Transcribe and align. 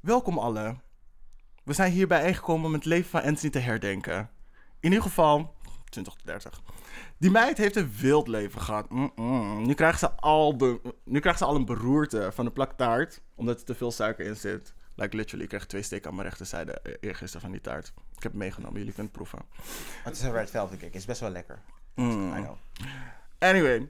Welkom 0.00 0.38
allen. 0.38 0.82
We 1.64 1.72
zijn 1.72 1.92
hier 1.92 2.06
bijeengekomen 2.06 2.66
om 2.66 2.72
het 2.72 2.84
leven 2.84 3.10
van 3.10 3.22
Anthony 3.22 3.50
te 3.50 3.58
herdenken. 3.58 4.30
In 4.80 4.88
ieder 4.88 5.02
geval 5.02 5.54
20 5.90 6.12
tot 6.12 6.26
30. 6.26 6.60
Die 7.16 7.30
meid 7.30 7.58
heeft 7.58 7.76
een 7.76 7.92
wild 8.00 8.28
leven 8.28 8.60
gehad. 8.60 8.90
Mm-mm. 8.90 9.66
Nu, 9.66 9.74
krijgt 9.74 9.98
ze 9.98 10.10
al 10.10 10.56
de, 10.56 10.80
nu 11.04 11.20
krijgt 11.20 11.38
ze 11.38 11.44
al 11.44 11.54
een 11.54 11.64
beroerte 11.64 12.30
van 12.32 12.44
de 12.44 12.50
plak 12.50 12.72
taart, 12.72 13.20
omdat 13.34 13.58
er 13.58 13.64
te 13.64 13.74
veel 13.74 13.92
suiker 13.92 14.26
in 14.26 14.36
zit. 14.36 14.74
Like 14.94 15.16
literally, 15.16 15.44
ik 15.44 15.48
kreeg 15.48 15.66
twee 15.66 15.82
steken 15.82 16.08
aan 16.10 16.16
mijn 16.16 16.28
rechterzijde 16.28 16.80
e- 16.82 16.96
eergisteren 17.00 17.40
van 17.40 17.50
die 17.50 17.60
taart. 17.60 17.86
Ik 18.16 18.22
heb 18.22 18.32
het 18.32 18.40
meegenomen, 18.40 18.78
jullie 18.78 18.94
kunnen 18.94 19.12
het 19.12 19.22
proeven. 19.22 19.48
Het 20.04 20.16
is 20.16 20.22
een 20.22 20.32
red 20.32 20.50
velvet 20.50 20.78
cake. 20.78 20.96
is 20.96 21.04
best 21.04 21.20
wel 21.20 21.30
lekker. 21.30 21.62
Mm. 21.94 22.36
I 22.36 22.40
know. 22.40 22.56
Anyway, 23.38 23.88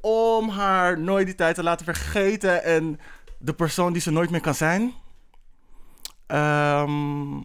om 0.00 0.48
haar 0.48 1.00
nooit 1.00 1.26
die 1.26 1.34
tijd 1.34 1.54
te 1.54 1.62
laten 1.62 1.84
vergeten 1.84 2.64
en 2.64 3.00
de 3.38 3.54
persoon 3.54 3.92
die 3.92 4.02
ze 4.02 4.10
nooit 4.10 4.30
meer 4.30 4.40
kan 4.40 4.54
zijn, 4.54 4.94
ehm, 6.26 7.40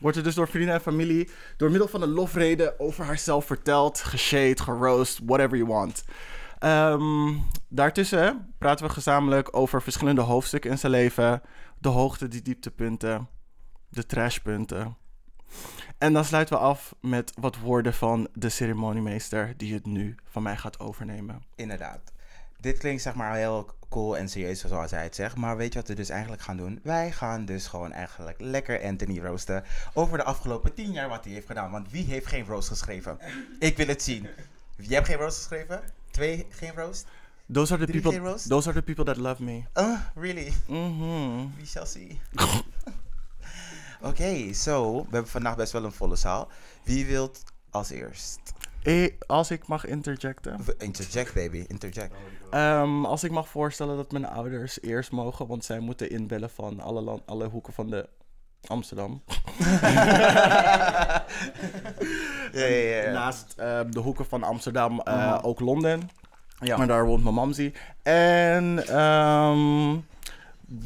wordt 0.00 0.16
er 0.16 0.22
dus 0.22 0.34
door 0.34 0.48
vrienden 0.48 0.74
en 0.74 0.80
familie 0.80 1.30
door 1.56 1.70
middel 1.70 1.88
van 1.88 2.02
een 2.02 2.12
lofrede 2.12 2.74
over 2.78 3.04
haarzelf 3.04 3.44
verteld, 3.44 4.00
geshade, 4.00 4.62
geroost, 4.62 5.20
whatever 5.24 5.56
you 5.56 5.68
want. 5.68 6.04
Ehm, 6.58 7.34
daartussen 7.68 8.54
praten 8.58 8.86
we 8.86 8.92
gezamenlijk 8.92 9.56
over 9.56 9.82
verschillende 9.82 10.20
hoofdstukken 10.20 10.70
in 10.70 10.78
zijn 10.78 10.92
leven, 10.92 11.42
de 11.78 11.88
hoogte, 11.88 12.28
die 12.28 12.42
dieptepunten, 12.42 13.28
de 13.88 14.06
trashpunten. 14.06 14.96
En 15.98 16.12
dan 16.12 16.24
sluiten 16.24 16.56
we 16.56 16.62
af 16.62 16.94
met 17.00 17.32
wat 17.40 17.58
woorden 17.58 17.94
van 17.94 18.28
de 18.32 18.48
ceremoniemeester 18.48 19.54
die 19.56 19.74
het 19.74 19.86
nu 19.86 20.14
van 20.24 20.42
mij 20.42 20.56
gaat 20.56 20.80
overnemen. 20.80 21.42
Inderdaad. 21.54 22.13
Dit 22.64 22.78
klinkt 22.78 23.02
zeg 23.02 23.14
maar 23.14 23.34
heel 23.34 23.68
cool 23.88 24.16
en 24.16 24.28
serieus 24.28 24.60
zoals 24.60 24.90
hij 24.90 25.02
het 25.02 25.14
zegt. 25.14 25.36
Maar 25.36 25.56
weet 25.56 25.72
je 25.72 25.78
wat 25.78 25.88
we 25.88 25.94
dus 25.94 26.08
eigenlijk 26.08 26.42
gaan 26.42 26.56
doen? 26.56 26.80
Wij 26.82 27.12
gaan 27.12 27.44
dus 27.44 27.66
gewoon 27.66 27.92
eigenlijk 27.92 28.40
lekker 28.40 28.82
Anthony 28.82 29.20
roosten 29.20 29.64
over 29.94 30.18
de 30.18 30.24
afgelopen 30.24 30.74
tien 30.74 30.92
jaar 30.92 31.08
wat 31.08 31.24
hij 31.24 31.32
heeft 31.32 31.46
gedaan. 31.46 31.70
Want 31.70 31.90
wie 31.90 32.04
heeft 32.04 32.26
geen 32.26 32.46
roast 32.46 32.68
geschreven? 32.68 33.18
Ik 33.58 33.76
wil 33.76 33.86
het 33.86 34.02
zien. 34.02 34.28
Jij 34.76 34.94
hebt 34.94 35.06
geen 35.06 35.16
roast 35.16 35.36
geschreven? 35.36 35.82
Twee 36.10 36.46
geen 36.50 36.72
roast? 36.74 37.06
Those 37.52 37.74
are 37.74 37.86
the 37.86 38.00
people. 38.00 38.38
Those 38.48 38.68
are 38.68 38.78
the 38.78 38.84
people 38.84 39.04
that 39.04 39.16
love 39.16 39.42
me. 39.42 39.62
Uh, 39.74 40.00
really? 40.14 40.52
Mhm. 40.66 41.46
We 41.56 41.66
shall 41.66 41.86
see. 41.86 42.20
Oké, 44.10 44.52
zo. 44.52 44.96
we 44.96 45.08
hebben 45.10 45.30
vandaag 45.30 45.56
best 45.56 45.72
wel 45.72 45.84
een 45.84 45.92
volle 45.92 46.16
zaal. 46.16 46.48
Wie 46.82 47.06
wilt 47.06 47.42
als 47.70 47.90
eerst? 47.90 48.40
Eh, 48.84 49.10
als 49.26 49.50
ik 49.50 49.66
mag 49.66 49.86
interjecten. 49.86 50.60
Interject, 50.78 51.34
baby. 51.34 51.64
Interject. 51.68 52.14
Ehm, 52.50 53.04
als 53.04 53.24
ik 53.24 53.30
mag 53.30 53.48
voorstellen 53.48 53.96
dat 53.96 54.12
mijn 54.12 54.26
ouders 54.26 54.82
eerst 54.82 55.10
mogen, 55.12 55.46
want 55.46 55.64
zij 55.64 55.78
moeten 55.80 56.10
inbellen 56.10 56.50
van 56.50 56.80
alle, 56.80 57.00
land, 57.00 57.22
alle 57.26 57.48
hoeken 57.48 57.72
van 57.72 57.90
de 57.90 58.08
Amsterdam. 58.66 59.22
Ja, 62.52 62.64
ja, 62.64 63.02
ja. 63.02 63.10
Naast 63.12 63.54
eh, 63.56 63.80
de 63.90 64.00
hoeken 64.00 64.26
van 64.26 64.42
Amsterdam 64.42 65.00
eh, 65.00 65.38
ook 65.42 65.60
Londen. 65.60 66.08
Ja. 66.58 66.76
Maar 66.76 66.86
daar 66.86 67.06
woont 67.06 67.22
mijn 67.22 67.34
mamzie. 67.34 67.72
En 68.02 68.86
ehm, 68.88 69.96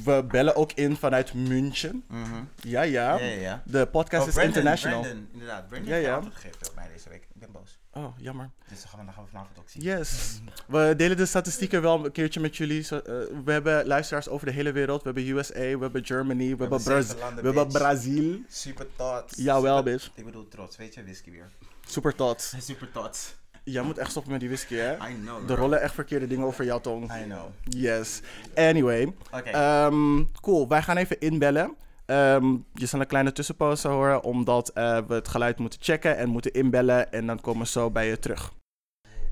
we 0.04 0.24
bellen 0.28 0.56
ook 0.56 0.72
in 0.72 0.96
vanuit 0.96 1.34
München. 1.34 2.04
Mhm. 2.08 2.42
Ja, 2.56 2.82
ja. 2.82 3.18
Ja, 3.18 3.24
ja, 3.24 3.40
ja. 3.40 3.62
De 3.64 3.86
podcast 3.86 4.22
Oh, 4.22 4.28
is 4.28 4.34
Brandon, 4.34 4.54
international. 4.56 5.00
Brandon, 5.00 5.28
inderdaad. 5.32 5.68
Brandon 5.68 5.88
Ja, 5.90 5.96
ja. 5.96 6.20
gegeven 6.32 6.68
op 6.68 6.74
mij 6.74 6.88
deze 6.92 7.08
week. 7.08 7.22
Ik 7.34 7.40
ben 7.40 7.52
boos. 7.52 7.78
Oh, 7.98 8.14
jammer. 8.18 8.50
Dus 8.68 8.80
dan 8.80 8.88
gaan 8.88 8.98
we, 8.98 9.04
dan 9.04 9.14
gaan 9.14 9.24
we 9.24 9.30
vanavond 9.30 9.58
ook 9.58 9.68
zien. 9.68 9.82
Yes. 9.82 10.40
We 10.66 10.94
delen 10.96 11.16
de 11.16 11.26
statistieken 11.26 11.82
wel 11.82 12.04
een 12.04 12.12
keertje 12.12 12.40
met 12.40 12.56
jullie. 12.56 12.82
Zo, 12.82 12.96
eh, 12.96 13.02
we 13.44 13.52
hebben 13.52 13.86
luisteraars 13.86 14.28
over 14.28 14.46
de 14.46 14.52
hele 14.52 14.72
wereld. 14.72 15.02
We 15.02 15.10
hebben 15.12 15.36
USA, 15.36 15.54
we 15.54 15.78
hebben 15.80 16.04
Germany, 16.04 16.56
we, 16.56 16.60
hebben, 16.60 16.82
Braz- 16.82 17.14
landen, 17.20 17.42
we 17.44 17.46
hebben. 17.58 17.68
Brazil. 17.68 18.38
Super 18.48 18.86
tots. 18.96 19.36
Jawel, 19.36 19.76
Super- 19.76 19.92
bitch. 19.92 20.10
Ik 20.14 20.24
bedoel 20.24 20.48
trots, 20.48 20.76
weet 20.76 20.94
je, 20.94 21.02
whisky 21.04 21.30
weer. 21.30 21.50
Super 21.86 22.14
tot. 22.14 22.52
Super 22.58 22.90
tots. 22.92 23.34
Jij 23.64 23.82
moet 23.82 23.98
echt 23.98 24.10
stoppen 24.10 24.30
met 24.32 24.40
die 24.40 24.48
whisky, 24.48 24.74
hè? 24.74 24.94
I 25.08 25.14
know. 25.14 25.50
Er 25.50 25.56
rollen 25.56 25.80
echt 25.80 25.94
verkeerde 25.94 26.26
dingen 26.26 26.46
over 26.46 26.64
jouw 26.64 26.80
tong. 26.80 27.12
I 27.20 27.22
know. 27.24 27.44
Yes. 27.64 28.20
Anyway. 28.54 29.12
Oké. 29.32 29.48
ehm, 29.50 30.24
cool. 30.40 30.68
Wij 30.68 30.82
gaan 30.82 30.96
even 30.96 31.20
inbellen. 31.20 31.74
Ehm, 32.08 32.56
je 32.74 32.86
zal 32.86 33.00
een 33.00 33.06
kleine 33.06 33.32
tussenpauze 33.32 33.88
horen, 33.88 34.22
omdat 34.22 34.68
eh, 34.68 34.98
we 35.06 35.14
het 35.14 35.28
geluid 35.28 35.58
moeten 35.58 35.78
checken 35.82 36.16
en 36.16 36.28
moeten 36.28 36.52
inbellen. 36.52 37.12
En 37.12 37.26
dan 37.26 37.40
komen 37.40 37.62
we 37.62 37.68
zo 37.68 37.90
bij 37.90 38.08
je 38.08 38.18
terug. 38.18 38.52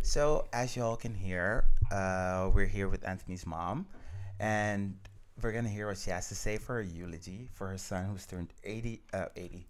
So, 0.01 0.47
as 0.51 0.75
you 0.75 0.91
all 0.91 0.97
can 0.97 1.15
hear, 1.15 1.65
uh, 1.93 2.55
we're 2.55 2.69
here 2.69 2.89
with 2.89 3.05
Anthony's 3.05 3.45
mom, 3.45 3.87
and 4.39 4.95
we're 5.41 5.55
gonna 5.55 5.69
hear 5.69 5.87
what 5.87 5.99
she 5.99 6.13
has 6.13 6.29
to 6.29 6.35
say 6.35 6.59
for 6.59 6.75
her 6.75 6.87
eulogy 7.01 7.49
for 7.53 7.67
her 7.69 7.79
son 7.79 8.05
who's 8.05 8.27
turned 8.27 8.53
80. 8.63 9.01
Uh, 9.15 9.25
80. 9.35 9.67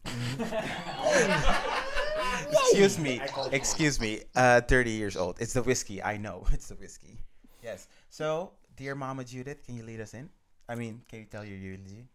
excuse 2.51 2.99
me. 2.99 3.21
Excuse 3.53 4.01
me. 4.01 4.21
Uh, 4.35 4.61
30 4.61 4.91
years 4.91 5.17
old. 5.17 5.41
It's 5.41 5.53
the 5.53 5.63
whiskey. 5.63 6.03
I 6.03 6.17
know. 6.17 6.45
It's 6.53 6.67
the 6.67 6.77
whiskey. 6.77 7.19
Yes. 7.63 7.87
So, 8.11 8.51
dear 8.75 8.95
Mama 8.95 9.25
Judith, 9.25 9.65
can 9.65 9.77
you 9.77 9.85
lead 9.85 10.01
us 10.01 10.13
in? 10.13 10.29
I 10.69 10.75
mean, 10.75 11.03
can 11.09 11.21
you 11.21 11.27
tell 11.27 11.45
your 11.45 11.59
eulogy? 11.59 12.09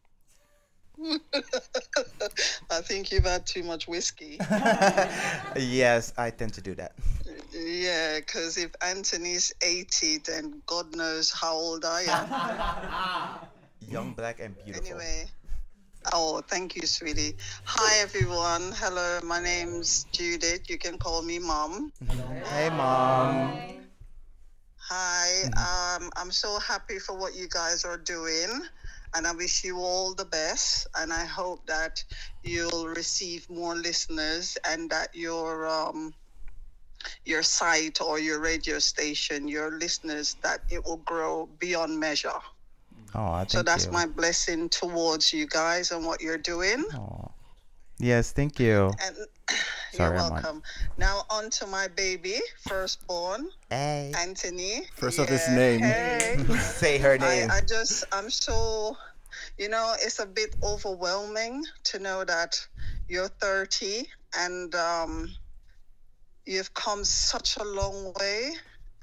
I 2.70 2.82
think 2.82 3.12
you've 3.12 3.26
had 3.26 3.46
too 3.46 3.64
much 3.64 3.88
whiskey. 3.88 4.38
yes, 5.58 6.14
I 6.18 6.30
tend 6.30 6.54
to 6.56 6.62
do 6.62 6.76
that. 6.76 6.94
yeah, 7.54 8.20
because 8.20 8.58
if 8.58 8.72
Anthony's 8.86 9.54
80, 9.62 10.20
then 10.20 10.62
God 10.66 10.96
knows 10.96 11.32
how 11.32 11.54
old 11.54 11.86
I 11.86 12.02
am. 12.04 13.50
Young, 13.90 14.14
black, 14.14 14.40
and 14.40 14.56
beautiful. 14.64 14.88
anyway. 14.88 15.26
Oh, 16.14 16.42
thank 16.48 16.76
you, 16.76 16.88
sweetie. 16.88 17.36
Hi, 17.64 18.02
everyone. 18.02 18.72
Hello, 18.76 19.20
my 19.24 19.40
name's 19.42 20.06
Judith. 20.12 20.70
You 20.70 20.78
can 20.78 20.98
call 20.98 21.22
me 21.22 21.38
Mom. 21.38 21.92
Hey, 22.44 22.70
mom. 22.72 23.82
Hi. 24.90 25.44
Um, 25.56 26.10
I'm 26.18 26.32
so 26.32 26.60
happy 26.60 26.98
for 27.00 27.18
what 27.18 27.36
you 27.36 27.48
guys 27.48 27.86
are 27.86 27.98
doing. 27.98 28.62
And 29.14 29.28
I 29.28 29.34
wish 29.34 29.64
you 29.64 29.78
all 29.78 30.14
the 30.14 30.26
best. 30.26 30.88
And 30.98 31.12
I 31.12 31.26
hope 31.26 31.66
that 31.68 32.04
you'll 32.44 32.88
receive 32.88 33.50
more 33.50 33.76
listeners 33.76 34.58
and 34.68 34.90
that 34.90 35.10
your 35.14 35.68
um, 35.68 36.14
your 37.26 37.44
site 37.44 38.02
or 38.02 38.20
your 38.20 38.40
radio 38.40 38.80
station, 38.80 39.48
your 39.48 39.72
listeners, 39.78 40.36
that 40.44 40.62
it 40.70 40.86
will 40.86 40.98
grow 40.98 41.50
beyond 41.60 42.00
measure. 42.00 42.40
Oh, 43.14 43.44
so 43.48 43.62
that's 43.62 43.88
you. 43.88 43.92
my 43.92 44.06
blessing 44.06 44.70
towards 44.70 45.34
you 45.34 45.46
guys 45.48 45.92
and 45.92 46.06
what 46.06 46.22
you're 46.22 46.38
doing. 46.38 46.86
Aw. 46.94 47.28
Yes, 48.02 48.32
thank 48.32 48.60
you. 48.60 48.92
And 49.06 49.16
Sorry, 49.94 50.16
you're 50.16 50.20
I'm 50.20 50.26
on. 50.26 50.32
welcome. 50.42 50.64
Now 50.98 51.22
on 51.30 51.50
to 51.52 51.68
my 51.68 51.88
baby, 51.88 52.40
firstborn, 52.62 53.50
Hey. 53.70 54.12
Anthony. 54.18 54.82
First 54.96 55.20
of 55.20 55.30
his 55.30 55.48
name. 55.50 55.82
Hey. 55.82 56.38
Say 56.60 56.98
her 56.98 57.18
name. 57.18 57.52
I, 57.52 57.58
I 57.58 57.62
just 57.62 58.06
I'm 58.12 58.30
so 58.30 58.98
you 59.58 59.70
know 59.70 59.94
it's 60.02 60.20
a 60.20 60.26
bit 60.26 60.56
overwhelming 60.64 61.64
to 61.86 62.00
know 62.00 62.24
that 62.26 62.56
you're 63.08 63.28
30 63.28 64.08
and 64.38 64.74
um, 64.76 65.30
you've 66.46 66.74
come 66.74 67.04
such 67.04 67.58
a 67.58 67.64
long 67.64 68.14
way 68.20 68.52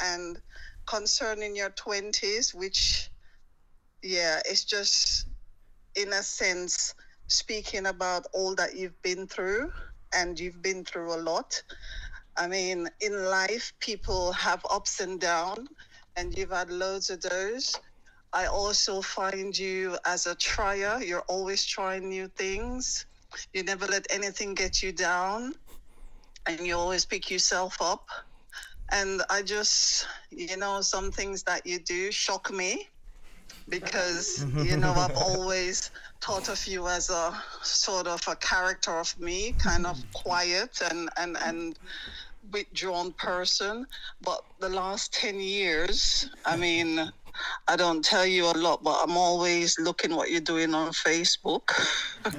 and 0.00 0.38
concerning 0.86 1.54
your 1.56 1.70
20s 1.70 2.54
which 2.54 3.10
yeah 4.02 4.40
it's 4.46 4.64
just 4.64 5.26
in 5.96 6.12
a 6.12 6.22
sense 6.22 6.94
speaking 7.28 7.86
about 7.86 8.26
all 8.34 8.54
that 8.56 8.76
you've 8.76 9.00
been 9.02 9.26
through 9.26 9.70
and 10.14 10.38
you've 10.40 10.62
been 10.62 10.84
through 10.84 11.14
a 11.14 11.20
lot 11.22 11.62
i 12.36 12.48
mean 12.48 12.88
in 13.00 13.24
life 13.26 13.72
people 13.80 14.32
have 14.32 14.64
ups 14.70 15.00
and 15.00 15.20
downs 15.20 15.68
and 16.16 16.36
you've 16.36 16.50
had 16.52 16.70
loads 16.70 17.10
of 17.10 17.20
those 17.22 17.74
I 18.32 18.46
also 18.46 19.02
find 19.02 19.58
you 19.58 19.98
as 20.06 20.26
a 20.26 20.36
trier. 20.36 21.00
You're 21.02 21.24
always 21.28 21.66
trying 21.66 22.08
new 22.08 22.28
things. 22.28 23.06
You 23.54 23.64
never 23.64 23.86
let 23.86 24.06
anything 24.10 24.54
get 24.54 24.82
you 24.82 24.92
down. 24.92 25.54
And 26.48 26.60
you 26.66 26.76
always 26.76 27.06
pick 27.06 27.30
yourself 27.30 27.78
up. 27.82 28.06
And 28.92 29.22
I 29.30 29.42
just, 29.42 30.06
you 30.30 30.56
know, 30.56 30.82
some 30.82 31.12
things 31.12 31.44
that 31.44 31.66
you 31.66 31.78
do 31.80 32.12
shock 32.12 32.52
me 32.52 32.88
because, 33.68 34.46
you 34.58 34.76
know, 34.76 34.94
I've 34.94 35.16
always 35.16 35.90
thought 36.20 36.48
of 36.48 36.66
you 36.66 36.86
as 36.88 37.10
a 37.10 37.32
sort 37.62 38.06
of 38.06 38.20
a 38.28 38.36
character 38.36 38.92
of 38.92 39.18
me, 39.18 39.52
kind 39.52 39.86
of 39.86 39.98
quiet 40.12 40.80
and, 40.90 41.08
and, 41.16 41.36
and 41.44 41.78
withdrawn 42.52 43.12
person. 43.12 43.86
But 44.22 44.40
the 44.60 44.68
last 44.68 45.12
10 45.14 45.40
years, 45.40 46.28
I 46.44 46.56
mean, 46.56 47.10
I 47.68 47.76
don't 47.76 48.04
tell 48.04 48.26
you 48.26 48.46
a 48.46 48.56
lot, 48.56 48.82
but 48.82 48.98
I'm 49.02 49.16
always 49.16 49.78
looking 49.78 50.14
what 50.14 50.30
you're 50.30 50.40
doing 50.40 50.74
on 50.74 50.92
Facebook. 50.92 51.70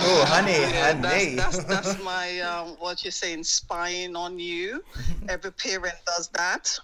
Oh, 0.00 0.24
honey, 0.28 0.52
honey. 0.80 1.34
That's, 1.34 1.58
that's, 1.58 1.64
that's 1.64 2.02
my, 2.04 2.38
um, 2.40 2.76
what 2.78 3.04
you're 3.04 3.10
saying, 3.10 3.44
spying 3.44 4.14
on 4.16 4.38
you. 4.38 4.82
Every 5.28 5.52
parent 5.52 5.94
does 6.16 6.28
that. 6.34 6.78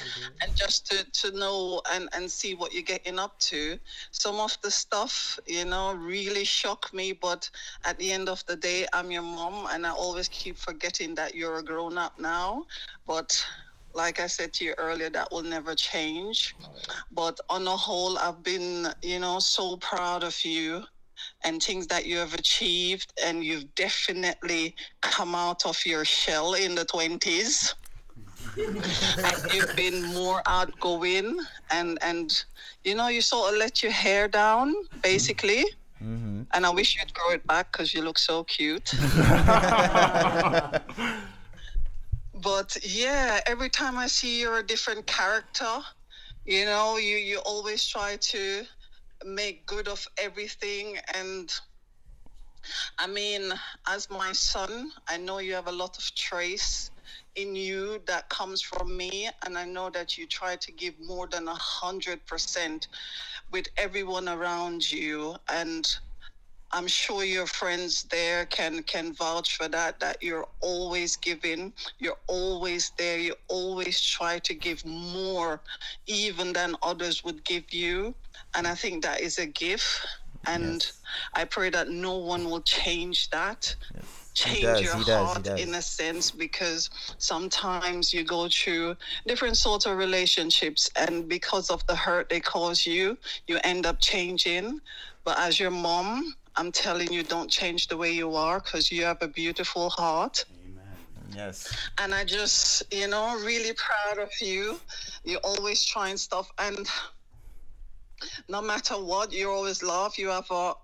Mm-hmm. 0.00 0.32
and 0.42 0.56
just 0.56 0.86
to, 0.86 1.04
to 1.28 1.36
know 1.38 1.82
and, 1.92 2.08
and 2.14 2.30
see 2.30 2.54
what 2.54 2.72
you're 2.72 2.82
getting 2.82 3.18
up 3.18 3.38
to. 3.40 3.78
Some 4.10 4.40
of 4.40 4.56
the 4.62 4.70
stuff, 4.70 5.38
you 5.46 5.64
know, 5.64 5.94
really 5.94 6.44
shock 6.44 6.92
me, 6.92 7.12
but 7.12 7.48
at 7.84 7.98
the 7.98 8.12
end 8.12 8.28
of 8.28 8.44
the 8.46 8.56
day, 8.56 8.86
I'm 8.92 9.10
your 9.10 9.22
mom, 9.22 9.68
and 9.70 9.86
I 9.86 9.90
always 9.90 10.28
keep 10.28 10.56
forgetting 10.58 11.14
that 11.16 11.34
you're 11.34 11.58
a 11.58 11.62
grown 11.62 11.98
up 11.98 12.18
now. 12.18 12.64
But 13.06 13.44
like 13.94 14.20
I 14.20 14.26
said 14.26 14.52
to 14.54 14.64
you 14.64 14.74
earlier, 14.78 15.10
that 15.10 15.28
will 15.32 15.42
never 15.42 15.74
change. 15.74 16.54
But 17.12 17.38
on 17.50 17.64
the 17.64 17.76
whole, 17.76 18.18
I've 18.18 18.42
been, 18.42 18.88
you 19.02 19.20
know, 19.20 19.38
so 19.40 19.76
proud 19.76 20.24
of 20.24 20.36
you 20.44 20.84
and 21.44 21.62
things 21.62 21.86
that 21.88 22.06
you 22.06 22.16
have 22.18 22.34
achieved, 22.34 23.12
and 23.24 23.44
you've 23.44 23.74
definitely 23.74 24.74
come 25.02 25.34
out 25.34 25.66
of 25.66 25.84
your 25.86 26.04
shell 26.04 26.54
in 26.54 26.74
the 26.74 26.84
20s. 26.84 27.74
And 28.56 29.52
you've 29.52 29.74
been 29.76 30.02
more 30.14 30.42
outgoing 30.46 31.38
and 31.70 31.98
and 32.02 32.44
you 32.84 32.94
know 32.94 33.08
you 33.08 33.20
sort 33.22 33.52
of 33.52 33.58
let 33.58 33.82
your 33.82 33.92
hair 33.92 34.28
down 34.28 34.74
basically? 35.02 35.64
Mm-hmm. 36.02 36.42
And 36.52 36.66
i 36.66 36.70
wish 36.70 36.96
you'd 36.96 37.14
grow 37.14 37.30
it 37.30 37.46
back 37.46 37.72
because 37.72 37.94
you 37.94 38.02
look 38.02 38.18
so 38.18 38.44
cute. 38.44 38.92
But 42.42 42.76
yeah 42.82 43.40
every 43.46 43.68
time 43.68 43.96
i 43.96 44.08
see 44.08 44.40
you're 44.40 44.58
a 44.58 44.66
different 44.66 45.06
character 45.06 45.74
you 46.44 46.64
know 46.64 46.96
you 46.96 47.16
you 47.16 47.38
always 47.38 47.86
try 47.86 48.16
to 48.16 48.64
make 49.24 49.64
good 49.66 49.86
of 49.86 50.04
everything. 50.18 50.98
And 51.14 51.52
i 52.98 53.06
mean 53.06 53.52
as 53.86 54.10
my 54.10 54.32
son 54.32 54.90
i 55.08 55.16
know 55.16 55.38
you 55.38 55.54
have 55.54 55.68
a 55.68 55.72
lot 55.72 55.98
of 55.98 56.14
trace 56.14 56.91
in 57.36 57.56
you 57.56 58.00
that 58.06 58.28
comes 58.30 58.62
from 58.62 58.96
me 58.96 59.28
and 59.46 59.58
i 59.58 59.64
know 59.64 59.90
that 59.90 60.18
you 60.18 60.26
try 60.26 60.56
to 60.56 60.72
give 60.72 60.94
more 61.00 61.28
than 61.28 61.48
a 61.48 61.54
hundred 61.54 62.24
percent 62.26 62.88
with 63.52 63.68
everyone 63.78 64.28
around 64.28 64.90
you 64.90 65.36
and 65.52 65.88
I'm 66.72 66.86
sure 66.86 67.24
your 67.24 67.46
friends 67.46 68.02
there 68.10 68.44
can 68.46 68.82
can 68.82 69.14
vouch 69.14 69.56
for 69.56 69.68
that. 69.68 70.00
That 70.00 70.18
you're 70.22 70.46
always 70.60 71.16
giving, 71.16 71.72
you're 71.98 72.18
always 72.28 72.92
there, 72.98 73.18
you 73.18 73.34
always 73.48 74.00
try 74.02 74.38
to 74.40 74.54
give 74.54 74.84
more, 74.84 75.62
even 76.06 76.52
than 76.52 76.76
others 76.82 77.24
would 77.24 77.44
give 77.44 77.72
you, 77.72 78.14
and 78.54 78.66
I 78.66 78.74
think 78.74 79.02
that 79.04 79.20
is 79.20 79.38
a 79.38 79.46
gift. 79.46 80.06
And 80.46 80.84
Yes. 80.84 80.92
I 81.34 81.44
pray 81.44 81.70
that 81.70 81.88
no 81.90 82.18
one 82.18 82.44
will 82.50 82.62
change 82.62 83.30
that. 83.30 83.76
Change 84.34 84.62
does, 84.62 84.80
your 84.82 84.96
he 84.96 85.04
does, 85.04 85.06
he 85.06 85.12
heart 85.26 85.42
does. 85.42 85.60
in 85.60 85.74
a 85.74 85.82
sense 85.82 86.30
because 86.30 86.88
sometimes 87.18 88.12
you 88.14 88.24
go 88.24 88.48
through 88.48 88.96
different 89.26 89.56
sorts 89.56 89.86
of 89.86 89.98
relationships 89.98 90.90
and 90.96 91.28
because 91.28 91.70
of 91.70 91.86
the 91.86 91.94
hurt 91.94 92.28
they 92.30 92.40
cause 92.40 92.86
you, 92.86 93.18
you 93.46 93.58
end 93.64 93.84
up 93.86 94.00
changing. 94.00 94.80
But 95.24 95.38
as 95.38 95.60
your 95.60 95.70
mom, 95.70 96.34
I'm 96.56 96.72
telling 96.72 97.12
you, 97.12 97.22
don't 97.22 97.50
change 97.50 97.88
the 97.88 97.96
way 97.96 98.12
you 98.12 98.34
are 98.34 98.60
because 98.60 98.90
you 98.90 99.04
have 99.04 99.18
a 99.22 99.28
beautiful 99.28 99.90
heart. 99.90 100.44
Yes. 101.34 101.74
And 101.98 102.14
I 102.14 102.24
just, 102.24 102.82
you 102.92 103.08
know, 103.08 103.38
really 103.44 103.74
proud 103.74 104.22
of 104.22 104.30
you. 104.40 104.80
You're 105.24 105.40
always 105.44 105.84
trying 105.84 106.16
stuff. 106.16 106.50
And 106.58 106.86
no 108.48 108.60
matter 108.60 108.94
what, 108.94 109.32
you 109.32 109.50
always 109.50 109.82
laugh. 109.82 110.18
You 110.18 110.28
have 110.28 110.50
a 110.50 110.74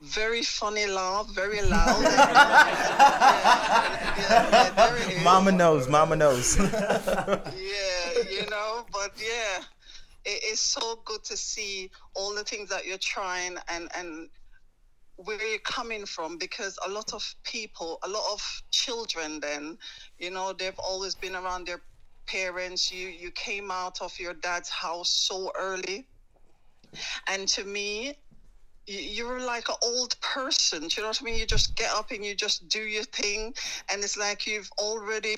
very 0.00 0.42
funny 0.42 0.86
laugh, 0.86 1.28
very 1.34 1.62
loud. 1.62 2.02
Yeah, 4.30 4.72
yeah, 4.76 4.94
is 5.08 5.24
Mama 5.24 5.50
knows. 5.52 5.88
Mama 5.88 6.14
knows. 6.16 6.58
yeah, 6.58 7.42
you 8.30 8.46
know, 8.50 8.84
but 8.92 9.12
yeah, 9.16 9.62
it 10.24 10.44
is 10.44 10.60
so 10.60 11.00
good 11.04 11.24
to 11.24 11.36
see 11.36 11.90
all 12.14 12.34
the 12.34 12.44
things 12.44 12.68
that 12.68 12.86
you're 12.86 12.98
trying 12.98 13.56
and 13.68 13.88
and 13.96 14.28
where 15.16 15.42
you're 15.46 15.58
coming 15.60 16.06
from 16.06 16.38
because 16.38 16.78
a 16.86 16.90
lot 16.90 17.12
of 17.12 17.34
people, 17.42 17.98
a 18.04 18.08
lot 18.08 18.22
of 18.32 18.62
children 18.70 19.40
then, 19.40 19.76
you 20.18 20.30
know, 20.30 20.52
they've 20.52 20.78
always 20.78 21.14
been 21.14 21.34
around 21.36 21.66
their 21.66 21.80
parents. 22.26 22.92
You 22.92 23.08
you 23.08 23.30
came 23.32 23.70
out 23.70 24.00
of 24.00 24.18
your 24.18 24.34
dad's 24.34 24.68
house 24.68 25.10
so 25.10 25.50
early. 25.58 26.06
And 27.28 27.46
to 27.48 27.64
me, 27.64 28.16
you're 28.90 29.40
like 29.40 29.68
an 29.68 29.76
old 29.82 30.20
person. 30.20 30.88
Do 30.88 30.88
you 30.96 31.02
know 31.02 31.08
what 31.08 31.22
I 31.22 31.24
mean? 31.24 31.36
You 31.36 31.46
just 31.46 31.76
get 31.76 31.90
up 31.92 32.10
and 32.10 32.24
you 32.24 32.34
just 32.34 32.68
do 32.68 32.82
your 32.82 33.04
thing, 33.04 33.54
and 33.90 34.02
it's 34.02 34.16
like 34.16 34.46
you've 34.46 34.70
already 34.78 35.36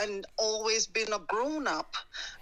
and 0.00 0.26
always 0.36 0.86
been 0.86 1.12
a 1.12 1.18
grown 1.18 1.66
up. 1.66 1.94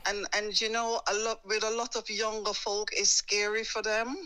And 0.06 0.26
and 0.36 0.58
you 0.60 0.70
know, 0.70 1.00
a 1.08 1.14
lot 1.14 1.40
with 1.46 1.62
a 1.64 1.70
lot 1.70 1.96
of 1.96 2.08
younger 2.08 2.52
folk, 2.52 2.90
is 2.96 3.10
scary 3.10 3.64
for 3.64 3.82
them, 3.82 4.16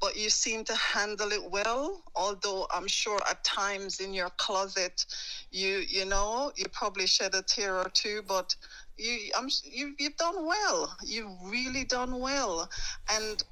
but 0.00 0.16
you 0.16 0.28
seem 0.30 0.64
to 0.64 0.74
handle 0.74 1.32
it 1.32 1.50
well. 1.50 2.02
Although 2.14 2.66
I'm 2.72 2.88
sure 2.88 3.20
at 3.28 3.42
times 3.44 4.00
in 4.00 4.12
your 4.12 4.30
closet, 4.36 5.06
you 5.50 5.82
you 5.88 6.04
know, 6.04 6.52
you 6.56 6.66
probably 6.72 7.06
shed 7.06 7.34
a 7.34 7.42
tear 7.42 7.76
or 7.76 7.90
two, 7.94 8.22
but. 8.26 8.54
You, 9.02 9.30
I'm, 9.34 9.48
you, 9.64 9.94
you've 9.98 10.18
done 10.18 10.44
well. 10.46 10.94
You've 11.02 11.32
really 11.42 11.84
done 11.84 12.20
well, 12.20 12.68
and 13.10 13.42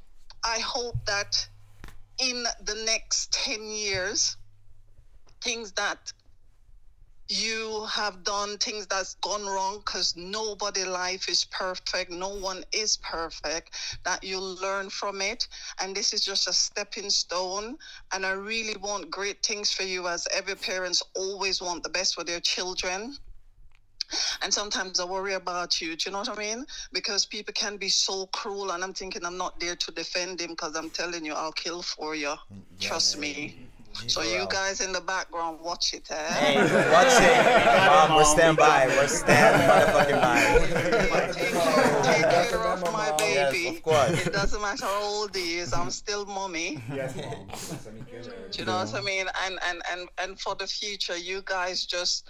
I 0.44 0.58
hope 0.58 0.96
that 1.06 1.48
in 2.18 2.44
the 2.64 2.74
next 2.86 3.32
10 3.32 3.62
years, 3.70 4.36
things 5.42 5.72
that 5.72 5.98
you 7.28 7.84
have 7.90 8.24
done, 8.24 8.56
things 8.56 8.86
that's 8.86 9.16
gone 9.16 9.44
wrong, 9.44 9.82
because 9.84 10.16
nobody 10.16 10.84
life 10.84 11.28
is 11.28 11.44
perfect, 11.44 12.10
no 12.10 12.30
one 12.30 12.64
is 12.72 12.96
perfect, 12.98 13.70
that 14.04 14.24
you'll 14.24 14.56
learn 14.56 14.88
from 14.88 15.20
it. 15.20 15.46
And 15.80 15.94
this 15.94 16.14
is 16.14 16.24
just 16.24 16.48
a 16.48 16.52
stepping 16.52 17.10
stone. 17.10 17.76
And 18.14 18.24
I 18.24 18.32
really 18.32 18.76
want 18.78 19.10
great 19.10 19.44
things 19.44 19.70
for 19.70 19.82
you, 19.82 20.08
as 20.08 20.26
every 20.34 20.54
parents 20.54 21.02
always 21.14 21.60
want 21.60 21.82
the 21.82 21.90
best 21.90 22.14
for 22.14 22.24
their 22.24 22.40
children. 22.40 23.14
And 24.42 24.52
sometimes 24.52 25.00
I 25.00 25.04
worry 25.04 25.34
about 25.34 25.80
you. 25.80 25.96
Do 25.96 26.08
you 26.08 26.12
know 26.12 26.18
what 26.20 26.28
I 26.30 26.36
mean? 26.36 26.64
Because 26.92 27.26
people 27.26 27.52
can 27.54 27.76
be 27.76 27.88
so 27.88 28.26
cruel, 28.26 28.70
and 28.72 28.82
I'm 28.84 28.92
thinking 28.92 29.24
I'm 29.24 29.36
not 29.36 29.58
there 29.60 29.76
to 29.76 29.90
defend 29.92 30.40
him 30.40 30.50
because 30.50 30.76
I'm 30.76 30.90
telling 30.90 31.24
you, 31.24 31.34
I'll 31.34 31.52
kill 31.52 31.82
for 31.82 32.14
you. 32.14 32.34
Trust 32.80 33.18
me. 33.18 33.56
So 34.06 34.22
you 34.22 34.46
guys 34.48 34.80
in 34.80 34.92
the 34.92 35.00
background, 35.00 35.58
watch 35.60 35.92
it, 35.92 36.08
eh? 36.10 36.32
Hey, 36.34 36.56
watch 36.92 37.08
it. 37.20 37.86
Mom, 38.08 38.16
we're 38.16 38.24
stand 38.24 38.56
by. 38.56 38.86
We're 38.86 39.08
stand 39.08 39.62
motherfucking 39.62 40.20
by. 40.20 41.32
Take 41.32 41.50
care, 41.52 42.02
take 42.32 42.50
care 42.50 42.58
of 42.64 42.80
my 42.92 43.12
Yes, 43.18 43.52
baby. 43.52 43.76
of 43.76 43.82
course. 43.82 44.26
It 44.26 44.32
doesn't 44.32 44.60
matter 44.62 44.84
how 44.84 45.02
old 45.02 45.34
he 45.34 45.56
is. 45.58 45.72
I'm 45.72 45.90
still 45.90 46.26
mommy. 46.26 46.82
Yes, 46.94 47.16
mom. 47.16 47.48
Do 48.50 48.58
you 48.60 48.64
know 48.66 48.76
what 48.76 48.94
I 48.94 49.00
mean? 49.00 49.26
And 49.46 49.58
and 49.68 49.82
and 49.90 50.08
and 50.22 50.40
for 50.40 50.54
the 50.54 50.66
future, 50.66 51.16
you 51.16 51.42
guys 51.44 51.84
just 51.84 52.28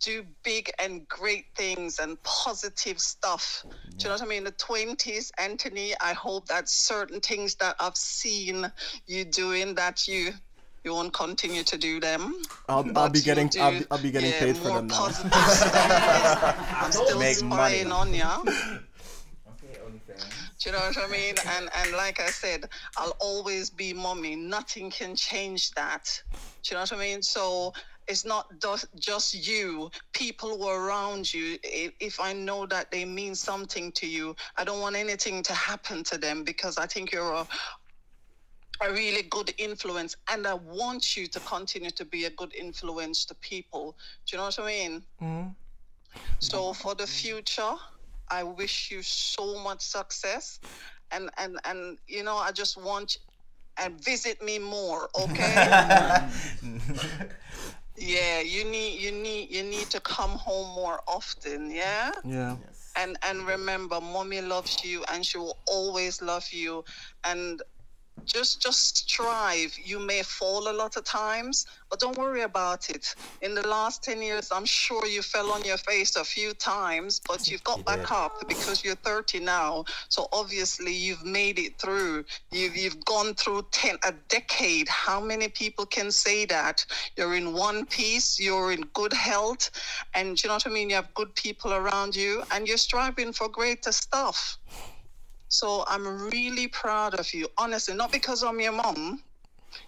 do 0.00 0.24
big 0.42 0.70
and 0.78 1.06
great 1.08 1.46
things 1.56 1.98
and 1.98 2.22
positive 2.22 2.98
stuff. 3.00 3.64
Do 3.64 3.68
you 3.98 4.04
know 4.08 4.14
what 4.14 4.22
I 4.22 4.26
mean? 4.26 4.44
The 4.44 4.50
twenties, 4.52 5.32
Anthony. 5.38 5.94
I 6.00 6.12
hope 6.12 6.46
that 6.48 6.68
certain 6.68 7.20
things 7.20 7.54
that 7.56 7.76
I've 7.80 7.96
seen 7.96 8.70
you 9.06 9.24
doing 9.24 9.74
that 9.76 10.06
you 10.06 10.32
you 10.84 10.92
won't 10.92 11.12
continue 11.12 11.64
to 11.64 11.76
do 11.76 11.98
them. 11.98 12.40
I'll, 12.68 12.86
I'll 12.96 13.08
be 13.08 13.18
you 13.18 13.24
getting 13.24 13.50
I'll, 13.60 13.72
be- 13.72 13.86
I'll 13.90 13.98
be 14.02 14.10
getting 14.12 14.30
yeah, 14.30 14.38
paid 14.38 14.56
for 14.56 14.68
them 14.68 14.86
now. 14.86 15.06
I'm 16.80 16.92
still 16.92 17.18
Make 17.18 17.36
spying 17.36 17.88
money. 17.88 18.20
on 18.22 18.44
you. 18.46 18.52
Okay, 19.48 19.78
Do 20.60 20.70
you 20.70 20.72
know 20.72 20.78
what 20.78 20.96
I 20.98 21.08
mean? 21.08 21.34
And 21.48 21.68
and 21.76 21.92
like 21.92 22.20
I 22.20 22.26
said, 22.26 22.66
I'll 22.96 23.16
always 23.20 23.68
be 23.68 23.92
mommy. 23.92 24.36
Nothing 24.36 24.90
can 24.90 25.16
change 25.16 25.72
that. 25.72 26.22
Do 26.62 26.70
you 26.70 26.76
know 26.76 26.82
what 26.82 26.92
I 26.92 26.98
mean? 26.98 27.22
So 27.22 27.72
it's 28.08 28.24
not 28.24 28.46
just 28.98 29.48
you. 29.48 29.90
People 30.12 30.56
who 30.56 30.64
are 30.64 30.86
around 30.86 31.32
you. 31.32 31.58
If, 31.62 31.92
if 32.00 32.20
I 32.20 32.32
know 32.32 32.66
that 32.66 32.90
they 32.90 33.04
mean 33.04 33.34
something 33.34 33.92
to 33.92 34.06
you, 34.06 34.36
I 34.56 34.64
don't 34.64 34.80
want 34.80 34.96
anything 34.96 35.42
to 35.44 35.52
happen 35.52 36.04
to 36.04 36.18
them 36.18 36.44
because 36.44 36.78
I 36.78 36.86
think 36.86 37.12
you're 37.12 37.32
a 37.32 37.46
a 38.82 38.92
really 38.92 39.22
good 39.22 39.54
influence 39.56 40.16
and 40.30 40.46
I 40.46 40.52
want 40.52 41.16
you 41.16 41.26
to 41.28 41.40
continue 41.40 41.88
to 41.90 42.04
be 42.04 42.26
a 42.26 42.30
good 42.30 42.54
influence 42.54 43.24
to 43.24 43.34
people. 43.36 43.96
Do 44.26 44.36
you 44.36 44.38
know 44.38 44.44
what 44.44 44.58
I 44.58 44.66
mean? 44.66 45.02
Mm. 45.22 45.54
So 46.40 46.74
for 46.74 46.94
the 46.94 47.06
future, 47.06 47.74
I 48.30 48.42
wish 48.42 48.90
you 48.90 49.02
so 49.02 49.58
much 49.62 49.80
success, 49.80 50.60
and 51.10 51.30
and 51.38 51.58
and 51.64 51.98
you 52.06 52.22
know 52.22 52.36
I 52.36 52.52
just 52.52 52.76
want 52.76 53.18
and 53.78 54.02
visit 54.02 54.42
me 54.42 54.58
more, 54.58 55.08
okay? 55.18 56.28
yeah, 57.96 58.40
you 58.40 58.64
need 58.64 59.00
you 59.00 59.12
need 59.12 59.50
you 59.50 59.62
need 59.62 59.90
to 59.90 60.00
come 60.00 60.32
home 60.32 60.74
more 60.74 61.00
often, 61.08 61.70
yeah. 61.70 62.12
Yeah. 62.24 62.56
And 62.96 63.16
and 63.22 63.46
remember, 63.46 64.00
mommy 64.00 64.40
loves 64.40 64.82
you, 64.84 65.04
and 65.12 65.24
she 65.24 65.38
will 65.38 65.58
always 65.66 66.20
love 66.22 66.46
you, 66.52 66.84
and 67.24 67.60
just 68.24 68.60
just 68.60 68.96
strive. 68.98 69.76
You 69.82 69.98
may 69.98 70.22
fall 70.22 70.68
a 70.68 70.72
lot 70.72 70.96
of 70.96 71.04
times 71.04 71.66
but 71.90 72.00
don't 72.00 72.18
worry 72.18 72.42
about 72.42 72.90
it. 72.90 73.14
In 73.42 73.54
the 73.54 73.66
last 73.66 74.02
10 74.02 74.22
years 74.22 74.48
i'm 74.50 74.64
sure 74.64 75.06
you 75.06 75.22
fell 75.22 75.52
on 75.52 75.62
your 75.64 75.76
face 75.76 76.16
a 76.16 76.24
few 76.24 76.52
times 76.54 77.20
but 77.28 77.46
you've 77.50 77.64
got 77.64 77.84
back 77.84 78.00
did. 78.00 78.10
up 78.10 78.48
because 78.48 78.84
you're 78.84 78.96
30 78.96 79.40
now. 79.40 79.84
So 80.08 80.28
obviously 80.32 80.94
you've 80.94 81.24
made 81.24 81.58
it 81.58 81.78
through. 81.78 82.24
You've, 82.50 82.76
you've 82.76 83.04
gone 83.04 83.34
through 83.34 83.66
10 83.70 83.98
a 84.04 84.12
decade. 84.28 84.88
How 84.88 85.20
many 85.20 85.48
people 85.48 85.86
can 85.86 86.10
say 86.10 86.46
that? 86.46 86.84
You're 87.16 87.36
in 87.36 87.52
one 87.52 87.86
piece 87.86 88.40
you're 88.40 88.72
in 88.72 88.82
good 88.94 89.12
health 89.12 89.70
and 90.14 90.42
you 90.42 90.48
know 90.48 90.54
what 90.54 90.66
i 90.66 90.70
mean? 90.70 90.90
You 90.90 90.96
have 90.96 91.14
good 91.14 91.34
people 91.34 91.72
around 91.72 92.16
you 92.16 92.42
and 92.50 92.66
you're 92.66 92.76
striving 92.76 93.32
for 93.32 93.48
greater 93.48 93.92
stuff 93.92 94.58
so 95.48 95.84
I'm 95.86 96.28
really 96.30 96.68
proud 96.68 97.14
of 97.14 97.32
you, 97.32 97.48
honestly, 97.58 97.94
not 97.94 98.12
because 98.12 98.42
I'm 98.42 98.60
your 98.60 98.72
mom, 98.72 99.22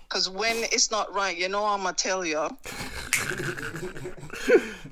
because 0.08 0.28
when 0.30 0.56
it's 0.72 0.90
not 0.90 1.12
right, 1.14 1.36
you 1.36 1.48
know 1.48 1.64
I'ma 1.64 1.92
tell 1.92 2.24
you. 2.24 2.48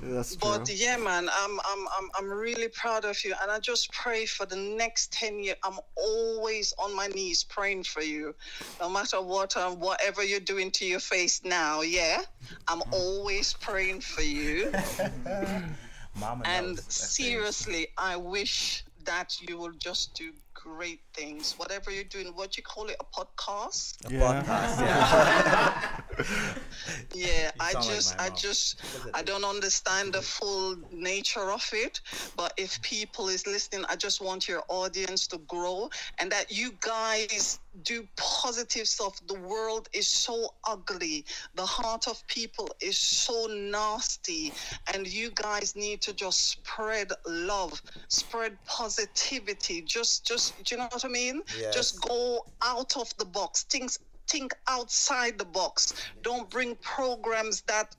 That's 0.03 0.37
true. 0.37 0.51
But 0.59 0.69
yeah, 0.73 0.97
man, 0.97 1.29
I'm 1.33 1.59
I'm 1.61 1.89
I'm 1.99 2.11
I'm 2.17 2.31
really 2.31 2.69
proud 2.69 3.05
of 3.05 3.23
you, 3.25 3.35
and 3.43 3.51
I 3.51 3.59
just 3.59 3.93
pray 3.93 4.27
for 4.27 4.47
the 4.47 4.57
next 4.57 5.13
ten 5.13 5.43
years. 5.43 5.57
I'm 5.65 5.79
always 5.97 6.73
on 6.79 6.95
my 6.95 7.09
knees 7.09 7.45
praying 7.45 7.85
for 7.85 8.03
you, 8.03 8.35
no 8.81 8.89
matter 8.89 9.21
what, 9.21 9.57
um, 9.57 9.81
whatever 9.81 10.23
you're 10.23 10.41
doing 10.41 10.71
to 10.73 10.87
your 10.87 11.01
face 11.01 11.43
now. 11.45 11.81
Yeah, 11.81 12.23
I'm 12.69 12.83
always 12.93 13.53
praying 13.55 14.01
for 14.03 14.23
you. 14.23 14.73
Mama 16.19 16.45
And 16.47 16.69
knows. 16.69 16.77
That's 16.77 17.19
it. 17.19 17.23
seriously, 17.23 17.89
I 17.99 18.17
wish 18.17 18.85
that 19.05 19.41
you 19.41 19.59
will 19.59 19.73
just 19.73 20.15
do 20.15 20.33
great 20.75 21.01
things. 21.15 21.55
Whatever 21.59 21.91
you're 21.93 22.05
doing, 22.05 22.27
what 22.35 22.57
you 22.57 22.63
call 22.63 22.87
it, 22.89 22.97
a 22.99 23.05
podcast? 23.05 23.95
A 24.07 24.13
Yeah. 24.13 24.43
podcast, 24.43 24.81
yeah. 24.81 26.01
Yeah, 27.15 27.51
I 27.61 27.73
sound 27.73 27.87
like 27.87 27.95
just, 27.95 28.21
I 28.21 28.29
just, 28.31 28.81
I 29.15 29.23
don't 29.23 29.45
understand 29.45 30.13
the 30.13 30.23
full 30.23 30.77
nature 30.91 31.51
of 31.51 31.69
it. 31.73 32.01
But 32.37 32.53
if 32.57 32.81
people 32.83 33.29
is 33.29 33.47
listening, 33.47 33.85
I 33.89 33.97
just 33.97 34.21
want 34.21 34.49
your 34.49 34.63
audience 34.69 35.27
to 35.29 35.39
grow 35.39 35.91
and 36.19 36.31
that 36.33 36.51
you 36.51 36.73
guys 36.81 37.59
do 37.83 38.07
positive 38.17 38.87
stuff. 38.87 39.21
The 39.27 39.39
world 39.39 39.89
is 39.93 40.07
so 40.07 40.55
ugly. 40.65 41.25
The 41.55 41.67
heart 41.67 42.09
of 42.09 42.27
people 42.27 42.69
is 42.81 42.99
so 42.99 43.47
nasty, 43.51 44.53
and 44.95 45.07
you 45.07 45.31
guys 45.35 45.77
need 45.77 46.01
to 46.03 46.15
just 46.15 46.49
spread 46.49 47.13
love, 47.27 47.83
spread 48.09 48.57
positivity. 48.65 49.83
Just, 49.83 50.27
just, 50.27 50.63
do 50.65 50.75
you 50.75 50.81
know 50.81 50.89
what 50.91 51.05
I 51.05 51.09
mean? 51.09 51.43
Yes. 51.59 51.75
Just 51.75 52.01
go 52.01 52.47
out 52.63 52.97
of 52.97 53.15
the 53.19 53.25
box. 53.25 53.65
Things 53.65 53.99
think 54.28 54.54
outside 54.68 55.38
the 55.38 55.45
box. 55.45 55.95
Don't 56.23 56.49
bring 56.50 56.76
programs 56.76 57.62
that 57.62 57.95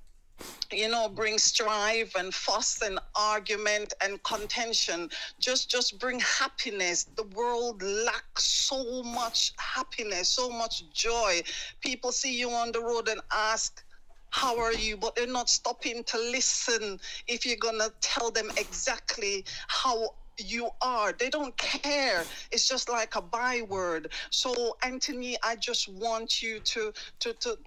you 0.72 0.90
know 0.90 1.08
bring 1.10 1.40
strife 1.40 2.14
and 2.16 2.34
fuss 2.34 2.82
and 2.82 3.00
argument 3.16 3.94
and 4.04 4.22
contention. 4.24 5.10
Just 5.40 5.70
just 5.70 6.00
bring 6.00 6.20
happiness. 6.20 7.06
The 7.16 7.24
world 7.36 7.82
lacks 7.82 8.44
so 8.44 9.02
much 9.04 9.54
happiness 9.58 10.30
so 10.30 10.50
much 10.50 10.84
joy. 10.94 11.42
People 11.82 12.12
see 12.12 12.38
you 12.38 12.50
on 12.52 12.72
the 12.72 12.82
road 12.82 13.08
and 13.08 13.22
ask 13.34 13.84
how 14.30 14.60
are 14.60 14.74
you? 14.74 14.98
But 14.98 15.16
they're 15.16 15.26
not 15.26 15.50
stopping 15.50 16.04
to 16.04 16.18
listen 16.18 17.00
if 17.28 17.46
you're 17.46 17.58
gonna 17.58 17.90
tell 18.02 18.30
them 18.30 18.52
exactly 18.58 19.46
how 19.68 20.16
you 20.40 20.70
are. 20.84 21.14
They 21.14 21.30
don't 21.30 21.58
care. 21.58 22.28
It's 22.52 22.68
just 22.68 22.90
like 22.90 23.16
a 23.16 23.22
byword. 23.24 24.12
So 24.32 24.78
anthony 24.84 25.38
i 25.44 25.56
just 25.56 25.88
want 25.90 26.42
you 26.42 26.60
to 26.62 26.94
to 27.22 27.34
to 27.36 27.58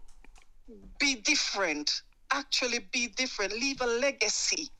be 1.01 1.17
different. 1.17 2.03
Actually 2.33 2.81
be 2.93 3.09
different. 3.09 3.53
Leave 3.55 3.81
a 3.83 3.87
legacy 3.87 4.71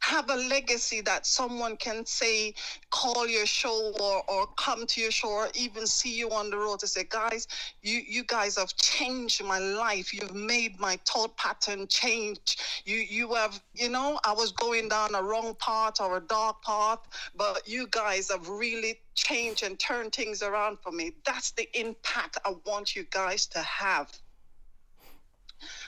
have 0.00 0.30
a 0.30 0.36
legacy 0.36 1.00
that 1.02 1.26
someone 1.26 1.76
can 1.76 2.06
say 2.06 2.54
call 2.90 3.26
your 3.28 3.46
show 3.46 3.92
or, 4.00 4.22
or 4.30 4.46
come 4.56 4.86
to 4.86 5.00
your 5.00 5.10
show 5.10 5.28
or 5.28 5.48
even 5.54 5.86
see 5.86 6.16
you 6.16 6.30
on 6.30 6.50
the 6.50 6.56
road 6.56 6.80
to 6.80 6.86
say 6.86 7.04
guys 7.08 7.46
you 7.82 8.02
you 8.06 8.24
guys 8.24 8.56
have 8.56 8.74
changed 8.76 9.44
my 9.44 9.58
life. 9.58 10.12
You've 10.14 10.34
made 10.34 10.78
my 10.80 10.98
thought 11.06 11.36
pattern 11.36 11.86
change. 11.88 12.58
You 12.84 12.96
you 12.98 13.34
have 13.34 13.60
you 13.74 13.88
know 13.88 14.18
i 14.24 14.32
was 14.32 14.52
going 14.52 14.88
down 14.88 15.14
a 15.14 15.22
wrong 15.22 15.56
path 15.60 16.00
or 16.00 16.16
a 16.18 16.20
dark 16.20 16.62
path 16.62 17.00
but 17.36 17.66
you 17.68 17.86
guys 17.90 18.30
have 18.30 18.48
really 18.48 19.00
changed 19.14 19.62
and 19.62 19.78
turned 19.78 20.14
things 20.14 20.42
around 20.42 20.78
for 20.82 20.92
me. 20.92 21.12
That's 21.24 21.52
the 21.52 21.68
impact 21.78 22.38
i 22.44 22.54
want 22.66 22.96
you 22.96 23.06
guys 23.10 23.46
to 23.48 23.60
have. 23.60 24.10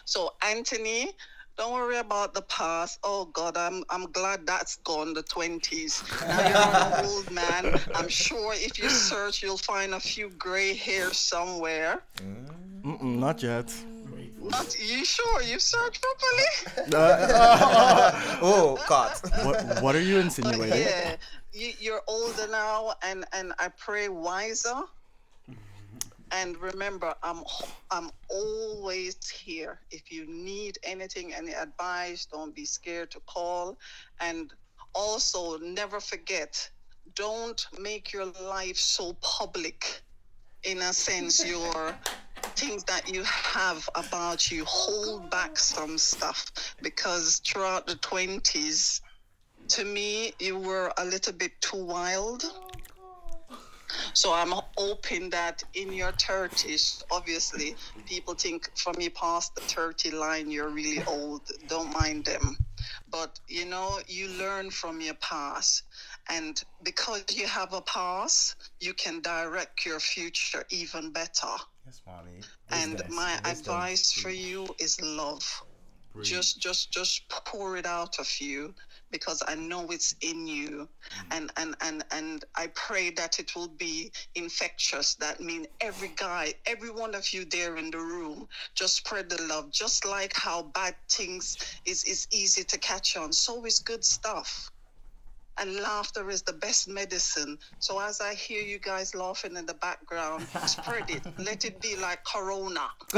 So 0.05 0.35
Anthony, 0.43 1.12
don't 1.59 1.73
worry 1.73 1.99
about 1.99 2.33
the 2.33 2.43
past. 2.43 2.99
Oh 3.05 3.27
God, 3.27 3.57
I'm 3.57 3.85
I'm 3.91 4.07
glad 4.12 4.47
that's 4.47 4.77
gone. 4.77 5.12
The 5.12 5.23
twenties. 5.25 6.03
Now 6.23 6.49
you're 6.49 6.77
an 6.99 7.05
old 7.07 7.31
man. 7.31 7.81
I'm 7.95 8.09
sure 8.09 8.53
if 8.55 8.79
you 8.79 8.88
search, 8.88 9.43
you'll 9.43 9.59
find 9.73 9.93
a 9.95 10.00
few 10.00 10.31
gray 10.31 10.73
hairs 10.75 11.19
somewhere. 11.19 12.03
Mm. 12.17 12.49
Mm-mm, 12.85 13.19
not 13.19 13.43
yet. 13.43 13.69
Not 14.41 14.77
you 14.79 15.05
sure? 15.05 15.43
You 15.43 15.59
searched 15.59 16.00
properly? 16.00 16.49
Uh, 16.95 18.38
oh, 18.43 18.79
God. 18.88 19.12
What 19.45 19.83
What 19.83 19.95
are 19.97 20.00
you 20.00 20.15
But 20.17 20.25
insinuating? 20.25 20.83
yeah, 20.87 21.17
you, 21.53 21.73
you're 21.81 22.03
older 22.07 22.47
now, 22.49 22.95
and 23.03 23.27
and 23.33 23.53
I 23.59 23.69
pray 23.69 24.09
wiser. 24.09 24.79
And 26.30 26.56
remember, 26.58 27.14
I'm 27.23 27.42
I'm 27.90 28.11
always 28.28 29.16
here. 29.28 29.80
If 29.90 30.12
you 30.12 30.26
need 30.26 30.78
anything, 30.82 31.32
any 31.35 31.52
advice, 31.52 32.26
don't 32.26 32.54
be 32.54 32.64
scared 32.64 33.11
to 33.12 33.20
call. 33.20 33.78
And 34.20 34.52
also, 34.94 35.58
never 35.58 36.00
forget, 36.00 36.68
don't 37.14 37.66
make 37.78 38.12
your 38.12 38.26
life 38.26 38.76
so 38.76 39.14
public. 39.20 40.02
In 40.64 40.78
a 40.78 40.92
sense, 40.92 41.47
your 41.47 41.94
things 42.56 42.85
that 42.85 43.12
you 43.12 43.23
have 43.25 43.88
about 43.94 44.50
you, 44.50 44.64
hold 44.66 45.30
back 45.30 45.58
some 45.58 45.97
stuff 45.97 46.50
because 46.82 47.40
throughout 47.47 47.87
the 47.87 47.94
twenties, 47.97 49.00
to 49.68 49.85
me, 49.85 50.32
you 50.38 50.58
were 50.58 50.92
a 50.99 51.04
little 51.04 51.32
bit 51.32 51.52
too 51.61 51.85
wild. 51.85 52.44
So 54.12 54.33
I'm 54.33 54.52
hoping 54.76 55.30
that 55.30 55.62
in 55.75 55.92
your 55.92 56.12
30s, 56.12 57.02
obviously, 57.11 57.76
people 58.07 58.35
think 58.35 58.71
for 58.76 58.92
me 58.95 59.09
past 59.09 59.54
the 59.54 59.61
30 59.62 60.11
line, 60.12 60.50
you're 60.50 60.71
really 60.71 61.02
old. 61.07 61.42
Don't 61.68 61.92
mind 61.92 62.25
them. 62.25 62.57
But 63.11 63.38
you 63.49 63.64
know, 63.64 63.99
you 64.07 64.28
learn 64.28 64.71
from 64.71 65.00
your 65.00 65.14
past. 65.14 65.83
And 66.28 66.61
because 66.83 67.25
you 67.33 67.47
have 67.47 67.73
a 67.73 67.80
past, 67.83 68.71
you 68.80 68.95
can 68.95 69.21
direct 69.21 69.85
your 69.85 70.00
future 70.00 70.64
even 70.71 71.11
better. 71.12 71.57
Yes, 71.87 72.00
mommy. 72.07 72.40
And 72.71 73.02
my 73.09 73.38
advice 73.45 74.12
for 74.12 74.30
you 74.30 74.66
is 74.78 75.00
love 75.00 75.62
just 76.23 76.61
just 76.61 76.92
just 76.92 77.28
pour 77.28 77.76
it 77.76 77.87
out 77.87 78.18
of 78.18 78.28
you 78.40 78.75
because 79.11 79.43
i 79.47 79.55
know 79.55 79.87
it's 79.91 80.15
in 80.21 80.47
you. 80.47 80.88
Mm. 81.31 81.37
And 81.37 81.50
and 81.57 81.77
and 81.81 82.05
and 82.11 82.45
i 82.57 82.69
pray 82.69 83.11
that 83.11 83.38
it 83.38 83.55
will 83.55 83.69
be 83.69 84.12
infectious. 84.35 85.15
That 85.15 85.41
mean 85.41 85.67
every 85.81 86.12
guy 86.17 86.55
every 86.67 86.91
one 86.91 87.15
of 87.15 87.33
you 87.33 87.45
there 87.45 87.77
in 87.77 87.91
the 87.91 87.99
room 87.99 88.49
just 88.75 88.97
spread 88.97 89.31
the 89.31 89.43
love. 89.43 89.71
Just 89.71 90.05
like 90.05 90.35
how 90.35 90.62
bad 90.62 90.95
things 91.09 91.57
is 91.85 92.05
is 92.05 92.27
easy 92.31 92.65
to 92.65 92.79
catch 92.79 93.17
on 93.17 93.33
so 93.33 93.65
is 93.65 93.79
good 93.79 94.05
stuff 94.05 94.71
and 95.61 95.77
laughter 95.77 96.29
is 96.31 96.43
the 96.43 96.53
best 96.53 96.88
medicine. 96.88 97.59
So 97.79 97.99
as 98.00 98.21
I 98.21 98.35
hear 98.35 98.62
you 98.62 98.79
guys 98.79 99.15
laughing 99.15 99.57
in 99.57 99.67
the 99.67 99.75
background, 99.75 100.47
spread 100.67 101.11
it. 101.11 101.23
Let 101.38 101.65
it 101.65 101.81
be 101.81 101.97
like 101.97 102.25
corona. 102.25 102.88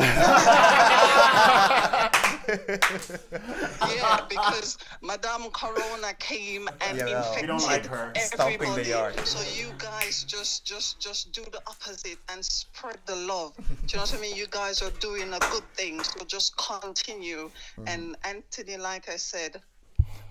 yeah, 3.97 4.21
because 4.29 4.79
Madame 5.03 5.51
Corona 5.53 6.13
came 6.19 6.69
and 6.87 6.99
Yeah, 6.99 7.19
infected 7.19 7.47
don't 7.49 7.63
like 7.63 7.87
her. 7.87 8.13
Stomping 8.17 8.59
the 8.59 8.65
everybody. 8.65 8.89
yard. 8.91 9.19
So 9.27 9.41
you 9.61 9.73
guys 9.79 10.25
just 10.25 10.65
just 10.65 11.01
just 11.01 11.33
do 11.33 11.43
the 11.53 11.61
opposite 11.67 12.19
and 12.33 12.45
spread 12.45 12.99
the 13.07 13.17
love. 13.17 13.55
Do 13.57 13.63
you 13.89 13.97
know 13.97 14.03
what 14.03 14.15
I 14.15 14.21
mean? 14.21 14.37
You 14.37 14.47
guys 14.51 14.83
are 14.83 14.91
doing 15.01 15.33
a 15.33 15.39
good 15.51 15.65
thing. 15.75 16.03
So 16.03 16.25
just 16.25 16.57
continue. 16.57 17.51
Mm-hmm. 17.79 17.89
And 17.89 18.17
Anthony, 18.25 18.77
like 18.77 19.09
I 19.09 19.17
said, 19.17 19.61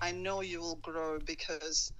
I 0.01 0.11
know 0.11 0.41
you 0.41 0.59
will 0.61 0.75
grow 0.81 1.19
because 1.19 1.91
y- 1.91 1.98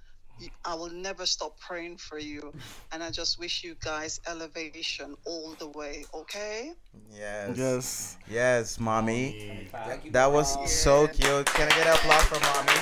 I 0.64 0.74
will 0.74 0.90
never 0.90 1.26
stop 1.26 1.58
praying 1.58 1.98
for 1.98 2.18
you. 2.18 2.52
And 2.92 3.02
I 3.04 3.10
just 3.10 3.38
wish 3.38 3.62
you 3.62 3.76
guys 3.80 4.20
elevation 4.26 5.14
all 5.24 5.54
the 5.58 5.68
way, 5.68 6.04
okay? 6.12 6.72
Yes. 7.12 7.56
Yes. 7.56 8.18
Yes, 8.28 8.80
mommy. 8.80 9.68
Thank 9.70 10.04
you, 10.06 10.10
That 10.10 10.32
was 10.32 10.48
so 10.70 11.06
cute. 11.06 11.46
Can 11.46 11.68
I 11.70 11.74
get 11.76 11.86
an 11.86 11.94
applause 11.94 12.24
for 12.24 12.40
mommy? 12.40 12.78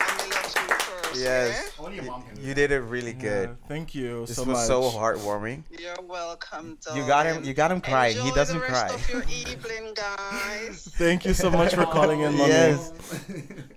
I'm 0.00 0.18
gonna 0.18 0.34
let 0.34 0.54
you 0.54 0.74
first, 0.88 0.97
Yes. 1.16 1.72
yeah? 1.78 1.84
Only 1.84 1.96
your 1.96 2.04
mom 2.04 2.22
can 2.22 2.34
do 2.36 2.42
You 2.42 2.54
did 2.54 2.70
it 2.72 2.80
really 2.80 3.12
good. 3.12 3.56
Thank 3.68 3.94
you 3.94 4.26
This 4.26 4.36
so 4.36 4.42
was 4.44 4.56
much. 4.58 4.66
so 4.66 4.82
heartwarming. 4.82 5.62
You're 5.78 5.94
welcome, 6.06 6.78
darling. 6.84 7.02
You 7.02 7.08
got 7.08 7.26
him. 7.26 7.44
You 7.44 7.54
got 7.54 7.70
him 7.72 7.80
crying. 7.80 8.16
He 8.18 8.30
doesn't 8.32 8.56
the 8.58 8.62
rest 8.62 8.86
cry. 8.88 8.94
of 8.94 9.08
your 9.10 9.22
evening, 9.30 9.94
guys. 9.94 10.88
Thank 10.96 11.24
you 11.24 11.34
so 11.34 11.50
much 11.50 11.74
for 11.74 11.84
calling 11.84 12.20
in, 12.20 12.36
mommy. 12.36 12.50
Yes. 12.50 12.92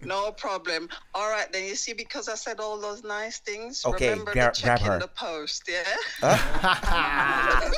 No 0.04 0.32
problem. 0.32 0.90
All 1.14 1.30
right, 1.30 1.50
then 1.54 1.64
you 1.64 1.76
see, 1.76 1.94
because 1.94 2.28
I 2.28 2.34
said 2.36 2.60
all 2.60 2.78
those 2.82 3.04
nice 3.04 3.38
things, 3.40 3.86
Okay, 3.86 4.10
remember 4.10 4.34
gra- 4.34 4.52
to 4.52 4.62
check 4.62 4.80
her. 4.82 4.96
in 4.96 5.00
the 5.00 5.08
post, 5.08 5.70
yeah? 5.70 5.84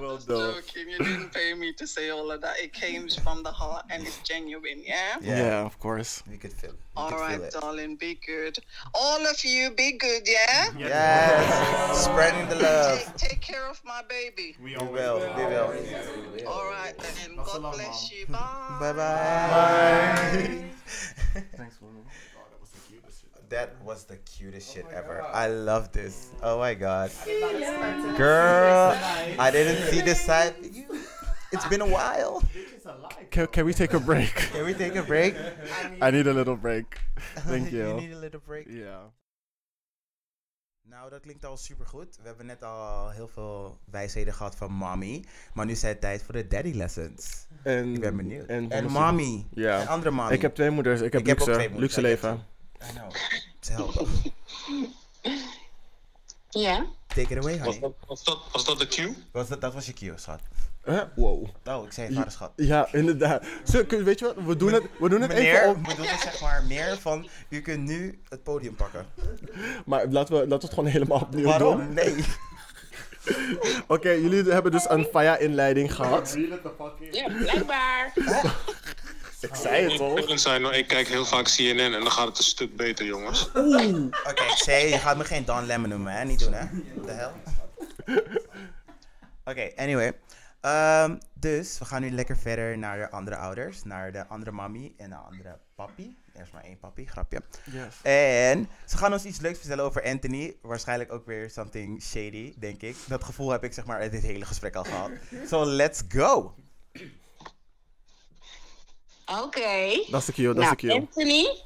Well 0.00 0.16
done. 0.18 0.54
joking. 0.54 0.88
You 0.90 0.98
didn't 0.98 1.32
pay 1.32 1.54
me 1.54 1.72
to 1.74 1.86
say 1.86 2.10
all 2.10 2.30
of 2.32 2.40
that. 2.40 2.58
It 2.58 2.72
came 2.72 3.08
from 3.08 3.42
the 3.42 3.52
heart 3.52 3.84
and 3.90 4.02
it's 4.06 4.18
genuine, 4.18 4.82
yeah? 4.84 5.16
Yeah. 5.20 5.36
Yeah. 5.36 5.60
of 5.64 5.78
course. 5.78 6.22
We 6.28 6.36
could 6.38 6.52
feel. 6.52 6.70
We 6.72 6.76
All 6.96 7.10
could 7.10 7.20
right, 7.20 7.36
feel 7.36 7.44
it. 7.44 7.52
darling, 7.60 7.96
be 7.96 8.09
good. 8.14 8.58
All 8.94 9.26
of 9.26 9.44
you, 9.44 9.70
be 9.72 9.92
good, 9.92 10.22
yeah? 10.26 10.70
Yes. 10.78 12.04
Spreading 12.04 12.48
the 12.48 12.56
love. 12.56 12.98
Take, 13.16 13.30
take 13.30 13.40
care 13.40 13.68
of 13.68 13.80
my 13.84 14.02
baby. 14.08 14.56
We 14.62 14.76
will. 14.76 15.18
We 15.36 15.44
will. 15.44 15.74
All 16.46 16.64
right, 16.66 16.94
then. 16.98 17.36
God 17.36 17.62
love, 17.62 17.74
bless 17.74 18.10
Mom. 18.10 18.18
you. 18.18 18.26
Bye. 18.26 18.76
Bye 18.80 18.92
bye. 18.92 20.64
Thanks, 21.56 21.78
mommy. 21.80 22.00
Oh, 22.00 22.44
that 22.50 22.60
was 22.60 22.70
the 22.70 22.80
cutest 22.88 23.20
shit. 23.20 23.50
That 23.50 23.82
was 23.84 24.04
the 24.04 24.16
cutest 24.16 24.74
shit 24.74 24.86
ever. 24.92 25.22
I 25.22 25.48
love 25.48 25.92
this. 25.92 26.30
Oh 26.42 26.58
my 26.58 26.74
god. 26.74 27.10
Girl, 28.16 28.96
I 29.38 29.50
didn't 29.50 29.90
see 29.90 30.00
this 30.00 30.20
side. 30.20 30.54
It's 31.50 31.68
been 31.68 31.80
a 31.80 31.86
while. 31.86 32.40
Can, 33.30 33.48
can 33.50 33.64
we 33.64 33.72
take 33.74 33.96
a 33.96 34.00
break? 34.00 34.32
Can 34.52 34.64
we 34.64 34.74
take 34.74 34.98
a 34.98 35.02
break? 35.02 35.34
I 36.02 36.10
need 36.10 36.26
a 36.26 36.32
little 36.32 36.56
break. 36.56 37.00
Thank 37.46 37.70
you 37.72 37.78
you. 37.78 38.00
need 38.00 38.12
a 38.12 38.18
little 38.18 38.40
break. 38.46 38.66
Yeah. 38.68 39.00
Nou, 40.82 41.10
dat 41.10 41.20
klinkt 41.20 41.44
al 41.44 41.56
super 41.56 41.86
goed. 41.86 42.16
We 42.20 42.26
hebben 42.26 42.46
net 42.46 42.62
al 42.62 43.10
heel 43.10 43.28
veel 43.28 43.78
wijsheden 43.84 44.34
gehad 44.34 44.56
van 44.56 44.72
mommy. 44.72 45.24
Maar 45.54 45.66
nu 45.66 45.72
is 45.72 45.82
het 45.82 46.00
tijd 46.00 46.22
voor 46.22 46.34
de 46.34 46.46
daddy 46.46 46.72
lessons. 46.72 47.46
En, 47.62 47.94
Ik 47.94 48.00
ben 48.00 48.16
benieuwd. 48.16 48.46
En, 48.46 48.70
En 48.70 48.84
mommy. 48.90 49.46
Ja. 49.50 49.80
En 49.80 49.86
andere 49.86 50.10
mommy. 50.10 50.32
Ik 50.32 50.42
heb 50.42 50.54
twee 50.54 50.70
moeders. 50.70 51.00
Ik 51.00 51.12
heb 51.12 51.20
Ik 51.20 51.26
heb 51.26 51.40
ook 51.40 51.46
luxe, 51.46 51.60
twee 51.60 51.70
moeders, 51.70 51.94
luxe 51.94 52.08
I 52.08 52.10
leven. 52.10 52.46
I 52.82 52.92
know. 52.92 53.10
Te 53.58 53.72
helpen. 53.72 54.06
Ja. 56.50 56.86
Take 57.14 57.34
it 57.34 57.38
away, 57.38 57.58
Was 57.58 57.64
honey. 57.66 57.80
dat, 57.80 57.92
was, 58.06 58.24
dat, 58.24 58.38
was 58.52 58.64
dat 58.64 58.78
de 58.78 58.86
cue? 58.86 59.14
Was 59.32 59.48
dat, 59.48 59.60
dat 59.60 59.74
was 59.74 59.86
je 59.86 59.92
cue, 59.92 60.12
schat. 60.16 60.40
Huh? 60.84 61.00
Wow. 61.16 61.46
Oh, 61.64 61.84
ik 61.86 61.92
zei 61.92 62.06
het 62.06 62.16
vader, 62.16 62.32
schat. 62.32 62.52
Ja, 62.56 62.88
inderdaad. 62.92 63.44
Zo, 63.64 63.84
kun- 63.84 64.04
weet 64.04 64.18
je 64.18 64.24
wat? 64.24 64.34
We 64.46 64.56
doen 64.56 64.72
het, 64.72 64.82
we 64.98 65.08
doen 65.08 65.20
het 65.20 65.32
even 65.32 65.68
op. 65.68 65.84
bedoel 65.84 66.04
ik 66.04 66.18
zeg 66.22 66.40
maar 66.40 66.64
meer 66.68 66.98
van, 67.00 67.28
u 67.48 67.60
kunt 67.60 67.84
nu 67.84 68.20
het 68.28 68.42
podium 68.42 68.74
pakken. 68.74 69.06
Maar 69.86 70.06
laten 70.06 70.34
we, 70.34 70.40
laten 70.40 70.58
we 70.58 70.64
het 70.64 70.74
gewoon 70.74 70.88
helemaal 70.90 71.20
opnieuw 71.20 71.42
doen. 71.42 71.50
Waarom? 71.50 71.94
Nee. 71.94 72.24
Oké, 73.86 74.10
jullie 74.10 74.52
hebben 74.52 74.72
dus 74.72 74.88
een 74.88 75.04
Faya-inleiding 75.04 75.94
gehad. 75.94 76.36
Ja, 77.10 77.28
blijkbaar. 77.38 78.12
Ik 79.40 79.54
zei 79.54 79.90
het 79.90 80.00
al. 80.00 80.18
Eerlijk 80.18 80.40
zijn, 80.40 80.64
ik 80.64 80.86
kijk 80.86 81.08
heel 81.08 81.24
vaak 81.24 81.44
CNN 81.44 81.78
en 81.78 82.00
dan 82.00 82.10
gaat 82.10 82.26
het 82.28 82.38
een 82.38 82.44
stuk 82.44 82.76
beter, 82.76 83.06
jongens. 83.06 83.48
Oké, 84.28 84.42
ik 84.42 84.56
zei, 84.56 84.88
je 84.88 84.98
gaat 84.98 85.16
me 85.16 85.24
geen 85.24 85.44
Don 85.44 85.66
Lemon 85.66 85.88
noemen, 85.88 86.12
hè? 86.12 86.24
Niet 86.24 86.38
doen, 86.38 86.52
hè? 86.52 86.66
What 86.94 87.06
the 87.06 87.12
hell? 87.12 87.32
Oké, 89.44 89.70
anyway. 89.76 90.12
Ehm, 90.60 91.16
dus 91.34 91.78
we 91.78 91.84
gaan 91.84 92.02
nu 92.02 92.10
lekker 92.10 92.36
verder 92.36 92.78
naar 92.78 92.98
de 92.98 93.10
andere 93.10 93.36
ouders. 93.36 93.84
Naar 93.84 94.12
de 94.12 94.26
andere 94.26 94.50
mami 94.50 94.94
en 94.96 95.10
de 95.10 95.16
andere 95.16 95.58
papi. 95.74 96.16
Er 96.34 96.42
is 96.42 96.50
maar 96.50 96.64
één 96.64 96.78
papi, 96.78 97.06
grapje. 97.06 97.42
Yes. 97.64 97.94
En 98.02 98.68
ze 98.86 98.96
gaan 98.96 99.12
ons 99.12 99.24
iets 99.24 99.40
leuks 99.40 99.58
vertellen 99.58 99.84
over 99.84 100.04
Anthony. 100.04 100.56
Waarschijnlijk 100.62 101.12
ook 101.12 101.26
weer 101.26 101.50
something 101.50 102.02
shady, 102.02 102.54
denk 102.58 102.82
ik. 102.82 102.96
Dat 103.06 103.24
gevoel 103.24 103.50
heb 103.50 103.64
ik 103.64 103.72
zeg 103.72 103.84
maar 103.84 103.98
uit 103.98 104.10
dit 104.10 104.22
hele 104.22 104.44
gesprek 104.44 104.74
al 104.74 104.84
gehad. 104.84 105.10
So 105.46 105.64
let's 105.64 106.02
go! 106.08 106.54
Oké. 109.38 110.04
Dat 110.10 110.20
is 110.20 110.26
de 110.26 110.32
cue, 110.32 110.54
dat 110.54 110.62
is 110.62 110.70
de 110.70 110.76
Nou, 110.76 110.76
cue. 110.76 110.92
Anthony, 110.92 111.56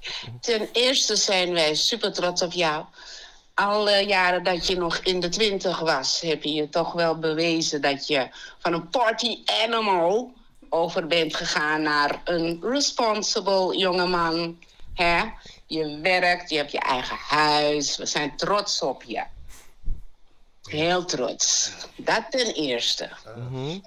ten 0.41 0.69
eerste 0.73 1.17
zijn 1.17 1.53
wij 1.53 1.75
super 1.75 2.13
trots 2.13 2.43
op 2.43 2.53
jou. 2.53 2.85
Alle 3.55 4.05
jaren 4.07 4.45
dat 4.45 4.67
je 4.67 4.77
nog 4.77 4.97
in 4.97 5.21
de 5.21 5.29
twintig 5.29 5.81
was, 5.81 6.21
heb 6.21 6.43
je 6.43 6.53
je 6.53 6.69
toch 6.69 6.93
wel 6.93 7.19
bewezen 7.19 7.81
dat 7.83 8.07
je 8.07 8.29
van 8.59 8.73
een 8.73 8.89
party 8.89 9.39
animal 9.63 10.33
over 10.69 11.07
bent 11.07 11.37
gegaan 11.37 11.83
naar 11.83 12.21
een 12.25 12.59
responsible 12.63 13.79
jongeman. 13.79 14.59
Hè? 14.95 15.23
Je 15.67 15.99
werkt, 16.03 16.51
je 16.51 16.57
hebt 16.57 16.73
je 16.73 16.79
eigen 16.81 17.17
huis. 17.29 17.97
We 17.97 18.07
zijn 18.07 18.37
trots 18.37 18.83
op 18.83 19.03
je. 19.03 19.23
Heel 20.71 21.05
trots. 21.05 21.73
Dat 21.97 22.31
ten 22.31 22.55
eerste. 22.55 23.11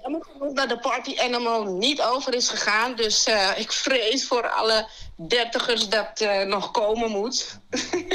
Jammer 0.02 0.24
genoeg 0.32 0.52
dat 0.52 0.68
de 0.68 0.78
party 0.78 1.18
animal 1.20 1.64
niet 1.64 2.02
over 2.02 2.34
is 2.34 2.48
gegaan. 2.48 2.96
Dus 2.96 3.24
eh, 3.24 3.58
ik 3.58 3.72
vrees 3.72 4.26
voor 4.26 4.48
alle 4.48 4.88
dertigers 5.14 5.88
dat 5.88 6.20
eh, 6.20 6.46
nog 6.46 6.70
komen 6.70 7.10
moet. 7.10 7.58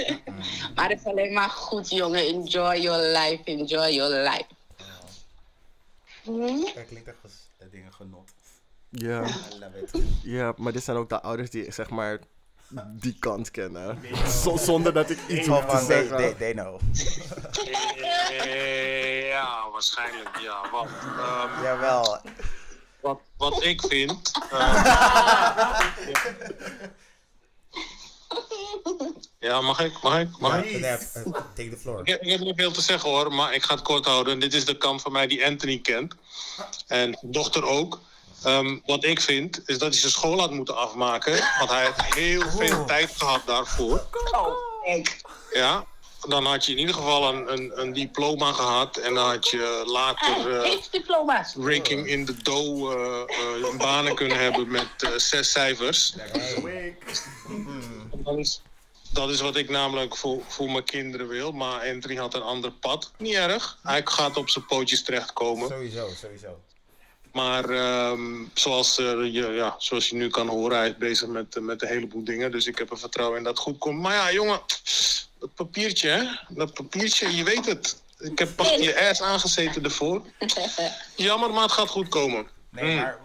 maar 0.76 0.89
het 0.89 0.99
is 0.99 1.06
alleen 1.06 1.34
maar 1.34 1.49
goed, 1.49 1.89
jongen. 1.89 2.26
Enjoy 2.28 2.80
your 2.80 3.19
life, 3.19 3.43
enjoy 3.43 3.93
your 3.93 4.30
life. 4.30 4.47
Hm? 6.23 6.76
Dat 6.76 6.88
klinkt 6.88 7.08
echt 7.08 7.17
als 7.23 7.34
eh, 7.58 7.67
dingen 7.71 7.93
genot. 7.93 8.32
Ja. 8.89 9.23
I 9.23 9.60
love 9.60 9.80
it. 9.82 10.04
ja, 10.23 10.54
maar 10.58 10.71
dit 10.71 10.84
zijn 10.84 10.97
ook 10.97 11.10
de 11.10 11.21
ouders 11.21 11.49
die 11.49 11.71
zeg 11.71 11.89
maar 11.89 12.19
die 12.99 13.15
kant 13.19 13.52
kennen. 13.52 13.99
Z- 14.28 14.63
zonder 14.65 14.93
dat 14.93 15.10
ik 15.10 15.19
iets 15.28 15.47
hoef 15.47 15.65
te 15.65 15.86
zeggen. 15.88 16.17
they, 16.17 16.34
they 16.34 16.52
know. 16.54 16.80
Ja, 19.30 19.69
waarschijnlijk 19.71 20.38
ja. 20.41 20.69
Want, 20.71 20.89
ehm, 20.89 21.63
Jawel. 21.63 22.19
wat, 23.02 23.19
wat 23.38 23.63
ik 23.63 23.82
vind. 23.82 24.32
eh, 24.52 25.80
ja, 29.39 29.62
mag 29.62 29.80
ik? 29.80 30.02
Mag 30.02 30.19
ik? 30.19 30.30
Mag 30.39 30.63
ik? 30.63 30.82
Take 31.56 31.69
the 31.69 31.78
floor. 31.78 31.99
Ik 31.99 32.08
heb, 32.08 32.21
ik 32.21 32.30
heb 32.30 32.39
niet 32.39 32.56
veel 32.56 32.71
te 32.71 32.82
zeggen 32.82 33.10
hoor, 33.10 33.34
maar 33.34 33.54
ik 33.54 33.63
ga 33.63 33.73
het 33.73 33.84
kort 33.84 34.06
houden. 34.06 34.39
Dit 34.39 34.54
is 34.54 34.65
de 34.65 34.78
kant 34.78 35.02
van 35.02 35.12
mij 35.12 35.28
die 35.28 35.45
Anthony 35.45 35.80
kent. 35.80 36.15
En 36.88 37.17
dochter 37.21 37.63
ook. 37.65 37.99
Ehm, 38.43 38.77
wat 38.86 39.03
ik 39.03 39.21
vind, 39.21 39.62
is 39.65 39.77
dat 39.77 39.91
hij 39.91 39.99
zijn 39.99 40.12
school 40.12 40.39
had 40.39 40.51
moeten 40.51 40.77
afmaken. 40.77 41.32
Want 41.58 41.69
hij 41.69 41.84
heeft 41.84 42.15
heel 42.15 42.49
veel 42.49 42.86
tijd 42.86 43.12
gehad 43.17 43.41
daarvoor. 43.45 44.08
Oh. 44.32 44.56
Ja, 45.53 45.86
dan 46.27 46.45
had 46.45 46.65
je 46.65 46.71
in 46.71 46.77
ieder 46.77 46.95
geval 46.95 47.34
een, 47.34 47.53
een, 47.53 47.71
een 47.82 47.93
diploma 47.93 48.51
gehad. 48.51 48.97
En 48.97 49.13
dan 49.13 49.29
had 49.29 49.49
je 49.49 49.84
later 49.86 50.62
eh, 50.62 50.77
diploma's. 50.91 51.53
ranking 51.58 52.08
in 52.08 52.25
de 52.25 52.41
dough 52.41 52.93
eh, 52.93 53.21
eh, 53.21 53.77
banen 53.77 54.15
kunnen 54.15 54.39
hebben 54.39 54.71
met 54.71 54.88
eh, 54.97 55.10
zes 55.15 55.51
cijfers. 55.51 56.15
Dat 58.23 58.38
is, 58.38 58.62
dat 59.12 59.29
is 59.29 59.41
wat 59.41 59.56
ik 59.56 59.69
namelijk 59.69 60.17
voor, 60.17 60.41
voor 60.47 60.71
mijn 60.71 60.84
kinderen 60.84 61.27
wil. 61.27 61.51
Maar 61.51 61.89
Anthony 61.89 62.15
had 62.15 62.34
een 62.34 62.41
ander 62.41 62.71
pad. 62.71 63.12
Niet 63.17 63.34
erg. 63.34 63.77
Hij 63.84 64.01
gaat 64.03 64.38
op 64.38 64.49
zijn 64.49 64.65
pootjes 64.65 65.03
terechtkomen. 65.03 65.67
Sowieso, 65.67 66.10
sowieso. 66.21 66.60
Maar 67.34 67.69
ehm, 67.69 68.43
zoals, 68.54 68.98
eh, 68.98 69.06
je, 69.34 69.48
ja, 69.48 69.76
zoals 69.78 70.10
je 70.10 70.15
nu 70.15 70.30
kan 70.30 70.48
horen, 70.48 70.78
hij 70.78 70.88
is 70.89 70.98
bezig 70.98 71.28
met, 71.28 71.56
eh, 71.56 71.62
met 71.63 71.82
een 71.82 71.88
heleboel 71.88 72.24
dingen. 72.24 72.52
Dus 72.52 72.65
ik 72.67 72.78
heb 72.78 72.91
er 72.91 72.98
vertrouwen 72.98 73.38
in 73.38 73.43
dat 73.43 73.54
het 73.54 73.63
goed 73.63 73.78
komt. 73.78 74.00
Maar 74.02 74.13
ja, 74.13 74.32
jongen, 74.32 74.62
dat 75.39 75.54
papiertje, 75.56 76.10
hè? 76.10 76.24
Dat 76.50 76.74
papiertje, 76.74 77.36
je 77.36 77.43
weet 77.43 77.65
het. 77.65 78.02
Ik 78.19 78.39
heb 78.39 78.60
je 78.60 79.08
ass 79.10 79.22
aangezeten 79.22 79.84
ervoor. 79.84 80.22
Jammer, 81.15 81.50
maar 81.52 81.63
het 81.63 81.72
gaat 81.72 81.89
goed 81.89 82.08
komen. 82.10 82.48
Nee, 82.69 82.84
Hmm. 82.86 82.96
maar, 83.02 83.17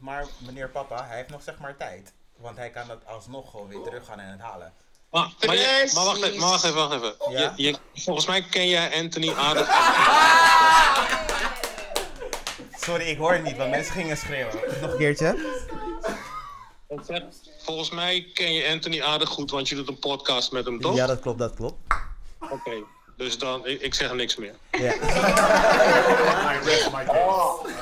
maar 0.00 0.26
meneer 0.38 0.68
papa, 0.68 1.06
hij 1.06 1.16
heeft 1.16 1.30
nog 1.30 1.42
zeg 1.42 1.58
maar 1.58 1.76
tijd. 1.76 2.12
Want 2.36 2.56
hij 2.56 2.70
kan 2.70 2.86
dat 2.88 2.98
alsnog 3.06 3.50
gewoon 3.50 3.68
weer 3.68 3.82
terug 3.82 4.04
gaan 4.06 4.20
en 4.20 4.30
het 4.30 4.40
halen. 4.40 4.72
Maar, 5.10 5.28
maar, 5.46 5.56
je- 5.56 5.90
maar 5.94 6.04
wacht 6.04 6.22
even, 6.22 6.38
maar 6.40 6.48
wacht 6.48 6.64
even, 6.64 6.76
wacht 6.76 6.94
even. 6.94 7.14
Ja? 7.30 7.52
Je, 7.56 7.66
je, 7.92 8.02
volgens 8.02 8.26
mij 8.26 8.42
ken 8.42 8.68
jij 8.68 8.94
Anthony 9.02 9.32
aardig. 9.32 9.68
Sorry, 12.84 13.04
ik 13.04 13.18
hoor 13.18 13.32
het 13.32 13.42
niet, 13.42 13.56
want 13.56 13.70
mensen 13.70 13.92
gingen 13.92 14.16
schreeuwen. 14.16 14.54
Nog 14.80 14.92
een 14.92 14.98
keertje? 14.98 15.36
Volgens 17.58 17.90
mij 17.90 18.30
ken 18.34 18.52
je 18.52 18.68
Anthony 18.68 19.02
aardig 19.02 19.28
goed, 19.28 19.50
want 19.50 19.68
je 19.68 19.74
doet 19.74 19.88
een 19.88 19.98
podcast 19.98 20.52
met 20.52 20.64
hem, 20.64 20.80
toch? 20.80 20.96
Ja, 20.96 21.06
dat 21.06 21.20
klopt, 21.20 21.38
dat 21.38 21.54
klopt. 21.54 21.76
Oké, 22.40 22.84
dus 23.16 23.38
dan, 23.38 23.66
ik, 23.66 23.80
ik 23.80 23.94
zeg 23.94 24.14
niks 24.14 24.36
meer. 24.36 24.54
Ja. 24.70 24.92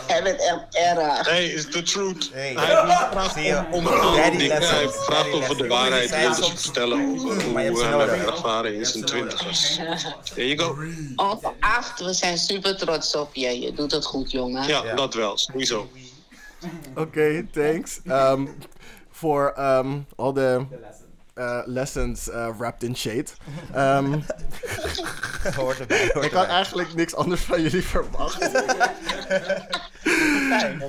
Hij 0.06 0.22
bent 0.22 0.40
echt 0.40 0.74
erg. 0.96 1.30
Nee, 1.30 1.52
is 1.52 1.70
the 1.70 1.82
truth. 1.82 2.30
Hey. 2.32 2.54
Hij 2.56 2.74
je? 3.42 3.62
om, 3.70 3.86
om 3.86 3.86
Hij 3.86 4.30
of 5.32 5.48
we 5.48 5.54
de 5.56 5.62
lessons. 5.62 5.68
waarheid 5.68 6.10
wilden 6.10 6.34
soms- 6.44 6.62
vertellen 6.62 7.12
over 7.14 7.42
hoe 7.44 7.58
hij 7.58 7.70
ervaren 8.26 8.74
in 8.74 8.86
zijn 8.86 9.04
twintigers. 9.04 9.78
There 10.34 10.54
you 10.54 10.58
go. 10.58 10.76
Ongeacht, 11.16 12.00
we 12.00 12.12
zijn 12.12 12.38
super 12.38 12.76
trots 12.76 13.14
op 13.16 13.34
je. 13.34 13.60
Je 13.60 13.72
doet 13.72 13.90
het 13.92 14.04
goed, 14.04 14.30
jongen. 14.30 14.66
Ja, 14.66 14.94
dat 14.94 15.14
wel, 15.14 15.38
sowieso. 15.38 15.88
Oké, 16.96 17.46
thanks. 17.52 18.00
Um, 18.06 18.54
for 19.10 19.54
um, 19.58 20.06
all 20.16 20.32
the 20.32 20.60
eh, 21.34 21.60
lessons 21.64 22.30
eh, 22.30 22.56
wrapped 22.58 22.82
in 22.82 22.96
shade. 22.96 23.26
Ehm, 23.72 24.12
Hoort 25.56 25.80
erbij. 25.80 26.10
Hoort 26.12 26.24
ik 26.24 26.32
had 26.32 26.42
erbij. 26.42 26.54
eigenlijk 26.54 26.94
niks 26.94 27.14
anders 27.14 27.40
van 27.40 27.62
jullie 27.62 27.84
verwacht. 27.84 28.50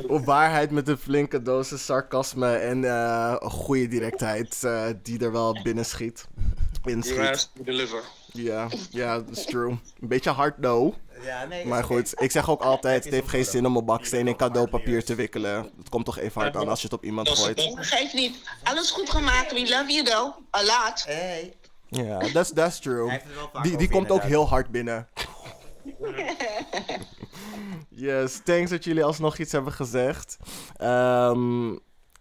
Op 0.08 0.26
waarheid 0.26 0.72
met 0.72 0.88
een 0.88 0.98
flinke 0.98 1.42
dosis 1.42 1.86
sarcasme 1.86 2.56
en 2.56 2.84
eh, 2.84 3.36
een 3.40 3.50
goede 3.50 3.88
directheid 3.88 4.64
eh, 4.64 4.86
die 5.04 5.20
er 5.20 5.32
wel 5.32 5.62
binnen 5.64 5.86
schiet. 5.86 6.28
Deliver. 7.64 8.02
Ja, 8.32 8.68
ja, 8.90 9.16
dat 9.16 9.38
is 9.38 9.46
true. 9.46 9.70
Een 9.70 10.08
beetje 10.08 10.30
hard 10.30 10.58
no. 10.58 10.96
Ja, 11.24 11.46
nee. 11.46 11.66
Maar 11.66 11.84
goed, 11.84 12.22
ik 12.22 12.32
zeg 12.32 12.50
ook 12.50 12.62
altijd, 12.62 13.04
het 13.04 13.14
heeft 13.14 13.30
geen 13.30 13.46
zin 13.46 13.66
om 13.66 13.76
een 13.76 13.86
baksteen 13.86 14.28
in 14.28 14.36
cadeaupapier 14.36 15.04
te 15.06 15.16
wikkelen. 15.16 15.72
Het 15.78 15.90
komt 15.90 16.06
toch 16.06 16.18
even 16.20 16.42
hard 16.42 16.56
aan 16.56 16.70
als 16.70 16.82
je 16.82 16.88
het 16.88 16.96
op 16.96 17.04
iemand 17.04 17.28
Dat 17.28 17.38
is 17.38 17.44
gooit. 17.44 17.76
Geef 17.76 18.14
niet. 18.14 18.38
Alles 18.64 18.92
goed 18.92 19.10
gemaakt. 19.10 19.52
We 19.52 19.60
love 19.60 19.92
you 19.92 20.04
though. 20.04 20.38
A 20.56 20.64
lot. 20.64 21.04
Hey. 21.06 21.54
Ja, 21.88 22.20
that's, 22.34 22.54
that's 22.54 22.80
true. 22.80 23.20
Die, 23.62 23.78
die 23.78 23.90
komt 23.90 24.12
ook 24.12 24.24
heel 24.24 24.48
hard 24.48 24.70
binnen. 24.72 25.08
Yes, 27.96 28.40
thanks 28.44 28.70
dat 28.70 28.84
jullie 28.84 29.04
alsnog 29.04 29.38
iets 29.38 29.52
hebben 29.52 29.74
gezegd. 29.74 30.38
Ehm, 30.78 31.72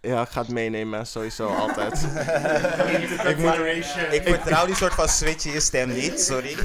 ja, 0.03 0.21
ik 0.21 0.29
ga 0.29 0.41
het 0.41 0.49
meenemen, 0.49 1.07
sowieso 1.07 1.47
altijd. 1.47 1.93
ik 3.31 3.37
moet, 3.37 3.55
Ik 4.11 4.21
vertrouw 4.23 4.65
die 4.65 4.75
soort 4.75 4.93
van 4.93 5.07
switch 5.09 5.45
in 5.45 5.51
je 5.51 5.59
stem 5.59 5.93
niet, 5.93 6.21
sorry. 6.21 6.55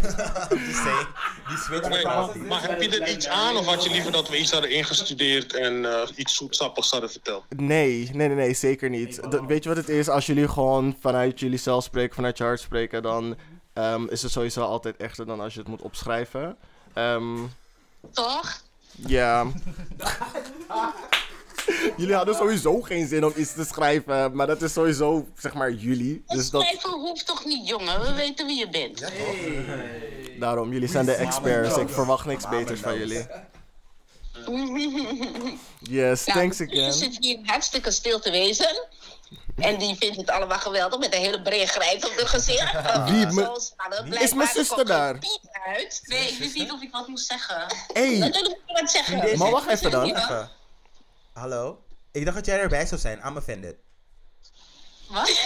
Die 1.49 1.57
switch 1.57 1.89
Nee, 1.89 2.05
maar, 2.05 2.39
maar 2.39 2.63
heb 2.69 2.83
je 2.83 3.01
er 3.01 3.09
iets 3.09 3.29
aan 3.29 3.57
of 3.57 3.67
had 3.67 3.85
je 3.85 3.91
liever 3.91 4.13
dat 4.13 4.29
we 4.29 4.39
iets 4.39 4.53
hadden 4.53 4.71
ingestudeerd 4.71 5.55
en 5.55 5.85
eh, 5.85 6.09
iets 6.17 6.35
zoetsappigs 6.37 6.91
hadden 6.91 7.11
verteld? 7.11 7.45
nee, 7.57 8.11
nee, 8.13 8.29
nee, 8.29 8.37
nee, 8.37 8.55
zeker 8.55 8.91
niet. 8.91 9.31
Dat- 9.31 9.45
weet 9.47 9.63
je 9.63 9.69
wat 9.69 9.79
het 9.79 9.89
is? 9.89 10.09
Als 10.09 10.27
jullie 10.27 10.49
gewoon 10.49 10.97
vanuit 11.01 11.41
jullie 11.41 11.59
zelf 11.59 11.85
spreken, 11.85 12.15
vanuit 12.15 12.39
je 12.39 12.45
hart 12.45 12.61
spreken, 12.61 13.03
dan 13.03 13.37
ehm, 13.73 14.05
is 14.09 14.23
het 14.23 14.33
sowieso 14.33 14.63
altijd 14.63 14.97
echter 14.97 15.27
dan 15.27 15.41
als 15.41 15.53
je 15.55 15.59
het 15.61 15.69
moet 15.69 15.83
opschrijven. 15.83 16.57
Ehm, 16.95 17.37
Toch? 18.13 18.61
Ja. 19.07 19.45
jullie 21.97 22.15
hadden 22.15 22.35
sowieso 22.35 22.81
geen 22.81 23.09
zin 23.09 23.25
om 23.25 23.33
iets 23.37 23.53
te 23.55 23.65
schrijven, 23.65 24.35
maar 24.37 24.47
dat 24.47 24.63
is 24.63 24.73
sowieso, 24.73 25.29
zeg 25.39 25.55
maar, 25.55 25.73
jullie. 25.73 26.23
Dus 26.27 26.51
dat, 26.51 26.63
schrijven 26.63 26.91
hoeft 26.91 27.27
toch 27.27 27.45
niet, 27.45 27.69
jongen? 27.69 28.01
We 28.01 28.13
weten 28.13 28.47
wie 28.47 28.59
je 28.59 28.69
bent. 28.69 29.05
daarom, 30.41 30.73
jullie 30.73 30.89
zijn 30.89 31.07
de 31.07 31.13
experts. 31.15 31.77
Ik 31.77 31.89
verwacht 31.89 32.27
niks 32.27 32.49
beters 32.49 32.81
van 32.81 32.99
jullie. 32.99 33.27
Yes, 35.81 36.25
Nou, 36.27 36.39
thanks 36.39 36.59
Je 36.59 36.65
again. 36.67 36.93
zit 36.93 37.17
hier 37.21 37.39
hartstikke 37.45 37.91
stil 37.91 38.19
te 38.21 38.31
wezen. 38.31 38.87
En 39.57 39.79
die 39.79 39.97
vindt 39.97 40.17
het 40.17 40.31
allemaal 40.31 40.59
geweldig 40.59 40.99
met 40.99 41.15
een 41.15 41.21
hele 41.21 41.43
brede 41.43 41.67
grijns 41.67 42.05
op 42.07 42.17
het 42.17 42.29
gezicht. 42.29 42.75
Uh, 42.75 43.07
Wie? 43.11 43.27
Me- 43.27 44.19
is 44.21 44.35
mijn 44.35 44.49
er 44.49 44.55
zuster 44.55 44.85
daar? 44.87 45.19
uit. 45.67 46.03
Nee, 46.07 46.29
ik 46.29 46.39
wist 46.39 46.55
niet 46.55 46.73
of 46.73 46.83
ik 46.83 46.91
wat 46.91 47.09
moest 47.09 47.27
zeggen. 47.27 47.67
Hey, 47.93 48.19
Natuurlijk 48.19 48.45
moet 48.67 48.77
ik 48.77 48.81
wat 48.81 48.91
zeggen. 48.91 49.39
maar 49.39 49.51
wacht 49.51 49.69
even 49.69 49.91
dan. 49.91 50.17
Hallo? 51.39 51.83
Ik 52.13 52.25
dacht 52.25 52.37
dat 52.37 52.47
jij 52.47 52.61
erbij 52.61 52.87
zou 52.87 53.01
zijn. 53.01 53.21
I'm 53.27 53.37
offended. 53.37 53.77
Wat? 55.11 55.41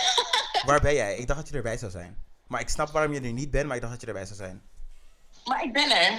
Waar 0.66 0.80
ben 0.80 0.94
jij? 0.94 1.16
Ik 1.16 1.26
dacht 1.26 1.40
dat 1.40 1.48
je 1.48 1.56
erbij 1.56 1.78
zou 1.78 1.90
zijn. 1.90 2.16
Maar 2.46 2.60
ik 2.60 2.68
snap 2.68 2.90
waarom 2.90 3.12
je 3.12 3.20
er 3.20 3.32
niet 3.32 3.50
bent, 3.50 3.66
maar 3.66 3.74
ik 3.76 3.80
dacht 3.82 3.92
dat 3.92 4.00
je 4.02 4.06
erbij 4.06 4.24
zou 4.26 4.36
zijn. 4.36 4.62
Maar 5.44 5.62
ik 5.64 5.72
ben 5.72 5.90
er. 5.90 6.12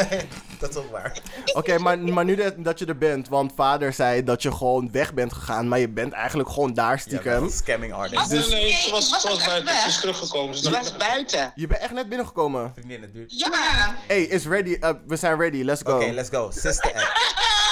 dat 0.60 0.70
is 0.70 0.76
ook 0.76 0.90
waar. 0.90 1.18
Oké, 1.54 1.78
maar, 1.78 1.98
maar 1.98 2.24
nu 2.24 2.34
dat, 2.34 2.54
dat 2.64 2.78
je 2.78 2.86
er 2.86 2.98
bent, 2.98 3.28
want 3.28 3.52
vader 3.56 3.92
zei 3.92 4.24
dat 4.24 4.42
je 4.42 4.52
gewoon 4.52 4.90
weg 4.92 5.14
bent 5.14 5.32
gegaan, 5.32 5.68
maar 5.68 5.78
je 5.78 5.88
bent 5.88 6.12
eigenlijk 6.12 6.48
gewoon 6.48 6.74
daar 6.74 6.90
Ja, 6.92 6.96
stiekem. 6.96 7.50
scamming 7.50 7.92
artist. 7.92 8.30
Dus- 8.30 8.48
nee, 8.48 8.62
nee, 8.62 8.72
ze 8.72 8.86
ik 8.86 8.92
was, 8.92 9.10
was 9.10 9.20
ze 9.22 9.28
was 9.28 9.38
echt 9.38 9.46
buiten. 9.46 9.80
Ze 9.80 9.88
is 9.88 10.00
teruggekomen. 10.00 10.56
Ze 10.56 10.70
was 10.70 10.96
buiten. 10.96 11.52
Je 11.54 11.66
bent 11.66 11.80
echt 11.80 11.92
net 11.92 12.08
binnengekomen. 12.08 12.72
Vriendin 12.74 13.10
buurt. 13.12 13.38
Ja. 13.38 13.94
Hey, 14.06 14.22
is 14.22 14.46
ready. 14.46 14.76
eh, 14.80 14.90
we 15.06 15.16
zijn 15.16 15.38
ready. 15.38 15.62
Let's 15.62 15.82
go. 15.84 15.96
Oké, 15.96 16.10
let's 16.12 16.28
go. 16.28 16.50
Sister 16.50 16.94
act. 16.94 17.34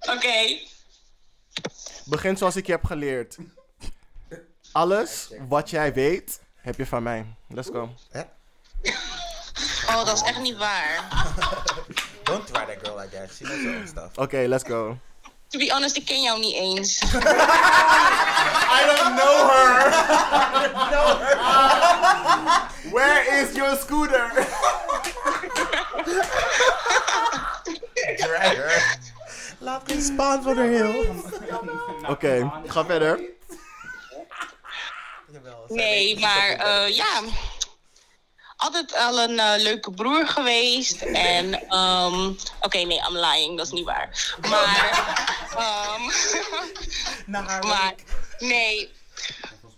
Oké. 0.00 0.58
Begin 2.04 2.36
zoals 2.36 2.56
ik 2.56 2.66
je 2.66 2.72
heb 2.72 2.84
geleerd. 2.84 3.36
Alles 4.72 5.30
wat 5.48 5.70
jij 5.70 5.92
weet, 5.92 6.40
heb 6.56 6.76
je 6.76 6.86
van 6.86 7.02
mij. 7.02 7.26
Let's 7.48 7.68
go. 7.72 7.94
Hè? 8.10 8.22
Oh, 9.88 10.04
dat 10.04 10.16
is 10.16 10.22
echt 10.22 10.40
niet 10.40 10.56
waar. 10.56 11.08
Don't 12.22 12.46
try 12.46 12.64
that 12.64 12.76
girl 12.82 12.98
like 12.98 13.08
that. 13.16 13.30
She 13.30 13.44
knows 13.44 13.62
her 13.62 13.76
own 13.78 13.86
stuff. 13.86 14.16
Oké, 14.16 14.46
let's 14.46 14.64
go. 14.64 14.98
To 15.48 15.58
be 15.58 15.70
honest, 15.72 15.96
ik 15.96 16.04
ken 16.04 16.22
jou 16.22 16.40
niet 16.40 16.54
eens. 16.54 17.00
I 18.78 18.82
don't 18.86 19.14
know 19.16 19.48
her. 19.50 19.90
Where 22.92 23.40
is 23.40 23.54
your 23.54 23.76
scooter? 23.76 24.30
Drag 28.16 28.56
her. 28.56 28.98
Laat 29.58 29.82
geen 29.86 30.02
spawn 30.02 30.42
van 30.42 30.56
haar 30.56 30.66
heel. 30.66 31.14
Oké, 32.08 32.52
ga 32.66 32.84
verder. 32.84 33.20
Nee, 35.68 36.18
maar 36.18 36.48
eh, 36.48 36.96
ja. 36.96 37.22
Altijd 38.56 38.94
al 38.94 39.18
een 39.18 39.38
eh, 39.38 39.62
leuke 39.62 39.90
broer 39.90 40.26
geweest. 40.26 41.02
En, 41.02 41.68
ehm 41.68 42.32
oké, 42.60 42.78
nee, 42.78 43.00
I'm 43.08 43.16
lying, 43.16 43.56
dat 43.56 43.66
is 43.66 43.72
niet 43.72 43.84
waar. 43.84 44.36
Maar, 44.40 45.16
ehm 45.56 46.02
haar 47.46 47.66
maar, 47.66 47.94
nee. 48.38 48.90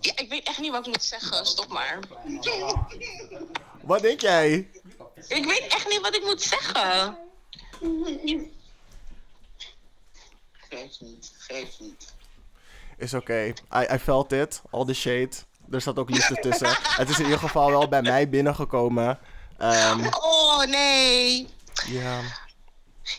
Ja, 0.01 0.12
ik 0.16 0.29
weet 0.29 0.47
echt 0.47 0.59
niet 0.59 0.71
wat 0.71 0.87
ik 0.87 0.93
moet 0.93 1.05
zeggen, 1.05 1.47
stop 1.47 1.69
maar. 1.69 1.99
Wat 3.83 4.03
denk 4.03 4.21
jij? 4.21 4.71
Ik 5.29 5.45
weet 5.45 5.66
echt 5.66 5.88
niet 5.88 6.01
wat 6.01 6.16
ik 6.16 6.25
moet 6.25 6.43
zeggen. 6.43 7.19
Geef 10.71 11.01
niet, 11.01 11.33
geef 11.39 11.69
niet. 11.81 12.15
Is 12.97 13.15
oké. 13.15 13.53
I, 13.75 13.95
I 13.95 13.99
felt 13.99 14.33
it. 14.33 14.63
All 14.71 14.85
the 14.85 14.95
shade. 14.95 15.31
Er 15.71 15.81
zat 15.81 15.99
ook 15.99 16.11
liefde 16.11 16.35
tussen. 16.35 16.69
Het 16.83 17.09
is 17.09 17.19
in 17.19 17.25
ieder 17.25 17.39
geval 17.39 17.71
wel 17.71 17.89
bij 17.89 18.03
mij 18.03 18.29
binnengekomen. 18.29 19.19
Ehm, 19.59 20.07
Oh, 20.21 20.65
nee. 20.65 21.49
ja. 21.87 22.21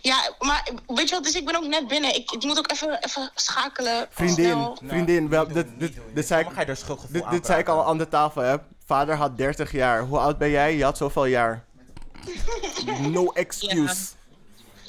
Ja, 0.02 0.34
maar 0.40 0.70
weet 0.88 1.10
je 1.10 1.16
wat, 1.16 1.24
dus 1.24 1.36
ik 1.36 1.46
ben 1.46 1.56
ook 1.56 1.68
net 1.68 1.88
binnen. 1.88 2.16
Ik, 2.16 2.32
ik 2.32 2.44
moet 2.44 2.58
ook 2.58 2.72
even, 2.72 3.00
even 3.04 3.32
schakelen. 3.36 4.08
Vriendin, 4.10 4.46
Snel. 4.46 4.78
vriendin. 4.84 5.30
Wel, 5.30 5.48
dit, 5.48 5.68
zei 6.28 6.46
ik, 6.46 6.56
dit, 7.10 7.24
dit 7.30 7.46
zei 7.46 7.60
ik 7.60 7.68
al 7.68 7.86
aan 7.86 7.98
de 7.98 8.08
tafel, 8.08 8.42
hè. 8.42 8.56
Vader 8.86 9.16
had 9.16 9.38
30 9.38 9.72
jaar. 9.72 10.02
Hoe 10.02 10.18
oud 10.18 10.38
ben 10.38 10.50
jij? 10.50 10.76
Je 10.76 10.84
had 10.84 10.98
zoveel 10.98 11.26
jaar. 11.26 11.66
No 13.00 13.32
excuse. 13.32 14.08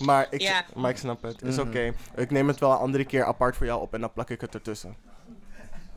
Maar 0.05 0.27
ik, 0.31 0.41
Ja. 0.41 0.65
maar 0.75 0.91
ik 0.91 0.97
snap 0.97 1.23
het. 1.23 1.43
Is 1.43 1.59
oké. 1.59 1.93
Ik 2.17 2.31
neem 2.31 2.49
het 2.49 2.59
wel 2.61 2.71
een 2.71 2.79
andere 2.79 3.05
keer 3.05 3.25
apart 3.25 3.57
voor 3.57 3.67
jou 3.67 3.81
op 3.81 3.95
en 3.95 4.01
dan 4.01 4.13
plak 4.13 4.31
ik 4.31 4.41
het 4.41 4.55
ertussen. 4.55 4.97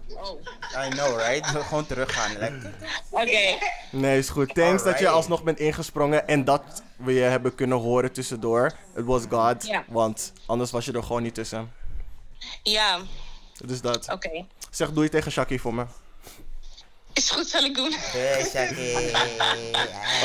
Oh. 0.10 0.42
I 0.86 0.90
know, 0.90 1.18
right? 1.20 1.46
Gewoon 1.48 1.86
teruggaan. 1.86 2.38
Lekker. 2.38 2.74
Oké. 3.10 3.58
Nee, 3.92 4.18
is 4.18 4.30
goed. 4.30 4.54
Thanks 4.56 4.84
dat 4.84 5.00
je 5.00 5.08
alsnog 5.10 5.44
bent 5.44 5.60
ingesprongen 5.60 6.28
en 6.28 6.44
dat 6.46 6.84
we 6.98 7.14
je 7.14 7.22
hebben 7.22 7.56
kunnen 7.56 7.78
horen 7.78 8.12
tussendoor. 8.12 8.72
It 8.96 9.06
was 9.06 9.24
God. 9.30 9.70
Want 9.88 10.34
anders 10.46 10.72
was 10.72 10.86
je 10.86 10.92
er 10.92 11.04
gewoon 11.04 11.24
niet 11.24 11.34
tussen. 11.34 11.72
Ja, 12.64 13.00
Dus 13.66 13.82
dat. 13.82 14.12
oké. 14.12 14.46
Zeg 14.70 14.92
doe 14.92 15.04
je 15.04 15.10
tegen 15.10 15.32
Shaki 15.32 15.60
voor 15.60 15.74
me. 15.74 15.86
Is 17.14 17.30
goed, 17.32 17.48
zal 17.48 17.64
ik 17.64 17.76
doen. 17.76 17.92
Hey, 17.96 18.44
Shaki. 18.46 19.12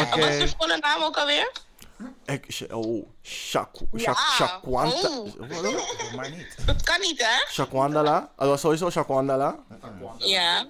Oké. 0.00 0.20
Wat 0.20 0.28
is 0.28 0.50
je 0.50 0.56
volle 0.58 0.78
naam 0.78 1.02
ook 1.02 1.16
alweer? 1.16 1.50
Oh. 2.70 3.06
Shakwanta. 3.22 5.08
Oh. 5.08 6.14
Maar 6.14 6.30
niet. 6.30 6.54
Dat 6.66 6.82
kan 6.82 7.00
niet, 7.00 7.18
hè? 7.20 7.46
Shakwandala. 7.52 8.32
Oh, 8.36 8.56
sowieso 8.56 8.90
Shakwandala. 8.90 9.58
Ja, 10.18 10.66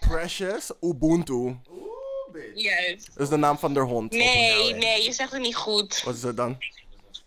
Precious 0.00 0.70
Ubuntu. 0.80 1.56
juist. 2.54 3.06
Dat 3.14 3.22
is 3.22 3.28
de 3.28 3.36
naam 3.36 3.58
van 3.58 3.74
de 3.74 3.80
hond. 3.80 4.12
Nee, 4.12 4.74
nee, 4.74 5.02
je 5.04 5.12
zegt 5.12 5.32
het 5.32 5.40
niet 5.40 5.56
goed. 5.56 6.02
Wat 6.04 6.14
is 6.14 6.22
het 6.22 6.36
dan? 6.36 6.58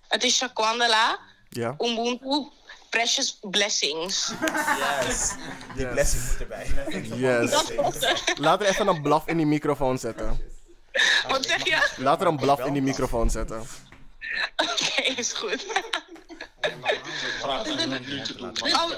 Het 0.08 0.24
is 0.24 0.36
Shakwandala, 0.36 1.20
Ja. 1.50 1.76
Ubuntu, 1.78 2.48
Precious 2.89 3.38
Blessings. 3.41 4.32
Yes. 5.08 5.34
Die 5.76 5.88
blessing 5.88 6.24
moet 6.28 6.39
erbij. 6.39 6.67
Yes. 7.17 7.52
Was. 7.76 7.96
Laat 8.36 8.62
er 8.62 8.67
even 8.67 8.88
een 8.88 9.02
blaf 9.02 9.28
in 9.28 9.38
die 9.38 9.46
microfoon 9.46 9.98
zetten. 9.98 10.56
Wat 11.28 11.46
zeg 11.46 11.66
je? 11.66 11.90
Laat 11.98 12.22
er 12.22 12.28
een 12.28 12.38
blaf 12.38 12.66
in 12.66 12.74
die 12.74 12.82
microfoon 12.82 13.30
zetten. 13.30 13.68
Oké, 14.56 15.02
is 15.02 15.34
goed. 15.34 15.66
Oh, 17.42 17.62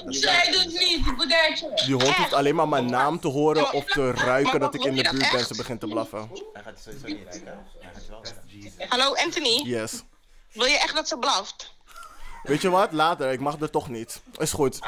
zij 0.05 0.51
doet 0.51 0.79
niet. 0.79 1.85
Die 1.85 1.95
hond 1.95 2.15
hoeft 2.15 2.33
alleen 2.33 2.55
maar 2.55 2.67
mijn 2.67 2.85
naam 2.85 3.19
te 3.19 3.27
horen 3.27 3.73
of 3.73 3.85
te 3.85 4.11
ruiken 4.11 4.59
dat 4.59 4.73
ik 4.73 4.83
in 4.83 4.95
de 4.95 5.09
buurt 5.11 5.31
ben. 5.31 5.45
Ze 5.45 5.55
begint 5.55 5.79
te 5.79 5.87
blaffen. 5.87 6.29
Hij 6.53 6.63
gaat 6.63 6.79
sowieso 6.83 7.07
niet 7.07 7.27
rijden. 7.29 7.67
Hallo, 8.89 9.15
Anthony. 9.15 9.61
Yes. 9.63 10.03
Wil 10.51 10.65
je 10.65 10.77
echt 10.77 10.95
dat 10.95 11.07
ze 11.07 11.17
blaft? 11.17 11.73
Weet 12.43 12.61
je 12.61 12.69
wat? 12.69 12.91
Later. 12.91 13.31
Ik 13.31 13.39
mag 13.39 13.59
er 13.59 13.69
toch 13.69 13.89
niet. 13.89 14.21
Is 14.37 14.51
goed. 14.51 14.79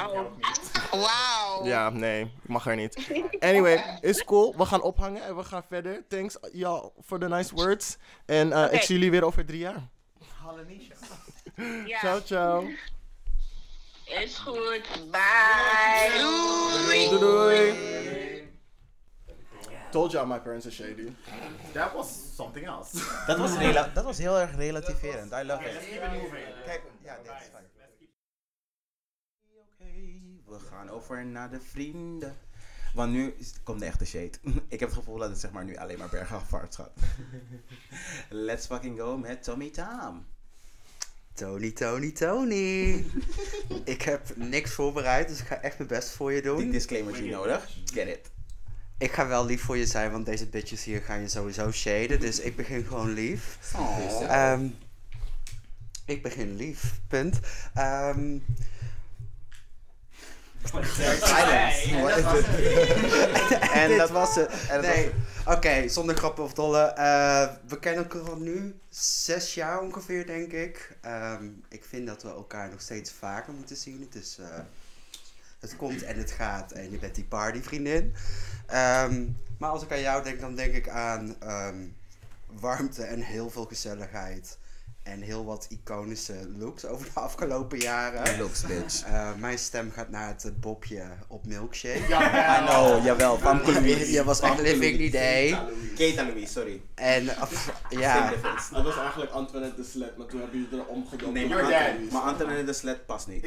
Wow. 0.92 1.66
Ja, 1.66 1.90
nee, 1.90 2.22
ik 2.24 2.50
mag 2.50 2.68
er 2.68 2.76
niet. 2.76 3.08
Anyway, 3.40 3.98
is 4.02 4.24
cool. 4.24 4.54
We 4.58 4.66
gaan 4.66 4.82
ophangen 4.82 5.24
en 5.24 5.36
we 5.36 5.44
gaan 5.44 5.64
verder. 5.70 6.04
Thanks 6.08 6.38
y'all 6.52 6.90
for 7.06 7.20
the 7.20 7.28
nice 7.28 7.56
words. 7.56 7.98
En 8.26 8.52
eh, 8.52 8.74
ik 8.74 8.82
zie 8.82 8.96
jullie 8.96 9.12
weer 9.12 9.24
over 9.26 9.46
drie 9.46 9.60
jaar. 9.60 9.90
Ja, 11.86 12.00
Ciao, 12.00 12.20
ciao. 12.22 12.68
is 14.06 14.38
goed. 14.38 14.82
Bye. 15.12 16.20
Doei. 16.20 17.10
Doei, 17.10 17.20
doei. 17.20 18.41
Told 19.92 20.12
y'all 20.12 20.26
my 20.28 20.40
parents 20.40 20.66
are 20.66 20.72
shady. 20.76 21.16
That 21.74 21.94
was 21.94 22.36
something 22.36 22.66
else. 22.66 22.92
Dat 23.28 23.38
was, 23.38 23.52
dat 23.94 24.04
was 24.04 24.18
heel 24.18 24.40
erg 24.40 24.56
relativerend. 24.56 25.32
I 25.32 25.44
love 25.44 25.66
it. 25.66 25.80
Keep 25.80 26.04
it 26.04 26.12
moving. 26.12 26.46
Kijk, 26.66 26.82
ja, 27.04 27.18
dit 27.24 27.32
is 27.32 27.48
fijn. 27.52 27.66
Oké, 29.56 29.86
we 30.46 30.60
gaan 30.70 30.90
over 30.90 31.26
naar 31.26 31.50
de 31.50 31.60
vrienden. 31.62 32.38
Want 32.94 33.12
nu 33.12 33.36
komt 33.64 33.80
de 33.80 33.86
echte 33.86 34.06
shade. 34.06 34.32
Ik 34.68 34.80
heb 34.80 34.90
het 34.90 34.98
gevoel 34.98 35.18
dat 35.18 35.30
het 35.30 35.40
zeg 35.40 35.52
maar 35.52 35.64
nu 35.64 35.76
alleen 35.76 35.98
maar 35.98 36.10
bergafwaarts 36.10 36.76
gaat. 36.76 36.92
Let's 38.30 38.66
fucking 38.66 39.00
go 39.00 39.18
met 39.18 39.44
Tommy 39.44 39.70
Tam. 39.70 40.26
Tony, 41.34 41.72
Tony, 41.72 42.12
Tony. 42.12 43.06
ik 43.84 44.02
heb 44.02 44.36
niks 44.36 44.74
voorbereid, 44.74 45.28
dus 45.28 45.40
ik 45.40 45.48
ga 45.48 45.56
echt 45.62 45.78
mijn 45.78 45.90
best 45.90 46.10
voor 46.10 46.32
je 46.32 46.42
Die 46.42 46.52
doen. 46.52 46.72
disclaimer 46.72 47.14
is 47.14 47.20
niet 47.20 47.32
nodig. 47.32 47.70
Get 47.94 48.08
it. 48.08 48.32
Ik 49.02 49.12
ga 49.12 49.28
wel 49.28 49.46
lief 49.46 49.62
voor 49.64 49.78
je 49.78 49.86
zijn, 49.86 50.12
want 50.12 50.26
deze 50.26 50.46
bitches 50.48 50.84
hier 50.84 51.02
gaan 51.02 51.22
je 51.22 51.28
sowieso 51.28 51.72
shaden. 51.72 52.20
Dus 52.20 52.40
ik 52.40 52.56
begin 52.56 52.84
gewoon 52.84 53.14
lief. 53.14 53.58
Ehm, 54.28 54.68
ik 56.06 56.22
begin 56.24 56.56
lief, 56.56 57.00
punt. 57.08 57.40
Ehm, 57.74 58.38
en 63.74 63.98
dat- 63.98 64.10
was 64.10 64.36
het. 64.36 64.52
en 64.70 64.82
dat 64.82 64.96
Nee, 64.96 65.12
oké, 65.46 65.90
zonder 65.90 66.16
grappen 66.16 66.44
of 66.44 66.54
dolle. 66.54 66.82
Eh, 66.84 67.48
we 67.68 67.80
kennen 67.80 68.04
elkaar 68.10 68.30
al 68.30 68.38
nu 68.40 68.80
zes 68.90 69.54
jaar 69.54 69.80
ongeveer, 69.82 70.26
denk 70.26 70.52
ik. 70.52 70.98
Ehm, 71.02 71.46
ik 71.70 71.86
vind 71.86 72.08
dat 72.08 72.24
we 72.24 72.30
elkaar 72.30 72.70
nog 72.70 72.82
steeds 72.82 73.12
vaker 73.12 73.54
moeten 73.54 73.76
zien. 73.76 74.02
Het, 74.12 74.22
is, 74.24 74.38
eh, 74.40 74.60
het 75.60 75.76
komt 75.76 76.04
en 76.04 76.18
het 76.18 76.32
gaat 76.32 76.72
en 76.72 76.92
je 76.92 76.98
bent 76.98 77.16
die 77.16 77.24
partyvriendin. 77.26 78.14
Ehm, 78.72 79.26
maar 79.58 79.70
als 79.70 79.84
ik 79.84 79.92
aan 79.92 80.02
jou 80.02 80.24
denk, 80.24 80.40
dan 80.40 80.56
denk 80.56 80.74
ik 80.74 80.90
aan 80.90 81.36
ehm, 81.40 81.88
warmte 82.60 83.04
en 83.04 83.22
heel 83.22 83.50
veel 83.50 83.66
gezelligheid. 83.66 84.60
En 85.04 85.22
heel 85.22 85.46
wat 85.46 85.68
iconische 85.70 86.50
looks 86.58 86.86
over 86.86 87.06
de 87.14 87.20
afgelopen 87.20 87.80
jaren. 87.80 88.38
Looks, 88.38 88.66
bitch. 88.66 89.04
Eh, 89.04 89.30
mijn 89.38 89.58
stem 89.58 89.92
gaat 89.92 90.10
naar 90.10 90.28
het 90.28 90.60
Bobje 90.60 91.04
op 91.28 91.46
Milkshake. 91.46 92.00
I 92.00 92.66
know, 92.66 93.06
jawel. 93.06 93.38
Van 93.38 93.62
Je, 93.66 94.12
je 94.12 94.24
was 94.24 94.40
echt 94.40 94.62
living 94.62 95.12
day. 95.12 95.60
Keita 95.96 96.24
Louise, 96.24 96.52
sorry. 96.52 96.82
En 96.96 97.24
ja. 97.90 98.34
Dat 98.72 98.84
was 98.84 98.98
eigenlijk 98.98 99.32
Antoinette 99.32 99.82
de 99.82 99.88
Slet, 99.88 100.18
maar 100.18 100.28
toen 100.28 100.40
hebben 100.40 100.60
jullie 100.60 100.80
er 100.80 100.86
omgedopt. 100.86 101.34
Nee, 101.34 101.48
maar, 101.48 102.22
Antoinette 102.22 102.64
de 102.64 102.74
Slet 102.74 103.06
past 103.06 103.28
niet. 103.28 103.46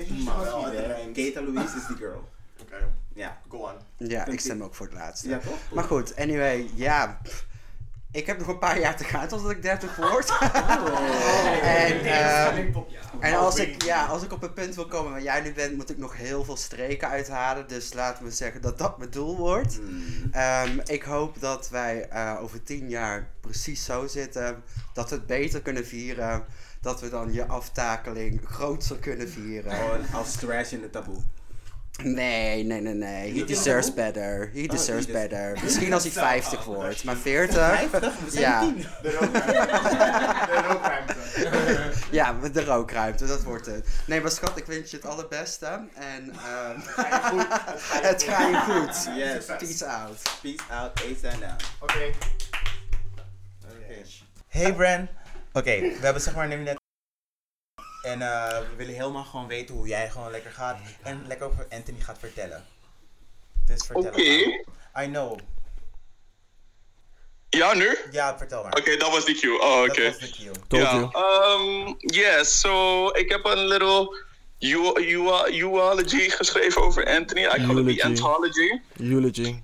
Keita 1.13 1.43
Louise 1.43 1.77
is 1.77 1.87
die 1.87 1.97
girl. 1.97 2.29
Oké, 2.61 2.93
Ja. 3.15 3.41
go 3.49 3.57
on. 3.57 4.09
ja, 4.09 4.27
ik 4.27 4.41
stem 4.41 4.63
ook 4.63 4.75
voor 4.75 4.87
het 4.87 4.95
laatste. 4.95 5.29
Ja, 5.29 5.39
toch? 5.39 5.59
Maar 5.73 5.85
goed, 5.85 6.17
anyway, 6.17 6.71
ja. 6.75 7.21
Ik 8.15 8.27
heb 8.27 8.39
nog 8.39 8.49
een 8.49 8.59
paar 8.59 8.81
jaar 8.81 8.97
te 8.97 9.05
gaan 9.05 9.29
totdat 9.29 9.51
ik 9.51 9.63
30 9.63 9.97
word. 9.97 10.39
en, 11.63 12.05
ehm, 12.05 12.73
en 13.21 13.35
als 13.35 13.57
ik, 13.57 13.83
ja, 13.83 14.07
als 14.07 14.23
ik 14.23 14.33
op 14.33 14.41
het 14.41 14.55
punt 14.55 14.75
wil 14.75 14.87
komen 14.87 15.13
waar 15.13 15.23
jij 15.23 15.41
nu 15.41 15.53
bent, 15.53 15.77
moet 15.77 15.91
ik 15.91 15.99
nog 15.99 16.17
heel 16.17 16.45
veel 16.45 16.57
streken 16.57 17.09
uithalen. 17.09 17.69
Dus 17.69 17.93
laten 17.93 18.25
we 18.25 18.31
zeggen 18.31 18.61
dat 18.61 18.79
dat 18.79 18.99
mijn 18.99 19.11
doel 19.11 19.37
wordt. 19.37 19.79
Ehm, 20.33 20.79
ik 20.85 21.03
hoop 21.03 21.41
dat 21.41 21.69
wij 21.69 22.09
eh, 22.09 22.39
over 22.41 22.63
tien 22.63 22.89
jaar 22.89 23.29
precies 23.41 23.85
zo 23.85 24.07
zitten. 24.07 24.63
Dat 24.93 25.11
we 25.11 25.17
het 25.17 25.27
beter 25.27 25.63
kunnen 25.63 25.87
vieren. 25.87 26.45
Dat 26.81 27.01
we 27.01 27.09
dan 27.09 27.33
je 27.33 27.47
aftakeling 27.47 28.41
grootser 28.45 28.97
kunnen 28.97 29.29
vieren. 29.29 29.73
Gewoon 29.73 30.13
als 30.13 30.37
trash 30.37 30.73
in 30.73 30.81
de 30.81 30.91
taboe. 30.91 31.23
Nee, 32.03 32.65
nee, 32.65 32.81
nee, 32.81 32.95
nee. 32.95 33.39
He 33.39 33.45
deserves 33.45 33.87
de 33.87 33.93
better. 33.93 34.51
He 34.55 34.67
deserves 34.67 35.07
he 35.07 35.13
des- 35.13 35.21
better. 35.21 35.59
Misschien 35.63 35.93
als 35.93 36.03
hij 36.03 36.13
50 36.33 36.65
wordt, 36.65 37.05
maar 37.05 37.17
40? 37.17 37.79
50? 37.79 38.01
We 38.25 38.31
zijn 38.31 38.43
Ja. 38.43 38.61
tien. 38.61 38.87
De 39.03 39.11
rookruimte. 40.69 41.15
Ja, 42.11 42.35
de 42.53 42.65
rookruimte, 42.65 43.27
dat 43.27 43.43
wordt 43.43 43.67
het. 43.67 43.89
Nee, 44.07 44.21
maar 44.21 44.31
schat, 44.31 44.57
ik 44.57 44.65
wens 44.67 44.91
je 44.91 44.97
het 44.97 45.07
allerbeste. 45.07 45.67
En 45.95 46.33
ehm 46.33 46.81
het 48.09 48.23
gaat 48.23 48.51
je 48.51 48.73
goed. 48.73 49.17
Yes. 49.17 49.45
Peace 49.47 49.87
out. 49.87 50.23
Peace 50.43 50.63
out, 50.71 50.93
Ace 51.01 51.29
and 51.33 51.43
out. 51.43 51.63
Oké. 51.81 52.11
Hey 54.49 54.73
Bran. 54.75 55.09
Oké, 55.53 55.81
we 55.81 55.99
hebben 56.01 56.23
zeg 56.23 56.35
maar 56.35 56.49
nu 56.49 56.57
net... 56.57 56.83
En 58.05 58.23
eh, 58.23 58.59
we 58.59 58.77
willen 58.77 58.95
helemaal 58.95 59.25
gewoon 59.25 59.47
weten 59.47 59.75
hoe 59.75 59.87
jij 59.87 60.11
gewoon 60.11 60.31
lekker 60.31 60.51
gaat. 60.51 60.79
En 61.03 61.25
lekker 61.27 61.47
over 61.47 61.67
Anthony 61.71 62.01
gaat 62.01 62.19
vertellen. 62.19 62.65
Dus 63.67 63.87
vertel 63.87 64.11
Oké. 64.11 64.23
maar. 64.93 65.05
I 65.05 65.09
know. 65.09 65.39
Ja, 67.49 67.75
nu? 67.75 67.99
Ja, 68.11 68.39
vertel 68.39 68.63
maar. 68.63 68.73
Oké, 68.73 68.97
dat 68.97 69.11
was 69.11 69.25
die 69.25 69.41
cue. 69.41 69.61
Oh, 69.61 69.81
oké. 69.81 70.03
Dat 70.03 70.21
was 70.21 70.31
de 70.31 70.53
cue. 70.69 70.81
Ja, 70.81 70.93
you. 70.93 71.11
um, 71.87 71.95
yes, 71.99 72.61
so 72.61 73.09
ik 73.09 73.29
heb 73.29 73.45
een 73.45 73.67
little 73.67 74.25
eu- 74.59 74.93
eu- 74.95 75.61
eulogy 75.61 76.29
geschreven 76.31 76.83
over 76.83 77.07
Anthony. 77.07 77.41
I 77.41 77.67
call 77.67 77.89
it 77.89 77.97
the 77.97 78.05
anthology. 78.05 78.81
Eulogy. 78.99 79.63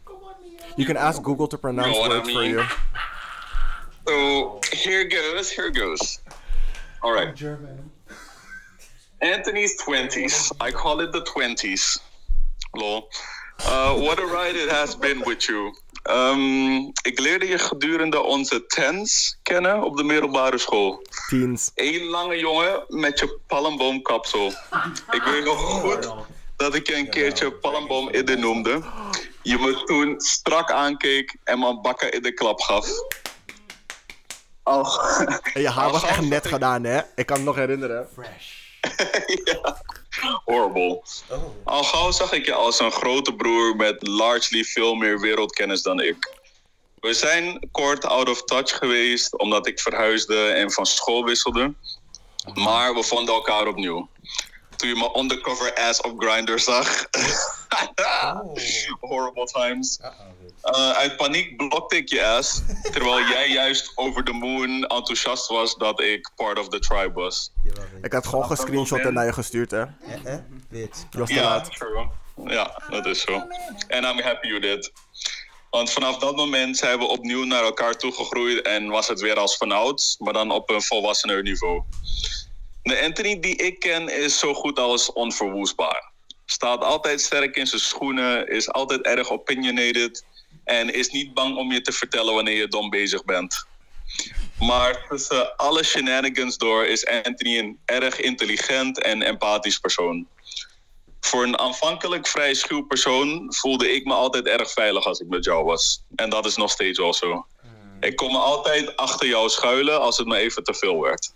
You 0.77 0.87
can 0.87 0.97
ask 0.97 1.23
Google 1.25 1.47
to 1.47 1.59
pronounce 1.59 1.99
Know 1.99 2.05
I 2.05 2.09
words 2.09 2.33
for 2.33 2.45
you. 2.45 2.65
So 4.05 4.59
here 4.71 5.09
goes, 5.09 5.55
here 5.55 5.71
goes. 5.73 6.21
All 7.01 7.13
right. 7.13 7.37
German. 7.37 7.90
Anthony's 9.21 9.77
20s. 9.77 10.51
I 10.61 10.71
call 10.73 11.01
it 11.01 11.13
the 11.13 11.23
20s. 11.23 12.01
Lol. 12.75 13.09
Uh, 13.67 13.95
what 14.01 14.19
a 14.19 14.27
ride 14.27 14.57
it 14.57 14.71
has 14.71 14.97
been 14.99 15.21
with 15.25 15.45
you. 15.45 15.75
Um, 16.11 16.93
ik 17.03 17.19
leerde 17.19 17.47
je 17.47 17.59
gedurende 17.59 18.21
onze 18.21 18.67
tens 18.67 19.39
kennen 19.43 19.83
op 19.83 19.97
de 19.97 20.03
middelbare 20.03 20.59
school. 20.59 21.03
Teens. 21.29 21.71
Eén 21.75 22.05
lange 22.05 22.39
jongen 22.39 22.85
met 22.89 23.19
je 23.19 23.39
palmboomkapsel. 23.47 24.47
Ik 25.11 25.23
weet 25.23 25.45
nog 25.45 25.59
goed 25.59 26.11
dat 26.57 26.75
ik 26.75 26.87
je 26.87 26.97
een 26.97 27.11
keertje 27.11 27.53
palmboom 27.53 28.09
idder 28.09 28.39
noemde. 28.39 28.83
Je 29.43 29.59
me 29.59 29.83
toen 29.85 30.21
strak 30.21 30.71
aankeek 30.71 31.37
en 31.45 31.59
mijn 31.59 31.83
bakken 31.83 32.13
in 32.13 32.23
de 32.23 32.35
klap 32.35 32.61
gaf. 32.61 32.89
En 35.55 35.61
je 35.61 35.71
haar 35.71 35.91
was 35.91 36.05
echt 36.05 36.21
net 36.21 36.47
gedaan, 36.47 36.85
hè? 36.85 37.01
Ik 37.15 37.27
kan 37.27 37.37
het 37.37 37.45
nog 37.45 37.57
herinneren. 37.57 38.09
ja, 39.45 39.83
horrible. 40.45 41.03
Oh. 41.29 41.43
Al 41.65 41.85
gauw 41.85 42.11
zag 42.11 42.33
ik 42.33 42.47
je 42.47 42.53
als 42.53 42.81
een 42.81 42.93
grote 42.93 43.35
broer 43.35 43.77
met 43.77 44.07
largely 44.07 44.65
veel 44.65 44.95
meer 44.95 45.21
wereldkennis 45.21 45.83
dan 45.83 46.01
ik. 46.01 46.39
We 47.01 47.15
zijn 47.15 47.69
kort 47.71 48.05
out 48.05 48.29
of 48.29 48.43
touch 48.45 48.79
geweest 48.79 49.39
omdat 49.39 49.67
ik 49.67 49.81
verhuisde 49.81 50.49
en 50.49 50.73
van 50.73 50.87
school 50.87 51.25
wisselde. 51.25 51.75
Maar 52.55 52.95
we 52.95 53.03
vonden 53.03 53.35
elkaar 53.35 53.67
opnieuw. 53.67 54.09
Toen 54.77 54.89
je 54.89 54.95
me 54.95 55.19
undercover 55.19 55.75
ass 55.75 56.01
op 56.01 56.23
Grindr 56.23 56.59
zag. 56.59 57.05
Horrible 59.01 59.47
times. 59.47 59.99
Uh, 60.65 60.91
uit 60.91 61.17
paniek 61.17 61.57
blokte 61.57 61.97
ik 61.97 62.09
je 62.09 62.27
ass. 62.27 62.63
Terwijl 62.83 63.19
jij 63.21 63.49
juist 63.61 63.93
over 63.95 64.25
the 64.25 64.33
moon 64.33 64.71
enthousiast 64.87 65.47
was 65.49 65.77
dat 65.77 66.01
ik 66.01 66.31
part 66.37 66.59
of 66.59 66.69
the 66.69 66.79
tribe 66.79 67.13
was. 67.13 67.53
Ik 68.03 68.13
had 68.13 68.27
gewoon 68.27 68.45
gescreenshot 68.45 69.11
naar 69.11 69.25
je 69.27 69.33
gestuurd, 69.33 69.71
hè? 69.71 69.81
Eh, 69.83 70.35
eh? 70.35 70.39
Bitch. 70.69 70.99
Je 71.11 71.19
was 71.19 71.29
te 71.29 71.35
Ja, 71.35 71.43
laat. 71.43 71.73
true. 71.77 72.09
Ja, 72.45 72.83
dat 72.91 73.07
is 73.07 73.21
zo. 73.21 73.43
En 73.89 74.05
I'm 74.05 74.21
happy 74.21 74.47
you 74.49 74.61
did. 74.61 74.93
Want 75.71 75.91
vanaf 75.91 76.19
dat 76.19 76.37
moment 76.37 76.77
zijn 76.77 76.99
we 76.99 77.05
opnieuw 77.05 77.45
naar 77.45 77.63
elkaar 77.63 77.97
toegegroeid 77.97 78.63
en 78.63 78.89
was 78.89 79.09
het 79.09 79.21
weer 79.21 79.37
als 79.39 79.57
vanouds, 79.57 80.17
maar 80.19 80.33
dan 80.33 80.51
op 80.51 80.71
een 80.71 80.83
volwassener 80.83 81.43
niveau. 81.43 81.83
De 82.83 83.03
Anthony 83.03 83.41
die 83.41 83.57
ik 83.57 83.79
ken 83.79 84.09
is 84.23 84.39
zo 84.39 84.55
goed 84.55 84.79
als 84.79 85.13
onverwoestbaar. 85.13 86.10
Staat 86.53 86.85
altijd 86.85 87.21
sterk 87.21 87.57
in 87.57 87.67
zijn 87.67 87.81
schoenen, 87.81 88.49
is 88.49 88.71
altijd 88.71 89.01
erg 89.01 89.31
opinionated 89.31 90.25
en 90.65 90.95
is 90.95 91.09
niet 91.09 91.35
bang 91.35 91.57
om 91.57 91.73
je 91.73 91.81
te 91.81 91.93
vertellen 91.93 92.35
wanneer 92.35 92.57
je 92.57 92.69
dom 92.69 92.91
bezig 92.91 93.25
bent. 93.25 93.65
Maar 94.59 95.07
tussen 95.09 95.57
alle 95.57 95.85
shenanigans 95.85 96.57
door 96.57 96.87
is 96.87 97.07
Anthony 97.07 97.59
een 97.59 97.79
erg 97.85 98.21
intelligent 98.21 99.03
en 99.03 99.23
empathisch 99.23 99.79
persoon. 99.79 100.27
Voor 101.21 101.43
een 101.43 101.59
aanvankelijk 101.59 102.27
vrij 102.27 102.55
schuw 102.55 102.83
persoon 102.83 103.47
voelde 103.55 103.93
ik 103.93 104.05
me 104.05 104.13
altijd 104.13 104.47
erg 104.47 104.73
veilig 104.73 105.05
als 105.05 105.21
ik 105.21 105.29
met 105.29 105.45
jou 105.45 105.65
was. 105.65 106.03
En 106.15 106.31
dat 106.31 106.47
is 106.47 106.57
nog 106.57 106.71
steeds 106.71 106.99
wel 106.99 107.15
zo. 107.15 107.47
Ik 108.01 108.17
kon 108.17 108.33
me 108.33 108.39
altijd 108.39 108.97
achter 108.97 109.29
jou 109.29 109.49
schuilen 109.49 110.01
als 110.01 110.19
het 110.19 110.27
me 110.27 110.37
even 110.37 110.65
te 110.65 110.75
veel 110.75 111.01
werd. 111.01 111.33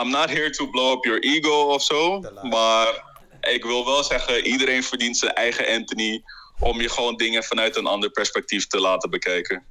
I'm 0.00 0.10
not 0.10 0.30
here 0.30 0.50
to 0.50 0.66
blow 0.66 0.92
up 0.92 1.04
your 1.04 1.22
ego 1.22 1.60
of 1.60 1.82
zo, 1.82 2.20
maar 2.42 3.12
ik 3.48 3.64
wil 3.64 3.84
wel 3.84 4.04
zeggen, 4.04 4.46
iedereen 4.46 4.82
verdient 4.82 5.18
zijn 5.18 5.32
eigen 5.32 5.66
Anthony 5.66 6.22
om 6.58 6.80
je 6.80 6.88
gewoon 6.88 7.16
dingen 7.16 7.44
vanuit 7.44 7.76
een 7.76 7.86
ander 7.86 8.10
perspectief 8.10 8.66
te 8.66 8.80
laten 8.80 9.10
bekijken. 9.10 9.64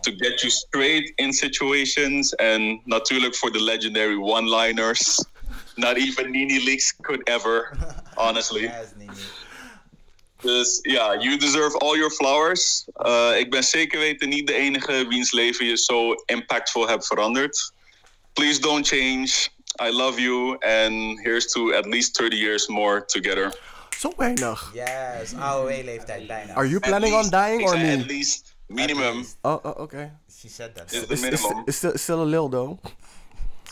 To 0.00 0.12
get 0.16 0.40
you 0.40 0.52
straight 0.52 1.12
in 1.14 1.32
situations 1.32 2.34
en 2.34 2.80
natuurlijk 2.84 3.36
voor 3.36 3.52
de 3.52 3.62
legendary 3.62 4.16
one-liners. 4.16 5.24
Not 5.74 5.96
even 5.96 6.30
Nini 6.30 6.64
Leaks 6.64 6.94
could 7.00 7.28
ever, 7.28 7.76
honestly. 8.14 8.72
Dus 10.40 10.78
ja, 10.82 11.16
you 11.20 11.36
deserve 11.36 11.78
all 11.78 11.96
your 11.96 12.10
flowers. 12.10 12.84
Uh, 12.96 13.38
ik 13.38 13.50
ben 13.50 13.64
zeker 13.64 13.98
weten 13.98 14.28
niet 14.28 14.46
de 14.46 14.54
enige 14.54 15.06
wiens 15.08 15.32
leven 15.32 15.66
je 15.66 15.76
zo 15.76 16.14
impactvol 16.26 16.88
hebt 16.88 17.06
veranderd. 17.06 17.72
Please 18.32 18.60
don't 18.60 18.88
change. 18.88 19.30
I 19.80 19.90
love 19.90 20.20
you. 20.20 20.56
And 20.58 21.20
here's 21.20 21.52
to 21.52 21.72
at 21.72 21.86
least 21.86 22.16
30 22.16 22.36
years 22.36 22.68
more 22.68 23.04
together. 23.04 23.52
Zo 23.98 24.12
weinig. 24.16 24.70
Yes, 24.74 25.32
AOW-leeftijd 25.34 26.26
bijna. 26.26 26.54
Are 26.54 26.68
you 26.68 26.80
planning 26.80 27.14
on 27.14 27.30
dying 27.30 27.62
or 27.62 27.78
me? 27.78 27.92
At 27.92 28.06
least 28.06 28.54
minimum. 28.66 29.26
Oh, 29.40 29.64
oh 29.64 29.80
oké. 29.80 30.18
She 30.40 30.48
said 30.48 30.74
that. 30.74 30.92
Is 30.92 31.06
the 31.06 31.12
Is, 31.12 31.22
is, 31.22 31.40
minimum. 31.42 31.62
is, 31.66 32.02
still, 32.02 32.20
a 32.20 32.24
lil 32.24 32.48
though? 32.48 32.78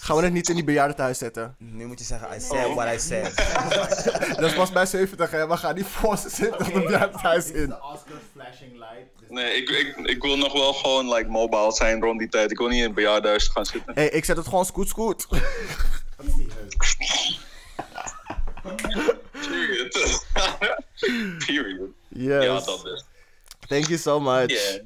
Gaan 0.00 0.16
we 0.16 0.22
het 0.22 0.32
niet 0.32 0.48
in 0.48 0.54
die 0.54 0.64
bejaardentehuis 0.64 1.18
zetten? 1.18 1.54
Nu 1.58 1.86
moet 1.86 1.98
je 1.98 2.04
zeggen, 2.04 2.36
I 2.36 2.40
said 2.40 2.74
what 2.74 2.94
I 2.94 2.98
said. 2.98 3.34
Dat 4.40 4.50
is 4.50 4.54
pas 4.54 4.72
bij 4.72 4.86
70 4.86 5.30
hè, 5.30 5.48
we 5.48 5.56
gaan 5.56 5.74
niet 5.74 5.86
voor 5.86 6.16
70 6.16 6.72
de 6.72 6.80
bejaardentehuis 6.80 7.50
in. 7.50 7.68
The 7.68 7.82
Oscars 7.82 8.22
flashing 8.32 8.72
light. 8.72 9.19
Nee, 9.30 9.54
ik, 9.54 9.68
ik, 9.70 9.96
ik 9.96 10.22
wil 10.22 10.36
nog 10.36 10.52
wel 10.52 10.72
gewoon 10.72 11.14
like, 11.14 11.28
mobile 11.28 11.72
zijn 11.72 12.02
rond 12.02 12.18
die 12.18 12.28
tijd. 12.28 12.50
Ik 12.50 12.58
wil 12.58 12.68
niet 12.68 12.78
in 12.78 12.84
een 12.84 12.94
bejaardenhuis 12.94 13.48
gaan 13.48 13.66
zitten. 13.66 13.94
Hé, 13.94 14.00
hey, 14.02 14.10
ik 14.10 14.24
zet 14.24 14.36
het 14.36 14.48
gewoon 14.48 14.64
scoot 14.64 14.88
scoot. 14.88 15.26
Period. 19.32 20.24
Period. 21.46 21.90
Yes. 22.08 22.44
Ja, 22.44 22.60
dat 22.60 22.86
is. 22.86 23.04
Thank 23.68 23.86
you 23.86 23.98
so 23.98 24.20
much. 24.20 24.50
Yeah. 24.50 24.82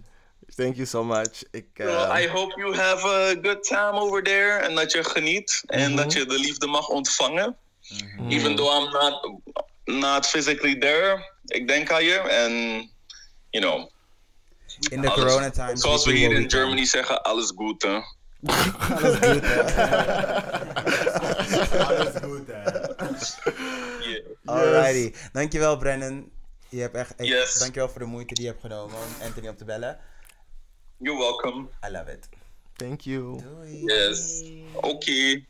Thank 0.56 0.74
you 0.76 0.86
so 0.86 1.04
much. 1.04 1.42
Ik, 1.50 1.66
eh, 1.74 1.86
Well, 1.86 2.22
I 2.22 2.28
hope 2.28 2.54
you 2.56 2.74
have 2.76 3.06
a 3.06 3.34
good 3.42 3.62
time 3.64 3.92
over 3.92 4.22
there. 4.22 4.58
En 4.58 4.74
dat 4.74 4.92
je 4.92 5.04
geniet. 5.04 5.62
En 5.66 5.96
dat 5.96 6.12
je 6.12 6.26
de 6.26 6.38
liefde 6.38 6.66
mag 6.66 6.88
ontvangen. 6.88 7.56
Even 8.28 8.56
though 8.56 8.82
I'm 8.82 8.90
not, 8.90 9.40
not 9.84 10.26
physically 10.26 10.78
there. 10.78 11.32
Ik 11.44 11.68
denk 11.68 11.90
aan 11.90 12.04
je. 12.04 12.18
En, 12.18 12.52
you 13.50 13.64
know. 13.64 13.90
In 14.90 15.00
de 15.00 15.10
alles- 15.10 15.24
coronatimes. 15.24 15.80
Zoals 15.80 16.04
we 16.04 16.12
hier 16.12 16.32
in. 16.32 16.50
Germany 16.50 16.84
zeggen, 16.84 17.22
alles 17.22 17.52
goed 17.56 17.82
hè. 17.82 18.00
Alles 18.46 19.14
goed, 19.18 19.40
hè? 19.42 19.62
Alles 21.84 22.22
goed, 22.22 22.46
hè? 22.46 22.62
Yeah. 24.08 24.24
Alrighty. 24.44 25.12
Dankjewel, 25.32 25.76
Brennan. 25.76 26.30
Je 26.68 26.80
hebt 26.80 26.96
echt, 26.96 27.14
echt 27.16 27.28
Yes. 27.28 27.54
dankjewel 27.58 27.88
voor 27.88 27.98
de 28.00 28.06
moeite 28.06 28.34
die 28.34 28.42
je 28.44 28.50
hebt 28.50 28.60
genomen 28.62 28.96
om 28.96 29.22
Anthony 29.26 29.48
op 29.48 29.58
te 29.58 29.64
bellen. 29.64 29.98
You're 30.98 31.18
welcome. 31.18 31.66
I 31.88 31.90
love 31.90 32.12
it. 32.12 32.28
Thank 32.76 33.00
you. 33.00 33.42
Doei. 33.42 33.84
Yes. 33.84 34.42
Okay. 34.72 35.46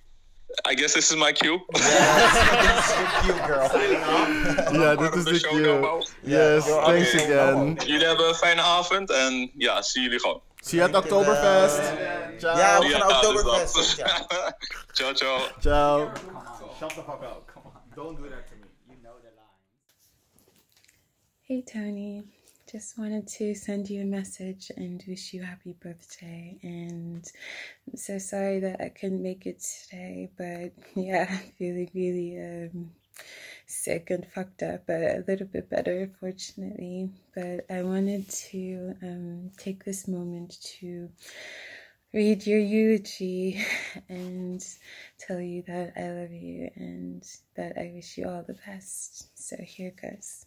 I 0.71 0.75
guess 0.75 0.93
this 0.93 1.11
is 1.11 1.17
my 1.17 1.33
cue. 1.33 1.59
This 1.73 1.85
is 1.85 2.97
your 2.97 3.09
cue, 3.23 3.47
girl. 3.47 3.69
Ja, 4.73 4.95
Part 4.95 4.99
dit 4.99 5.09
of 5.09 5.17
is 5.17 5.25
the 5.25 5.33
de 5.33 5.39
cue. 5.49 5.81
now. 5.81 6.01
Yes, 6.23 6.67
Yeah. 6.67 6.85
thanks 6.85 7.15
Oké. 7.15 7.23
again. 7.23 7.75
Jullie 7.87 8.07
hebben 8.07 8.29
een 8.29 8.35
fijne 8.35 8.63
avond 8.63 9.11
en 9.11 9.51
ja, 9.57 9.83
zie 9.83 10.03
jullie 10.03 10.21
gewoon. 10.21 10.41
Zie 10.57 10.79
je 10.79 10.85
het 10.85 10.97
Oktoberfest. 10.97 11.93
Ciao. 12.39 12.57
Ja, 12.59 12.79
we 12.79 12.89
gaan 12.89 12.91
Ja, 12.91 12.99
naar 12.99 13.09
Oktoberfest. 13.17 13.97
Ja. 13.99 14.27
ciao, 14.93 15.13
ciao. 15.13 15.39
Ciao. 15.61 16.11
Shut 16.79 16.89
the 16.89 16.95
fuck 16.95 17.23
up. 17.23 17.51
Come 17.55 17.67
on. 17.67 17.73
Don't 17.95 18.17
do 18.17 18.29
that 18.29 18.47
to 18.47 18.55
me. 18.61 18.67
You 18.87 18.99
know 19.03 19.17
the 19.21 19.31
line. 19.35 19.55
Hey 21.47 21.63
Tony, 21.63 22.25
just 22.75 22.99
wanted 22.99 23.25
to 23.29 23.55
send 23.55 23.89
you 23.89 24.03
a 24.03 24.05
message 24.05 24.73
and 24.77 25.01
wish 25.07 25.33
you 25.33 25.41
happy 25.41 25.77
birthday. 25.81 26.59
And 26.65 27.25
I'm 27.87 27.97
so 27.97 28.19
sorry 28.19 28.59
that 28.59 28.81
I 28.81 28.89
couldn't 28.89 29.23
make 29.23 29.47
it 29.47 29.61
today, 29.61 30.29
but 30.37 30.73
yeah, 30.97 31.39
feeling 31.57 31.89
really 31.95 32.37
um, 32.37 32.91
sick 33.65 34.11
and 34.11 34.27
fucked 34.27 34.65
up, 34.65 34.89
but 34.89 34.97
a 35.03 35.25
little 35.29 35.47
bit 35.47 35.71
better, 35.71 36.11
fortunately. 36.19 37.11
But 37.33 37.65
I 37.71 37.85
wanted 37.85 38.29
to 38.29 38.97
um, 39.05 39.53
take 39.57 39.85
this 39.85 40.09
moment 40.09 40.61
to 40.81 41.11
read 42.13 42.45
your 42.45 42.59
eulogy 42.59 43.65
and 44.09 44.67
tell 45.17 45.41
you 45.41 45.63
that 45.69 45.93
I 45.97 46.11
love 46.11 46.33
you 46.33 46.71
and 46.75 47.25
that 47.55 47.79
I 47.79 47.93
wish 47.95 48.19
you 48.19 48.29
all 48.29 48.43
the 48.43 48.59
best. 48.67 49.29
So 49.39 49.59
here 49.61 49.95
goes. 50.03 50.47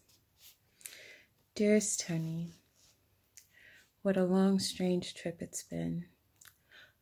Dearest 1.57 2.01
Tony, 2.01 2.53
what 4.03 4.15
a 4.15 4.25
long, 4.25 4.59
strange 4.59 5.15
trip 5.15 5.41
it's 5.41 5.63
been. 5.63 6.05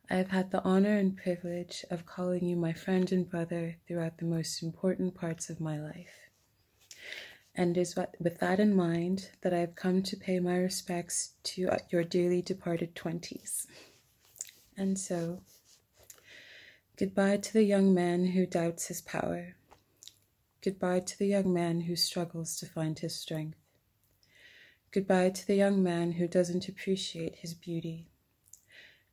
I 0.08 0.14
have 0.14 0.30
had 0.30 0.50
the 0.50 0.62
honor 0.62 0.96
and 0.96 1.14
privilege 1.14 1.84
of 1.90 2.06
calling 2.06 2.46
you 2.46 2.56
my 2.56 2.72
friend 2.72 3.12
and 3.12 3.28
brother 3.28 3.76
throughout 3.86 4.16
the 4.16 4.24
most 4.24 4.62
important 4.62 5.14
parts 5.14 5.50
of 5.50 5.60
my 5.60 5.78
life. 5.78 6.30
And 7.54 7.76
it 7.76 7.80
is 7.82 7.98
with 8.18 8.38
that 8.38 8.58
in 8.58 8.74
mind 8.74 9.28
that 9.42 9.52
I 9.52 9.58
have 9.58 9.74
come 9.74 10.02
to 10.04 10.16
pay 10.16 10.40
my 10.40 10.56
respects 10.56 11.34
to 11.42 11.76
your 11.90 12.04
dearly 12.04 12.40
departed 12.40 12.94
20s. 12.94 13.66
And 14.74 14.98
so, 14.98 15.42
goodbye 16.96 17.36
to 17.36 17.52
the 17.52 17.64
young 17.64 17.92
man 17.92 18.28
who 18.28 18.46
doubts 18.46 18.86
his 18.86 19.02
power. 19.02 19.56
Goodbye 20.64 21.00
to 21.00 21.18
the 21.18 21.26
young 21.26 21.52
man 21.52 21.82
who 21.82 21.94
struggles 21.94 22.56
to 22.56 22.64
find 22.64 22.98
his 22.98 23.14
strength. 23.14 23.58
Goodbye 24.96 25.28
to 25.28 25.46
the 25.46 25.56
young 25.56 25.82
man 25.82 26.12
who 26.12 26.26
doesn't 26.26 26.70
appreciate 26.70 27.36
his 27.36 27.52
beauty. 27.52 28.08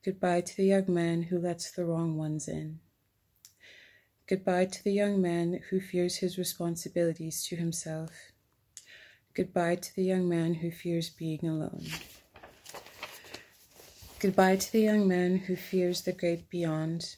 Goodbye 0.02 0.40
to 0.40 0.56
the 0.56 0.64
young 0.64 0.86
man 0.88 1.24
who 1.24 1.38
lets 1.38 1.72
the 1.72 1.84
wrong 1.84 2.16
ones 2.16 2.48
in. 2.48 2.80
Goodbye 4.26 4.68
to 4.68 4.82
the 4.82 4.94
young 4.94 5.22
man 5.22 5.60
who 5.70 5.82
fears 5.82 6.16
his 6.16 6.38
responsibilities 6.38 7.46
to 7.48 7.58
himself. 7.58 8.12
Goodbye 9.34 9.76
to 9.76 9.94
the 9.94 10.06
young 10.06 10.30
man 10.30 10.54
who 10.54 10.72
fears 10.72 11.10
being 11.10 11.46
alone. 11.46 11.88
Goodbye 14.20 14.56
to 14.56 14.72
the 14.72 14.84
young 14.84 15.06
man 15.06 15.36
who 15.36 15.58
fears 15.58 16.04
the 16.04 16.14
great 16.14 16.50
beyond. 16.50 17.18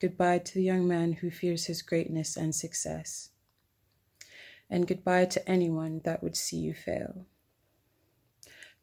Goodbye 0.00 0.38
to 0.38 0.54
the 0.54 0.64
young 0.64 0.88
man 0.88 1.12
who 1.12 1.30
fears 1.30 1.66
his 1.66 1.82
greatness 1.82 2.34
and 2.34 2.54
success. 2.54 3.28
And 4.70 4.86
goodbye 4.86 5.26
to 5.26 5.46
anyone 5.46 6.00
that 6.04 6.22
would 6.22 6.34
see 6.34 6.56
you 6.56 6.72
fail. 6.72 7.26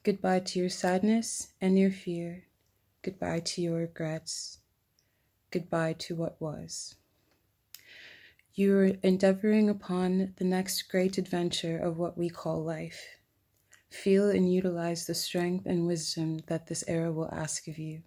Goodbye 0.05 0.41
to 0.41 0.59
your 0.59 0.69
sadness 0.69 1.47
and 1.59 1.79
your 1.79 1.89
fear. 1.89 2.43
Goodbye 3.01 3.39
to 3.39 3.61
your 3.63 3.79
regrets. 3.79 4.59
Goodbye 5.49 5.93
to 5.93 6.13
what 6.13 6.39
was. 6.39 6.93
You 8.53 8.77
are 8.77 8.91
endeavoring 9.01 9.67
upon 9.67 10.35
the 10.37 10.43
next 10.43 10.83
great 10.91 11.17
adventure 11.17 11.79
of 11.79 11.97
what 11.97 12.19
we 12.19 12.29
call 12.29 12.63
life. 12.63 13.03
Feel 13.89 14.29
and 14.29 14.53
utilize 14.53 15.07
the 15.07 15.15
strength 15.15 15.65
and 15.65 15.87
wisdom 15.87 16.37
that 16.45 16.67
this 16.67 16.83
era 16.87 17.11
will 17.11 17.33
ask 17.33 17.67
of 17.67 17.79
you. 17.79 18.03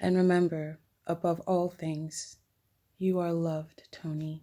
And 0.00 0.16
remember, 0.16 0.80
above 1.06 1.38
all 1.46 1.68
things, 1.68 2.38
you 2.98 3.20
are 3.20 3.32
loved, 3.32 3.84
Tony. 3.92 4.42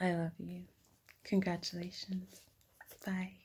I 0.00 0.14
love 0.14 0.32
you. 0.40 0.62
Congratulations. 1.22 2.40
Bye. 3.06 3.41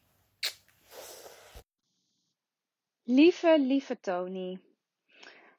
Lieve, 3.09 3.59
lieve 3.59 3.99
Tony. 3.99 4.59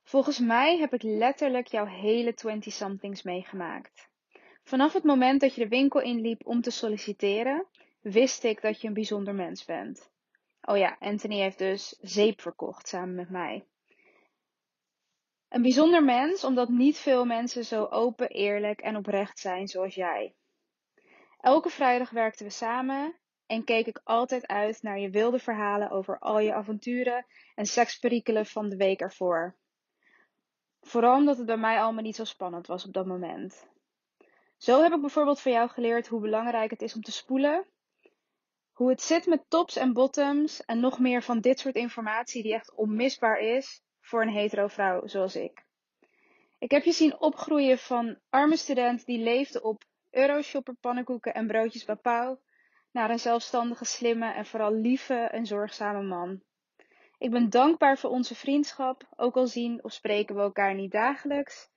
Volgens 0.02 0.38
mij 0.38 0.78
heb 0.78 0.94
ik 0.94 1.02
letterlijk 1.02 1.66
jouw 1.66 1.84
hele 1.86 2.34
20-somethings 2.46 3.22
meegemaakt. 3.22 4.08
Vanaf 4.62 4.92
het 4.92 5.04
moment 5.04 5.40
dat 5.40 5.54
je 5.54 5.60
de 5.60 5.68
winkel 5.68 6.00
inliep 6.00 6.46
om 6.46 6.60
te 6.60 6.70
solliciteren, 6.70 7.66
wist 8.00 8.44
ik 8.44 8.60
dat 8.60 8.80
je 8.80 8.88
een 8.88 8.94
bijzonder 8.94 9.34
mens 9.34 9.64
bent. 9.64 10.10
Oh 10.62 10.76
ja, 10.76 10.96
Anthony 11.00 11.40
heeft 11.40 11.58
dus 11.58 11.98
zeep 12.00 12.40
verkocht 12.40 12.88
samen 12.88 13.14
met 13.14 13.30
mij. 13.30 13.64
Een 15.48 15.62
bijzonder 15.62 16.04
mens 16.04 16.44
omdat 16.44 16.68
niet 16.68 16.96
veel 16.96 17.24
mensen 17.24 17.64
zo 17.64 17.84
open, 17.84 18.28
eerlijk 18.28 18.80
en 18.80 18.96
oprecht 18.96 19.38
zijn 19.38 19.68
zoals 19.68 19.94
jij. 19.94 20.34
Elke 21.40 21.68
vrijdag 21.68 22.10
werkten 22.10 22.46
we 22.46 22.52
samen 22.52 23.16
en 23.48 23.64
keek 23.64 23.86
ik 23.86 24.00
altijd 24.04 24.46
uit 24.46 24.82
naar 24.82 24.98
je 24.98 25.10
wilde 25.10 25.38
verhalen 25.38 25.90
over 25.90 26.18
al 26.18 26.38
je 26.38 26.54
avonturen 26.54 27.26
en 27.54 27.66
seksperikelen 27.66 28.46
van 28.46 28.68
de 28.68 28.76
week 28.76 29.00
ervoor. 29.00 29.56
Vooral 30.80 31.16
omdat 31.16 31.36
het 31.36 31.46
bij 31.46 31.56
mij 31.56 31.80
allemaal 31.80 32.02
niet 32.02 32.16
zo 32.16 32.24
spannend 32.24 32.66
was 32.66 32.84
op 32.84 32.92
dat 32.92 33.06
moment. 33.06 33.68
Zo 34.56 34.82
heb 34.82 34.92
ik 34.92 35.00
bijvoorbeeld 35.00 35.40
van 35.40 35.52
jou 35.52 35.68
geleerd 35.68 36.06
hoe 36.06 36.20
belangrijk 36.20 36.70
het 36.70 36.82
is 36.82 36.94
om 36.94 37.02
te 37.02 37.12
spoelen, 37.12 37.66
hoe 38.72 38.90
het 38.90 39.02
zit 39.02 39.26
met 39.26 39.44
tops 39.48 39.76
en 39.76 39.92
bottoms 39.92 40.64
en 40.64 40.80
nog 40.80 40.98
meer 40.98 41.22
van 41.22 41.40
dit 41.40 41.58
soort 41.58 41.74
informatie 41.74 42.42
die 42.42 42.54
echt 42.54 42.74
onmisbaar 42.74 43.38
is 43.38 43.82
voor 44.00 44.22
een 44.22 44.32
hetero 44.32 44.66
vrouw 44.66 45.06
zoals 45.06 45.36
ik. 45.36 45.66
Ik 46.58 46.70
heb 46.70 46.84
je 46.84 46.92
zien 46.92 47.20
opgroeien 47.20 47.78
van 47.78 48.18
arme 48.28 48.56
student 48.56 49.04
die 49.04 49.18
leefde 49.18 49.62
op 49.62 49.84
Euroshopper 50.10 50.74
pannenkoeken 50.74 51.34
en 51.34 51.46
broodjes 51.46 51.84
papau 51.84 52.38
naar 52.98 53.10
een 53.10 53.18
zelfstandige, 53.18 53.84
slimme 53.84 54.32
en 54.32 54.46
vooral 54.46 54.74
lieve 54.74 55.14
en 55.14 55.46
zorgzame 55.46 56.02
man. 56.02 56.40
Ik 57.18 57.30
ben 57.30 57.50
dankbaar 57.50 57.98
voor 57.98 58.10
onze 58.10 58.34
vriendschap, 58.34 59.06
ook 59.16 59.36
al 59.36 59.46
zien 59.46 59.84
of 59.84 59.92
spreken 59.92 60.34
we 60.34 60.40
elkaar 60.40 60.74
niet 60.74 60.92
dagelijks. 60.92 61.68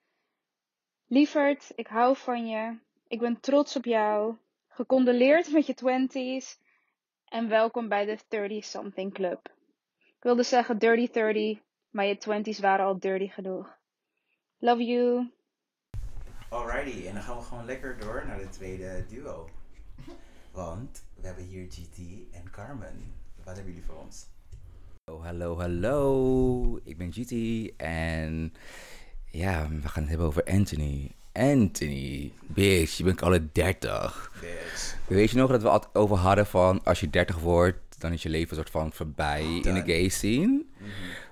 Lieverd, 1.07 1.71
ik 1.75 1.87
hou 1.87 2.17
van 2.17 2.47
je. 2.47 2.77
Ik 3.07 3.19
ben 3.19 3.39
trots 3.39 3.75
op 3.75 3.85
jou. 3.85 4.35
Gecondoleerd 4.67 5.51
met 5.51 5.65
je 5.65 5.73
twenties. 5.73 6.59
En 7.25 7.49
welkom 7.49 7.87
bij 7.87 8.05
de 8.05 8.17
30-something 8.61 9.13
club. 9.13 9.51
Ik 9.99 10.23
wilde 10.23 10.43
zeggen 10.43 10.77
dirty 10.77 11.11
30, 11.11 11.59
maar 11.89 12.05
je 12.05 12.17
twenties 12.17 12.59
waren 12.59 12.85
al 12.85 12.99
dirty 12.99 13.27
genoeg. 13.27 13.77
Love 14.57 14.83
you. 14.83 15.31
Alrighty, 16.49 17.07
en 17.07 17.13
dan 17.13 17.23
gaan 17.23 17.37
we 17.37 17.43
gewoon 17.43 17.65
lekker 17.65 17.97
door 17.97 18.23
naar 18.27 18.39
de 18.39 18.49
tweede 18.49 19.05
duo. 19.09 19.49
Want 20.51 21.03
we 21.21 21.27
hebben 21.27 21.45
hier 21.45 21.67
GT 21.69 21.97
en 22.31 22.51
Carmen. 22.51 23.13
Wat 23.43 23.55
hebben 23.55 23.73
jullie 23.73 23.87
voor 23.87 23.95
ons? 23.95 24.25
Oh, 25.05 25.23
hallo, 25.23 25.59
hallo. 25.59 26.79
Ik 26.83 26.97
ben 26.97 27.11
GT 27.13 27.31
en 27.77 28.53
ja, 29.25 29.67
we 29.69 29.87
gaan 29.87 30.01
het 30.01 30.09
hebben 30.09 30.27
over 30.27 30.43
Anthony. 30.43 31.11
Anthony, 31.33 32.31
bitch, 32.47 32.97
je 32.97 33.03
bent 33.03 33.21
alle 33.21 33.51
30. 33.51 34.31
Bitch. 34.41 34.97
Weet 35.07 35.31
je 35.31 35.37
nog 35.37 35.49
dat 35.51 35.61
we 35.61 35.69
het 35.69 35.87
over 35.93 36.17
hadden 36.17 36.45
van 36.45 36.83
als 36.83 36.99
je 36.99 37.09
30 37.09 37.39
wordt, 37.39 37.79
dan 37.97 38.13
is 38.13 38.23
je 38.23 38.29
leven 38.29 38.49
een 38.49 38.55
soort 38.55 38.69
van 38.69 38.93
voorbij 38.93 39.43
in 39.43 39.73
de 39.73 39.83
gay 39.85 40.09
scene? 40.09 40.65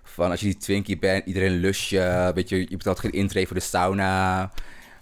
Van 0.04 0.32
als 0.32 0.40
je 0.40 0.46
die 0.46 0.58
twinkie 0.58 1.00
bent, 1.00 1.26
iedereen 1.26 1.52
lust 1.60 1.90
je, 1.90 2.32
weet 2.36 2.50
je, 2.50 2.60
je 2.60 2.78
betaalt 2.78 3.00
geen 3.00 3.12
intree 3.12 3.48
voor 3.48 3.56
de 3.56 3.62
sauna. 3.62 4.52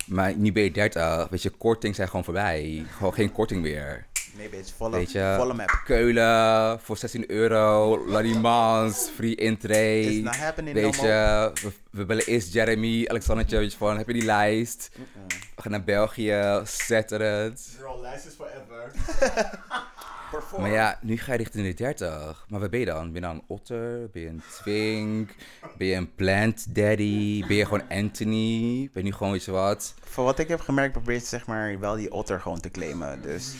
Maar 0.07 0.35
nu 0.35 0.51
ben 0.51 0.63
je 0.63 0.71
30, 0.71 1.27
weet 1.29 1.41
je, 1.41 1.49
korting 1.49 1.95
zijn 1.95 2.07
gewoon 2.07 2.23
voorbij. 2.23 2.85
Gewoon 2.89 3.13
geen 3.13 3.31
korting 3.31 3.61
meer. 3.61 4.06
Nee, 4.37 4.49
bitch, 4.49 4.73
volle, 4.75 4.95
Weet 4.95 5.11
je, 5.11 5.33
volle 5.37 5.53
map. 5.53 5.81
Keulen 5.85 6.79
voor 6.79 6.97
16 6.97 7.31
euro, 7.31 7.97
Larimans, 8.07 9.09
free 9.15 9.35
intree. 9.35 10.05
It's 10.05 10.23
not 10.23 10.35
happening 10.35 10.75
no 10.75 10.87
je, 10.87 11.51
we, 11.53 11.71
we 11.89 12.05
bellen 12.05 12.25
eerst 12.25 12.53
Jeremy, 12.53 13.05
Alexandertje, 13.07 13.57
weet 13.57 13.71
je 13.71 13.77
van, 13.77 13.97
heb 13.97 14.07
je 14.07 14.13
die 14.13 14.25
lijst? 14.25 14.89
We 15.55 15.61
gaan 15.61 15.71
naar 15.71 15.83
België, 15.83 16.61
zetten 16.65 17.21
het. 17.21 17.69
Girl, 17.79 18.01
lijst 18.01 18.25
is 18.25 18.33
forever. 18.33 18.91
Maar 20.57 20.71
ja, 20.71 20.99
nu 21.01 21.17
ga 21.17 21.31
je 21.31 21.37
richting 21.37 21.65
de 21.65 21.73
30. 21.73 22.45
Maar 22.49 22.59
wat 22.59 22.69
ben 22.69 22.79
je 22.79 22.85
dan? 22.85 23.05
Ben 23.05 23.13
je 23.13 23.21
dan 23.21 23.35
een 23.35 23.43
otter? 23.47 24.09
Ben 24.09 24.21
je 24.21 24.27
een 24.27 24.41
twink? 24.61 25.29
Ben 25.77 25.87
je 25.87 25.95
een 25.95 26.15
plant 26.15 26.75
daddy? 26.75 27.47
Ben 27.47 27.55
je 27.55 27.65
gewoon 27.65 27.89
Anthony? 27.89 28.89
Ben 28.93 29.03
je 29.03 29.09
nu 29.09 29.11
gewoon, 29.11 29.31
weet 29.31 29.45
je 29.45 29.51
wat? 29.51 29.93
Voor 30.03 30.23
wat 30.23 30.39
ik 30.39 30.47
heb 30.47 30.59
gemerkt, 30.59 30.91
probeert 30.91 31.25
zeg 31.25 31.47
maar 31.47 31.79
wel 31.79 31.95
die 31.95 32.11
otter 32.11 32.39
gewoon 32.39 32.59
te 32.59 32.71
claimen. 32.71 33.21
Dus 33.21 33.55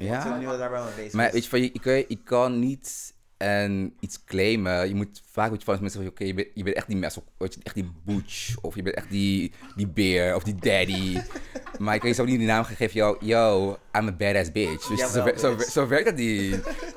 ik 0.00 0.06
Ja? 0.06 0.24
ja? 0.24 0.36
nu 0.36 0.46
daar 0.46 0.70
wel 0.70 0.84
mee 0.84 0.94
bezig 0.96 1.12
Maar 1.12 1.30
weet 1.32 1.44
je, 1.44 1.50
van, 1.50 1.60
je, 1.60 1.70
je, 1.72 1.80
kan, 1.80 1.92
je 1.94 2.18
kan 2.24 2.58
niet 2.58 3.14
en 3.36 3.94
iets 4.00 4.24
claimen. 4.24 4.88
Je 4.88 4.94
moet 4.94 5.22
vaak 5.30 5.50
weet 5.50 5.58
je, 5.58 5.64
van 5.64 5.74
mensen 5.80 5.90
zeggen, 6.02 6.10
oké, 6.10 6.24
je, 6.24 6.34
bent, 6.34 6.48
je 6.54 6.62
bent 6.62 6.76
echt 6.76 6.86
die 6.86 6.96
mes, 6.96 7.16
of 7.16 7.24
je, 7.38 7.60
echt 7.62 7.74
die 7.74 7.92
butch, 8.04 8.54
of 8.60 8.74
je 8.74 8.82
bent 8.82 8.96
echt 8.96 9.10
die, 9.10 9.52
die 9.76 9.86
beer, 9.86 10.34
of 10.34 10.42
die 10.42 10.54
daddy. 10.54 11.18
maar 11.78 11.94
je 11.94 12.00
kan 12.00 12.08
jezelf 12.08 12.28
niet 12.28 12.38
die 12.38 12.46
naam 12.46 12.64
geven, 12.64 13.00
yo, 13.00 13.16
yo, 13.20 13.78
I'm 13.92 14.08
a 14.08 14.12
badass 14.12 14.52
bitch. 14.52 14.86
Dus 14.86 14.98
Jawel, 15.00 15.38
zo, 15.38 15.56
zo, 15.56 15.70
zo 15.70 15.88
werkt 15.88 16.04
dat 16.04 16.14
niet. 16.14 16.50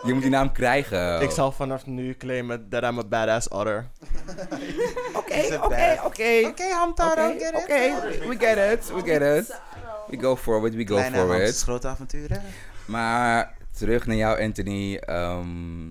Je 0.03 0.13
moet 0.13 0.21
die 0.21 0.31
naam 0.31 0.51
krijgen. 0.51 1.21
Ik 1.21 1.29
zal 1.29 1.51
vanaf 1.51 1.85
nu 1.85 2.13
claimen 2.13 2.69
that 2.69 2.83
I'm 2.83 2.99
a 2.99 3.03
badass 3.03 3.47
otter. 3.47 3.87
Oké, 5.13 5.59
oké, 5.63 5.99
oké. 6.05 6.41
Oké, 6.47 6.63
Hamtaro, 6.63 7.31
get 7.31 7.41
it? 7.41 7.55
oké, 7.55 8.27
we 8.27 8.35
get 8.39 8.57
it, 8.79 8.93
we 8.93 9.01
get 9.11 9.21
it. 9.37 9.59
We 10.09 10.17
go 10.21 10.35
for 10.35 10.67
it, 10.67 10.75
we 10.75 10.87
go 10.87 10.95
Kleine 10.95 11.17
for 11.17 11.27
Hans, 11.27 11.49
it. 11.49 11.61
grote 11.63 11.87
avonturen. 11.87 12.41
Maar 12.89 13.57
terug 13.71 14.05
naar 14.05 14.15
jou, 14.15 14.41
Anthony. 14.41 14.97
Ehm, 14.97 15.89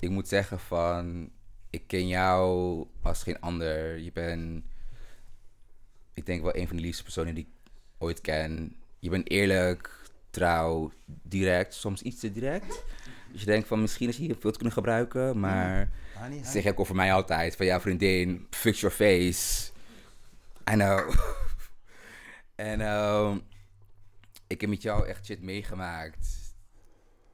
ik 0.00 0.10
moet 0.10 0.28
zeggen 0.28 0.58
van, 0.58 1.30
ik 1.70 1.82
ken 1.86 2.06
jou 2.06 2.86
als 3.02 3.22
geen 3.22 3.40
ander. 3.40 3.98
Je 3.98 4.12
bent, 4.12 4.64
ik 6.14 6.26
denk 6.26 6.42
wel 6.42 6.56
een 6.56 6.66
van 6.66 6.76
de 6.76 6.82
liefste 6.82 7.02
personen 7.02 7.34
die 7.34 7.44
ik 7.44 7.70
ooit 7.98 8.20
ken. 8.20 8.76
Je 8.98 9.10
bent 9.10 9.30
eerlijk, 9.30 10.00
trouw, 10.30 10.92
direct, 11.06 11.74
soms 11.74 12.02
iets 12.02 12.20
te 12.20 12.32
direct. 12.32 12.84
Dus 13.32 13.40
je 13.40 13.46
denkt 13.46 13.68
van, 13.68 13.80
misschien 13.80 14.08
is 14.08 14.16
hier 14.16 14.36
veel 14.40 14.50
te 14.50 14.56
kunnen 14.56 14.74
gebruiken, 14.74 15.40
maar 15.40 15.90
niet, 16.30 16.46
zeg 16.46 16.64
ik 16.64 16.86
voor 16.86 16.96
mij 16.96 17.12
altijd 17.12 17.56
van, 17.56 17.66
ja 17.66 17.80
vriendin, 17.80 18.46
fix 18.50 18.80
your 18.80 18.94
face. 18.94 19.70
I 20.70 20.74
know. 20.74 21.14
en 22.54 22.80
ehm, 22.80 23.38
ik 24.50 24.60
heb 24.60 24.70
met 24.70 24.82
jou 24.82 25.06
echt 25.06 25.24
shit 25.26 25.42
meegemaakt. 25.42 26.54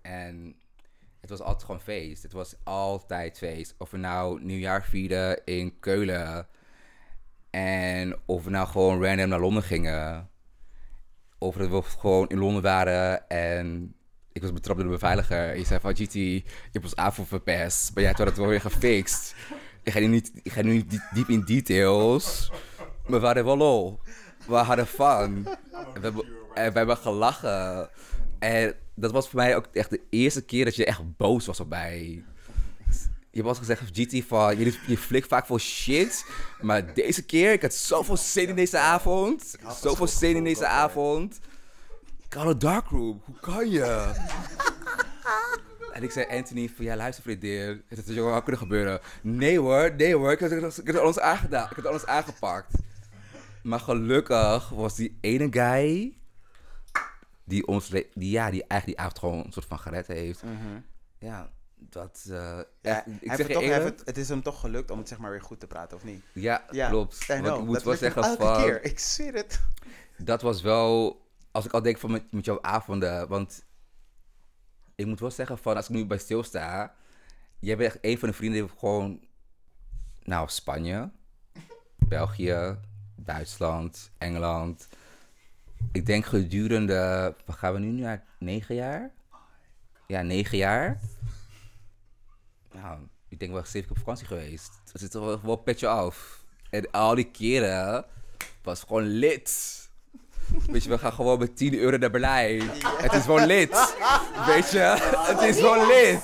En 0.03 0.57
het 1.21 1.31
was 1.31 1.41
altijd 1.41 1.64
gewoon 1.64 1.81
feest. 1.81 2.23
Het 2.23 2.33
was 2.33 2.55
altijd 2.64 3.39
feest. 3.39 3.75
Of 3.79 3.91
we 3.91 3.97
nou 3.97 4.43
nieuwjaar 4.45 4.85
vierden 4.85 5.45
in 5.45 5.79
Keulen. 5.81 6.47
En 7.51 8.19
of 8.27 8.45
we 8.45 8.51
nou 8.51 8.69
gewoon 8.69 9.05
random 9.05 9.29
naar 9.29 9.41
Londen 9.41 9.62
gingen. 9.62 10.31
Of 11.39 11.55
we 11.55 11.83
gewoon 11.83 12.29
in 12.29 12.39
Londen 12.39 12.62
waren 12.62 13.29
en 13.29 13.95
ik 14.33 14.43
was 14.43 14.53
betrapt 14.53 14.79
door 14.79 14.89
de 14.89 14.95
beveiliger. 14.95 15.57
Je 15.57 15.64
zei 15.64 15.81
van, 15.81 15.97
GT, 15.97 16.12
je 16.12 16.43
hebt 16.73 16.85
ons 16.85 16.97
avond 16.97 17.29
verpest. 17.29 17.95
Maar 17.95 18.03
jij 18.03 18.12
hebt 18.17 18.29
het 18.29 18.39
wel 18.39 18.47
weer 18.47 18.61
gefixt. 18.61 19.35
Ik 19.83 19.93
ga 19.93 19.99
nu 19.99 20.07
niet, 20.07 20.31
ik 20.43 20.53
ga 20.53 20.62
nu 20.62 20.73
niet 20.73 20.91
die- 20.91 21.03
diep 21.12 21.29
in 21.29 21.45
details. 21.45 22.51
Maar 23.07 23.21
we 23.21 23.27
hadden 23.27 23.45
wel 23.45 23.57
lol. 23.57 24.01
We 24.47 24.55
hadden 24.55 24.87
fun. 24.87 25.47
En 25.73 25.95
we 25.95 26.01
hebben, 26.01 26.25
en 26.57 26.72
we 26.72 26.78
hebben 26.78 26.96
gelachen. 26.96 27.88
En 28.38 28.74
dat 28.94 29.12
was 29.12 29.28
voor 29.28 29.40
mij 29.40 29.57
ook 29.57 29.66
echt 29.72 29.90
de 29.90 30.00
eerste 30.11 30.42
keer 30.42 30.64
dat 30.64 30.76
je 30.76 30.84
echt 30.84 31.16
boos 31.16 31.46
was 31.46 31.61
op 31.61 31.68
mij. 31.68 32.24
Je 33.30 33.42
was 33.42 33.59
gezegd, 33.59 33.82
GT, 33.92 34.24
van, 34.26 34.59
je, 34.59 34.78
je 34.86 34.98
flikt 34.98 35.28
vaak 35.28 35.46
voor 35.46 35.61
shit. 35.61 36.26
Maar 36.61 36.94
deze 36.94 37.22
keer, 37.22 37.52
ik 37.52 37.62
had 37.62 37.74
zoveel 37.74 38.16
zin 38.16 38.48
in 38.48 38.54
deze 38.54 38.78
avond. 38.78 39.57
Zoveel 39.80 40.07
zin 40.07 40.36
in 40.36 40.44
deze 40.44 40.66
avond. 40.66 41.38
Ik 42.26 42.32
had 42.32 42.46
een 42.46 42.59
darkroom. 42.59 43.22
Hoe 43.24 43.40
kan 43.40 43.70
je? 43.70 44.12
En 45.92 46.02
ik 46.02 46.11
zei, 46.11 46.26
Anthony, 46.26 46.70
van 46.76 46.84
ja, 46.84 46.96
luister 46.96 47.22
vriendin. 47.22 47.82
Het 47.88 48.09
is 48.09 48.14
wel 48.14 48.42
kunnen 48.42 48.61
gebeuren. 48.61 49.00
Nee 49.22 49.59
hoor, 49.59 49.94
nee 49.96 50.14
hoor. 50.14 50.32
Ik 50.32 50.38
heb, 50.38 50.50
ik 50.50 50.86
heb 50.86 50.96
alles 50.96 51.18
aangedaan. 51.18 51.68
Ik 51.70 51.76
heb 51.76 51.84
alles 51.84 52.07
aangepakt. 52.07 52.74
Maar 53.62 53.80
gelukkig 53.80 54.68
was 54.68 54.94
die 54.94 55.18
ene 55.20 55.46
guy... 55.50 56.16
Die 57.49 57.66
ons, 57.66 57.88
die, 57.88 58.07
ja, 58.14 58.51
die 58.51 58.64
eigenlijk 58.66 58.84
die 58.84 58.99
avond 58.99 59.18
gewoon 59.18 59.44
een 59.44 59.53
soort 59.53 59.66
van 59.66 59.78
gered 59.78 60.07
heeft. 60.07 60.42
Mhm. 60.42 60.80
Ja, 61.18 61.51
dat... 61.74 62.22
Ja, 62.24 62.64
echt, 62.82 63.05
hij 63.05 63.18
ik 63.20 63.32
zeg 63.32 63.38
het, 63.38 63.53
toch, 63.53 63.62
het, 63.64 64.03
het 64.05 64.16
is 64.16 64.28
hem 64.28 64.42
toch 64.42 64.61
gelukt 64.61 64.90
om 64.90 64.99
het 64.99 65.09
zeg 65.09 65.18
maar 65.18 65.30
weer 65.30 65.42
goed 65.42 65.61
te 65.61 65.66
praten, 65.66 65.97
of 65.97 66.05
niet? 66.05 66.22
Ja, 66.32 66.57
klopt. 66.88 67.22
I 67.22 67.26
Want 67.26 67.42
know, 67.42 67.59
ik 67.61 67.64
moet 67.64 67.82
wel 67.82 67.97
zeggen 67.97 68.22
elke 68.22 68.42
van- 68.42 68.62
keer, 68.62 68.84
ik 68.84 68.99
zweer 68.99 69.34
het. 69.34 69.62
dat 70.16 70.42
was 70.42 70.62
wel... 70.62 71.20
Als 71.51 71.64
ik 71.64 71.72
al 71.72 71.82
denk 71.82 71.99
van 71.99 72.11
met, 72.11 72.32
met 72.32 72.44
jouw 72.44 72.62
avonden... 72.62 73.28
Want 73.28 73.64
ik 74.94 75.07
moet 75.07 75.20
wel 75.20 75.30
zeggen 75.30 75.59
van... 75.59 75.76
Als 75.76 75.88
ik 75.88 75.94
nu 75.94 76.07
bij 76.07 76.18
stilsta... 76.18 76.94
Jij 77.59 77.76
bent 77.76 77.92
echt 77.92 78.05
een 78.05 78.18
van 78.18 78.28
de 78.28 78.34
vrienden 78.34 78.66
die 78.66 78.76
gewoon... 78.78 79.26
Nou, 80.22 80.49
Spanje... 80.49 81.11
België... 81.97 82.76
Duitsland... 83.16 84.11
Engeland... 84.18 84.88
Ik 85.93 86.07
denk 86.07 86.27
gedurende... 86.27 87.35
Wat 87.45 87.57
gaan 87.57 87.72
we 87.72 87.79
nu 87.79 87.91
naar? 87.91 88.24
Negen 88.39 88.74
jaar? 88.74 89.11
Ja, 90.07 90.22
negen 90.22 90.59
jaar. 90.59 91.01
Nou, 92.72 92.99
ik 93.29 93.39
denk 93.39 93.53
wel 93.53 93.64
zeven 93.64 93.81
keer 93.81 93.91
op 93.91 93.99
vakantie 93.99 94.27
geweest. 94.27 94.70
Dat 94.93 95.01
zit 95.01 95.11
toch 95.11 95.41
wel 95.43 95.57
petje 95.57 95.89
af. 95.89 96.45
En 96.70 96.91
al 96.91 97.14
die 97.14 97.31
keren 97.31 98.05
was 98.62 98.81
gewoon 98.81 99.07
lid. 99.07 99.74
Weet 100.66 100.85
je, 100.85 100.91
we 100.91 100.99
gaan 100.99 101.12
gewoon 101.12 101.39
met 101.39 101.57
10 101.57 101.74
euro 101.74 101.97
naar 101.97 102.11
Berlijn. 102.11 102.62
Het 102.99 103.12
is 103.12 103.22
gewoon 103.22 103.47
lid. 103.47 103.95
Weet 104.47 104.70
je, 104.70 104.97
het 105.27 105.41
is 105.41 105.57
gewoon 105.57 105.87
lid. 105.87 106.20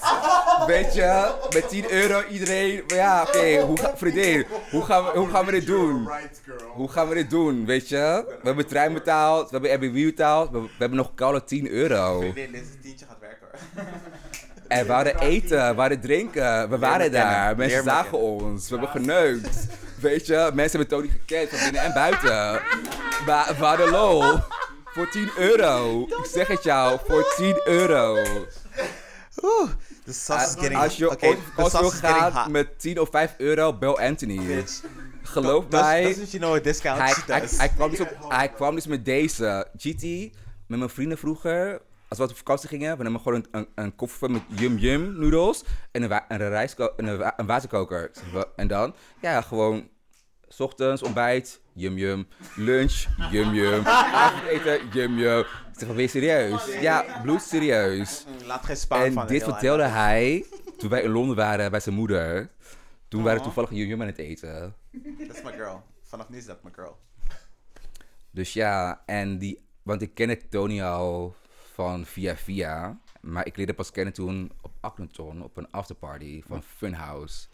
Weet 0.67 0.95
je, 0.95 1.31
met 1.55 1.69
10 1.69 1.91
euro 1.93 2.23
iedereen. 2.31 2.83
Maar 2.89 2.97
ja, 2.97 3.23
oké, 3.23 3.61
hoe 3.61 3.79
ga- 3.81 3.93
vriendin, 3.97 4.47
hoe 4.71 4.83
gaan, 4.83 5.05
we, 5.05 5.11
hoe 5.19 5.29
gaan 5.29 5.45
we 5.45 5.51
dit 5.51 5.67
doen? 5.67 6.09
Hoe 6.75 6.89
gaan 6.89 7.09
we 7.09 7.15
dit 7.15 7.31
doen, 7.31 7.67
weet 7.67 7.89
je? 7.89 8.25
We 8.27 8.47
hebben 8.47 8.67
trein 8.67 8.93
betaald, 8.93 9.45
we 9.45 9.51
hebben 9.53 9.71
Airbnb 9.71 10.05
betaald, 10.05 10.51
we, 10.51 10.61
we 10.61 10.69
hebben 10.79 10.99
nog 10.99 11.15
koude 11.15 11.45
10 11.45 11.69
euro. 11.71 12.19
Vriendin, 12.21 12.53
dit 12.53 12.83
tientje 12.83 13.07
gaat 13.07 13.19
werken 13.21 13.47
hoor. 13.53 13.85
En 14.69 14.87
we 14.87 14.93
hadden 14.93 15.19
eten, 15.19 15.75
we 15.75 15.81
hadden 15.81 16.01
drinken, 16.01 16.71
we 16.71 16.79
waren 16.79 17.13
daar. 17.13 17.57
Mensen 17.57 17.85
zagen 17.85 18.19
ons, 18.19 18.69
we 18.71 18.77
hebben 18.79 19.01
geneukt. 19.03 19.67
Weet 20.01 20.27
je, 20.27 20.51
mensen 20.55 20.79
hebben 20.79 20.99
Tony 20.99 21.09
gekend 21.09 21.49
van 21.51 21.59
binnen 21.65 21.83
en 21.83 21.93
buiten. 21.93 22.61
Maar 23.27 23.55
we 23.59 23.65
hadden 23.65 23.89
lol. 23.91 24.25
Voor 24.85 25.09
10 25.11 25.31
euro. 25.39 26.03
Ik 26.03 26.27
zeg 26.33 26.47
het 26.47 26.63
jou, 26.63 26.99
voor 27.09 27.33
10 27.37 27.61
euro. 27.65 28.17
Oeh, 29.43 29.71
the 30.05 30.13
sauce 30.13 30.45
is 30.47 30.53
getting 30.53 30.81
Als 30.81 30.97
je 30.97 31.11
okay, 31.11 31.29
ooit 31.29 31.73
hot. 32.33 32.49
met 32.49 32.79
10 32.81 33.01
of 33.01 33.09
5 33.11 33.35
euro, 33.39 33.73
bel 33.79 33.99
Anthony. 33.99 34.47
Bitch. 34.47 34.81
geloof 35.23 35.67
Does- 35.69 35.81
mij. 35.81 36.03
doesn't 36.03 36.29
she 36.29 36.39
know 36.39 36.55
a 36.55 36.61
discount? 36.61 36.99
Hij, 36.99 37.13
She 37.13 37.23
hij, 37.27 37.41
does. 37.41 37.57
hij 37.57 37.69
kwam 37.69 37.91
dus 37.91 38.01
op, 38.01 38.17
hij 38.29 38.49
kwam 38.49 38.75
dus 38.75 38.87
met 38.87 39.05
deze. 39.05 39.67
GT, 39.77 40.03
met 40.67 40.79
mijn 40.79 40.91
vrienden 40.91 41.19
vroeger. 41.19 41.81
Als 42.09 42.19
we 42.19 42.25
op 42.25 42.37
vakantie 42.37 42.69
gingen, 42.69 42.97
we 42.99 43.03
namen 43.05 43.21
gewoon 43.21 43.39
een, 43.39 43.47
een, 43.51 43.69
een 43.75 43.95
koffer 43.97 44.31
met 44.31 44.43
yum 44.49 44.79
yum 44.79 45.19
noedels. 45.19 45.65
En 45.91 46.03
een, 46.03 46.13
een, 46.29 46.41
en 46.97 47.07
een, 47.07 47.33
een 47.37 47.47
waterkoker. 47.47 48.11
En 48.57 48.67
dan, 48.69 48.95
ja, 49.21 49.41
gewoon. 49.41 49.91
's 50.49 50.61
ochtends 50.61 51.03
ontbijt, 51.03 51.61
yum 51.73 51.97
yum. 51.99 52.29
Lunch, 52.57 53.07
yum 53.31 53.55
yum. 53.55 53.87
Avondeten, 54.23 54.81
yum 54.93 55.19
yum. 55.19 55.45
Ik 55.73 55.79
zeg, 55.79 55.97
je 55.97 56.09
serieus? 56.09 56.81
Ja, 56.81 57.21
bloedserieus. 57.23 58.25
Laat 58.45 58.65
geen 58.65 58.77
spaan 58.77 59.03
En 59.03 59.13
van 59.13 59.27
dit 59.27 59.43
vertelde 59.43 59.83
hij 59.83 60.45
toen 60.79 60.91
wij 60.91 61.03
in 61.03 61.11
Londen 61.11 61.37
waren 61.37 61.71
bij 61.71 61.81
zijn 61.81 61.95
moeder. 61.95 62.51
Toen 63.09 63.23
waren 63.23 63.39
we 63.41 63.47
Oh. 63.47 63.53
toevallig 63.55 63.79
yum 63.79 63.89
yum 63.89 64.01
aan 64.01 64.07
het 64.07 64.19
eten. 64.19 64.75
Dat 65.27 65.37
is 65.37 65.43
mijn 65.43 65.55
girl. 65.55 65.83
Vanaf 66.03 66.29
nu 66.29 66.37
is 66.37 66.47
dat 66.47 66.63
mijn 66.63 66.75
girl. 66.75 66.99
Dus 68.31 68.53
ja, 68.53 69.03
en 69.07 69.39
die, 69.39 69.65
want 69.83 70.03
ik 70.03 70.15
ken 70.15 70.49
Tony 70.49 70.83
al 70.83 71.35
van 71.75 72.07
via 72.07 72.37
via. 72.37 72.99
Maar 73.21 73.47
ik 73.47 73.57
leerde 73.57 73.75
pas 73.75 73.91
kennen 73.91 74.15
toen 74.15 74.53
op 74.61 74.73
Akneton, 74.81 75.43
op 75.43 75.57
een 75.57 75.71
afterparty 75.71 76.43
van 76.47 76.63
Funhouse. 76.63 77.47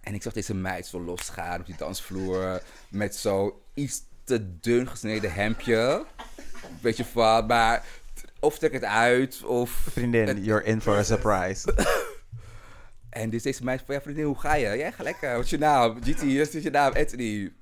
En 0.00 0.14
ik 0.14 0.22
zag 0.22 0.32
deze 0.32 0.54
meid 0.54 0.86
zo 0.86 1.00
losgaan 1.00 1.60
op 1.60 1.66
die 1.66 1.76
dansvloer. 1.76 2.62
Met 2.88 3.16
zo 3.16 3.62
iets 3.74 4.02
te 4.24 4.58
dun 4.60 4.88
gesneden 4.88 5.32
hemdje. 5.32 6.06
Weet 6.80 6.96
je 6.96 7.04
van, 7.04 7.46
maar 7.46 7.84
of 8.40 8.58
trek 8.58 8.72
het 8.72 8.84
uit 8.84 9.44
of... 9.44 9.70
Vriendin, 9.70 10.44
you're 10.44 10.64
in 10.64 10.80
for 10.80 10.96
a 10.96 11.02
surprise. 11.02 11.64
En 13.16 13.30
dus 13.30 13.42
deze 13.42 13.64
meid 13.64 13.82
van, 13.86 13.94
ja 13.94 14.00
vriendin, 14.00 14.24
hoe 14.24 14.38
ga 14.38 14.54
je? 14.54 14.68
Ja, 14.68 14.90
ga 14.90 15.02
lekker. 15.02 15.34
Wat 15.34 15.44
is 15.44 15.50
je 15.50 15.58
naam? 15.58 16.02
GT, 16.02 16.20
hier 16.20 16.40
is 16.40 16.62
je 16.62 16.70
naam, 16.70 16.92
Anthony. 16.92 17.52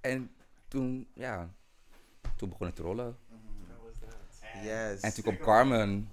En 0.00 0.30
toen, 0.68 1.06
ja, 1.14 1.50
toen 2.36 2.48
begon 2.48 2.66
het 2.66 2.76
te 2.76 2.82
rollen. 2.82 3.16
Yes. 4.62 5.00
En 5.00 5.14
toen 5.14 5.22
kwam 5.22 5.38
Carmen. 5.38 6.08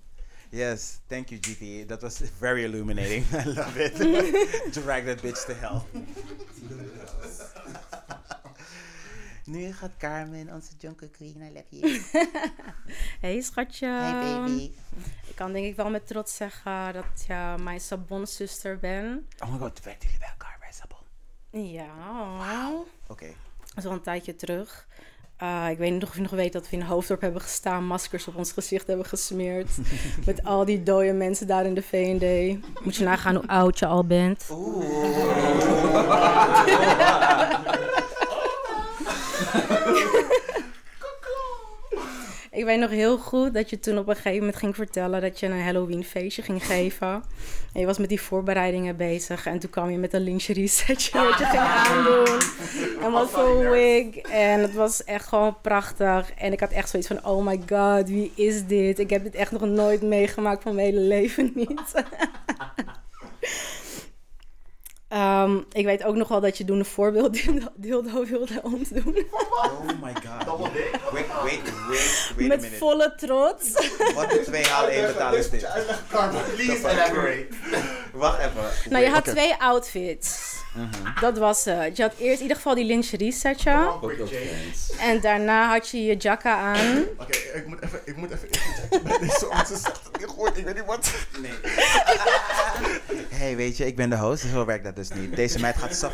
Yes, 0.49 0.99
thank 1.07 1.29
you 1.29 1.39
GT. 1.41 1.87
That 1.87 2.01
was 2.01 2.21
very 2.37 2.63
illuminating. 2.63 3.25
I 3.45 3.45
love 3.45 3.83
it. 3.83 3.93
Drag 4.83 5.05
that 5.05 5.21
bitch 5.21 5.45
to 5.45 5.53
hell. 5.53 5.85
Nu 9.47 9.73
gaat 9.73 9.91
Carmen, 9.97 10.53
onze 10.53 10.71
Jungle 10.77 11.09
Queen, 11.09 11.41
I 11.41 11.51
love 11.53 11.65
you. 11.69 12.01
Hey 13.21 13.41
schatje. 13.41 13.87
Hey, 13.87 14.13
baby. 14.13 14.71
Ik 15.27 15.35
kan 15.35 15.53
denk 15.53 15.65
ik 15.65 15.75
wel 15.75 15.89
met 15.89 16.07
trots 16.07 16.35
zeggen 16.35 16.93
dat 16.93 17.25
je 17.27 17.55
mijn 17.63 17.79
sabonzuster 17.79 18.79
bent. 18.79 19.21
Oh 19.43 19.51
my 19.51 19.57
god, 19.57 19.75
toen 19.75 19.83
werkten 19.83 20.09
jullie 20.09 20.19
bij 20.19 20.29
elkaar 20.29 20.57
bij 20.59 20.71
Sabon. 20.71 20.99
Ja. 21.71 22.71
Oké. 23.07 23.27
Dat 23.67 23.77
is 23.77 23.85
al 23.85 23.91
een 23.91 24.01
tijdje 24.01 24.35
terug. 24.35 24.87
Uh, 25.43 25.69
ik 25.69 25.77
weet 25.77 25.91
niet 25.91 26.03
of 26.03 26.15
je 26.15 26.21
nog 26.21 26.31
weet 26.31 26.53
dat 26.53 26.69
we 26.69 26.75
in 26.75 26.81
Hoofddorp 26.81 27.21
hebben 27.21 27.41
gestaan, 27.41 27.85
maskers 27.85 28.27
op 28.27 28.35
ons 28.35 28.51
gezicht 28.51 28.87
hebben 28.87 29.05
gesmeerd. 29.05 29.69
met 30.25 30.43
al 30.43 30.65
die 30.65 30.83
dode 30.83 31.13
mensen 31.13 31.47
daar 31.47 31.65
in 31.65 31.73
de 31.73 31.81
V&D. 31.81 32.57
Moet 32.83 32.95
je 32.95 33.03
nagaan 33.03 33.35
hoe 33.35 33.47
oud 33.47 33.79
je 33.79 33.85
al 33.85 34.05
bent. 34.05 34.47
Ik 42.57 42.65
weet 42.65 42.79
nog 42.79 42.89
heel 42.89 43.17
goed 43.17 43.53
dat 43.53 43.69
je 43.69 43.79
toen 43.79 43.97
op 43.97 44.07
een 44.07 44.15
gegeven 44.15 44.37
moment 44.37 44.55
ging 44.55 44.75
vertellen 44.75 45.21
dat 45.21 45.39
je 45.39 45.45
een 45.45 45.63
Halloween 45.63 46.03
feestje 46.03 46.41
ging 46.41 46.65
geven. 46.65 47.23
En 47.73 47.79
je 47.79 47.85
was 47.85 47.97
met 47.97 48.09
die 48.09 48.21
voorbereidingen 48.21 48.97
bezig. 48.97 49.45
En 49.45 49.59
toen 49.59 49.69
kwam 49.69 49.89
je 49.89 49.97
met 49.97 50.13
een 50.13 50.21
lingerie 50.21 50.67
setje 50.67 51.19
wat 51.19 51.37
je 51.37 51.45
ging 51.45 51.61
aandoen. 51.61 52.39
En 53.01 53.11
wat 53.11 53.29
voor 53.29 53.69
wig. 53.69 54.15
En 54.17 54.59
het 54.59 54.73
was 54.73 55.03
echt 55.03 55.27
gewoon 55.27 55.57
prachtig. 55.61 56.31
En 56.37 56.51
ik 56.51 56.59
had 56.59 56.71
echt 56.71 56.89
zoiets 56.89 57.07
van, 57.07 57.25
oh 57.25 57.45
my 57.45 57.61
god, 57.69 58.09
wie 58.09 58.31
is 58.35 58.65
dit? 58.65 58.99
Ik 58.99 59.09
heb 59.09 59.23
dit 59.23 59.35
echt 59.35 59.51
nog 59.51 59.61
nooit 59.61 60.01
meegemaakt 60.01 60.63
van 60.63 60.75
mijn 60.75 60.87
hele 60.87 61.01
leven 61.01 61.51
niet. 61.55 61.93
Ehm, 65.07 65.57
ik 65.71 65.85
weet 65.85 66.03
ook 66.03 66.15
nog 66.15 66.27
wel 66.27 66.41
dat 66.41 66.57
je 66.57 66.65
toen 66.65 66.79
een 66.79 66.85
voorbeeld 66.85 67.39
dildo 67.75 68.25
wilde 68.25 68.59
ontdoen. 68.63 69.25
Oh 69.31 69.85
my 70.01 70.13
god. 70.13 70.59
Wait, 70.59 70.91
wait, 71.11 71.27
wait, 71.43 72.31
wait 72.35 72.51
a 72.51 72.55
Met 72.55 72.71
volle 72.77 73.13
trots. 73.15 73.71
Wat 74.15 74.29
de 74.29 74.41
twee 74.45 74.63
halen 74.63 74.91
één 74.91 75.07
betalen 75.07 75.39
is 75.39 75.49
dit? 75.49 75.67
Please 76.55 76.89
elaborate. 76.89 77.47
Wacht 78.13 78.39
even. 78.39 78.91
Nou, 78.91 79.03
je 79.03 79.09
had 79.09 79.25
twee 79.25 79.55
outfits. 79.61 80.55
Mhm. 80.77 81.19
Dat 81.21 81.37
was 81.37 81.65
het. 81.65 81.97
Je 81.97 82.03
had 82.03 82.13
eerst 82.17 82.35
in 82.35 82.41
ieder 82.41 82.55
geval 82.55 82.75
die 82.75 82.85
lingerie 82.85 83.31
setje. 83.31 83.91
En 84.99 85.21
daarna 85.21 85.69
had 85.69 85.89
je 85.89 86.03
je 86.05 86.15
jacka 86.15 86.57
aan. 86.57 87.05
Oké, 87.17 87.37
ik 87.53 87.67
moet 87.67 87.81
even, 87.83 87.99
ik 88.05 88.15
moet 88.15 88.31
even 88.31 89.03
bij 89.03 89.17
deze 89.19 89.47
ik 90.57 90.65
weet 90.65 90.75
niet 90.75 90.85
wat. 90.85 91.11
Nee. 91.41 91.51
hey, 93.39 93.55
weet 93.55 93.77
je, 93.77 93.85
ik 93.85 93.95
ben 93.95 94.09
de 94.09 94.17
host, 94.17 94.41
dus 94.41 94.51
zo 94.51 94.65
werkt 94.65 94.83
dat 94.83 94.95
dus 94.95 95.09
niet. 95.09 95.35
Deze 95.35 95.59
meid 95.59 95.77
gaat 95.77 95.95
van 95.95 96.11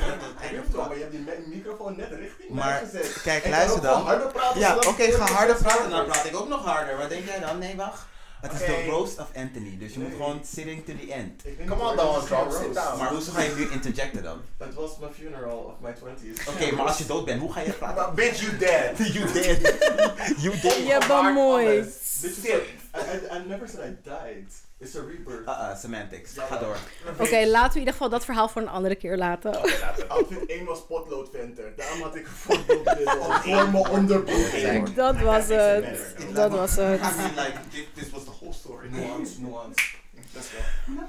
Maar 0.88 0.95
je 0.97 0.99
hebt 0.99 1.11
die 1.45 1.55
microfoon 1.55 1.95
net 1.97 2.09
richting 2.09 2.49
Maar 2.49 2.82
kijk, 3.24 3.47
luister 3.47 3.82
dan. 3.82 4.01
harder 4.01 4.28
praten, 4.28 4.59
Ja, 4.59 4.76
oké, 4.76 5.01
ik- 5.03 5.14
ga 5.14 5.26
harder 5.26 5.55
praten. 5.55 5.89
Dan 5.89 6.05
praat 6.05 6.26
ik 6.26 6.36
ook 6.36 6.47
nog 6.49 6.66
harder. 6.66 6.97
Wat 6.97 7.09
denk 7.09 7.26
jij 7.26 7.39
dan? 7.39 7.57
Nee, 7.57 7.76
wacht. 7.76 8.05
Het 8.43 8.53
is 8.53 8.59
de 8.59 8.85
roast 8.89 9.19
of 9.19 9.29
Anthony, 9.35 9.77
dus 9.79 9.93
je 9.93 9.99
moet 9.99 10.11
gewoon 10.11 10.41
sitting 10.45 10.85
to 10.85 10.93
the 10.99 11.13
end. 11.13 11.43
Come 11.67 11.89
on, 11.89 11.95
dan, 11.95 12.25
drop, 12.25 12.51
sit 12.51 12.73
down. 12.73 12.97
Maar 12.97 13.09
hoezo 13.09 13.31
ga 13.31 13.41
je 13.41 13.53
nu 13.55 13.71
interjecten 13.71 14.23
dan? 14.23 14.41
Het 14.57 14.73
was 14.73 14.97
mijn 14.99 15.13
funeral 15.13 15.57
of 15.57 15.73
my 15.81 15.93
20s. 15.93 16.47
Oké, 16.47 16.75
maar 16.75 16.85
als 16.85 16.97
je 16.97 17.05
dood 17.05 17.25
bent, 17.25 17.41
hoe 17.41 17.53
ga 17.53 17.59
je 17.59 17.71
praten? 17.71 18.15
Bitch, 18.15 18.39
you 18.39 18.57
dead. 18.57 18.97
you 19.15 19.31
dead. 19.31 19.61
you 20.43 20.59
dead. 20.61 20.75
Je 20.75 21.03
bemoeit. 21.07 22.01
Bitch, 22.21 22.45
I, 22.45 22.51
I, 22.95 23.37
I 23.37 23.47
never 23.47 23.67
said 23.67 23.89
I 23.89 24.09
died. 24.09 24.53
It's 24.84 24.95
a 24.95 25.01
rebirth. 25.01 25.47
Uh-uh, 25.47 25.75
semantics. 25.77 26.34
Ga 26.38 26.57
door. 26.57 26.75
Oké, 27.19 27.45
laten 27.45 27.67
we 27.67 27.73
in 27.73 27.79
ieder 27.79 27.93
geval 27.93 28.09
dat 28.09 28.25
verhaal 28.25 28.49
voor 28.49 28.61
een 28.61 28.67
andere 28.67 28.95
keer 28.95 29.17
laten. 29.17 29.61
Outfit 30.07 30.45
1 30.45 30.65
was 30.65 30.86
potloodventer. 30.86 31.73
Daarom 31.75 32.01
had 32.01 32.15
ik 32.15 32.25
een 32.25 32.31
voorbeeldmiddel 32.31 33.23
voor 33.23 33.71
mijn 33.71 33.75
onderbroek. 33.75 34.95
Dat 34.95 35.19
was 35.19 35.47
het. 35.47 36.15
Dat 36.34 36.51
was 36.51 36.75
het. 36.75 36.99
I 36.99 37.15
mean, 37.17 37.29
like, 37.36 37.59
this, 37.93 38.09
was 38.09 38.23
the 38.23 38.31
whole 38.39 38.53
story. 38.53 38.88
Nuance, 38.89 39.41
nuance. 39.41 39.95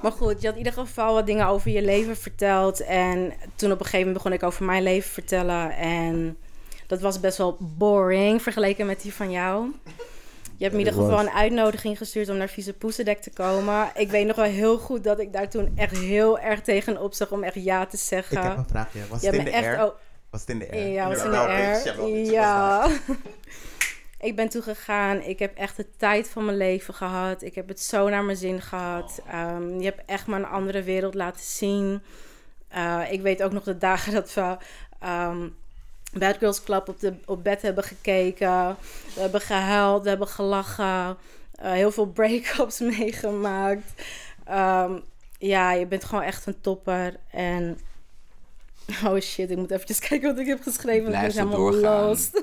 Maar 0.02 0.12
goed, 0.12 0.40
je 0.40 0.46
had 0.46 0.56
in 0.56 0.64
ieder 0.64 0.72
geval 0.72 1.14
wat 1.14 1.26
dingen 1.26 1.46
over 1.46 1.70
je 1.70 1.82
leven 1.82 2.16
verteld. 2.16 2.80
En 2.80 3.32
toen 3.56 3.72
op 3.72 3.78
een 3.78 3.84
gegeven 3.84 4.06
moment 4.06 4.14
begon 4.14 4.32
ik 4.32 4.42
over 4.42 4.64
mijn 4.64 4.82
leven 4.82 5.10
vertellen. 5.10 5.76
En 5.76 6.36
dat 6.86 7.00
was 7.00 7.20
best 7.20 7.38
wel 7.38 7.56
boring 7.60 8.42
vergeleken 8.42 8.86
met 8.86 9.02
die 9.02 9.14
van 9.14 9.30
jou. 9.30 9.72
Je 10.56 10.64
hebt 10.64 10.74
me 10.74 10.80
in 10.80 10.86
ieder 10.86 11.02
geval 11.02 11.20
een 11.20 11.30
uitnodiging 11.30 11.98
gestuurd 11.98 12.28
om 12.28 12.36
naar 12.36 12.48
Vieze 12.48 12.72
Poesendek 12.72 13.20
te 13.20 13.30
komen. 13.30 13.90
Ik 13.94 14.10
weet 14.10 14.26
nog 14.26 14.36
wel 14.36 14.44
heel 14.44 14.78
goed 14.78 15.04
dat 15.04 15.18
ik 15.18 15.32
daar 15.32 15.50
toen 15.50 15.72
echt 15.76 15.98
heel 15.98 16.38
erg 16.38 16.60
tegenop 16.60 17.14
zag 17.14 17.30
om 17.30 17.42
echt 17.42 17.54
ja 17.54 17.86
te 17.86 17.96
zeggen. 17.96 18.36
Ik 18.36 18.42
heb 18.42 18.56
een 18.56 18.68
vraagje. 18.68 19.00
Was 19.08 19.20
Je 19.20 19.26
het 19.26 19.36
in 19.36 19.44
de 19.44 19.50
echt 19.50 19.66
air? 19.66 19.92
Was 20.30 20.40
het 20.40 20.50
in 20.50 20.58
de 20.58 20.70
air? 20.70 20.88
Ja, 20.88 21.08
was 21.08 21.18
in 21.18 21.24
de 21.24 21.30
Nou, 21.30 21.48
air. 21.48 22.08
Ja. 22.30 22.88
ik 24.28 24.36
ben 24.36 24.48
toegegaan. 24.48 25.20
Ik 25.20 25.38
heb 25.38 25.56
echt 25.56 25.76
de 25.76 25.86
tijd 25.96 26.28
van 26.28 26.44
mijn 26.44 26.56
leven 26.56 26.94
gehad. 26.94 27.42
Ik 27.42 27.54
heb 27.54 27.68
het 27.68 27.80
zo 27.80 28.08
naar 28.08 28.24
mijn 28.24 28.36
zin 28.36 28.60
gehad. 28.62 29.22
Ehm, 29.30 29.78
je 29.78 29.84
hebt 29.84 30.02
echt 30.06 30.26
maar 30.26 30.38
een 30.38 30.46
andere 30.46 30.82
wereld 30.82 31.14
laten 31.14 31.44
zien. 31.44 32.02
Eh, 32.68 33.00
ik 33.10 33.22
weet 33.22 33.42
ook 33.42 33.52
nog 33.52 33.64
de 33.64 33.78
dagen 33.78 34.12
dat 34.20 34.34
we 34.34 34.56
ehm, 34.98 35.48
Bad 36.18 36.36
Girls 36.38 36.62
Club 36.62 36.88
op, 36.88 37.00
de, 37.00 37.14
op 37.24 37.44
bed 37.44 37.62
hebben 37.62 37.84
gekeken. 37.84 38.76
We 39.14 39.20
hebben 39.20 39.40
gehuild, 39.40 40.02
we 40.02 40.08
hebben 40.08 40.28
gelachen. 40.28 41.16
eh, 41.54 41.70
heel 41.72 41.90
veel 41.90 42.06
break-ups 42.06 42.78
meegemaakt. 42.98 44.02
Ehm, 44.44 44.98
ja, 45.38 45.72
je 45.72 45.86
bent 45.86 46.04
gewoon 46.04 46.24
echt 46.24 46.46
een 46.46 46.60
topper. 46.60 47.16
En 47.30 47.78
oh 49.04 49.20
shit, 49.20 49.50
ik 49.50 49.56
moet 49.56 49.70
eventjes 49.70 49.98
kijken 50.08 50.28
wat 50.28 50.38
ik 50.38 50.46
heb 50.46 50.62
geschreven. 50.62 51.02
want 51.12 51.14
ik 51.14 51.20
Blijf 51.20 51.34
ben 51.34 51.42
zo 51.44 51.48
helemaal 51.48 51.70
doorgaan. 51.70 52.06
lost. 52.08 52.42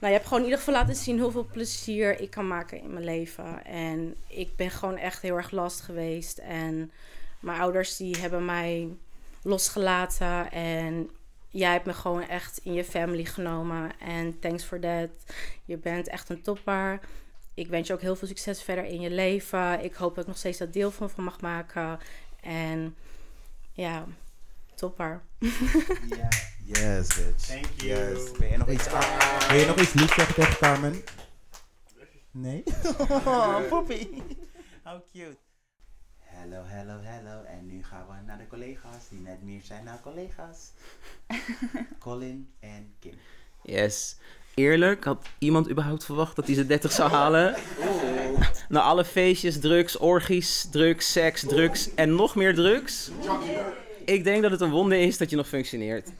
Nou, 0.00 0.12
je 0.12 0.16
hebt 0.18 0.24
gewoon 0.24 0.38
in 0.44 0.50
ieder 0.50 0.64
geval 0.64 0.80
laten 0.80 0.94
zien 0.96 1.20
hoeveel 1.20 1.46
plezier 1.52 2.20
ik 2.20 2.30
kan 2.30 2.46
maken 2.46 2.80
in 2.80 2.92
mijn 2.92 3.04
leven. 3.04 3.64
En 3.64 4.16
ik 4.28 4.56
ben 4.56 4.70
gewoon 4.70 4.96
echt 4.96 5.22
heel 5.22 5.36
erg 5.36 5.50
last 5.50 5.80
geweest. 5.80 6.38
En 6.38 6.90
mijn 7.40 7.60
ouders 7.60 7.96
die 7.96 8.16
hebben 8.18 8.44
mij 8.44 8.88
losgelaten. 9.46 10.50
En 10.50 11.10
jij 11.48 11.72
hebt 11.72 11.86
me 11.86 11.92
gewoon 11.92 12.28
echt 12.28 12.60
in 12.62 12.72
je 12.72 12.84
family 12.84 13.24
genomen. 13.24 13.98
En 14.00 14.38
thanks 14.38 14.64
for 14.64 14.80
that. 14.80 15.08
Je 15.64 15.76
bent 15.76 16.08
echt 16.08 16.28
een 16.28 16.42
topper. 16.42 17.00
Ik 17.54 17.68
wens 17.68 17.86
je 17.86 17.92
ook 17.92 18.00
heel 18.00 18.16
veel 18.16 18.28
succes 18.28 18.62
verder 18.62 18.84
in 18.84 19.00
je 19.00 19.10
leven. 19.10 19.84
Ik 19.84 19.94
hoop 19.94 20.14
dat 20.14 20.24
ik 20.24 20.30
nog 20.30 20.38
steeds 20.38 20.58
dat 20.58 20.72
deel 20.72 20.90
van, 20.90 21.10
van 21.10 21.24
mag 21.24 21.40
maken. 21.40 21.98
En 22.40 22.96
ja, 23.72 24.06
topper. 24.74 25.22
Yes, 26.64 27.06
bitch. 27.06 27.46
Thank 27.46 27.80
you. 27.80 28.14
Yes. 28.14 28.32
Ben 28.32 28.50
je 28.50 28.56
nog 28.56 28.68
iets, 28.68 28.88
wil 29.48 29.58
je 29.58 29.66
nog 29.66 29.80
iets 29.80 29.92
liefs 29.92 30.14
zeggen 30.14 30.34
tegen 30.34 30.56
Carmen? 30.56 31.02
Nee? 32.30 32.62
oh, 33.08 33.68
poepie. 33.68 34.22
How 34.82 35.00
cute. 35.12 35.45
Hello, 36.48 36.62
hello, 36.66 36.98
hello. 37.02 37.42
En 37.44 37.66
nu 37.66 37.84
gaan 37.84 38.06
we 38.08 38.14
naar 38.26 38.38
de 38.38 38.46
collega's 38.46 39.08
die 39.08 39.20
net 39.20 39.42
meer 39.42 39.60
zijn 39.62 39.84
naar 39.84 40.00
collega's. 40.02 40.72
Colin 41.98 42.48
en 42.60 42.94
Kim. 42.98 43.14
Yes. 43.62 44.16
Eerlijk, 44.54 45.04
had 45.04 45.26
iemand 45.38 45.70
überhaupt 45.70 46.04
verwacht 46.04 46.36
dat 46.36 46.46
hij 46.46 46.54
zijn 46.54 46.66
30 46.66 46.92
zou 46.92 47.10
halen? 47.10 47.54
Na 48.68 48.80
alle 48.80 49.04
feestjes, 49.04 49.60
drugs, 49.60 49.96
orgies, 49.96 50.68
drugs, 50.70 51.12
seks, 51.12 51.40
drugs 51.40 51.94
en 51.94 52.14
nog 52.14 52.34
meer 52.34 52.54
drugs. 52.54 53.10
Ik 54.04 54.24
denk 54.24 54.42
dat 54.42 54.50
het 54.50 54.60
een 54.60 54.70
wonder 54.70 54.98
is 54.98 55.18
dat 55.18 55.30
je 55.30 55.36
nog 55.36 55.48
functioneert. 55.48 56.10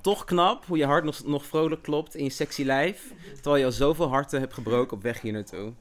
Toch 0.00 0.24
knap 0.24 0.66
hoe 0.66 0.76
je 0.76 0.86
hart 0.86 1.04
nog, 1.04 1.24
nog 1.24 1.46
vrolijk 1.46 1.82
klopt 1.82 2.14
in 2.14 2.24
je 2.24 2.30
sexy 2.30 2.62
lijf. 2.62 3.12
Terwijl 3.34 3.56
je 3.56 3.64
al 3.64 3.72
zoveel 3.72 4.08
harten 4.08 4.40
hebt 4.40 4.54
gebroken 4.54 4.96
op 4.96 5.02
weg 5.02 5.20
hier 5.20 5.32
naartoe. 5.32 5.72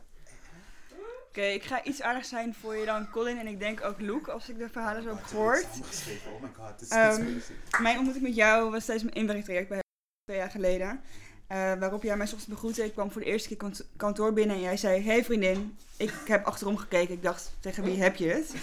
Oké, 1.36 1.45
ik 1.47 1.63
ga 1.63 1.83
iets 1.83 2.01
aardigs 2.01 2.29
zijn 2.29 2.53
voor 2.61 2.75
je 2.75 2.86
dan, 2.86 3.09
Colin. 3.09 3.38
En 3.39 3.47
ik 3.47 3.59
denk 3.59 3.83
ook 3.83 3.99
Luke, 4.01 4.31
als 4.31 4.49
ik 4.49 4.57
de 4.57 4.69
verhalen 4.69 5.03
zo 5.03 5.09
heb 5.09 5.23
gehoord. 5.23 5.65
Oh 6.36 6.41
my 6.41 6.49
god, 6.57 6.81
is 6.81 6.88
Ehm, 6.89 7.25
mijn 7.81 7.95
ontmoeting 7.95 8.25
met 8.25 8.36
jou 8.36 8.71
was 8.71 8.86
tijdens 8.86 9.05
mijn 9.11 9.15
inwerktraject 9.25 9.69
bij 9.69 9.79
twee 10.23 10.38
jaar 10.38 10.49
geleden. 10.51 11.01
Eh, 11.47 11.57
waarop 11.57 12.03
jij 12.03 12.17
mij 12.17 12.25
's 12.25 12.31
ochtends 12.33 12.53
begroette. 12.53 12.83
Ik 12.86 12.91
kwam 12.93 13.11
voor 13.11 13.21
de 13.21 13.27
eerste 13.27 13.47
keer 13.47 13.57
kant- 13.57 13.86
kantoor 13.97 14.33
binnen 14.33 14.55
en 14.55 14.61
jij 14.61 14.77
zei... 14.77 15.01
Hey 15.05 15.23
vriendin, 15.23 15.77
ik 15.97 16.11
heb 16.27 16.45
achterom 16.45 16.77
gekeken. 16.77 17.13
Ik 17.13 17.23
dacht, 17.23 17.51
tegen 17.59 17.83
wie 17.83 18.01
heb 18.01 18.15
je 18.15 18.27
het? 18.27 18.53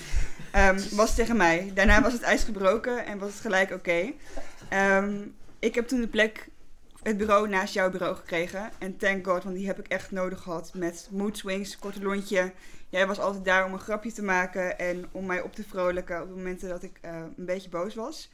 Ehm, 0.53 0.81
was 0.91 1.15
tegen 1.15 1.37
mij. 1.37 1.71
Daarna 1.75 2.03
was 2.03 2.13
het 2.13 2.23
ijs 2.23 2.43
gebroken 2.43 3.07
en 3.07 3.19
was 3.19 3.31
het 3.33 3.41
gelijk 3.41 3.71
oké. 3.71 4.13
Ehm, 4.69 5.21
ik 5.59 5.75
heb 5.75 5.89
toen 5.89 6.01
de 6.01 6.09
plek, 6.09 6.49
het 7.03 7.17
bureau 7.17 7.49
naast 7.49 7.75
jouw 7.75 7.91
bureau 7.91 8.17
gekregen. 8.17 8.71
En 8.79 8.97
thank 8.97 9.27
god, 9.27 9.45
want 9.45 9.57
die 9.57 9.67
heb 9.67 9.79
ik 9.79 9.89
echt 9.89 10.11
nodig 10.11 10.41
gehad 10.41 10.75
met 10.75 11.09
mood 11.11 11.37
swings, 11.37 11.79
korte 11.79 12.03
lontje. 12.03 12.53
Jij 12.89 13.07
was 13.07 13.19
altijd 13.19 13.45
daar 13.45 13.65
om 13.65 13.73
een 13.73 13.79
grapje 13.79 14.13
te 14.13 14.23
maken 14.23 14.79
en 14.79 15.05
om 15.13 15.27
mij 15.27 15.41
op 15.41 15.55
te 15.55 15.65
vrolijken 15.69 16.23
op 16.23 16.29
de 16.29 16.35
momenten 16.35 16.69
dat 16.69 16.83
ik 16.83 16.99
eh, 17.01 17.17
een 17.37 17.45
beetje 17.45 17.69
boos 17.69 17.95
was. 17.95 18.31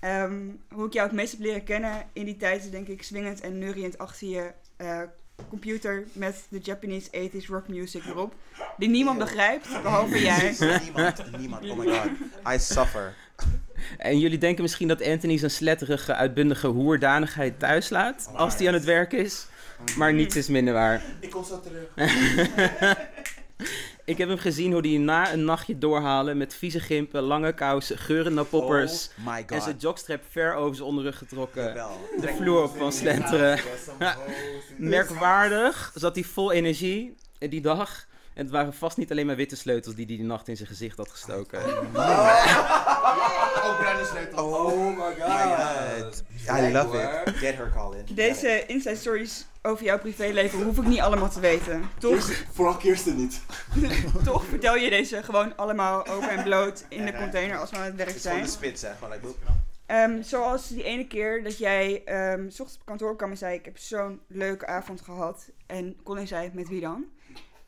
Ehm, 0.00 0.48
hoe 0.68 0.86
ik 0.86 0.92
jou 0.92 1.06
het 1.06 1.16
meest 1.16 1.32
heb 1.32 1.40
leren 1.40 1.64
kennen 1.64 2.06
in 2.12 2.24
die 2.24 2.36
tijd 2.36 2.64
is 2.64 2.70
denk 2.70 2.88
ik 2.88 3.02
swingend 3.02 3.40
en 3.40 3.58
neuriënd 3.58 3.98
achter 3.98 4.28
je 4.28 4.52
eh, 4.76 5.00
computer 5.48 6.06
met 6.12 6.46
de 6.48 6.58
Japanese 6.58 7.30
80s 7.30 7.46
rock 7.46 7.68
music 7.68 8.04
erop. 8.04 8.34
Die 8.76 8.88
niemand 8.88 9.18
begrijpt, 9.18 9.82
behalve 9.82 10.20
jij. 10.20 10.56
Niemand, 10.82 11.38
niemand. 11.38 11.70
Oh 11.70 11.76
my 11.76 11.86
god. 11.86 12.10
I 12.54 12.58
suffer. 12.58 13.14
En 13.98 14.18
jullie 14.18 14.38
denken 14.38 14.62
misschien 14.62 14.88
dat 14.88 15.06
Anthony 15.06 15.38
zijn 15.38 15.50
sletterige, 15.50 16.14
uitbundige 16.14 16.66
hoerdanigheid 16.66 17.58
thuis 17.58 17.88
laat 17.88 18.30
als 18.34 18.56
hij 18.58 18.68
aan 18.68 18.74
het 18.74 18.84
werk 18.84 19.12
is. 19.12 19.46
Maar 19.96 20.12
niets 20.12 20.36
is 20.36 20.48
minder 20.48 20.74
waar. 20.74 21.02
Ik 21.20 21.30
kom 21.30 21.44
zo 21.44 21.60
terug. 21.60 21.88
Ik 24.04 24.18
heb 24.18 24.28
hem 24.28 24.38
gezien 24.38 24.72
hoe 24.72 24.88
hij 24.88 24.98
na 24.98 25.32
een 25.32 25.44
nachtje 25.44 25.78
doorhalen 25.78 26.36
met 26.36 26.54
vieze 26.54 26.80
gimpen, 26.80 27.22
lange 27.22 27.52
kousen, 27.52 27.98
geurende 27.98 28.44
poppers 28.44 29.10
Oh 29.18 29.26
my 29.26 29.40
God. 29.40 29.50
en 29.50 29.62
zijn 29.62 29.76
jogstrap 29.78 30.22
ver 30.30 30.54
over 30.54 30.76
zijn 30.76 30.88
onderrug 30.88 31.18
getrokken. 31.18 31.74
De 32.20 32.34
vloer 32.36 32.62
op 32.62 32.76
van 32.76 32.92
slenteren. 32.92 33.58
Merkwaardig 34.76 35.92
zat 35.94 36.14
hij 36.14 36.24
vol 36.24 36.52
energie 36.52 37.14
die 37.38 37.60
dag. 37.60 38.06
En 38.36 38.42
het 38.42 38.50
waren 38.50 38.74
vast 38.74 38.96
niet 38.96 39.10
alleen 39.10 39.26
maar 39.26 39.36
witte 39.36 39.56
sleutels 39.56 39.94
die 39.94 40.06
hij 40.06 40.16
die 40.16 40.24
nacht 40.24 40.48
in 40.48 40.56
zijn 40.56 40.68
gezicht 40.68 40.96
had 40.96 41.10
gestoken. 41.10 41.60
Bruine 43.78 44.04
sleutels. 44.04 44.40
Oh 44.40 44.96
my 44.96 45.14
god. 45.18 46.22
I 46.58 46.72
love 46.72 47.22
it. 47.26 47.36
Get 47.36 47.54
her, 47.54 47.72
Colin. 47.76 48.04
Deze 48.14 48.66
inside 48.66 48.96
stories 48.96 49.46
over 49.62 49.84
jouw 49.84 49.98
privéleven 49.98 50.62
hoef 50.62 50.78
ik 50.78 50.86
niet 50.86 51.00
allemaal 51.00 51.30
te 51.30 51.40
weten. 51.40 51.90
Toch? 51.98 52.30
Vooral 52.52 52.76
Kirsten 52.76 53.16
niet. 53.16 53.40
Toch 54.24 54.44
vertel 54.44 54.76
je 54.76 54.90
deze 54.90 55.22
gewoon 55.22 55.56
allemaal 55.56 56.06
open 56.06 56.30
en 56.30 56.42
bloot 56.42 56.84
in 56.88 57.04
de 57.04 57.12
container 57.12 57.58
als 57.58 57.70
we 57.70 57.76
aan 57.76 57.82
het 57.84 57.96
werk 57.96 58.08
Het 58.08 58.16
is 58.16 58.22
gewoon 58.22 58.36
zijn. 58.38 58.50
de 58.50 58.56
spits, 58.56 58.82
hè. 58.82 58.94
Gewoon 58.94 59.10
like. 59.10 59.26
Ehm, 59.86 60.22
zoals 60.22 60.68
die 60.68 60.82
ene 60.82 61.06
keer 61.06 61.42
dat 61.42 61.58
jij 61.58 62.02
ehm, 62.04 62.50
s 62.50 62.60
ochtends 62.60 62.80
op 62.80 62.86
kantoor 62.86 63.16
kwam 63.16 63.30
en 63.30 63.36
zei: 63.36 63.54
Ik 63.54 63.64
heb 63.64 63.78
zo'n 63.78 64.20
leuke 64.26 64.66
avond 64.66 65.00
gehad. 65.00 65.50
En 65.66 65.96
Colin 66.04 66.26
zei: 66.26 66.50
Met 66.52 66.68
wie 66.68 66.80
dan? 66.80 67.04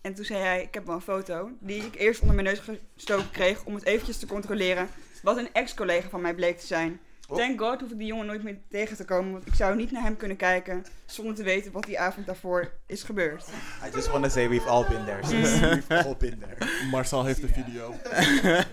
En 0.09 0.14
toen 0.14 0.24
zei 0.24 0.40
hij: 0.40 0.62
Ik 0.62 0.74
heb 0.74 0.86
wel 0.86 0.94
een 0.94 1.00
foto. 1.00 1.50
Die 1.61 1.84
ik 1.84 1.94
eerst 1.94 2.20
onder 2.20 2.34
mijn 2.34 2.46
neus 2.46 2.62
gestoken 2.96 3.30
kreeg 3.30 3.64
om 3.64 3.74
het 3.74 3.84
eventjes 3.84 4.18
te 4.18 4.26
controleren. 4.26 4.88
Wat 5.22 5.36
een 5.36 5.48
ex-collega 5.52 6.09
van 6.09 6.20
mij 6.20 6.34
bleek 6.34 6.59
te 6.59 6.66
zijn. 6.66 7.00
Thank 7.26 7.61
God 7.61 7.80
hoef 7.80 7.90
ik 7.90 7.98
die 7.98 8.06
jongen 8.06 8.26
nooit 8.26 8.42
meer 8.42 8.59
tegen 8.70 8.96
te 8.96 9.04
komen. 9.04 9.32
Want 9.32 9.46
ik 9.46 9.54
zou 9.54 9.76
niet 9.76 9.90
naar 9.90 10.02
hem 10.02 10.16
kunnen 10.16 10.36
kijken 10.36 10.84
zonder 11.06 11.34
te 11.34 11.42
weten 11.42 11.72
wat 11.72 11.84
die 11.84 11.98
avond 11.98 12.26
daarvoor 12.26 12.72
is 12.86 13.02
gebeurd. 13.02 13.46
I 13.86 13.90
just 13.94 14.11
want 14.11 14.24
to 14.24 14.30
say 14.30 14.48
we've 14.48 14.68
all 14.68 14.84
been 14.88 15.04
there. 15.04 15.24
sis. 15.24 15.61
We've 15.61 16.04
all 16.04 16.16
been 16.18 16.38
there. 16.38 16.86
Marcel 16.90 17.24
heeft 17.24 17.40
de 17.40 17.48
video. 17.48 17.94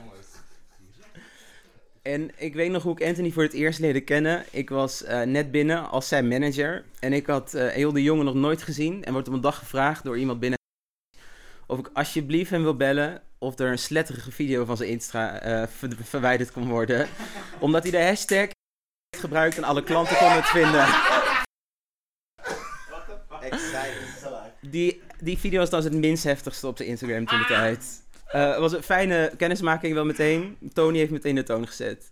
En 2.01 2.31
ik 2.37 2.53
weet 2.53 2.71
nog 2.71 2.83
hoe 2.83 2.99
ik 2.99 3.07
Anthony 3.07 3.31
voor 3.31 3.43
het 3.43 3.53
eerst 3.53 3.79
leerde 3.79 4.01
kennen. 4.01 4.43
Ik 4.51 4.69
was 4.69 5.03
eh, 5.03 5.21
net 5.21 5.51
binnen 5.51 5.89
als 5.89 6.07
zijn 6.07 6.27
manager. 6.27 6.83
En 6.99 7.13
ik 7.13 7.25
had 7.25 7.53
eh 7.53 7.67
heel 7.67 7.91
de 7.91 8.03
jongen 8.03 8.25
nog 8.25 8.33
nooit 8.33 8.61
gezien. 8.61 9.03
En 9.03 9.13
wordt 9.13 9.27
op 9.27 9.33
een 9.33 9.41
dag 9.41 9.57
gevraagd 9.57 10.03
door 10.03 10.17
iemand 10.17 10.39
binnen. 10.39 10.63
Of 11.67 11.79
ik 11.79 11.89
alsjeblieft 11.93 12.49
hem 12.49 12.63
wil 12.63 12.75
bellen. 12.75 13.21
Of 13.37 13.59
er 13.59 13.71
een 13.71 13.79
sletterige 13.79 14.31
video 14.31 14.65
van 14.65 14.77
zijn 14.77 14.89
Insta 14.89 15.39
eh, 15.39 15.67
ver- 15.67 15.97
verwijderd 16.03 16.51
kon 16.51 16.69
worden. 16.69 17.07
Omdat 17.59 17.83
hij 17.83 17.91
de 17.91 18.03
hashtag 18.03 18.47
gebruikt 19.17 19.57
en 19.57 19.63
alle 19.63 19.83
klanten 19.83 20.17
konden 20.17 20.35
het 20.35 20.45
vinden. 20.45 20.85
Die, 24.61 25.01
die 25.19 25.37
video 25.37 25.59
was 25.59 25.69
dan 25.69 25.83
het 25.83 25.93
minst 25.93 26.23
heftigste 26.23 26.67
op 26.67 26.77
zijn 26.77 26.89
Instagram 26.89 27.25
toen 27.25 27.39
de 27.39 27.45
tijd. 27.45 28.03
Eh, 28.27 28.49
het 28.49 28.59
was 28.59 28.71
een 28.73 28.83
fijne 28.83 29.31
kennismaking 29.37 29.93
wel 29.93 30.05
meteen. 30.05 30.57
Tony 30.73 30.97
heeft 30.97 31.11
meteen 31.11 31.35
de 31.35 31.43
toon 31.43 31.67
gezet. 31.67 32.11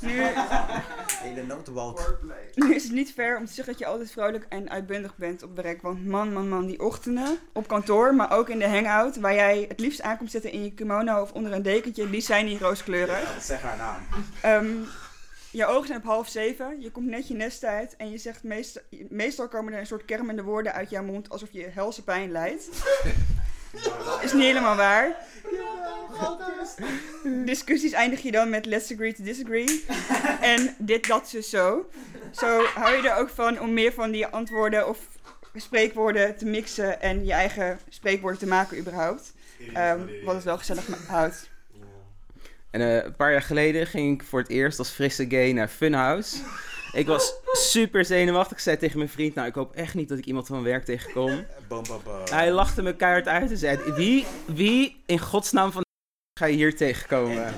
Nu, 0.00 0.22
Hele 1.26 1.42
notenbalk. 1.42 2.18
nu 2.54 2.74
is 2.74 2.82
het 2.82 2.92
niet 2.92 3.12
fair 3.12 3.38
om 3.38 3.46
te 3.46 3.52
zeggen 3.52 3.72
dat 3.72 3.82
je 3.82 3.88
altijd 3.88 4.10
vrolijk 4.10 4.46
en 4.48 4.70
uitbundig 4.70 5.16
bent 5.16 5.42
op 5.42 5.56
werk. 5.56 5.82
Want 5.82 6.06
man, 6.06 6.32
man, 6.32 6.48
man, 6.48 6.66
die 6.66 6.80
ochtenden 6.80 7.38
op 7.52 7.68
kantoor, 7.68 8.14
maar 8.14 8.32
ook 8.32 8.48
in 8.48 8.58
de 8.58 8.68
hangout, 8.68 9.16
waar 9.16 9.34
jij 9.34 9.64
het 9.68 9.80
liefst 9.80 10.02
aankomt 10.02 10.30
zitten 10.30 10.52
in 10.52 10.64
je 10.64 10.72
kimono 10.74 11.20
of 11.20 11.32
onder 11.32 11.52
een 11.52 11.62
dekentje, 11.62 12.10
die 12.10 12.20
zijn 12.20 12.44
niet 12.44 12.60
rooskleurig. 12.60 13.36
Zeg 13.40 13.62
haar 13.62 13.76
naam. 13.76 14.00
Ehm, 14.40 14.84
je 15.50 15.66
ogen 15.66 15.86
zijn 15.86 15.98
op 15.98 16.04
half 16.04 16.28
zeven, 16.28 16.80
je 16.80 16.90
komt 16.90 17.06
net 17.06 17.28
je 17.28 17.34
nest 17.34 17.64
uit 17.64 17.96
en 17.96 18.10
je 18.10 18.18
zegt 18.18 18.42
meest, 18.42 18.82
meestal 19.08 19.48
komen 19.48 19.72
er 19.72 19.78
een 19.78 19.86
soort 19.86 20.04
kermende 20.04 20.42
woorden 20.42 20.72
uit 20.72 20.90
jouw 20.90 21.02
mond 21.02 21.30
alsof 21.30 21.48
je 21.52 21.68
helse 21.72 22.04
pijn 22.04 22.30
lijdt. 22.30 22.68
Is 24.22 24.32
niet 24.32 24.42
helemaal 24.42 24.76
waar. 24.76 25.16
Discussies 27.44 27.92
eindig 27.92 28.20
je 28.20 28.30
dan 28.30 28.50
met 28.50 28.66
let's 28.66 28.92
agree 28.92 29.14
to 29.14 29.24
disagree. 29.24 29.84
en 30.40 30.74
dit, 30.78 31.06
dat, 31.06 31.28
zo, 31.28 31.40
zo. 31.40 31.88
Zo 32.30 32.64
hou 32.64 32.96
je 32.96 33.08
er 33.08 33.16
ook 33.16 33.28
van 33.28 33.60
om 33.60 33.72
meer 33.72 33.92
van 33.92 34.10
die 34.10 34.26
antwoorden 34.26 34.88
of 34.88 34.98
spreekwoorden 35.54 36.36
te 36.36 36.46
mixen 36.46 37.00
en 37.00 37.24
je 37.24 37.32
eigen 37.32 37.78
spreekwoorden 37.88 38.38
te 38.38 38.46
maken 38.46 38.78
überhaupt. 38.78 39.32
Ehm, 39.72 40.00
wat 40.24 40.34
het 40.34 40.44
wel 40.44 40.58
gezellig 40.58 40.86
houdt. 41.08 41.48
En 42.70 42.80
eh, 42.80 43.04
een 43.04 43.16
paar 43.16 43.32
jaar 43.32 43.42
geleden 43.42 43.86
ging 43.86 44.20
ik 44.20 44.26
voor 44.26 44.40
het 44.40 44.48
eerst 44.48 44.78
als 44.78 44.90
frisse 44.90 45.26
gay 45.28 45.52
naar 45.52 45.68
Funhouse. 45.68 46.36
Ik 46.96 47.06
was 47.06 47.34
super 47.52 48.04
zenuwachtig. 48.04 48.56
Ik 48.56 48.62
zei 48.62 48.76
tegen 48.76 48.98
mijn 48.98 49.10
vriend, 49.10 49.34
nou 49.34 49.48
ik 49.48 49.54
hoop 49.54 49.74
echt 49.74 49.94
niet 49.94 50.08
dat 50.08 50.18
ik 50.18 50.24
iemand 50.24 50.46
van 50.46 50.56
mijn 50.56 50.68
werk 50.68 50.84
tegenkom. 50.84 51.46
Boom. 51.68 51.84
Hij 52.30 52.52
lachte 52.52 52.82
me 52.82 52.96
keihard 52.96 53.28
uit 53.28 53.50
en 53.50 53.56
zei, 53.56 53.78
wie, 53.94 54.26
wie 54.46 55.02
in 55.06 55.18
godsnaam 55.18 55.72
van 55.72 55.84
ga 56.40 56.46
je 56.46 56.54
hier 56.54 56.76
tegenkomen? 56.76 57.54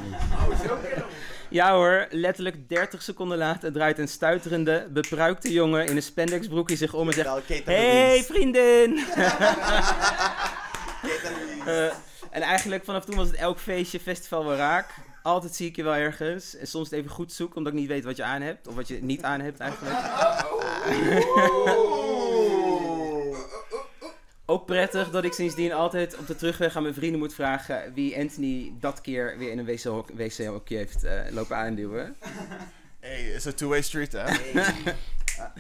Ja 1.50 1.74
hoor, 1.74 2.06
letterlijk 2.10 2.68
30 2.68 3.02
seconden 3.02 3.38
later 3.38 3.72
draait 3.72 3.98
een 3.98 4.08
stuiterende, 4.08 4.88
bepruikte 4.90 5.52
jongen 5.52 5.86
in 5.86 5.96
een 5.96 6.02
spandexbroekje 6.02 6.76
zich 6.76 6.94
om 6.94 7.08
en 7.08 7.14
zegt... 7.14 7.64
Hey 7.64 8.24
vriendin! 8.24 8.98
Eh, 11.64 11.84
en 12.30 12.42
eigenlijk 12.42 12.84
vanaf 12.84 13.04
toen 13.04 13.16
was 13.16 13.26
het 13.26 13.36
elk 13.36 13.58
feestje, 13.58 14.00
festival 14.00 14.44
wel 14.44 14.56
raak. 14.56 14.94
Altijd 15.28 15.54
zie 15.54 15.68
ik 15.68 15.76
je 15.76 15.82
wel 15.82 15.94
ergens. 15.94 16.56
En 16.56 16.66
soms 16.66 16.90
het 16.90 16.98
even 16.98 17.10
goed 17.10 17.32
zoeken, 17.32 17.56
omdat 17.56 17.72
ik 17.72 17.78
niet 17.78 17.88
weet 17.88 18.04
wat 18.04 18.16
je 18.16 18.22
aan 18.22 18.42
hebt. 18.42 18.68
Of 18.68 18.74
wat 18.74 18.88
je 18.88 19.02
niet 19.02 19.22
aan 19.22 19.40
hebt 19.40 19.60
eigenlijk. 19.60 19.96
Ook 24.46 24.66
prettig 24.66 25.10
dat 25.10 25.24
ik 25.24 25.32
sindsdien 25.32 25.72
altijd 25.72 26.18
op 26.18 26.26
de 26.26 26.36
terugweg 26.36 26.76
aan 26.76 26.82
mijn 26.82 26.94
vrienden 26.94 27.18
moet 27.18 27.34
vragen 27.34 27.92
wie 27.94 28.18
Anthony 28.18 28.72
dat 28.80 29.00
keer 29.00 29.38
weer 29.38 29.50
in 29.50 29.58
een 29.58 29.64
wc-hok- 29.64 30.10
wc-hokje 30.14 30.76
heeft 30.76 31.04
eh, 31.04 31.20
lopen 31.30 31.56
aanduwen. 31.56 32.16
Hey, 33.00 33.30
it's 33.34 33.46
a 33.46 33.52
two-way 33.52 33.82
street, 33.82 34.12
hè? 34.12 34.24
Keep 34.34 34.54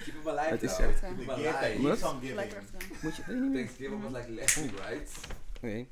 him 0.04 0.28
alive, 0.28 0.48
Het 0.48 0.62
is 0.62 0.74
zo. 0.74 0.82
Keep 0.82 0.92
Give, 1.16 1.56
alive. 1.56 2.56
Moet 3.02 3.16
je? 3.16 3.22
Thanksgiving 3.54 4.02
was 4.02 4.12
like 4.12 4.30
last 4.30 4.56
right? 4.56 5.10
Oké. 5.56 5.86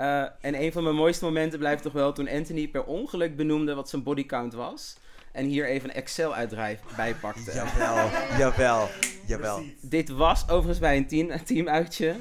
Eh, 0.00 0.22
en 0.40 0.62
een 0.62 0.72
van 0.72 0.82
mijn 0.82 0.94
mooiste 0.94 1.24
momenten 1.24 1.58
blijft 1.58 1.82
toch 1.82 1.92
wel 1.92 2.12
toen 2.12 2.28
Anthony 2.28 2.68
per 2.68 2.84
ongeluk 2.84 3.36
benoemde 3.36 3.74
wat 3.74 3.88
zijn 3.88 4.02
bodycount 4.02 4.54
was. 4.54 4.96
En 5.32 5.44
hier 5.44 5.66
even 5.66 5.88
een 5.88 5.94
Excel-uitdrijf 5.94 6.80
bij 6.96 7.14
pakte. 7.14 7.52
Jawel, 7.52 8.08
jawel, 8.38 8.88
jawel. 9.26 9.62
Dit 9.80 10.08
was 10.08 10.48
overigens 10.48 10.78
bij 10.78 10.96
een 10.96 11.06
team, 11.06 11.30
een 11.30 11.44
teamuitje. 11.44 12.14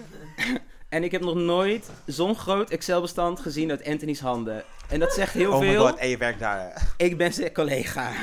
En 0.89 1.03
ik 1.03 1.11
heb 1.11 1.21
nog 1.21 1.35
nooit 1.35 1.89
zo'n 2.05 2.35
groot 2.35 2.69
Excel-bestand 2.69 3.39
gezien 3.39 3.69
uit 3.69 3.85
Anthony's 3.85 4.19
handen. 4.19 4.63
En 4.89 4.99
dat 4.99 5.13
zegt 5.13 5.33
heel 5.33 5.53
Oh 5.53 5.59
my 5.59 5.71
veel. 5.71 5.87
god, 5.87 5.97
en 5.97 6.09
je 6.09 6.17
werkt 6.17 6.39
daar. 6.39 6.93
Ik 6.97 7.17
ben 7.17 7.33
zijn 7.33 7.53
collega. 7.53 8.11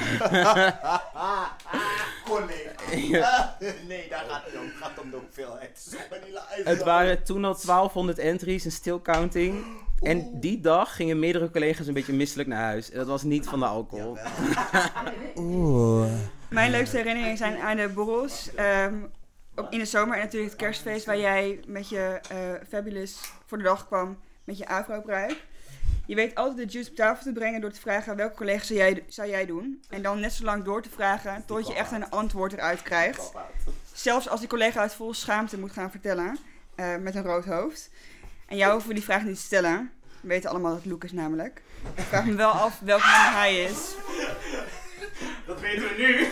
collega. 2.28 2.65
Nee, 3.88 4.08
daar 4.08 4.24
gaat 4.28 4.44
het 4.44 4.54
om. 4.54 4.64
Het 4.64 4.74
gaat 4.80 5.00
om 5.02 5.10
de 5.10 5.16
hoeveelheid. 5.16 5.96
Het 6.64 6.82
waren 6.82 7.22
toen 7.24 7.44
al 7.44 7.56
1200 7.66 8.18
entries 8.18 8.64
en 8.64 8.70
still 8.72 9.00
counting. 9.02 9.64
En 10.00 10.40
die 10.40 10.60
dag 10.60 10.96
gingen 10.96 11.18
meerdere 11.18 11.50
collega's 11.50 11.86
een 11.86 11.94
beetje 11.94 12.12
misselijk 12.12 12.48
naar 12.48 12.62
huis. 12.64 12.90
En 12.90 12.98
dat 12.98 13.06
was 13.06 13.22
niet 13.22 13.46
van 13.46 13.58
de 13.58 13.64
alcohol. 13.66 14.16
Oeh. 15.36 16.10
Mijn 16.48 16.70
leukste 16.70 16.96
herinneringen 16.96 17.36
zijn 17.36 17.58
aan 17.60 17.76
de 17.76 17.88
borrels. 17.88 18.54
ehm, 18.54 18.94
op- 19.54 19.66
in 19.72 19.78
de 19.78 19.84
zomer 19.84 20.16
en 20.16 20.22
natuurlijk 20.22 20.52
het 20.52 20.60
kerstfeest 20.60 21.06
waar 21.06 21.18
jij 21.18 21.60
met 21.66 21.88
je 21.88 22.20
eh, 22.30 22.36
Fabulous 22.68 23.16
voor 23.46 23.58
de 23.58 23.64
dag 23.64 23.86
kwam 23.86 24.18
met 24.44 24.58
je 24.58 24.68
afro-pruik. 24.68 25.44
Je 26.06 26.14
weet 26.14 26.34
altijd 26.34 26.56
de 26.66 26.72
juice 26.72 26.90
op 26.90 26.96
tafel 26.96 27.24
te 27.24 27.32
brengen 27.32 27.60
door 27.60 27.70
te 27.70 27.80
vragen 27.80 28.16
welke 28.16 28.36
collega 28.36 28.64
zou 28.64 28.78
jij, 28.78 29.04
zou 29.08 29.28
jij 29.28 29.46
doen. 29.46 29.82
En 29.88 30.02
dan 30.02 30.20
net 30.20 30.32
zo 30.32 30.44
lang 30.44 30.64
door 30.64 30.82
te 30.82 30.90
vragen 30.90 31.44
tot 31.46 31.66
je 31.66 31.74
echt 31.74 31.92
een 31.92 32.10
antwoord 32.10 32.52
eruit 32.52 32.82
krijgt. 32.82 33.32
Zelfs 33.92 34.28
als 34.28 34.40
die 34.40 34.48
collega 34.48 34.82
het 34.82 34.94
vol 34.94 35.14
schaamte 35.14 35.58
moet 35.58 35.72
gaan 35.72 35.90
vertellen, 35.90 36.38
eh, 36.74 36.96
met 36.96 37.14
een 37.14 37.22
rood 37.22 37.44
hoofd. 37.44 37.90
En 38.46 38.56
jou 38.56 38.72
hoeven 38.72 38.88
we 38.88 38.94
die 38.94 39.04
vraag 39.04 39.22
niet 39.22 39.36
te 39.36 39.42
stellen. 39.42 39.92
We 40.20 40.28
weten 40.28 40.50
allemaal 40.50 40.70
dat 40.70 40.82
het 40.82 40.90
Luke 40.90 41.06
is 41.06 41.12
namelijk. 41.12 41.62
Ik 41.94 42.04
vraag 42.04 42.24
me 42.24 42.34
wel 42.34 42.50
af 42.50 42.80
welk 42.80 43.00
nummer 43.00 43.32
hij 43.32 43.62
is. 43.62 43.94
Dat 45.46 45.60
weten 45.60 45.82
we 45.82 45.94
nu. 45.96 46.28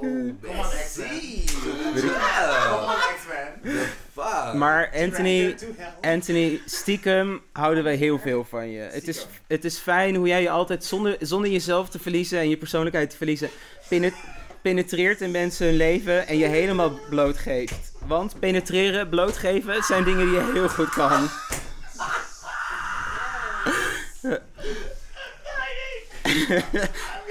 Come 0.00 0.58
on, 0.58 0.64
X-Men. 0.64 1.46
Come 1.94 2.86
on, 2.86 2.96
X-Men. 3.16 3.88
Fuck. 4.14 4.52
Maar 4.54 4.90
Anthony, 4.94 5.54
Anthony, 6.00 6.60
stiekem 6.66 7.42
houden 7.52 7.84
wij 7.84 7.94
heel 7.94 8.18
veel 8.18 8.44
van 8.44 8.68
je. 8.70 8.80
Het 8.80 9.08
is, 9.08 9.26
het 9.46 9.64
is 9.64 9.78
fijn 9.78 10.14
hoe 10.14 10.28
jij 10.28 10.42
je 10.42 10.50
altijd, 10.50 10.84
zonder, 10.84 11.16
zonder 11.20 11.50
jezelf 11.50 11.88
te 11.88 11.98
verliezen 11.98 12.38
en 12.38 12.48
je 12.48 12.56
persoonlijkheid 12.56 13.10
te 13.10 13.16
verliezen, 13.16 13.48
penet- 13.88 14.14
penetreert 14.62 15.20
in 15.20 15.30
mensen 15.30 15.66
hun 15.66 15.76
leven 15.76 16.26
en 16.26 16.38
je 16.38 16.46
helemaal 16.46 16.98
blootgeeft. 17.08 17.92
Want 18.06 18.38
penetreren, 18.38 19.08
blootgeven, 19.08 19.82
zijn 19.82 20.04
dingen 20.04 20.26
die 20.26 20.34
je 20.34 20.50
heel 20.52 20.68
goed 20.68 20.88
kan. 20.90 21.28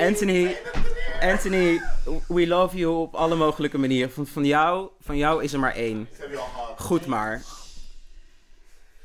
Anthony, 0.07 0.57
Anthony, 1.24 1.82
we 2.28 2.47
love 2.47 2.78
you 2.78 2.95
op 2.95 3.15
alle 3.15 3.36
mogelijke 3.36 3.78
manieren. 3.78 4.11
Van, 4.11 4.28
van, 4.28 4.45
jou, 4.45 4.89
van 4.99 5.17
jou 5.17 5.43
is 5.43 5.53
er 5.53 5.59
maar 5.59 5.76
één. 5.76 6.09
Goed 6.78 7.05
maar. 7.05 7.41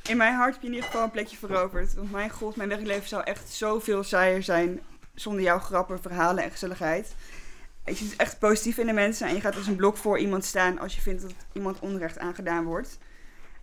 In 0.03 0.17
mijn 0.17 0.35
hart 0.35 0.53
heb 0.53 0.63
je 0.63 0.69
in 0.69 0.75
ieder 0.75 0.89
geval 0.89 1.05
een 1.05 1.11
plekje 1.11 1.37
veroverd. 1.37 1.95
Want 1.95 2.11
mijn 2.11 2.31
god, 2.31 2.57
mijn 2.57 2.69
werkleven 2.69 3.09
zou 3.09 3.23
echt 3.25 3.51
zoveel 3.51 4.03
saaier 4.03 4.43
zijn 4.43 4.81
zonder 5.15 5.43
jouw 5.43 5.59
grappen, 5.59 6.01
verhalen 6.01 6.45
en 6.45 6.51
gezelligheid. 6.51 7.15
Je 7.85 7.95
zit 7.95 8.17
echt 8.17 8.39
positief 8.39 8.79
in 8.79 8.87
de 8.87 8.93
mensen 8.93 9.29
en 9.29 9.35
je 9.35 9.41
gaat 9.41 9.57
als 9.57 9.67
een 9.67 9.77
blok 9.77 9.97
voor 9.97 10.19
iemand 10.19 10.45
staan 10.45 10.79
als 10.79 10.95
je 10.95 11.01
vindt 11.01 11.23
dat 11.23 11.35
iemand 11.53 11.79
onrecht 11.79 12.19
aangedaan 12.19 12.65
wordt. 12.65 12.99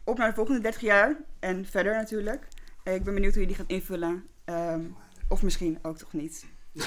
Op 0.04 0.18
naar 0.18 0.30
de 0.30 0.36
volgende 0.36 0.62
30 0.62 0.82
jaar 0.82 1.16
en 1.40 1.66
verder 1.66 1.94
natuurlijk. 1.94 2.48
Ik 2.84 3.04
ben 3.04 3.14
benieuwd 3.14 3.34
hoe 3.34 3.42
je 3.42 3.48
die 3.48 3.58
gaat 3.58 3.68
invullen. 3.68 4.28
Ehm, 4.46 4.82
of 5.28 5.42
misschien 5.42 5.80
ook 5.82 5.98
toch 5.98 6.14
niet. 6.14 6.46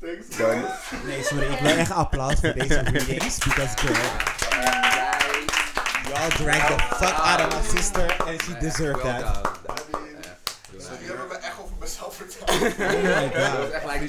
Thanks. 0.00 0.36
Nee, 1.04 1.22
sorry, 1.22 1.52
ik 1.52 1.58
wil 1.60 1.70
echt 1.70 1.90
applaus 1.90 2.40
voor 2.40 2.52
deze 2.52 2.80
readings. 2.80 3.38
Because 3.38 3.76
girl, 3.76 3.94
y'all 6.08 6.30
drank 6.30 6.66
the 6.66 6.94
fuck 6.96 7.18
out 7.18 7.40
of 7.40 7.48
my 7.54 7.78
sister 7.78 8.22
and 8.26 8.42
she 8.42 8.58
deserved 8.58 9.02
that. 9.02 9.50
Sorry, 10.78 11.04
je 11.04 11.12
hebt 11.12 11.28
me 11.28 11.36
echt 11.36 11.60
over 11.60 11.76
mezelf 11.80 12.16
verteld. 12.16 12.50
Oh 12.50 12.60
my 12.60 12.70
god. 12.70 13.32
Dat 13.32 13.58
was 13.58 13.70
echt 13.70 13.84
like. 13.84 14.02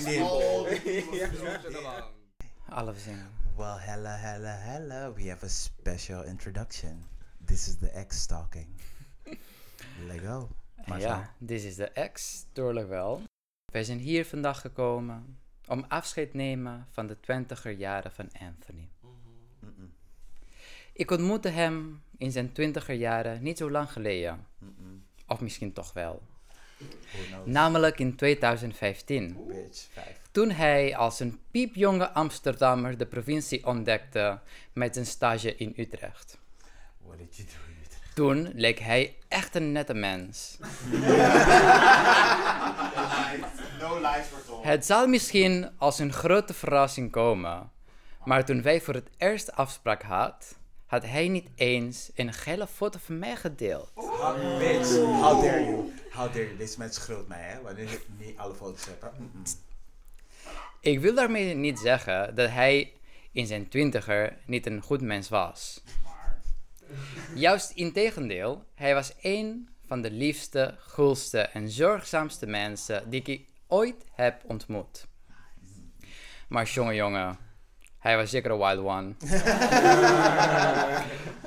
Alle 2.76 2.94
zingen. 3.04 3.30
Well, 3.56 3.78
hello, 3.80 4.10
hello, 4.10 4.54
hello. 4.58 5.14
We 5.14 5.30
have 5.30 5.46
a 5.46 5.50
special 5.50 6.24
introduction. 6.24 7.06
This 7.46 7.68
is 7.68 7.78
the 7.78 8.06
X-stalking. 8.08 8.68
Let 10.08 10.20
go. 10.20 10.50
Marcel. 10.86 11.10
Ja, 11.10 11.34
dit 11.40 11.64
is 11.64 11.76
de 11.76 11.90
ex, 11.90 12.46
doorlijk 12.54 12.90
wel. 12.90 13.22
Wij 13.76 13.84
zijn 13.84 14.00
hier 14.00 14.26
vandaag 14.26 14.62
gekomen 14.62 15.38
om 15.68 15.86
afscheid 15.88 16.32
te 16.32 16.38
nemen 16.38 16.88
van 16.92 17.08
de 17.08 17.20
twintiger 17.20 17.72
jaren 17.72 18.12
van 18.12 18.30
Anthony. 18.40 18.88
Ik 20.94 21.12
ontmoette 21.12 21.50
hem 21.50 22.02
in 22.18 22.32
zijn 22.32 22.52
twintiger 22.52 22.96
jaren 22.96 23.44
niet 23.44 23.58
zo 23.58 23.72
lang 23.72 23.92
geleden. 23.92 24.48
Of 25.28 25.40
misschien 25.40 25.74
toch 25.74 25.94
wel. 25.94 26.22
Namelijk 27.44 28.00
in 28.00 28.16
2015. 28.16 29.38
Bitch, 29.48 29.88
vijf. 29.92 30.20
Toen 30.32 30.52
hij 30.52 30.96
als 30.96 31.20
een 31.20 31.40
piepjonge 31.52 32.12
Amsterdammer 32.12 32.98
de 32.98 33.06
provincie 33.06 33.66
ontdekte 33.66 34.40
met 34.74 34.94
zijn 34.94 35.06
stage 35.06 35.56
in 35.56 35.74
Utrecht. 35.78 36.38
What 37.02 37.18
did 37.18 37.36
you 37.36 37.48
do? 37.48 37.54
Toen 38.14 38.52
leek 38.54 38.80
hij 38.80 39.16
echt 39.28 39.56
een 39.56 39.72
nette 39.72 39.94
mens. 39.94 40.58
No 42.96 43.34
lies 43.40 43.52
were 43.58 43.80
told. 43.80 43.85
Het 44.62 44.86
zal 44.86 45.08
misschien 45.08 45.70
als 45.78 46.00
een 46.00 46.14
grote 46.14 46.54
verrassing 46.54 47.12
komen, 47.12 47.72
maar 48.24 48.46
toen 48.46 48.62
wij 48.62 48.82
voor 48.82 48.94
het 48.94 49.10
eerst 49.18 49.52
afspraak 49.52 50.02
hadden, 50.04 50.48
had 50.86 51.06
hij 51.06 51.28
niet 51.28 51.50
eens 51.56 52.12
een 52.16 52.34
gele 52.34 52.68
foto 52.68 53.00
van 53.02 53.20
mij 53.20 53.36
gedeeld. 53.36 53.92
How, 53.94 54.58
bitch, 54.60 54.90
how 54.98 55.44
dare 55.44 55.64
you? 55.64 55.92
How 56.12 56.28
dare 56.28 56.46
you? 56.46 56.58
Deze 56.58 56.78
mensen 56.78 57.02
schreeuwt 57.02 57.28
mij, 57.28 57.42
hè? 57.42 57.62
Wanneer 57.62 57.92
ik 57.92 58.06
niet 58.18 58.38
alle 58.38 58.54
foto's 58.54 58.86
heb. 58.86 59.12
Ik 60.80 61.00
wil 61.00 61.16
daarmee 61.16 61.56
niet 61.56 61.80
zeggen 61.80 62.36
dat 62.36 62.50
hij 62.50 62.94
in 63.32 63.48
zijn 63.48 63.68
twintiger 63.68 64.38
niet 64.46 64.66
een 64.66 64.82
goed 64.82 65.02
mens 65.02 65.30
was. 65.30 65.84
Juist 67.36 67.72
integendeel, 67.72 68.64
hij 68.76 68.94
was 68.94 69.14
een 69.22 69.70
van 69.88 70.02
de 70.02 70.12
liefste, 70.12 70.76
gulste 70.80 71.40
en 71.40 71.70
zorgzaamste 71.70 72.48
mensen 72.48 73.10
die 73.10 73.22
ik 73.24 73.46
ooit 73.68 74.06
heb 74.12 74.42
ontmoet. 74.46 75.08
Maar 76.48 76.66
jongen, 76.66 76.96
jongen, 76.96 77.38
hij 78.00 78.18
was 78.18 78.30
zeker 78.30 78.52
een 78.52 78.58
wild 78.58 78.80
one. 78.80 79.14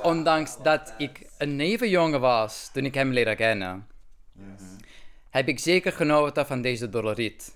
Ondanks 0.12 0.62
dat 0.62 0.94
ik 0.98 1.26
een 1.38 1.56
nevenjongen 1.56 2.20
was 2.20 2.70
toen 2.72 2.84
ik 2.84 2.94
hem 2.94 3.12
leerde 3.12 3.34
kennen, 3.34 3.86
heb 5.30 5.48
ik 5.48 5.58
zeker 5.58 5.92
genoten 5.92 6.46
van 6.46 6.62
deze 6.62 6.88
doloriet. 6.88 7.54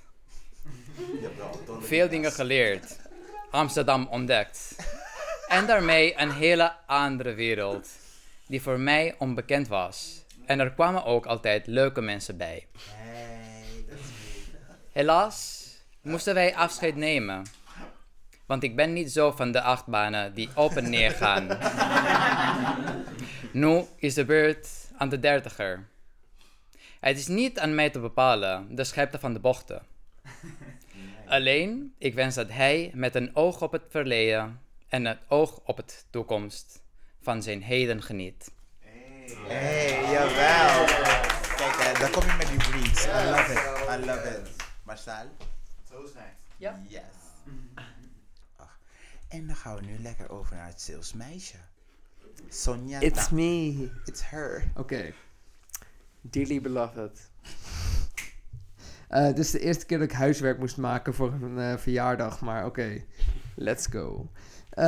Veel 1.80 2.08
dingen 2.08 2.32
geleerd, 2.32 2.98
Amsterdam 3.50 4.06
ontdekt 4.10 4.76
en 5.52 5.66
daarmee 5.66 6.20
een 6.20 6.32
hele 6.32 6.72
andere 6.86 7.34
wereld 7.34 7.88
die 8.46 8.62
voor 8.62 8.80
mij 8.80 9.14
onbekend 9.18 9.68
was. 9.68 10.24
En 10.46 10.60
er 10.60 10.70
kwamen 10.70 11.04
ook 11.04 11.26
altijd 11.26 11.66
leuke 11.66 12.00
mensen 12.00 12.36
bij. 12.36 12.66
Helaas 14.92 15.68
moesten 16.02 16.34
wij 16.34 16.54
afscheid 16.56 16.96
nemen. 16.96 17.42
Want 18.46 18.62
ik 18.62 18.76
ben 18.76 18.92
niet 18.92 19.12
zo 19.12 19.30
van 19.30 19.52
de 19.52 19.62
achtbanen 19.62 20.34
die 20.34 20.48
op 20.54 20.76
en 20.76 20.90
neer 20.90 21.10
gaan. 21.10 21.58
nu 23.62 23.84
is 23.96 24.14
de 24.14 24.24
beurt 24.24 24.68
aan 24.96 25.08
de 25.08 25.20
dertiger. 25.20 25.88
Het 27.00 27.18
is 27.18 27.26
niet 27.26 27.58
aan 27.58 27.74
mij 27.74 27.90
te 27.90 28.00
bepalen 28.00 28.74
de 28.76 28.84
schepte 28.84 29.18
van 29.18 29.32
de 29.32 29.40
bochten. 29.40 29.82
Alleen, 31.26 31.94
ik 31.98 32.14
wens 32.14 32.34
dat 32.34 32.48
hij 32.50 32.90
met 32.94 33.14
een 33.14 33.36
oog 33.36 33.62
op 33.62 33.72
het 33.72 33.84
verleden 33.88 34.60
en 34.88 35.04
het 35.04 35.18
oog 35.28 35.60
op 35.64 35.76
het 35.76 36.06
toekomst 36.10 36.82
van 37.22 37.42
zijn 37.42 37.62
heden 37.62 38.02
geniet. 38.02 38.52
Hey, 39.46 40.10
jawel. 40.10 40.84
Kijk, 41.56 41.76
hè, 41.76 41.98
dan 42.00 42.10
kom 42.10 42.22
je 42.22 42.34
met 42.38 42.48
die 42.48 42.56
breeds. 42.56 43.06
I 43.06 43.30
love 43.30 43.52
it. 43.52 43.58
I 44.00 44.06
love 44.06 44.28
it. 44.28 44.61
Marcel? 44.92 45.26
Zo 45.90 46.02
is 46.02 46.10
het. 46.14 46.22
Ja. 46.56 46.80
Yes. 46.88 47.02
Ach, 48.56 48.78
En 49.28 49.46
dan 49.46 49.56
gaan 49.56 49.74
we 49.74 49.80
nu 49.80 49.98
lekker 49.98 50.30
over 50.30 50.56
naar 50.56 50.66
het 50.66 50.80
salesmeisje. 50.80 51.56
Sonja. 52.48 53.00
It's 53.00 53.30
me. 53.30 53.90
It's 54.04 54.22
her. 54.30 54.70
Oké. 54.76 55.12
Dearly 56.20 56.60
beloved. 56.60 57.30
Eh, 59.08 59.26
dit 59.26 59.38
is 59.38 59.50
de 59.50 59.60
eerste 59.60 59.86
keer 59.86 59.98
dat 59.98 60.08
ik 60.08 60.14
huiswerk 60.14 60.58
moest 60.58 60.76
maken 60.76 61.14
voor 61.14 61.32
een 61.32 61.58
eh, 61.58 61.76
verjaardag, 61.76 62.40
maar 62.40 62.66
oké. 62.66 63.04
Let's 63.54 63.86
go. 63.86 64.30
Eh, 64.70 64.84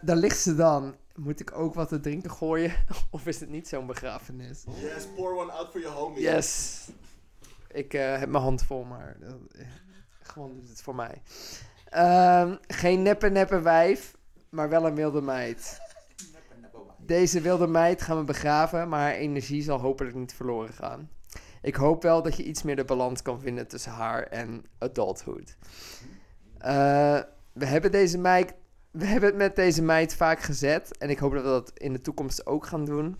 daar 0.00 0.16
ligt 0.16 0.38
ze 0.38 0.54
dan. 0.54 0.96
Moet 1.14 1.40
ik 1.40 1.52
ook 1.52 1.74
wat 1.74 1.88
te 1.88 2.00
drinken 2.00 2.30
gooien? 2.30 2.74
of 3.10 3.26
is 3.26 3.40
het 3.40 3.48
niet 3.48 3.68
zo'n 3.68 3.86
begrafenis? 3.86 4.64
Yes, 4.80 5.06
pour 5.16 5.36
one 5.36 5.52
out 5.52 5.70
for 5.70 5.80
your 5.80 5.96
homie. 5.96 6.20
Yes. 6.20 6.80
Ik 7.72 7.94
eh, 7.94 8.18
heb 8.18 8.28
mijn 8.28 8.42
hand 8.42 8.62
vol, 8.62 8.84
maar 8.84 9.16
eh, 9.20 9.66
gewoon 10.22 10.54
doet 10.54 10.68
het 10.68 10.82
voor 10.82 10.94
mij. 10.94 11.22
Ehm, 11.88 12.56
geen 12.66 13.02
neppe 13.02 13.28
neppe 13.28 13.60
wijf, 13.60 14.16
maar 14.48 14.68
wel 14.68 14.86
een 14.86 14.94
wilde 14.94 15.20
meid. 15.20 15.80
Deze 16.98 17.40
wilde 17.40 17.66
meid 17.66 18.02
gaan 18.02 18.18
we 18.18 18.24
begraven, 18.24 18.88
maar 18.88 19.00
haar 19.00 19.12
energie 19.12 19.62
zal 19.62 19.80
hopelijk 19.80 20.16
niet 20.16 20.34
verloren 20.34 20.72
gaan. 20.72 21.10
Ik 21.62 21.74
hoop 21.74 22.02
wel 22.02 22.22
dat 22.22 22.36
je 22.36 22.44
iets 22.44 22.62
meer 22.62 22.76
de 22.76 22.84
balans 22.84 23.22
kan 23.22 23.40
vinden 23.40 23.66
tussen 23.68 23.92
haar 23.92 24.22
en 24.22 24.64
adulthood. 24.78 25.56
Eh, 26.58 27.20
we 27.52 27.66
hebben 27.66 27.90
deze 27.90 28.18
meid, 28.18 28.54
we 28.90 29.04
hebben 29.04 29.28
het 29.28 29.38
met 29.38 29.56
deze 29.56 29.82
meid 29.82 30.14
vaak 30.14 30.40
gezet 30.40 30.98
en 30.98 31.10
ik 31.10 31.18
hoop 31.18 31.32
dat 31.32 31.42
we 31.42 31.48
dat 31.48 31.72
in 31.74 31.92
de 31.92 32.00
toekomst 32.00 32.46
ook 32.46 32.66
gaan 32.66 32.84
doen. 32.84 33.16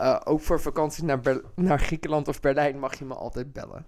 Eh, 0.00 0.20
ook 0.24 0.40
voor 0.40 0.60
vakanties 0.60 1.02
naar, 1.02 1.20
naar 1.54 1.80
Griekenland 1.80 2.28
of 2.28 2.40
Berlijn 2.40 2.78
mag 2.78 2.98
je 2.98 3.04
me 3.04 3.14
altijd 3.14 3.52
bellen. 3.52 3.86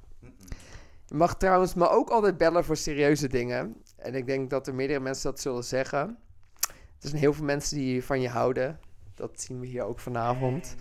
Je 1.07 1.15
mag 1.15 1.37
trouwens 1.37 1.75
me 1.75 1.89
ook 1.89 2.11
altijd 2.11 2.37
bellen 2.37 2.65
voor 2.65 2.77
serieuze 2.77 3.29
dingen. 3.29 3.77
En 3.97 4.15
ik 4.15 4.27
denk 4.27 4.51
dat 4.51 4.67
er 4.67 4.75
meerdere 4.75 5.01
mensen 5.01 5.31
dat 5.31 5.41
zullen 5.41 5.65
zeggen. 5.65 6.19
Er 6.71 7.09
zijn 7.09 7.21
heel 7.21 7.33
veel 7.33 7.45
mensen 7.45 7.77
die 7.77 8.05
van 8.05 8.21
je 8.21 8.29
houden. 8.29 8.79
Dat 9.15 9.41
zien 9.41 9.61
we 9.61 9.67
hier 9.67 9.83
ook 9.83 9.99
vanavond. 9.99 10.75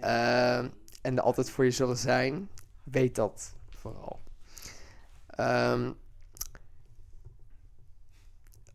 Eh, 0.00 0.58
en 1.02 1.16
er 1.16 1.20
altijd 1.20 1.50
voor 1.50 1.64
je 1.64 1.70
zullen 1.70 1.96
zijn. 1.96 2.48
Weet 2.82 3.14
dat 3.14 3.54
vooral. 3.70 4.20
Ehm, 5.26 5.92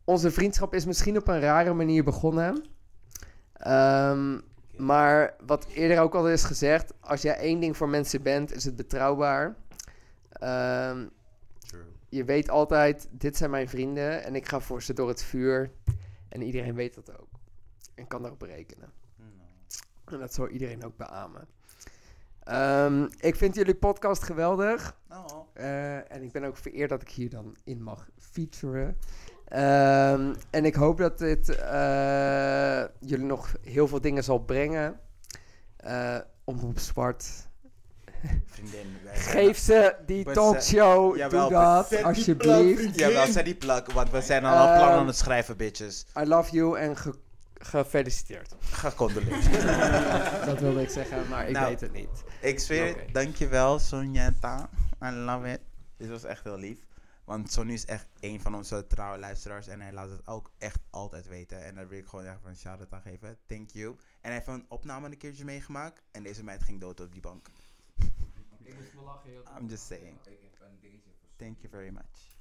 onze 0.03 0.31
vriendschap 0.31 0.73
is 0.73 0.85
misschien 0.85 1.17
op 1.17 1.27
een 1.27 1.39
rare 1.39 1.73
manier 1.73 2.03
begonnen. 2.03 2.65
Ehm, 3.53 4.37
maar 4.77 5.35
wat 5.45 5.65
eerder 5.65 5.99
ook 5.99 6.15
al 6.15 6.29
is 6.29 6.43
gezegd, 6.43 6.93
als 6.99 7.21
jij 7.21 7.37
één 7.37 7.59
ding 7.59 7.77
voor 7.77 7.89
mensen 7.89 8.21
bent, 8.21 8.55
is 8.55 8.63
het 8.63 8.75
betrouwbaar. 8.75 9.55
Ehm, 10.31 11.05
je 12.09 12.23
weet 12.23 12.49
altijd, 12.49 13.07
dit 13.11 13.37
zijn 13.37 13.49
mijn 13.49 13.69
vrienden 13.69 14.23
en 14.23 14.35
ik 14.35 14.47
ga 14.47 14.59
voor 14.59 14.83
ze 14.83 14.93
door 14.93 15.07
het 15.07 15.23
vuur. 15.23 15.71
En 16.29 16.41
iedereen 16.41 16.75
weet 16.75 16.93
dat 16.95 17.19
ook. 17.19 17.29
En 17.95 18.07
kan 18.07 18.21
daarop 18.21 18.41
rekenen. 18.41 18.91
En 20.05 20.19
dat 20.19 20.33
zal 20.33 20.47
iedereen 20.47 20.85
ook 20.85 20.97
beamen. 20.97 21.47
Ehm, 22.43 23.07
ik 23.19 23.35
vind 23.35 23.55
jullie 23.55 23.75
podcast 23.75 24.23
geweldig. 24.23 24.97
Eh, 25.53 26.11
en 26.11 26.23
ik 26.23 26.31
ben 26.31 26.43
ook 26.43 26.57
vereerd 26.57 26.89
dat 26.89 27.01
ik 27.01 27.09
hier 27.09 27.29
dan 27.29 27.55
in 27.63 27.83
mag 27.83 28.09
featuren. 28.17 28.97
Ehm, 29.47 30.33
en 30.49 30.65
ik 30.65 30.75
hoop 30.75 30.97
dat 30.97 31.17
dit 31.17 31.49
eh, 31.55 32.83
jullie 32.99 33.25
nog 33.25 33.53
heel 33.63 33.87
veel 33.87 34.01
dingen 34.01 34.23
zal 34.23 34.39
brengen. 34.39 34.99
Eh 35.77 36.17
Omroep 36.43 36.79
Zwart. 36.79 37.25
Vriendin. 38.45 38.97
Geef 39.13 39.57
ze 39.57 39.95
die 40.05 40.31
talkshow. 40.31 41.29
Doe 41.29 41.49
dat, 41.49 42.03
alsjeblieft. 42.03 42.99
Jawel, 42.99 43.27
zet 43.27 43.45
die 43.45 43.55
plak, 43.55 43.91
want 43.91 44.09
we 44.11 44.21
zijn 44.21 44.45
al 44.45 44.55
al 44.57 44.67
Ehm, 44.67 44.77
plannen 44.77 44.99
aan 44.99 45.07
het 45.07 45.17
schrijven, 45.17 45.57
bitches. 45.57 46.05
I 46.21 46.25
love 46.25 46.51
you 46.51 46.77
en 46.79 46.97
ge- 46.97 47.15
gefeliciteerd. 47.53 48.55
Gecondoleerd. 48.59 49.45
dat 50.45 50.59
wilde 50.59 50.81
ik 50.81 50.89
zeggen, 50.89 51.27
maar 51.29 51.47
ik 51.47 51.53
Nou, 51.53 51.67
weet 51.67 51.81
het 51.81 51.93
niet. 51.93 52.23
Ik 52.41 52.59
zweer. 52.59 52.95
Dankjewel, 53.11 53.79
Sonjeta. 53.79 54.69
I 55.03 55.09
love 55.11 55.51
it. 55.51 55.59
Dit 55.97 56.09
was 56.09 56.23
echt 56.23 56.43
heel 56.43 56.57
lief. 56.57 56.77
Want 57.27 57.51
Sonny 57.51 57.73
is 57.73 57.85
echt 57.85 58.07
een 58.19 58.41
van 58.41 58.55
onze 58.55 58.87
trouwe 58.87 59.17
luisteraars. 59.17 59.67
En 59.67 59.81
hij 59.81 59.93
laat 59.93 60.09
het 60.09 60.27
ook 60.27 60.51
echt 60.57 60.79
altijd 60.89 61.27
weten. 61.27 61.63
En 61.63 61.75
daar 61.75 61.87
wil 61.87 61.99
ik 61.99 62.05
gewoon 62.05 62.25
echt 62.25 62.45
een 62.45 62.55
shout-out 62.55 62.93
aan 62.93 63.01
geven. 63.01 63.37
Thank 63.45 63.69
you. 63.69 63.91
En 63.91 63.97
hij 64.21 64.33
heeft 64.33 64.47
een 64.47 64.65
opname 64.69 65.07
een 65.07 65.17
keertje 65.17 65.45
meegemaakt. 65.45 66.03
En 66.11 66.23
deze 66.23 66.43
meid 66.43 66.63
ging 66.63 66.79
dood 66.79 66.99
op 66.99 67.11
die 67.11 67.21
bank. 67.21 67.49
I'm 69.59 69.67
just 69.67 69.85
saying. 69.85 70.17
Thank 71.35 71.57
you 71.59 71.69
very 71.69 71.89
much. 71.89 72.37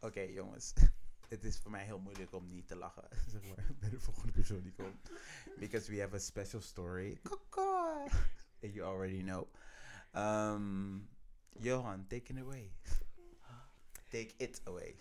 Oké, 0.00 0.20
jongens. 0.20 0.72
Het 1.28 1.44
is 1.44 1.58
voor 1.58 1.70
mij 1.70 1.84
heel 1.84 1.98
moeilijk 1.98 2.32
om 2.32 2.48
niet 2.48 2.66
te 2.66 2.76
lachen. 2.76 3.08
Zeg 3.32 3.42
maar, 3.42 3.66
bij 3.78 3.90
de 3.90 4.00
volgende 4.00 4.32
persoon 4.32 4.62
die 4.62 4.74
komt. 4.74 5.10
Because 5.58 5.90
we 5.90 6.00
have 6.00 6.14
a 6.14 6.18
special 6.18 6.60
story. 6.60 7.20
You 8.60 8.82
already 8.82 9.22
know. 9.22 9.46
Um, 10.14 11.08
Johan, 11.58 12.06
take 12.08 12.32
it 12.32 12.38
away. 12.38 12.72
Take 14.14 14.34
it 14.36 14.60
away. 14.64 14.94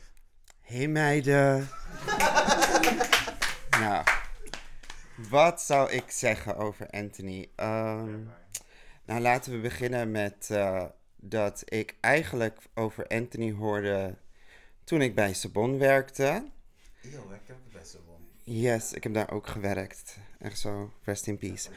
Hey 0.61 0.87
meiden. 0.87 1.69
nou, 3.81 4.05
wat 5.29 5.61
zou 5.61 5.91
ik 5.91 6.11
zeggen 6.11 6.57
over 6.57 6.89
Anthony? 6.89 7.49
Ehm, 7.55 8.23
nou, 9.05 9.21
laten 9.21 9.51
we 9.51 9.59
beginnen 9.59 10.11
met 10.11 10.49
eh, 10.49 10.85
dat 11.15 11.63
ik 11.65 11.95
eigenlijk 11.99 12.59
over 12.73 13.07
Anthony 13.07 13.51
hoorde 13.51 14.17
toen 14.83 15.01
ik 15.01 15.15
bij 15.15 15.33
Sabon 15.33 15.77
werkte. 15.77 16.45
Yo, 17.01 17.31
ik 17.31 17.41
heb 17.45 17.57
best 17.71 17.93
wel. 17.93 18.19
Yes, 18.43 18.93
ik 18.93 19.03
heb 19.03 19.13
daar 19.13 19.31
ook 19.31 19.47
gewerkt. 19.47 20.17
Echt 20.39 20.59
zo, 20.59 20.93
rest 21.03 21.27
in 21.27 21.37
peace. 21.37 21.69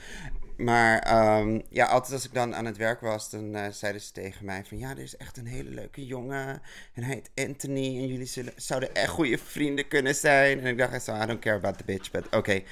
Maar 0.57 0.99
ehm, 0.99 1.61
ja, 1.69 1.87
altijd 1.87 2.13
als 2.13 2.25
ik 2.25 2.35
dan 2.35 2.55
aan 2.55 2.65
het 2.65 2.77
werk 2.77 3.01
was, 3.01 3.31
dan 3.31 3.55
eh, 3.55 3.71
zeiden 3.71 4.03
ze 4.03 4.13
tegen 4.13 4.45
mij 4.45 4.65
van... 4.65 4.79
Ja, 4.79 4.91
er 4.91 4.99
is 4.99 5.17
echt 5.17 5.37
een 5.37 5.47
hele 5.47 5.71
leuke 5.71 6.07
jongen 6.07 6.63
en 6.93 7.03
hij 7.03 7.15
heet 7.15 7.49
Anthony 7.49 7.85
en 7.85 8.07
jullie 8.07 8.27
zullen, 8.27 8.53
zouden 8.57 8.95
echt 8.95 9.09
goede 9.09 9.39
vrienden 9.39 9.89
kunnen 9.89 10.15
zijn. 10.15 10.61
En 10.61 10.67
ik 10.67 10.79
dacht 10.79 10.93
echt 10.93 11.05
zo, 11.05 11.23
I 11.23 11.27
don't 11.27 11.41
care 11.41 11.57
about 11.57 11.79
the 11.79 11.85
bitch, 11.85 12.11
but 12.11 12.35
oké. 12.35 12.63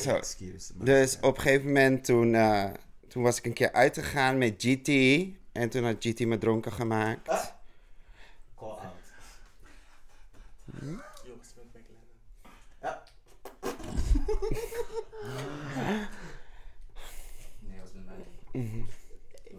Zo. 0.00 0.16
excuse, 0.16 0.72
Dus 0.74 1.16
op 1.20 1.36
een 1.36 1.42
gegeven 1.42 1.66
moment 1.66 2.04
toen, 2.04 2.34
eh, 2.34 2.70
toen 3.08 3.22
was 3.22 3.38
ik 3.38 3.46
een 3.46 3.52
keer 3.52 3.72
uitgegaan 3.72 4.38
met 4.38 4.54
GT 4.58 4.88
en 5.52 5.68
toen 5.68 5.84
had 5.84 5.96
GT 5.98 6.20
me 6.26 6.38
dronken 6.38 6.72
gemaakt. 6.72 7.26
Call 8.56 8.68
out. 8.68 8.80
Jongens, 11.24 11.54
met 11.56 11.64
McLennan. 11.72 12.04
Ja. 12.80 13.02
Nee, 17.68 17.80
was 17.80 17.92
met 17.92 18.04
mij. 18.06 18.62
Mhm. 18.62 18.82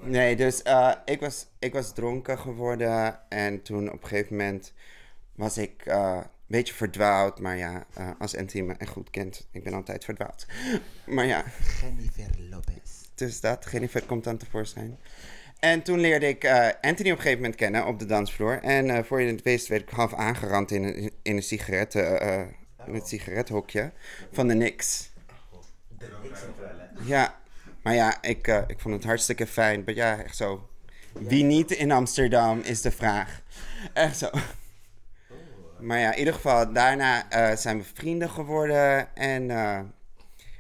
Nee, 0.06 0.36
dus 0.36 0.62
eh, 0.62 0.92
ik, 1.06 1.20
was, 1.20 1.48
ik 1.60 1.74
was 1.74 1.94
dronken 1.94 2.40
geworden 2.40 3.20
en 3.30 3.62
toen 3.62 3.92
op 3.92 4.02
een 4.02 4.08
gegeven 4.08 4.36
moment 4.36 4.74
was 5.36 5.58
ik 5.58 5.86
eh, 5.86 6.16
een 6.16 6.30
beetje 6.48 6.74
verdwaald. 6.74 7.40
Maar 7.40 7.58
ja, 7.58 7.86
eh, 7.94 8.10
als 8.20 8.38
Anthony 8.38 8.64
me 8.64 8.74
echt 8.78 8.92
goed 8.92 9.10
kent, 9.10 9.48
ik 9.52 9.64
ben 9.64 9.74
altijd 9.74 10.06
verdwaald. 10.06 10.46
Maar 11.06 11.26
ja. 11.26 11.44
Jennifer 11.82 12.42
Lopez. 12.50 13.04
Dus 13.16 13.40
dat, 13.40 13.68
Jennifer 13.72 14.04
komt 14.04 14.24
dan 14.24 14.38
tevoorschijn. 14.38 14.98
En 15.60 15.82
toen 15.82 16.00
leerde 16.00 16.28
ik 16.28 16.46
Anthony 16.82 17.12
op 17.12 17.18
een 17.18 17.22
gegeven 17.22 17.40
moment 17.40 17.56
kennen 17.56 17.86
op 17.86 18.00
de 18.00 18.06
dansvloer. 18.06 18.60
En 18.64 19.06
voor 19.06 19.22
je 19.22 19.32
het 19.32 19.42
wist 19.42 19.68
werd 19.68 19.82
ik 19.82 19.90
half 19.90 20.14
aangerand 20.14 20.72
in 20.72 20.84
een, 20.84 21.12
in 21.22 21.36
een 21.36 21.44
sigaretten, 21.44 22.22
eh, 22.22 22.88
in 22.88 22.94
het 22.94 23.08
sigarethokje 23.08 23.92
van 24.32 24.48
de 24.48 24.54
Nix. 24.54 25.10
De 25.98 26.08
wel, 26.60 26.70
hè? 26.78 27.06
Ja, 27.06 27.40
maar 27.86 27.94
ja, 27.94 28.22
ik, 28.22 28.48
eh, 28.48 28.62
ik 28.68 28.80
vond 28.80 28.96
het 28.96 29.04
hartstikke 29.04 29.48
fijn. 29.48 29.84
Maar 29.86 29.94
ja, 29.94 30.24
echt 30.24 30.36
zo. 30.36 30.70
Wie 31.14 31.44
niet 31.44 31.72
in 31.72 31.92
Amsterdam 31.92 32.60
is 32.60 32.82
de 32.82 32.92
vraag. 32.92 33.42
Echt 33.94 34.18
zo. 34.18 34.30
Maar 35.80 36.00
ja, 36.00 36.14
in 36.14 36.20
ieder 36.20 36.34
geval, 36.34 36.74
daarna 36.74 37.30
eh, 37.30 37.56
zijn 37.56 37.78
we 37.78 37.84
vrienden 37.94 38.30
geworden. 38.30 39.16
En 39.16 39.50
eh, 39.50 39.80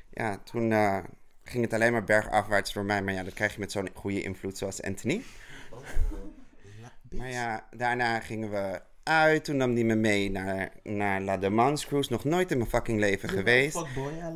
ja, 0.10 0.38
toen 0.44 0.72
ging 1.44 1.64
het 1.64 1.74
alleen 1.74 1.92
maar 1.92 2.04
bergafwaarts 2.04 2.74
voor 2.74 2.86
mij. 2.86 3.02
Maar 3.02 3.14
ja, 3.14 3.24
dat 3.24 3.34
krijg 3.34 3.54
je 3.54 3.60
met 3.60 3.72
zo'n 3.72 3.90
goede 3.94 4.22
invloed 4.22 4.58
zoals 4.58 4.82
Anthony. 4.82 5.24
Maar 7.10 7.30
ja, 7.30 7.68
daarna 7.72 8.20
gingen 8.20 8.52
we 8.52 8.82
uit. 9.06 9.44
Toen 9.44 9.58
nam 9.58 9.74
hij 9.74 9.84
me 9.84 9.96
mee 9.96 10.32
naar, 10.32 10.72
naar 10.84 11.22
La 11.22 11.38
Demans 11.38 11.86
Cruise. 11.86 12.12
Nog 12.12 12.24
nooit 12.24 12.52
in 12.52 12.58
mijn 12.58 12.70
fucking 12.70 13.00
leven 13.00 13.30
geweest. 13.30 13.84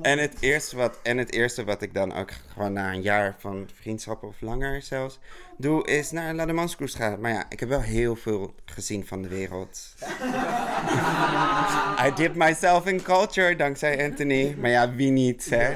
En 0.02 0.18
het, 0.20 0.34
eerste 0.40 0.76
wat, 0.76 1.00
en 1.04 1.18
het 1.18 1.32
eerste 1.32 1.64
wat 1.64 1.82
ik 1.82 1.94
dan 1.94 2.14
ook 2.14 2.32
gewoon 2.54 2.74
na 2.74 2.94
een 2.94 3.02
jaar 3.02 3.36
van 3.40 3.70
vriendschap 3.74 4.24
of 4.24 4.42
langer 4.42 4.82
zelfs 4.82 5.20
doe, 5.60 5.88
is 5.88 6.12
naar 6.12 6.34
La 6.34 6.46
Demans 6.46 6.76
Cruise 6.76 6.98
gaan. 6.98 7.20
Maar 7.20 7.32
ja, 7.32 7.46
ik 7.50 7.60
heb 7.60 7.70
wel 7.70 7.82
heel 7.82 8.16
veel 8.16 8.54
gezien 8.66 9.08
van 9.08 9.22
de 9.22 9.28
wereld. 9.28 9.94
I 12.06 12.12
dip 12.16 12.36
myself 12.36 12.86
in 12.86 13.02
culture, 13.02 13.56
dankzij 13.56 14.04
Anthony. 14.04 14.56
Maar 14.60 14.70
ja, 14.70 14.94
wie 14.94 15.12
niet, 15.12 15.50
hè? 15.50 15.74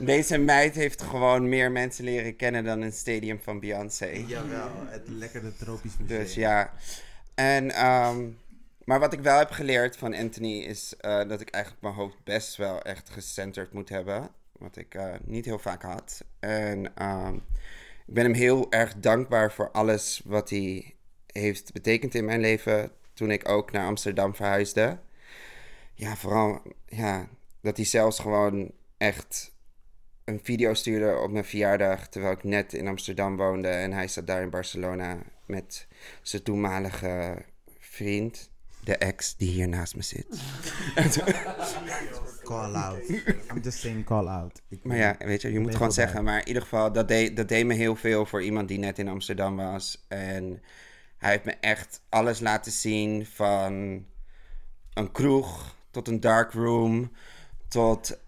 Deze 0.00 0.38
meid 0.38 0.74
heeft 0.74 1.02
gewoon 1.02 1.48
meer 1.48 1.70
mensen 1.70 2.04
leren 2.04 2.36
kennen 2.36 2.64
dan 2.64 2.80
een 2.80 2.92
stadium 2.92 3.40
van 3.42 3.60
Beyoncé. 3.60 4.24
Jawel, 4.26 4.70
het 4.86 5.08
lekkere 5.08 5.52
tropisch 5.58 5.96
museum. 5.98 6.18
Dus 6.18 6.34
ja. 6.34 6.72
En, 7.40 7.70
ehm, 7.70 8.28
maar 8.84 9.00
wat 9.00 9.12
ik 9.12 9.20
wel 9.20 9.38
heb 9.38 9.50
geleerd 9.50 9.96
van 9.96 10.14
Anthony 10.14 10.58
is 10.58 10.96
eh, 10.96 11.28
dat 11.28 11.40
ik 11.40 11.50
eigenlijk 11.50 11.82
mijn 11.82 11.94
hoofd 11.94 12.24
best 12.24 12.56
wel 12.56 12.82
echt 12.82 13.10
gecenterd 13.10 13.72
moet 13.72 13.88
hebben. 13.88 14.30
Wat 14.52 14.76
ik 14.76 14.94
eh, 14.94 15.14
niet 15.24 15.44
heel 15.44 15.58
vaak 15.58 15.82
had. 15.82 16.24
En 16.40 16.96
ehm, 16.96 17.34
ik 18.06 18.14
ben 18.14 18.24
hem 18.24 18.32
heel 18.32 18.70
erg 18.70 18.94
dankbaar 18.96 19.52
voor 19.52 19.70
alles 19.70 20.22
wat 20.24 20.50
hij 20.50 20.94
heeft 21.26 21.72
betekend 21.72 22.14
in 22.14 22.24
mijn 22.24 22.40
leven. 22.40 22.90
Toen 23.14 23.30
ik 23.30 23.48
ook 23.48 23.72
naar 23.72 23.86
Amsterdam 23.86 24.34
verhuisde. 24.34 24.98
Ja, 25.94 26.16
vooral 26.16 26.62
ja, 26.86 27.28
dat 27.60 27.76
hij 27.76 27.86
zelfs 27.86 28.18
gewoon 28.18 28.72
echt 28.96 29.52
een 30.24 30.40
video 30.42 30.74
stuurde 30.74 31.16
op 31.16 31.30
mijn 31.30 31.44
verjaardag. 31.44 32.08
Terwijl 32.08 32.32
ik 32.32 32.44
net 32.44 32.72
in 32.72 32.88
Amsterdam 32.88 33.36
woonde. 33.36 33.68
En 33.68 33.92
hij 33.92 34.08
zat 34.08 34.26
daar 34.26 34.42
in 34.42 34.50
Barcelona 34.50 35.18
met 35.50 35.86
zijn 36.22 36.42
toenmalige 36.42 37.44
vriend. 37.78 38.50
de 38.84 38.96
ex 38.96 39.36
die 39.36 39.50
hier 39.50 39.68
naast 39.68 39.96
me 39.96 40.02
zit. 40.02 40.26
Call 42.42 42.74
out. 42.74 43.08
I'm 43.50 43.60
just 43.62 43.78
saying 43.78 44.04
call 44.04 44.26
out. 44.28 44.62
Ik 44.68 44.84
Maar 44.84 44.96
ja, 44.96 45.16
weet 45.18 45.42
je, 45.42 45.52
je 45.52 45.60
moet 45.60 45.74
gewoon 45.74 45.92
zeggen. 45.92 46.24
Maar 46.24 46.38
in 46.38 46.46
ieder 46.46 46.62
geval, 46.62 46.92
dat 46.92 47.08
deed, 47.08 47.36
dat 47.36 47.48
deed 47.48 47.66
me 47.66 47.74
heel 47.74 47.96
veel 47.96 48.26
voor 48.26 48.42
iemand 48.42 48.68
die 48.68 48.78
net 48.78 48.98
in 48.98 49.08
Amsterdam 49.08 49.56
was. 49.56 50.04
En 50.08 50.62
hij 51.18 51.30
heeft 51.30 51.44
me 51.44 51.54
echt 51.60 52.00
alles 52.08 52.40
laten 52.40 52.72
zien. 52.72 53.26
Van 53.26 54.04
een 54.94 55.12
kroeg 55.12 55.76
tot 55.90 56.08
een 56.08 56.20
dark 56.20 56.52
room. 56.52 57.12
Tot 57.68 58.18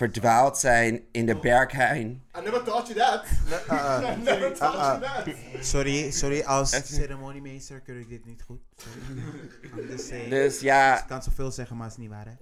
verdwaald 0.00 0.58
zijn 0.58 1.02
in 1.10 1.26
de 1.26 1.36
Berghain. 1.36 2.22
I 2.38 2.40
never 2.44 2.62
taught 2.64 2.88
you 2.88 2.98
that. 2.98 3.24
Uh, 3.70 4.12
I 4.12 4.22
never 4.22 4.54
taught 4.54 4.74
uh, 4.74 5.08
you 5.24 5.34
that. 5.54 5.66
sorry, 5.66 6.10
sorry, 6.10 6.40
als 6.42 6.70
ceremoniemeester 6.84 7.80
kun 7.80 8.00
ik 8.00 8.08
dit 8.08 8.24
niet 8.24 8.42
goed. 8.42 8.60
Sorry. 8.76 9.88
Just 9.90 10.06
saying. 10.06 10.30
Dus 10.30 10.60
ja. 10.60 10.98
Ik 10.98 11.06
kan 11.06 11.22
zoveel 11.22 11.50
zeggen, 11.50 11.76
maar 11.76 11.86
het 11.86 11.96
is 11.96 12.02
niet 12.02 12.10
waar, 12.10 12.26
hè? 12.26 12.32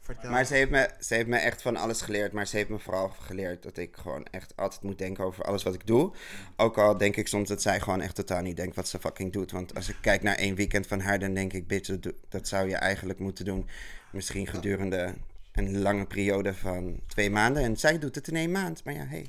Vertel. 0.00 0.30
Maar 0.30 0.44
ze 0.44 0.54
heeft, 0.54 0.70
me, 0.70 0.90
ze 1.00 1.14
heeft 1.14 1.26
me 1.26 1.36
echt 1.36 1.62
van 1.62 1.76
alles 1.76 2.00
geleerd. 2.00 2.32
Maar 2.32 2.46
ze 2.46 2.56
heeft 2.56 2.68
me 2.68 2.78
vooral 2.78 3.08
geleerd 3.08 3.62
dat 3.62 3.76
ik 3.76 3.96
gewoon 3.96 4.26
echt 4.30 4.56
altijd 4.56 4.82
moet 4.82 4.98
denken 4.98 5.24
over 5.24 5.44
alles 5.44 5.62
wat 5.62 5.74
ik 5.74 5.86
doe. 5.86 6.12
Ook 6.56 6.78
al 6.78 6.96
denk 6.96 7.16
ik 7.16 7.28
soms 7.28 7.48
dat 7.48 7.62
zij 7.62 7.80
gewoon 7.80 8.00
echt 8.00 8.14
totaal 8.14 8.42
niet 8.42 8.56
denkt 8.56 8.76
wat 8.76 8.88
ze 8.88 8.98
fucking 8.98 9.32
doet. 9.32 9.50
Want 9.50 9.74
als 9.74 9.88
ik 9.88 9.96
kijk 10.00 10.22
naar 10.22 10.36
één 10.36 10.54
weekend 10.54 10.86
van 10.86 11.00
haar, 11.00 11.18
dan 11.18 11.34
denk 11.34 11.52
ik, 11.52 11.66
bitch, 11.66 11.96
dat 12.28 12.48
zou 12.48 12.68
je 12.68 12.76
eigenlijk 12.76 13.18
moeten 13.18 13.44
doen. 13.44 13.68
Misschien 14.10 14.46
gedurende 14.46 15.14
een 15.56 15.78
lange 15.78 16.06
periode 16.06 16.54
van 16.54 17.00
twee 17.06 17.30
maanden. 17.30 17.62
En 17.62 17.76
zij 17.76 17.98
doet 17.98 18.14
het 18.14 18.28
in 18.28 18.36
één 18.36 18.50
maand. 18.50 18.84
Maar 18.84 18.94
ja, 18.94 19.06
hey. 19.06 19.26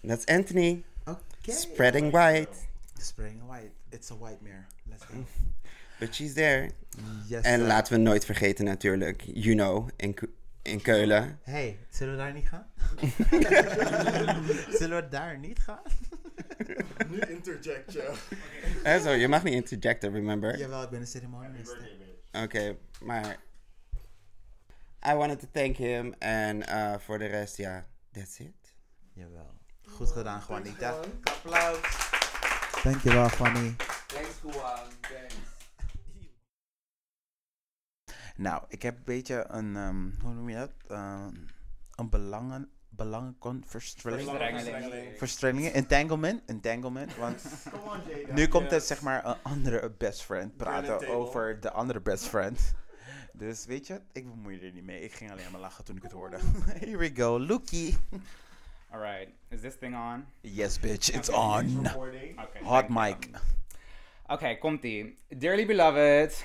Dat 0.00 0.18
is 0.18 0.34
Anthony. 0.34 0.82
Oké. 1.04 1.52
Spreading 1.52 2.12
white. 2.12 2.48
Spreading 2.98 3.46
white. 3.46 3.70
It's 3.88 4.10
a 4.10 4.16
white 4.16 4.42
mare. 4.42 4.64
Let's 4.88 5.04
go. 5.04 5.14
But 5.98 6.14
she's 6.14 6.32
there. 6.32 6.70
Yes, 7.26 7.44
en 7.44 7.58
sir. 7.58 7.66
laten 7.66 7.92
we 7.92 7.98
nooit 7.98 8.24
vergeten 8.24 8.64
natuurlijk, 8.64 9.22
you 9.26 9.54
know, 9.54 9.88
in, 9.96 10.16
in 10.62 10.82
Keulen. 10.82 11.38
Hey, 11.42 11.78
zullen 11.90 12.12
we 12.12 12.18
daar 12.18 12.32
niet 12.32 12.48
gaan? 12.48 12.66
zullen 14.78 15.02
we 15.02 15.08
daar 15.08 15.38
niet 15.38 15.58
gaan? 15.58 15.82
Nu 17.08 17.18
interject 17.18 17.92
je. 17.92 18.12
Eh, 18.82 19.02
zo, 19.02 19.10
je 19.10 19.28
mag 19.28 19.42
niet 19.42 19.54
interjecten, 19.54 20.12
remember? 20.12 20.58
Jawel, 20.58 20.82
ik 20.82 20.90
ben 20.90 21.00
een 21.00 21.06
ceremoniemeester. 21.06 21.90
Oké, 22.32 22.76
maar... 23.00 23.36
I 25.06 25.14
wanted 25.14 25.40
to 25.40 25.46
thank 25.52 25.76
him. 25.76 26.14
En 26.18 26.62
voor 27.00 27.18
de 27.18 27.26
rest, 27.26 27.56
ja, 27.56 27.86
that's 28.12 28.38
it. 28.38 28.74
Jawel. 29.12 29.54
Goed 29.88 30.10
gedaan, 30.10 30.42
Juanita. 30.48 30.94
Applaus. 31.22 31.78
Dankjewel, 32.82 33.28
Fanny. 33.28 33.74
Thanks, 34.06 34.40
Juan. 34.42 34.78
Thanks. 35.00 35.34
Nou, 38.36 38.62
ik 38.68 38.82
heb 38.82 38.96
een 38.96 39.04
beetje 39.04 39.44
een, 39.48 39.76
ehm, 39.76 40.10
hoe 40.20 40.34
noem 40.34 40.48
je 40.48 40.56
dat? 40.56 40.70
Ehm, 40.88 41.34
een 41.94 42.10
belangen, 42.10 42.70
belangenverstrengeling. 42.88 45.18
Verstrengeling. 45.18 45.72
Entanglement. 45.72 46.42
Entanglement. 46.46 47.16
Want 47.16 47.42
on, 47.90 48.00
nu 48.34 48.48
komt 48.48 48.70
het 48.70 48.84
zeg 48.84 49.02
maar 49.02 49.26
een 49.26 49.42
andere 49.42 49.90
best 49.90 50.22
friend 50.22 50.56
praten 50.56 51.08
over 51.08 51.60
de 51.60 51.72
andere 51.72 52.00
best 52.00 52.24
friend. 52.24 52.72
Dus 53.38 53.66
weet 53.66 53.86
je, 53.86 54.00
ik 54.12 54.24
bemoei 54.30 54.60
er 54.66 54.72
niet 54.72 54.84
mee. 54.84 55.00
Ik 55.00 55.12
ging 55.12 55.30
alleen 55.30 55.50
maar 55.50 55.60
lachen 55.60 55.84
toen 55.84 55.96
ik 55.96 56.02
het 56.02 56.12
hoorde. 56.12 56.38
Here 56.80 56.96
we 56.96 57.10
go, 57.14 57.40
Loekie. 57.40 57.96
Alright, 58.90 59.28
is 59.48 59.60
this 59.60 59.74
thing 59.78 59.94
on? 59.94 60.24
Yes, 60.40 60.80
bitch, 60.80 61.08
it's 61.14 61.28
Okay, 61.28 61.58
on. 61.60 61.86
Okay, 61.86 62.62
Hot 62.62 62.88
mic. 62.88 63.28
Oké, 64.26 64.54
komt-ie. 64.56 65.16
Dearly 65.28 65.66
beloved. 65.66 66.44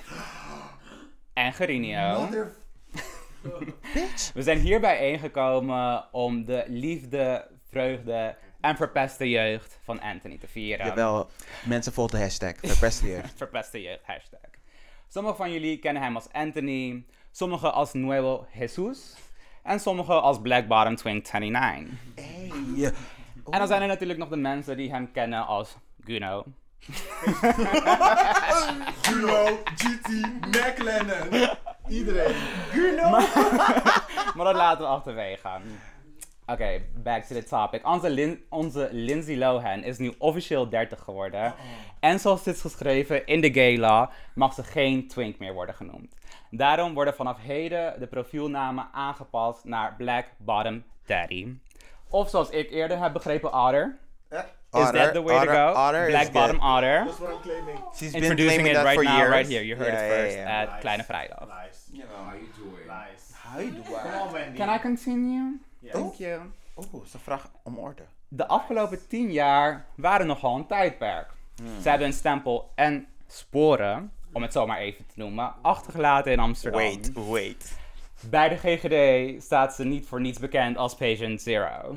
En 1.32 1.52
Gerinio. 1.52 2.20
Mother- 2.20 2.54
Bitch. 3.94 4.32
We 4.32 4.42
zijn 4.42 4.58
hier 4.58 4.80
bijeengekomen 4.80 6.12
om 6.12 6.44
de 6.44 6.64
liefde, 6.66 7.48
vreugde 7.70 8.36
en 8.60 8.76
verpeste 8.76 9.28
jeugd 9.30 9.78
van 9.82 10.00
Anthony 10.00 10.38
te 10.38 10.46
vieren. 10.48 10.86
Jawel, 10.86 11.30
mensen 11.66 11.92
volgen 11.92 12.16
de 12.18 12.22
hashtag. 12.22 12.54
Verpeste 12.60 13.06
jeugd. 13.06 13.36
verpeste 13.44 13.82
jeugd, 13.82 14.06
hashtag. 14.06 14.40
Sommigen 15.12 15.36
van 15.36 15.52
jullie 15.52 15.78
kennen 15.78 16.02
hem 16.02 16.14
als 16.14 16.32
Anthony, 16.32 17.04
sommigen 17.30 17.72
als 17.72 17.92
Nuevo 17.92 18.46
Jesus 18.52 19.14
en 19.62 19.80
sommigen 19.80 20.22
als 20.22 20.40
Black 20.40 20.68
Bottom 20.68 20.96
Twink 20.96 21.32
29. 21.32 21.98
Hey. 22.14 22.92
En 23.50 23.58
dan 23.58 23.66
zijn 23.66 23.82
er 23.82 23.88
natuurlijk 23.88 24.18
nog 24.18 24.28
de 24.28 24.36
mensen 24.36 24.76
die 24.76 24.90
hem 24.90 25.12
kennen 25.12 25.46
als 25.46 25.76
Guno. 26.04 26.44
Guno, 29.02 29.58
GT, 29.74 30.08
Mac 30.40 30.78
Lennon. 30.78 31.48
Iedereen. 31.88 32.34
maar, 33.10 33.30
maar 34.36 34.44
dat 34.44 34.54
laten 34.54 34.80
we 34.80 34.90
achterwege 34.90 35.40
gaan. 35.40 35.62
Oké, 36.52 36.82
back 37.02 37.24
to 37.24 37.34
the 37.34 37.44
topic. 37.44 37.86
Onze, 37.86 38.10
Lin- 38.10 38.44
onze 38.48 38.88
Lindsay 38.92 39.36
Lohan 39.36 39.82
is 39.84 39.98
nu 39.98 40.12
officieel 40.18 40.68
30 40.68 41.00
geworden. 41.00 41.54
En 42.00 42.18
zoals 42.20 42.42
dit 42.42 42.54
is 42.54 42.60
geschreven 42.60 43.26
in 43.26 43.40
de 43.40 43.52
gay 43.52 43.78
law, 43.78 44.08
mag 44.34 44.54
ze 44.54 44.62
geen 44.62 45.08
twink 45.08 45.38
meer 45.38 45.52
worden 45.52 45.74
genoemd. 45.74 46.14
Daarom 46.50 46.94
worden 46.94 47.14
vanaf 47.14 47.36
heden 47.40 48.00
de 48.00 48.06
profielnamen 48.06 48.88
aangepast 48.92 49.64
naar 49.64 49.94
Black 49.96 50.26
Bottom 50.38 50.84
Daddy. 51.06 51.48
Of 52.10 52.28
zoals 52.30 52.50
ik 52.50 52.70
eerder 52.70 52.98
heb 53.02 53.12
begrepen, 53.12 53.54
Otter. 53.54 53.98
Is 54.30 54.38
Otter, 54.80 54.92
that 55.02 55.12
the 55.12 55.22
way 55.22 55.36
Otter, 55.36 55.54
to 55.54 55.72
go? 55.72 55.80
Otter 55.88 56.06
Black 56.06 56.22
good. 56.22 56.32
Bottom 56.32 56.60
Otter. 56.60 57.04
That's 57.04 57.18
what 57.18 57.30
I'm 57.30 57.40
claiming. 57.40 57.78
She's 57.94 58.12
been 58.12 58.22
Introducing 58.22 58.60
claiming 58.62 58.66
it 58.66 58.74
that 58.74 58.84
right 58.84 58.94
for 58.98 59.04
now, 59.04 59.16
years. 59.16 59.30
right 59.30 59.46
here. 59.48 59.62
You 59.64 59.76
heard 59.76 59.92
Yeah, 59.92 60.04
it 60.06 60.20
first 60.22 60.36
yeah. 60.36 60.60
at 60.60 60.80
Kleine 60.80 61.04
Vrijdag. 61.04 61.46
Lies. 61.48 61.90
How 61.92 62.34
you 62.34 62.48
doing? 62.56 62.86
Lies. 62.86 63.32
How 63.42 63.60
you 63.60 63.70
doing? 63.70 63.84
Come 64.02 64.20
on, 64.20 64.32
Wendy. 64.32 64.56
Can 64.58 64.68
I 64.76 64.78
continue? 64.78 65.58
Yes. 65.82 65.92
Thank 65.92 66.14
you. 66.14 66.40
Oeh, 66.76 67.04
ze 67.06 67.18
vraagt 67.18 67.50
om 67.62 67.78
orde. 67.78 68.02
De 68.28 68.46
afgelopen 68.46 69.08
tien 69.08 69.32
jaar 69.32 69.86
waren 69.94 70.26
nogal 70.26 70.56
een 70.56 70.66
tijdperk. 70.66 71.30
Ze 71.82 71.88
hebben 71.88 72.06
een 72.06 72.12
stempel 72.12 72.70
en 72.74 73.06
sporen, 73.26 74.12
om 74.32 74.42
het 74.42 74.52
zo 74.52 74.66
maar 74.66 74.78
even 74.78 75.06
te 75.06 75.12
noemen, 75.14 75.54
achtergelaten 75.62 76.32
in 76.32 76.38
Amsterdam. 76.38 76.80
Wait, 76.80 77.12
wait. 77.12 77.78
Bij 78.30 78.48
de 78.48 78.56
GGD 78.56 79.42
staat 79.42 79.74
ze 79.74 79.84
niet 79.84 80.06
voor 80.06 80.20
niets 80.20 80.38
bekend 80.38 80.76
als 80.76 80.94
Patient 80.94 81.42
Zero. 81.42 81.96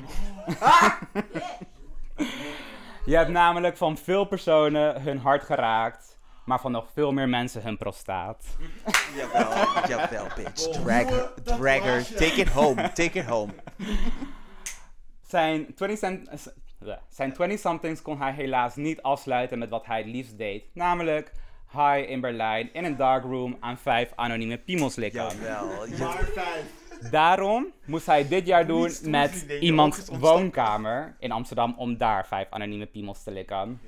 Je 3.04 3.16
hebt 3.16 3.30
namelijk 3.30 3.76
van 3.76 3.96
veel 3.96 4.24
personen 4.24 5.02
hun 5.02 5.18
hart 5.18 5.42
geraakt, 5.42 6.15
maar 6.46 6.60
van 6.60 6.72
nog 6.72 6.86
veel 6.92 7.12
meer 7.12 7.28
mensen 7.28 7.62
hun 7.62 7.76
prostaat. 7.76 8.44
Jawel, 9.16 9.88
jawel, 9.88 10.26
bitch. 10.36 10.68
Drag 10.68 11.08
her, 11.08 11.32
drag 11.42 11.82
her. 11.82 12.04
Take 12.04 12.40
it 12.40 12.48
home, 12.48 12.92
take 12.92 13.18
it 13.18 13.24
home. 13.26 13.52
Zijn 15.28 15.74
20 15.74 15.98
cent- 15.98 16.28
eh, 16.28 16.38
bleh. 16.78 16.98
zijn 17.08 17.32
20-somethings 17.32 18.02
kon 18.02 18.18
hij 18.20 18.32
helaas 18.32 18.76
niet 18.76 19.02
afsluiten 19.02 19.58
met 19.58 19.68
wat 19.70 19.86
hij 19.86 19.98
het 19.98 20.06
liefst 20.06 20.38
deed. 20.38 20.64
Namelijk 20.72 21.32
high 21.72 22.10
in 22.10 22.20
Berlijn 22.20 22.72
in 22.72 22.84
een 22.84 22.96
darkroom 22.96 23.56
aan 23.60 23.78
vijf 23.78 24.12
anonieme 24.14 24.58
piemels 24.58 24.94
likken. 24.94 25.22
Jawel. 25.22 25.86
Maar 25.98 26.24
vijf. 26.34 26.84
Daarom 27.10 27.66
moest 27.84 28.06
hij 28.06 28.28
dit 28.28 28.46
jaar 28.46 28.66
doen 28.66 28.90
met 29.02 29.46
iemands 29.60 30.08
woonkamer 30.08 31.16
in 31.18 31.32
Amsterdam 31.32 31.74
om 31.78 31.96
daar 31.96 32.26
vijf 32.26 32.46
anonieme 32.50 32.86
piemels 32.86 33.22
te 33.22 33.30
likken. 33.30 33.80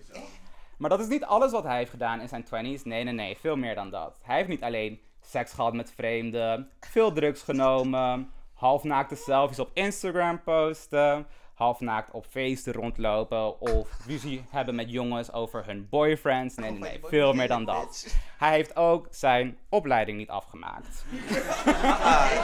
Maar 0.79 0.91
dat 0.91 1.01
is 1.01 1.09
niet 1.09 1.25
alles 1.25 1.53
wat 1.53 1.65
hij 1.65 1.77
heeft 1.77 1.91
gedaan 1.91 2.21
in 2.21 2.29
zijn 2.29 2.45
20s. 2.45 2.83
Nee, 2.83 3.05
nee, 3.05 3.15
nee, 3.15 3.37
veel 3.41 3.57
meer 3.57 3.75
dan 3.75 3.91
dat. 3.91 4.19
Hij 4.23 4.37
heeft 4.37 4.49
niet 4.49 4.63
alleen 4.63 5.01
seks 5.21 5.53
gehad 5.53 5.73
met 5.73 5.93
vreemden, 5.97 6.71
veel 6.81 7.13
drugs 7.13 7.43
genomen, 7.43 8.31
halfnaakte 8.55 9.15
selfies 9.17 9.59
op 9.59 9.71
Instagram 9.75 10.43
posten, 10.43 11.27
halfnaakt 11.55 12.11
op 12.13 12.27
feesten 12.31 12.73
rondlopen 12.73 13.61
of 13.61 13.89
ruzie 14.07 14.45
hebben 14.51 14.75
met 14.75 14.91
jongens 14.91 15.33
over 15.33 15.67
hun 15.67 15.87
boyfriends. 15.91 16.55
Nee, 16.55 16.71
nee, 16.71 16.81
nee, 16.81 17.01
veel 17.03 17.33
meer 17.33 17.49
dan 17.49 17.65
dat. 17.65 18.17
Hij 18.39 18.51
heeft 18.51 18.77
ook 18.77 19.07
zijn 19.11 19.59
opleiding 19.69 20.19
niet 20.19 20.31
afgemaakt. 20.31 21.05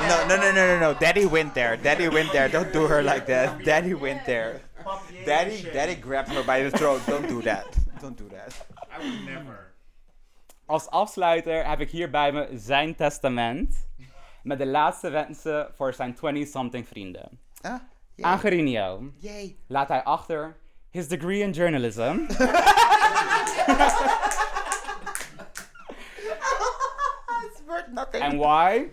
No, 0.09 0.27
no, 0.27 0.37
no, 0.37 0.53
no, 0.53 0.67
no, 0.67 0.79
no. 0.79 0.95
Daddy 0.99 1.29
went 1.29 1.55
there. 1.55 1.81
Daddy 1.81 2.09
went 2.11 2.31
there. 2.31 2.49
Don't 2.49 2.73
do 2.73 2.89
her 2.89 3.03
like 3.03 3.25
that. 3.25 3.65
Daddy 3.65 3.97
went 3.97 4.25
there. 4.25 4.61
Daddy, 5.25 5.71
daddy 5.73 5.97
grabbed 6.01 6.35
her 6.35 6.45
by 6.45 6.71
the 6.71 6.77
throat. 6.77 7.01
Don't 7.07 7.29
do 7.29 7.41
that. 7.43 7.84
Don't 8.05 8.19
do 8.19 8.29
that. 8.37 8.67
I 8.93 8.99
would 9.03 9.25
never. 9.25 9.73
Als 10.67 10.89
afsluiter 10.89 11.67
heb 11.69 11.81
ik 11.81 11.91
hier 11.91 12.11
bij 12.11 12.33
me 12.33 12.49
zijn 12.53 12.95
testament. 12.95 13.87
Met 14.43 14.59
de 14.59 14.67
laatste 14.67 15.11
wensen 15.11 15.69
voor 15.75 15.95
zijn 15.95 16.17
20-something 16.17 16.89
vrienden. 16.89 17.39
Ah, 17.63 17.75
Aan 18.21 18.39
Gerinio 18.39 19.11
Yay. 19.19 19.57
laat 19.67 19.89
hij 19.89 20.03
achter 20.03 20.57
his 20.91 21.09
degree 21.09 21.41
in 21.41 21.51
journalism. 21.51 22.19
It's 27.45 27.61
worth 27.67 27.89
nothing. 27.93 28.23
and 28.23 28.39
why? 28.39 28.91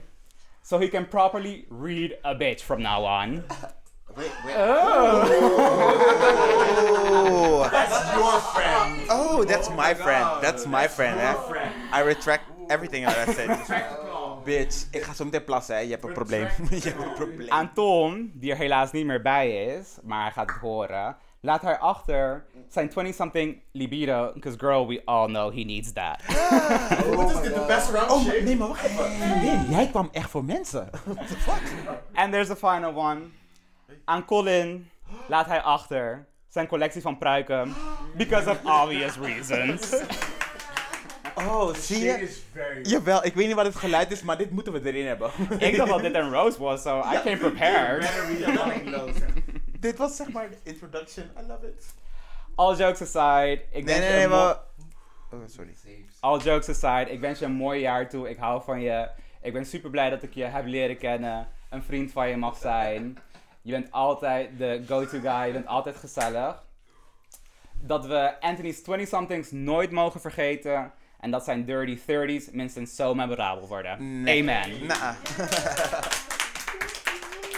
So 0.61 0.79
he 0.79 0.87
can 0.89 1.05
properly 1.07 1.65
read 1.69 2.17
a 2.23 2.33
bitch 2.35 2.61
from 2.61 2.81
now 2.81 3.03
on. 3.05 3.43
Wait, 4.15 4.31
wait. 4.45 4.55
Oh. 4.57 5.23
That's 7.71 8.13
your 8.15 8.39
friend. 8.53 9.01
Oh, 9.09 9.43
that's 9.45 9.69
my 9.69 9.93
friend. 9.95 10.25
That's 10.41 10.65
my 10.65 10.87
friend. 10.87 11.19
eh? 11.19 11.35
I 11.93 12.01
retract 12.03 12.43
everything 12.69 13.05
that 13.05 13.27
I 13.27 13.33
said. 13.33 13.49
Bitch, 14.45 14.87
ik 14.91 15.01
ga 15.03 15.13
zo 15.13 15.23
meteen 15.25 15.43
plassen, 15.43 15.75
hè. 15.75 15.81
Je 15.81 15.89
hebt 15.89 16.03
een 16.03 16.13
probleem. 16.13 16.47
Je 16.69 16.79
hebt 16.89 17.01
een 17.03 17.13
probleem. 17.13 17.49
Anton, 17.49 18.31
die 18.35 18.51
er 18.51 18.57
helaas 18.57 18.91
niet 18.91 19.05
meer 19.05 19.21
bij 19.21 19.65
is, 19.65 19.97
maar 20.03 20.21
hij 20.21 20.31
gaat 20.31 20.49
het 20.49 20.59
horen, 20.59 21.17
laat 21.41 21.61
haar 21.61 21.77
achter 21.77 22.45
zijn 22.69 22.89
20-something 22.89 23.61
libido, 23.71 24.31
because 24.33 24.57
girl, 24.59 24.87
we 24.87 25.01
all 25.05 25.25
know 25.27 25.53
he 25.53 25.63
needs 25.63 25.93
that. 25.93 26.21
Wat 27.15 27.31
is 27.31 27.41
dit, 27.41 27.53
de 27.53 27.63
best 27.67 27.89
round 27.89 28.11
Oh, 28.11 28.25
nee, 28.43 28.57
maar 28.57 28.67
wacht 28.67 28.83
even. 28.85 29.17
Nee, 29.41 29.59
jij 29.69 29.87
kwam 29.87 30.09
echt 30.11 30.29
voor 30.29 30.43
mensen. 30.45 30.89
What 31.05 31.27
the 31.27 31.35
fuck? 31.35 31.61
And 32.13 32.31
there's 32.31 32.47
the 32.47 32.55
final 32.55 32.93
one. 32.95 33.21
Aan 34.05 34.25
Colin 34.25 34.89
laat 35.27 35.45
hij 35.45 35.61
achter 35.61 36.25
zijn 36.49 36.67
collectie 36.67 37.01
van 37.01 37.17
pruiken, 37.17 37.73
because 38.15 38.49
of 38.49 38.59
obvious 38.65 39.17
reasons. 39.17 40.01
Oh, 41.35 41.73
zie 41.73 42.03
je? 42.03 42.39
Jawel, 42.83 43.25
ik 43.25 43.33
weet 43.33 43.47
niet 43.47 43.55
wat 43.55 43.65
het 43.65 43.75
geluid 43.75 44.11
is, 44.11 44.21
maar 44.21 44.37
dit 44.37 44.51
moeten 44.51 44.73
we 44.73 44.81
erin 44.85 45.05
hebben. 45.05 45.31
Ik 45.59 45.75
dacht 45.77 45.89
dat 45.89 46.01
dit 46.01 46.15
een 46.15 46.31
roast 46.31 46.57
was, 46.57 46.81
so 46.81 46.99
I 46.99 47.19
came 47.23 47.37
prepared. 47.37 48.09
dit 49.79 49.97
was 49.97 50.15
zeg 50.15 50.31
maar 50.31 50.49
de 50.49 50.57
introduction. 50.63 51.25
I 51.43 51.47
love 51.47 51.67
it. 51.67 51.93
All 52.55 52.75
jokes 52.75 53.01
aside, 53.15 53.61
ik 53.71 53.83
Nee, 53.83 53.83
wens 53.83 53.99
nee, 53.99 54.07
je 54.09 54.13
nee, 54.15 54.23
een 54.23 54.29
mo- 54.29 54.35
maar... 54.35 54.57
Oh, 55.31 55.39
sorry. 55.45 55.75
All 56.19 56.39
jokes 56.39 56.69
aside, 56.69 57.11
ik 57.11 57.19
wens 57.19 57.39
je 57.39 57.45
een 57.45 57.51
mooi 57.51 57.79
jaar 57.79 58.09
toe. 58.09 58.29
Ik 58.29 58.37
hou 58.37 58.63
van 58.63 58.81
je. 58.81 59.09
Ik 59.41 59.53
ben 59.53 59.65
super 59.65 59.89
blij 59.89 60.09
dat 60.09 60.23
ik 60.23 60.33
je 60.33 60.43
heb 60.43 60.65
leren 60.65 60.97
kennen. 60.97 61.47
Een 61.69 61.83
vriend 61.83 62.11
van 62.11 62.29
je 62.29 62.37
mag 62.37 62.57
zijn. 62.57 63.17
Je 63.61 63.71
bent 63.71 63.91
altijd 63.91 64.57
de 64.57 64.83
go-to 64.87 65.19
guy. 65.19 65.45
Je 65.45 65.51
bent 65.53 65.67
altijd 65.67 65.95
gezellig. 65.95 66.63
Dat 67.81 68.05
we 68.05 68.41
Anthony's 68.41 68.81
20-somethings 68.81 69.51
nooit 69.51 69.91
mogen 69.91 70.21
vergeten. 70.21 70.91
En 71.19 71.31
dat 71.31 71.43
zijn 71.43 71.65
dirty 71.65 71.97
30s 71.99 72.51
minstens 72.51 72.95
zo 72.95 73.13
memorabel 73.13 73.67
worden. 73.67 74.21
Nee. 74.21 74.41
Amen. 74.41 74.85
Nah. 74.85 75.15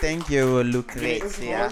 Thank 0.04 0.28
you, 0.28 0.64
Lucrezia. 0.64 1.72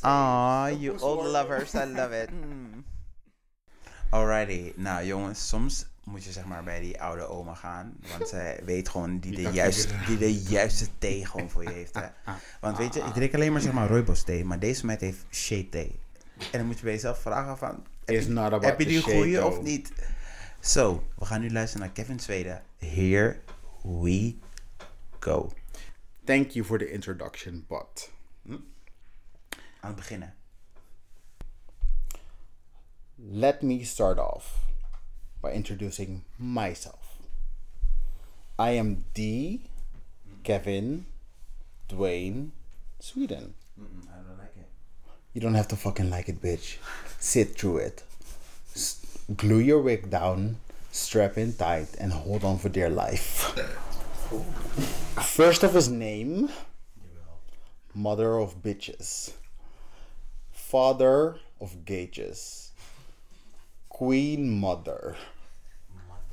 Ah, 0.00 0.68
you 0.78 1.00
old 1.00 1.24
lovers, 1.24 1.74
I 1.74 1.84
love 1.84 2.22
it. 2.22 2.28
Alrighty, 4.10 4.72
nou 4.76 5.04
jongens, 5.04 5.48
soms 5.48 5.86
moet 6.10 6.24
je 6.24 6.32
zeg 6.32 6.44
maar 6.44 6.64
bij 6.64 6.80
die 6.80 7.02
oude 7.02 7.26
oma 7.26 7.54
gaan, 7.54 7.96
want 8.08 8.28
zij 8.28 8.60
weet 8.64 8.88
gewoon 8.88 9.18
die 9.18 9.34
de, 9.34 9.50
juiste, 9.50 9.94
die 10.06 10.18
de 10.18 10.34
juiste 10.34 10.86
thee 10.98 11.26
gewoon 11.26 11.50
voor 11.50 11.62
je 11.62 11.70
heeft. 11.70 11.94
Hè. 11.94 12.06
Want 12.60 12.78
weet 12.78 12.94
je, 12.94 13.00
ik 13.00 13.12
drink 13.12 13.34
alleen 13.34 13.52
maar 13.52 13.60
zeg 13.60 13.72
maar 13.72 13.88
rooibos 13.88 14.22
thee, 14.22 14.44
maar 14.44 14.58
deze 14.58 14.86
meid 14.86 15.00
heeft 15.00 15.24
shea 15.30 15.62
thee. 15.70 15.98
En 16.36 16.58
dan 16.58 16.66
moet 16.66 16.78
je 16.78 16.84
bij 16.84 16.92
jezelf 16.92 17.20
vragen 17.20 17.58
van, 17.58 17.86
heb, 18.04 18.78
je 18.78 18.86
die 18.86 19.02
goeie 19.02 19.46
of 19.46 19.62
niet? 19.62 19.92
Zo, 20.60 21.04
we 21.18 21.24
gaan 21.24 21.40
nu 21.40 21.50
luisteren 21.50 21.86
naar 21.86 21.94
Kevin 21.94 22.20
Zweden. 22.20 22.62
Here 22.78 23.40
we 23.82 24.36
go. 25.18 25.52
Thank 26.24 26.50
you 26.50 26.64
for 26.64 26.78
the 26.78 26.90
introduction, 26.90 27.64
but. 27.68 28.10
Aan 29.80 29.90
het 29.90 29.96
beginnen. 29.96 30.34
Let 33.16 33.62
me 33.62 33.84
start 33.84 34.18
off 34.18 34.68
by 35.42 35.52
introducing 35.52 36.24
myself. 36.38 37.16
I 38.58 38.72
am 38.72 39.04
D. 39.14 39.62
Kevin 40.44 41.06
Dwayne 41.88 42.50
Sweden. 42.98 43.54
I 43.78 44.16
don't 44.16 44.38
like 44.38 44.56
it. 44.56 44.68
You 45.32 45.40
don't 45.40 45.54
have 45.54 45.68
to 45.68 45.76
fucking 45.76 46.10
like 46.10 46.28
it, 46.28 46.42
bitch. 46.42 46.76
Sit 47.18 47.56
through 47.58 47.78
it. 47.78 48.02
S- 48.74 49.04
glue 49.36 49.58
your 49.58 49.80
wig 49.80 50.10
down, 50.10 50.56
strap 50.92 51.38
in 51.38 51.52
tight, 51.54 51.88
and 51.98 52.12
hold 52.12 52.44
on 52.44 52.58
for 52.58 52.68
dear 52.68 52.90
life. 52.90 53.54
First 55.22 55.62
of 55.62 55.74
his 55.74 55.88
name, 55.88 56.50
mother 57.94 58.38
of 58.38 58.62
bitches, 58.62 59.32
father 60.52 61.36
of 61.60 61.84
gauges, 61.84 62.69
queen 64.00 64.48
mother 64.48 65.14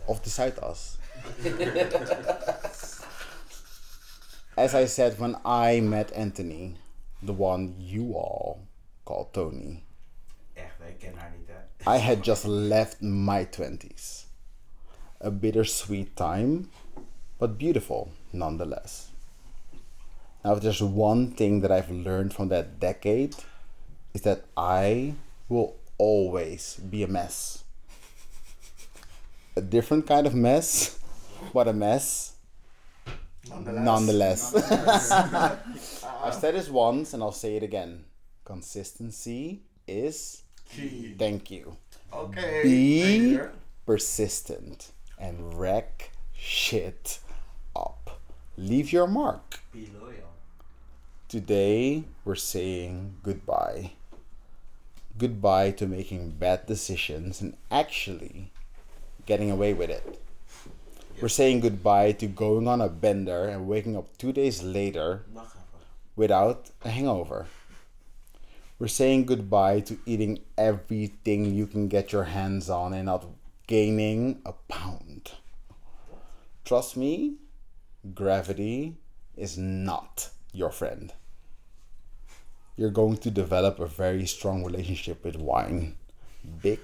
of 0.08 0.24
the 0.24 0.30
Zuidas. 0.30 0.96
As 4.58 4.74
I 4.74 4.86
said 4.86 5.20
when 5.20 5.36
I 5.44 5.82
met 5.82 6.14
Anthony, 6.14 6.76
the 7.22 7.34
one 7.34 7.76
you 7.78 8.14
all 8.14 8.62
call 9.04 9.30
Tony, 9.34 9.84
Echt, 10.54 10.78
wij 10.80 10.96
kennen 11.00 11.20
haar 11.20 11.34
niet 11.38 11.48
hè. 11.48 11.94
I 11.96 12.00
had 12.00 12.26
just 12.26 12.46
left 12.46 13.02
my 13.02 13.46
20s. 13.46 14.26
A 15.20 15.30
bittersweet 15.30 16.16
time, 16.16 16.70
but 17.38 17.58
beautiful 17.58 18.12
nonetheless. 18.30 19.10
Now, 20.44 20.56
if 20.56 20.62
there's 20.62 20.82
one 20.82 21.34
thing 21.36 21.62
that 21.62 21.72
I've 21.72 21.92
learned 21.92 22.34
from 22.34 22.48
that 22.48 22.80
decade, 22.80 23.36
is 24.14 24.22
that 24.22 24.40
I 24.56 25.16
will 25.50 25.76
always 25.98 26.76
be 26.76 27.04
a 27.04 27.08
mess. 27.08 27.64
A 29.56 29.62
different 29.62 30.06
kind 30.08 30.28
of 30.28 30.36
mess, 30.36 31.00
but 31.54 31.68
a 31.68 31.74
mess 31.74 32.34
Nonetheless. 33.50 33.84
nonetheless. 33.86 34.54
Nonetheless. 35.12 36.06
I've 36.24 36.34
said 36.36 36.54
this 36.56 36.70
once 36.70 37.14
and 37.14 37.24
I'll 37.24 37.32
say 37.32 37.56
it 37.56 37.64
again. 37.64 38.06
Consistency 38.46 39.62
is 39.88 40.44
Key. 40.70 41.16
Thank 41.18 41.50
you. 41.50 41.78
Okay, 42.14 42.62
Be 42.64 43.40
persistent 43.86 44.92
and 45.18 45.58
wreck 45.58 46.12
shit 46.34 47.20
up. 47.76 48.20
Leave 48.58 48.92
your 48.92 49.08
mark. 49.08 49.60
Be 49.72 49.90
loyal. 50.00 50.14
Today 51.30 52.04
we're 52.26 52.36
saying 52.36 53.16
goodbye. 53.24 53.92
Goodbye 55.18 55.72
to 55.72 55.88
making 55.88 56.32
bad 56.32 56.68
decisions 56.68 57.42
and 57.42 57.58
actually 57.72 58.52
getting 59.26 59.50
away 59.50 59.74
with 59.74 59.90
it. 59.90 60.22
We're 61.20 61.28
saying 61.30 61.62
goodbye 61.62 62.12
to 62.14 62.28
going 62.28 62.68
on 62.68 62.82
a 62.82 62.88
bender 62.88 63.46
and 63.46 63.68
waking 63.68 63.98
up 63.98 64.16
two 64.20 64.32
days 64.32 64.62
later 64.62 65.24
without 66.16 66.70
a 66.84 66.90
hangover. 66.90 67.48
We're 68.78 68.88
saying 68.88 69.26
goodbye 69.26 69.80
to 69.82 69.98
eating 70.06 70.42
everything 70.56 71.56
you 71.56 71.66
can 71.66 71.88
get 71.88 72.12
your 72.12 72.26
hands 72.26 72.70
on 72.70 72.94
and 72.94 73.08
not 73.08 73.26
gaining 73.66 74.40
a 74.46 74.54
pound. 74.68 75.32
Trust 76.64 76.96
me, 76.96 77.38
gravity 78.14 78.98
is 79.36 79.58
not 79.58 80.30
your 80.54 80.70
friend. 80.70 81.12
You're 82.78 82.92
going 82.92 83.18
to 83.18 83.32
develop 83.32 83.80
a 83.80 83.88
very 83.88 84.28
strong 84.28 84.64
relationship 84.64 85.26
with 85.26 85.36
wine. 85.36 85.96
Big 86.62 86.80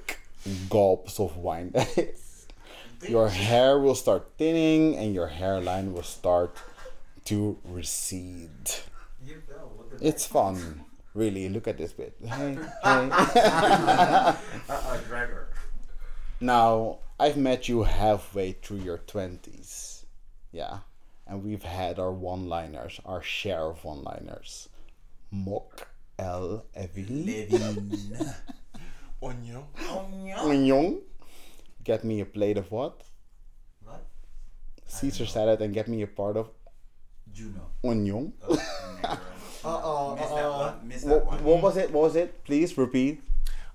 gulps 0.70 1.20
of 1.20 1.38
wine, 1.38 1.72
that 1.72 1.98
is. 1.98 2.48
Your 3.08 3.30
hair 3.30 3.80
will 3.80 3.96
start 3.96 4.32
thinning 4.38 4.96
and 4.96 5.14
your 5.14 5.28
hairline 5.28 5.92
will 5.92 6.04
start 6.04 6.58
to 7.26 7.58
recede. 7.66 8.72
It's 10.00 10.26
fun. 10.26 10.86
Really, 11.14 11.50
look 11.50 11.68
at 11.68 11.78
this 11.78 11.92
bit. 11.92 12.16
Hey, 12.26 12.56
hey. 12.56 13.10
Uh-uh. 13.14 14.36
Now, 16.40 17.00
I've 17.20 17.38
met 17.38 17.68
you 17.68 17.84
halfway 17.84 18.54
through 18.54 18.80
your 18.80 19.00
20s. 19.00 20.06
Yeah. 20.54 20.80
And 21.28 21.44
we've 21.44 21.64
had 21.64 22.00
our 22.00 22.12
one 22.12 22.48
liners, 22.48 23.00
our 23.06 23.22
share 23.22 23.64
of 23.64 23.84
one 23.84 24.04
liners. 24.04 24.70
Mok 25.34 25.88
El 26.20 26.64
Evin. 26.76 27.26
Levin. 27.26 28.00
Onyo. 29.22 29.64
Onion. 30.38 31.02
Get 31.84 32.04
me 32.04 32.22
a 32.22 32.26
plate 32.26 32.58
of 32.58 32.72
what? 32.72 33.02
What? 33.84 34.06
Caesar 34.86 35.26
salad 35.26 35.62
and 35.62 35.74
get 35.74 35.88
me 35.88 36.04
a 36.04 36.08
part 36.08 36.38
of 36.38 36.50
Juno. 37.34 37.72
onion. 37.84 38.34
Oh, 38.48 38.56
uh-oh, 39.66 40.16
Missed 40.16 40.36
that 40.36 40.50
one. 40.52 40.88
Missed 40.88 41.06
what, 41.08 41.16
that 41.16 41.26
one. 41.26 41.44
what 41.44 41.62
was 41.64 41.78
it? 41.78 41.92
What 41.92 42.04
was 42.04 42.16
it? 42.16 42.44
Please 42.44 42.78
repeat. 42.78 43.24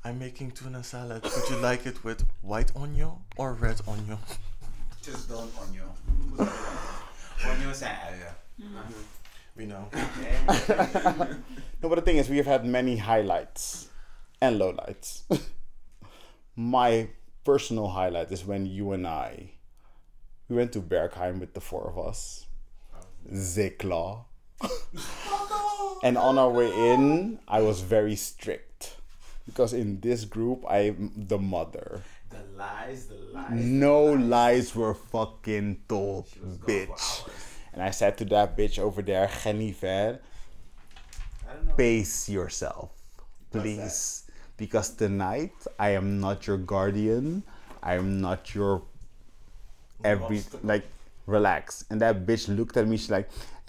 I'm 0.04 0.18
making 0.20 0.52
tuna 0.52 0.84
salad. 0.84 1.24
Would 1.24 1.50
you 1.50 1.56
like 1.56 1.86
it 1.86 2.04
with 2.04 2.24
white 2.42 2.70
onion 2.76 3.10
or 3.36 3.54
red 3.54 3.80
onion? 3.88 4.18
Just 5.02 5.28
don't 5.28 5.50
onyo. 5.56 5.88
Onyo 7.48 7.72
zijn 7.74 7.96
uien. 8.12 8.34
Mm-hmm. 8.60 9.17
We 9.58 9.66
know. 9.66 9.88
no, 11.82 11.88
but 11.88 11.96
the 11.96 12.02
thing 12.02 12.18
is, 12.18 12.28
we 12.28 12.36
have 12.36 12.46
had 12.46 12.64
many 12.64 12.96
highlights 12.96 13.88
and 14.40 14.60
lowlights. 14.60 15.22
My 16.56 17.08
personal 17.42 17.88
highlight 17.88 18.30
is 18.30 18.44
when 18.44 18.66
you 18.66 18.92
and 18.92 19.04
I, 19.04 19.50
we 20.48 20.54
went 20.54 20.72
to 20.74 20.80
Bergheim 20.80 21.40
with 21.40 21.54
the 21.54 21.60
four 21.60 21.90
of 21.90 21.98
us, 21.98 22.46
Zikla. 23.32 24.26
and 26.04 26.16
on 26.16 26.38
our 26.38 26.50
way 26.50 26.70
in, 26.92 27.40
I 27.48 27.60
was 27.60 27.80
very 27.80 28.14
strict 28.14 28.96
because 29.44 29.72
in 29.72 29.98
this 30.00 30.24
group, 30.24 30.64
I'm 30.70 31.10
the 31.16 31.38
mother. 31.38 32.02
The 32.30 32.44
lies, 32.56 33.06
the 33.06 33.16
lies. 33.32 33.50
No 33.52 34.04
lies 34.04 34.76
were 34.76 34.94
fucking 34.94 35.80
told, 35.88 36.28
bitch. 36.64 37.28
And 37.78 37.86
I 37.86 37.90
said 37.92 38.18
to 38.18 38.24
that 38.34 38.56
bitch 38.58 38.80
over 38.80 39.02
there, 39.02 39.30
Jennifer, 39.44 40.18
pace 41.76 42.28
yourself, 42.28 42.90
please. 43.52 44.24
Because 44.56 44.90
tonight 44.90 45.54
I 45.78 45.90
am 45.90 46.18
not 46.18 46.44
your 46.48 46.58
guardian. 46.58 47.44
I 47.80 47.94
am 47.94 48.20
not 48.20 48.52
your 48.52 48.82
every 50.02 50.42
like 50.64 50.82
relax. 51.26 51.84
And 51.88 52.00
that 52.00 52.26
bitch 52.26 52.50
looked 52.50 52.76
at 52.76 52.88
me, 52.88 52.96
she's 52.96 53.14
like 53.14 53.30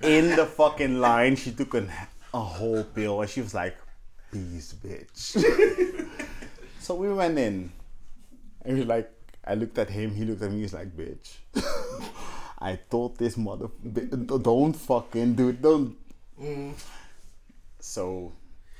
in 0.00 0.32
the 0.36 0.48
fucking 0.56 1.00
line, 1.00 1.36
she 1.36 1.52
took 1.52 1.74
an, 1.74 1.90
a 2.32 2.40
whole 2.40 2.82
pill 2.82 3.20
and 3.20 3.28
she 3.28 3.42
was 3.42 3.52
like, 3.52 3.76
peace, 4.32 4.74
bitch. 4.82 5.36
so 6.80 6.94
we 6.94 7.12
went 7.12 7.38
in. 7.38 7.70
And 8.64 8.78
we're 8.78 8.86
like, 8.86 9.13
I 9.46 9.54
looked 9.54 9.78
at 9.78 9.90
him, 9.90 10.14
he 10.14 10.24
looked 10.24 10.42
at 10.42 10.50
me, 10.50 10.60
he's 10.60 10.74
like, 10.74 10.96
bitch. 10.96 11.36
I 12.58 12.76
told 12.88 13.18
this 13.18 13.36
mother, 13.36 13.68
don't 13.84 14.72
fucking 14.72 15.34
do 15.34 15.48
it, 15.50 15.60
don't. 15.60 15.96
Mm. 16.40 16.72
So, 17.78 18.32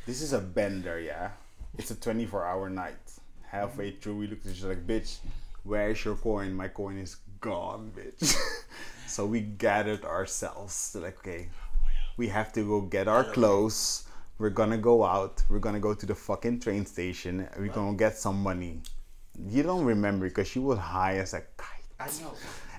this 0.06 0.22
is 0.22 0.32
a 0.32 0.40
bender, 0.40 0.98
yeah? 0.98 1.30
It's 1.76 1.90
a 1.90 1.94
24 1.94 2.44
hour 2.44 2.70
night. 2.70 3.12
Halfway 3.42 3.92
through, 3.92 4.16
we 4.16 4.26
looked 4.26 4.46
at 4.46 4.52
each 4.52 4.62
other 4.62 4.74
like, 4.74 4.86
bitch, 4.86 5.18
where's 5.64 6.04
your 6.04 6.16
coin? 6.16 6.54
My 6.54 6.68
coin 6.68 6.98
is 6.98 7.16
gone, 7.40 7.92
bitch. 7.94 8.34
so 9.06 9.26
we 9.26 9.40
gathered 9.40 10.04
ourselves. 10.04 10.92
to 10.92 11.00
like, 11.00 11.18
okay, 11.18 11.48
we 12.16 12.28
have 12.28 12.52
to 12.54 12.66
go 12.66 12.80
get 12.80 13.06
our 13.08 13.24
clothes. 13.24 14.04
We're 14.38 14.50
gonna 14.50 14.78
go 14.78 15.04
out. 15.04 15.42
We're 15.48 15.58
gonna 15.58 15.80
go 15.80 15.94
to 15.94 16.06
the 16.06 16.14
fucking 16.14 16.60
train 16.60 16.86
station. 16.86 17.46
We're 17.58 17.68
gonna 17.68 17.96
get 17.96 18.16
some 18.16 18.42
money. 18.42 18.80
You 19.48 19.62
don't 19.62 19.84
remember 19.84 20.28
because 20.28 20.48
she 20.48 20.58
was 20.58 20.78
high 20.78 21.16
as 21.18 21.34
a 21.34 21.40
kite. 21.56 21.68
I 21.98 22.06
know. 22.22 22.32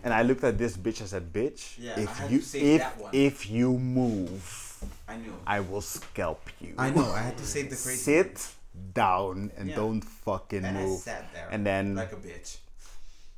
And 0.04 0.14
I 0.14 0.22
looked 0.22 0.44
at 0.44 0.58
this 0.58 0.78
bitch. 0.78 1.02
I 1.02 1.06
said, 1.06 1.34
"Bitch, 1.34 1.76
Yeah, 1.80 1.94
I 1.98 2.02
if 2.02 2.10
had 2.18 2.32
you 2.32 2.40
to 2.40 2.46
save 2.46 2.64
if 2.64 2.82
that 2.82 2.98
one. 3.02 3.10
if 3.14 3.50
you 3.50 3.78
move, 3.78 4.84
I 5.08 5.18
knew. 5.18 5.34
I 5.48 5.60
will 5.62 5.82
scalp 5.82 6.42
you." 6.62 6.76
I 6.78 6.92
know, 6.92 7.10
I 7.12 7.22
had 7.22 7.38
to 7.38 7.46
save 7.46 7.70
the 7.72 7.76
crazy 7.76 7.98
Sit 7.98 8.48
down 8.94 9.52
and 9.58 9.70
Yeah. 9.70 9.76
don't 9.76 10.02
fucking 10.02 10.64
And 10.64 10.78
I 10.78 10.84
move. 10.84 11.00
sat 11.02 11.32
there 11.34 11.48
and 11.52 11.66
then 11.66 11.96
like 11.96 12.12
a 12.14 12.18
bitch. 12.18 12.58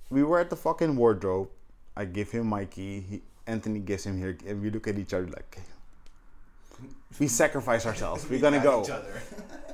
we 0.10 0.23
were 0.23 0.39
at 0.39 0.49
the 0.49 0.56
fucking 0.57 0.95
wardrobe. 0.98 1.49
I 1.95 2.06
give 2.06 2.31
him 2.31 2.48
my 2.48 2.65
key. 2.65 2.99
He, 3.02 3.22
Anthony 3.48 3.80
gives 3.80 4.03
him 4.06 4.18
here, 4.19 4.38
and 4.45 4.61
we 4.61 4.69
look 4.69 4.88
at 4.88 4.98
each 4.99 5.14
other 5.14 5.27
like, 5.27 5.57
we 7.18 7.27
sacrifice 7.30 7.85
ourselves. 7.85 8.26
We're 8.30 8.41
gonna 8.41 8.60
go. 8.61 8.84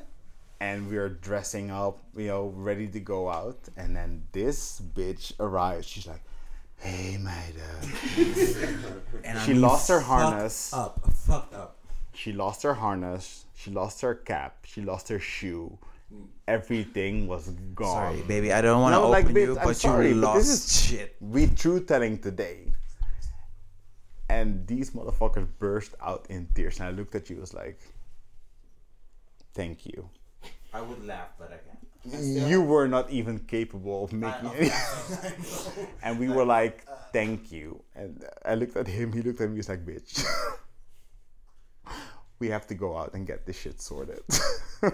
and 0.63 0.89
we're 0.89 1.09
dressing 1.09 1.69
up, 1.71 1.99
you 2.15 2.27
know, 2.27 2.53
ready 2.55 2.87
to 2.87 2.99
go 3.01 3.29
out. 3.29 3.59
And 3.75 3.93
then 3.97 4.23
this 4.31 4.81
bitch 4.95 5.33
arrives. 5.37 5.85
She's 5.85 6.07
like, 6.07 6.23
"Hey, 6.77 7.17
madam." 7.19 7.81
And 9.25 9.37
I 9.39 9.45
she 9.45 9.53
mean 9.53 9.61
lost 9.61 9.89
her 9.89 9.99
harness. 9.99 10.73
up, 10.73 10.95
fucked 11.27 11.53
up. 11.53 11.75
She 12.13 12.31
lost 12.31 12.63
her 12.63 12.75
harness. 12.75 13.45
She 13.55 13.71
lost 13.71 14.01
her 14.01 14.15
cap. 14.15 14.51
She 14.63 14.81
lost 14.81 15.09
her 15.09 15.19
shoe. 15.19 15.77
Everything 16.47 17.27
was 17.27 17.49
gone. 17.75 17.97
Sorry, 17.99 18.21
baby, 18.33 18.53
I 18.53 18.61
don't 18.61 18.81
wanna 18.81 19.01
open 19.01 19.35
you, 19.35 19.55
bitch, 19.55 19.63
but 19.67 19.83
you 19.83 20.15
lost. 20.15 20.37
this 20.39 20.49
is 20.53 20.63
shit. 20.85 21.15
We 21.19 21.47
truth 21.47 21.87
telling 21.87 22.19
today. 22.19 22.71
And 24.29 24.65
these 24.65 24.91
motherfuckers 24.91 25.47
burst 25.59 25.93
out 26.01 26.25
in 26.29 26.47
tears. 26.55 26.79
And 26.79 26.87
I 26.87 26.91
looked 26.91 27.15
at 27.15 27.29
you, 27.29 27.37
was 27.37 27.53
like, 27.53 27.79
thank 29.53 29.85
you. 29.85 30.09
I 30.73 30.81
would 30.81 31.05
laugh, 31.05 31.29
but 31.37 31.51
I 31.51 31.57
can't. 31.57 32.49
You 32.49 32.61
were 32.61 32.87
not 32.87 33.09
even 33.11 33.39
capable 33.39 34.03
of 34.03 34.11
making 34.11 34.51
it. 34.55 34.73
and 36.03 36.19
we 36.19 36.27
were 36.27 36.43
like, 36.43 36.85
thank 37.13 37.51
you. 37.51 37.81
And 37.95 38.25
I 38.43 38.55
looked 38.55 38.75
at 38.75 38.87
him, 38.87 39.13
he 39.13 39.21
looked 39.21 39.39
at 39.39 39.49
me, 39.49 39.55
he's 39.55 39.69
like, 39.69 39.85
bitch. 39.85 40.25
we 42.39 42.49
have 42.49 42.67
to 42.67 42.75
go 42.75 42.97
out 42.97 43.13
and 43.13 43.25
get 43.25 43.45
this 43.45 43.59
shit 43.59 43.81
sorted. 43.81 44.19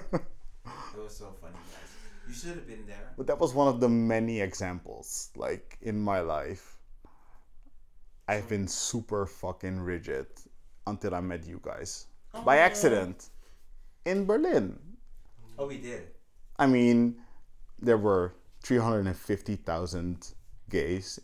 It 0.99 1.03
was 1.03 1.17
so 1.17 1.33
funny, 1.41 1.53
guys. 1.53 2.27
You 2.27 2.33
should 2.33 2.57
have 2.57 2.67
been 2.67 2.85
there. 2.85 3.13
But 3.17 3.27
that 3.27 3.39
was 3.39 3.53
one 3.53 3.67
of 3.67 3.79
the 3.79 3.89
many 3.89 4.41
examples, 4.41 5.29
like 5.35 5.77
in 5.81 5.99
my 5.99 6.19
life. 6.19 6.77
I've 8.27 8.47
been 8.49 8.67
super 8.67 9.25
fucking 9.25 9.79
rigid 9.79 10.27
until 10.85 11.15
I 11.15 11.21
met 11.21 11.47
you 11.47 11.59
guys 11.63 12.07
by 12.45 12.57
accident 12.57 13.29
in 14.05 14.25
Berlin. 14.25 14.77
Oh, 15.59 15.67
we 15.67 15.77
did. 15.77 16.07
I 16.57 16.67
mean, 16.67 17.17
there 17.79 17.97
were 17.97 18.33
350,000 18.63 20.33
gays 20.69 21.19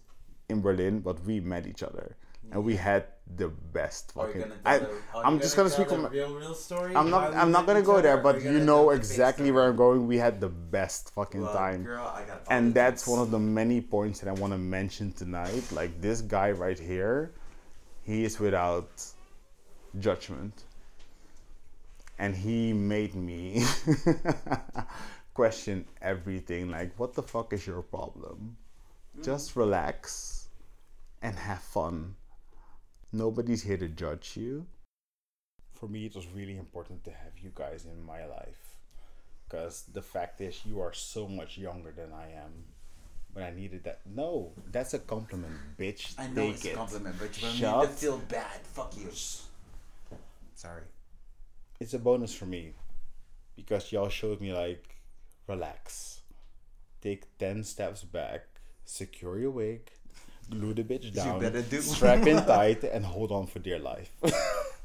in 0.50 0.62
Berlin, 0.62 1.00
but 1.00 1.24
we 1.24 1.40
met 1.40 1.66
each 1.66 1.84
other. 1.84 2.18
And 2.52 2.64
we 2.64 2.76
had 2.76 3.06
the 3.38 3.48
best 3.48 4.12
fucking. 4.12 4.42
gonna 4.42 4.56
I, 4.66 4.82
I'm 5.16 5.40
just 5.40 5.56
gonna 5.56 5.70
gonna 5.70 5.70
speak 5.70 5.90
from. 5.90 6.06
real, 6.12 6.36
real 6.36 6.54
story? 6.54 6.96
I'm 6.96 7.10
not. 7.10 7.34
I'm 7.34 7.50
not 7.50 7.66
gonna 7.66 7.82
go 7.82 8.02
there, 8.02 8.18
but 8.18 8.44
you 8.44 8.60
know 8.60 8.76
tell 8.76 8.86
the 8.86 8.92
fake 8.92 9.00
exactly 9.00 9.52
where 9.52 9.70
I'm 9.70 9.76
going. 9.76 10.06
We 10.06 10.18
had 10.18 10.40
the 10.40 10.50
best 10.50 11.12
fucking 11.16 11.42
Well, 11.42 11.54
time, 11.54 11.84
girl, 11.84 12.06
I 12.06 12.24
got 12.24 12.44
and 12.50 12.72
that's 12.72 13.08
one 13.08 13.20
of 13.20 13.32
the 13.32 13.40
many 13.40 13.82
points 13.82 14.20
that 14.20 14.30
I 14.30 14.34
want 14.34 14.54
to 14.54 14.60
mention 14.60 15.12
tonight. 15.12 15.64
Like 15.72 16.00
this 16.02 16.22
guy 16.22 16.52
right 16.52 16.78
here, 16.78 17.34
he 18.04 18.24
is 18.26 18.40
without 18.40 18.92
judgment, 19.98 20.66
and 22.18 22.36
he 22.36 22.74
made 22.74 23.16
me 23.16 23.64
question 25.34 25.86
everything. 26.02 26.70
Like, 26.72 26.98
what 26.98 27.14
the 27.14 27.24
fuck 27.24 27.54
is 27.54 27.66
your 27.68 27.82
problem? 27.82 28.58
Just 29.24 29.56
relax 29.56 30.50
and 31.22 31.36
have 31.38 31.60
fun. 31.62 32.16
Nobody's 33.12 33.64
here 33.64 33.78
to 33.78 33.88
judge 33.88 34.36
you. 34.36 34.66
For 35.74 35.88
me, 35.88 36.06
it 36.06 36.16
was 36.16 36.28
really 36.34 36.58
important 36.58 37.04
to 37.06 37.12
have 37.12 37.38
you 37.42 37.52
guys 37.54 37.86
in 37.86 38.04
my 38.06 38.26
life. 38.26 38.78
Because 39.48 39.84
the 39.94 40.02
fact 40.02 40.42
is, 40.42 40.62
you 40.66 40.82
are 40.82 40.94
so 40.94 41.28
much 41.28 41.58
younger 41.58 41.92
than 41.92 42.12
I 42.14 42.32
am. 42.32 42.52
When 43.34 43.44
I 43.44 43.52
needed 43.52 43.84
that. 43.84 44.00
No, 44.06 44.54
that's 44.72 44.94
a 44.94 45.00
compliment, 45.00 45.54
bitch. 45.78 46.14
I 46.18 46.28
know 46.28 46.44
Take 46.48 46.56
it's 46.56 46.66
a 46.66 46.70
it. 46.72 46.76
compliment, 46.76 47.16
but 47.20 47.42
you 47.42 47.50
Shut 47.50 47.76
want 47.76 47.90
me 47.90 47.94
to 47.96 48.00
feel 48.02 48.18
bad. 48.30 48.62
Fuck 48.64 48.96
you. 48.98 49.10
Sorry. 50.56 50.84
It's 51.80 51.94
a 51.94 52.00
bonus 52.00 52.34
for 52.34 52.46
me 52.46 52.74
because 53.56 53.92
y'all 53.92 54.10
showed 54.10 54.42
me 54.42 54.54
like 54.54 55.02
relax. 55.48 56.22
Take 57.02 57.38
10 57.38 57.64
steps 57.64 58.04
back 58.04 58.48
secure 58.86 59.40
your 59.40 59.50
wig 59.50 59.92
glue 60.50 60.74
the 60.74 60.84
bitch 60.84 61.12
down 61.14 61.40
better 61.40 61.62
do. 61.62 61.82
strap 61.82 62.26
in 62.28 62.38
tight 62.46 62.84
and 62.84 63.04
hold 63.04 63.32
on 63.32 63.48
for 63.48 63.60
dear 63.60 63.80
life. 63.80 64.12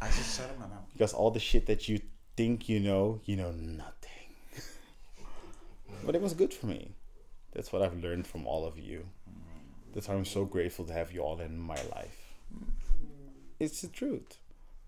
I 0.01 0.07
just 0.07 0.39
shut 0.39 0.59
my 0.59 0.67
mouth. 0.67 0.85
because 0.93 1.12
all 1.12 1.31
the 1.31 1.41
shit 1.41 1.67
that 1.67 1.89
you 1.89 2.01
think 2.37 2.69
you 2.69 2.81
know 2.81 3.21
you 3.25 3.37
know 3.37 3.53
nothing. 3.53 4.11
But 6.05 6.15
it 6.15 6.23
was 6.23 6.33
good 6.33 6.55
for 6.55 6.67
me. 6.67 6.93
That's 7.53 7.73
what 7.73 7.83
i've 7.83 8.03
learned 8.03 8.27
from 8.27 8.47
all 8.47 8.65
of 8.67 8.79
you. 8.79 9.07
That's 9.95 10.09
why 10.09 10.15
i'm 10.15 10.25
so 10.25 10.45
grateful 10.45 10.85
to 10.87 10.93
have 10.93 11.12
you 11.12 11.21
all 11.21 11.41
in 11.41 11.59
my 11.59 11.81
life. 11.95 12.35
It's 13.59 13.83
the 13.83 13.89
truth 13.89 14.39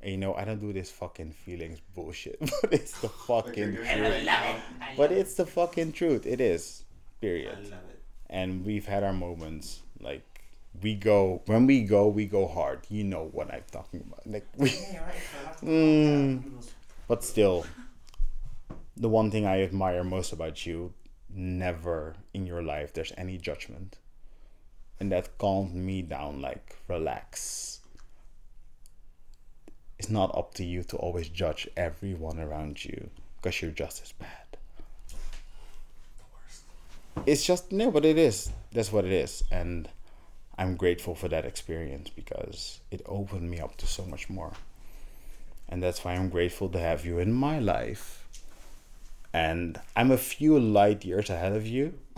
and 0.02 0.10
you 0.10 0.18
know, 0.18 0.34
I 0.34 0.44
don't 0.44 0.60
do 0.60 0.72
this 0.72 0.90
fucking 0.90 1.32
feelings 1.32 1.78
bullshit, 1.94 2.38
but 2.62 2.72
it's 2.72 3.00
the 3.00 3.08
fucking 3.28 3.76
truth. 3.76 3.86
it. 3.86 4.00
I 4.00 4.22
love 4.22 4.56
it. 4.56 4.62
I 4.80 4.94
But 4.96 5.12
it's 5.12 5.34
the 5.34 5.46
fucking 5.46 5.92
truth. 5.92 6.26
It 6.26 6.40
is. 6.40 6.84
Period. 7.20 7.56
I 7.56 7.62
love 7.62 7.84
it. 7.90 8.02
And 8.28 8.64
we've 8.64 8.86
had 8.86 9.04
our 9.04 9.12
moments. 9.12 9.80
Like 10.00 10.24
we 10.82 10.94
go 10.94 11.42
when 11.46 11.66
we 11.66 11.84
go, 11.84 12.08
we 12.08 12.26
go 12.26 12.48
hard. 12.48 12.80
You 12.88 13.04
know 13.04 13.28
what 13.32 13.52
I'm 13.52 13.62
talking 13.70 14.00
about. 14.06 14.26
Like 14.26 14.46
we. 14.56 14.70
Mm, 15.62 16.42
but 17.06 17.22
still, 17.22 17.64
the 18.96 19.08
one 19.08 19.30
thing 19.30 19.46
I 19.46 19.62
admire 19.62 20.02
most 20.02 20.32
about 20.32 20.66
you, 20.66 20.92
never 21.32 22.14
in 22.34 22.46
your 22.46 22.62
life 22.62 22.92
there's 22.92 23.12
any 23.16 23.38
judgment, 23.38 23.98
and 24.98 25.12
that 25.12 25.38
calmed 25.38 25.74
me 25.76 26.02
down. 26.02 26.40
Like 26.40 26.76
relax 26.88 27.78
it's 30.02 30.10
not 30.10 30.36
up 30.36 30.52
to 30.52 30.64
you 30.64 30.82
to 30.82 30.96
always 30.96 31.28
judge 31.28 31.68
everyone 31.76 32.40
around 32.40 32.84
you 32.84 33.08
because 33.36 33.62
you're 33.62 33.70
just 33.70 34.02
as 34.02 34.10
bad. 34.10 34.48
It's 37.24 37.44
just 37.44 37.70
no, 37.70 37.92
but 37.92 38.04
it 38.04 38.18
is. 38.18 38.50
That's 38.72 38.90
what 38.90 39.04
it 39.04 39.12
is, 39.12 39.44
and 39.52 39.88
I'm 40.58 40.74
grateful 40.74 41.14
for 41.14 41.28
that 41.28 41.44
experience 41.44 42.10
because 42.10 42.80
it 42.90 43.00
opened 43.06 43.48
me 43.48 43.60
up 43.60 43.76
to 43.76 43.86
so 43.86 44.04
much 44.04 44.28
more. 44.28 44.54
And 45.68 45.80
that's 45.80 46.04
why 46.04 46.14
I'm 46.14 46.30
grateful 46.30 46.68
to 46.70 46.80
have 46.80 47.06
you 47.06 47.20
in 47.20 47.32
my 47.32 47.60
life. 47.60 48.26
And 49.32 49.80
I'm 49.94 50.10
a 50.10 50.18
few 50.18 50.58
light 50.58 51.04
years 51.04 51.30
ahead 51.30 51.52
of 51.52 51.64
you, 51.64 51.94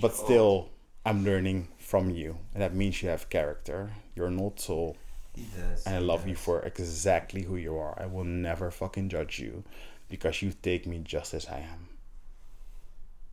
but 0.00 0.12
still, 0.12 0.70
I'm 1.06 1.24
learning 1.24 1.68
from 1.78 2.10
you, 2.10 2.38
and 2.52 2.64
that 2.64 2.74
means 2.74 3.00
you 3.00 3.10
have 3.10 3.30
character. 3.30 3.90
You're 4.16 4.28
not 4.28 4.58
so 4.58 4.96
He 5.34 5.42
does. 5.56 5.86
and 5.86 5.94
I 5.94 5.98
he 5.98 6.04
love 6.04 6.26
you 6.26 6.34
for 6.34 6.60
exactly 6.62 7.42
who 7.42 7.56
you 7.56 7.76
are. 7.78 8.00
I 8.00 8.06
will 8.06 8.24
never 8.24 8.70
fucking 8.70 9.08
judge 9.08 9.38
you 9.38 9.64
because 10.08 10.42
you 10.42 10.52
take 10.62 10.86
me 10.86 10.98
just 10.98 11.34
as 11.34 11.46
I 11.46 11.60
am. 11.60 11.88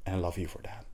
And 0.06 0.16
I 0.16 0.20
love 0.20 0.38
you 0.38 0.48
for 0.48 0.62
that. 0.64 0.86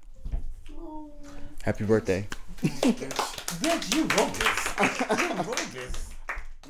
Happy 1.64 1.86
birthday. 1.86 2.28
Bitch, 2.62 3.96
you 3.96 4.02
wrote 4.04 4.34
this. 4.34 5.20
You 5.20 5.36
wrote 5.44 5.74
this. 5.74 6.10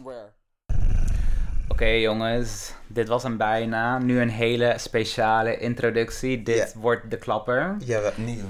Where? 0.02 0.32
Oké 1.74 1.86
jongens, 1.86 2.74
dit 2.88 3.08
was 3.08 3.24
hem 3.24 3.38
bijna. 3.38 3.98
Nu 3.98 4.22
een 4.22 4.30
hele 4.30 4.74
speciale 4.78 5.58
introductie. 5.58 6.44
Dit 6.44 6.74
wordt 6.78 7.10
de 7.10 7.18
klapper. 7.18 7.76
Ja, 7.80 8.12
niet. 8.16 8.44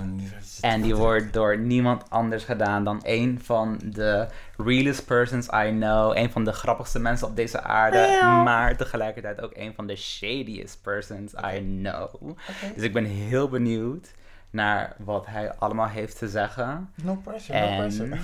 En 0.61 0.81
die 0.81 0.95
wordt 0.95 1.33
door 1.33 1.57
niemand 1.57 2.09
anders 2.09 2.43
gedaan 2.43 2.83
dan 2.83 2.99
een 3.03 3.39
van 3.43 3.79
de 3.83 4.27
realest 4.57 5.05
persons 5.05 5.47
I 5.47 5.69
know. 5.69 6.17
Een 6.17 6.31
van 6.31 6.43
de 6.43 6.51
grappigste 6.51 6.99
mensen 6.99 7.27
op 7.27 7.35
deze 7.35 7.61
aarde. 7.61 8.19
Maar 8.43 8.77
tegelijkertijd 8.77 9.41
ook 9.41 9.51
een 9.53 9.73
van 9.73 9.87
de 9.87 9.95
shadiest 9.95 10.81
persons 10.81 11.33
I 11.33 11.77
know. 11.81 12.37
Dus 12.75 12.83
ik 12.83 12.93
ben 12.93 13.05
heel 13.05 13.49
benieuwd 13.49 14.11
naar 14.49 14.95
wat 14.97 15.25
hij 15.25 15.53
allemaal 15.53 15.87
heeft 15.87 16.17
te 16.17 16.29
zeggen. 16.29 16.89
No 17.03 17.15
pressure, 17.15 17.69
no 17.69 17.77
pressure. 17.77 18.17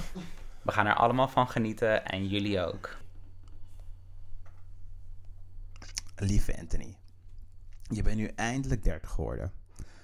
we 0.61 0.71
gaan 0.71 0.87
er 0.87 0.93
allemaal 0.93 1.27
van 1.27 1.47
genieten 1.47 2.05
en 2.05 2.27
jullie 2.27 2.65
ook. 2.65 2.97
Lieve 6.21 6.57
Anthony, 6.57 6.97
je 7.81 8.01
bent 8.01 8.17
nu 8.17 8.25
eindelijk 8.25 8.83
30 8.83 9.09
geworden. 9.09 9.51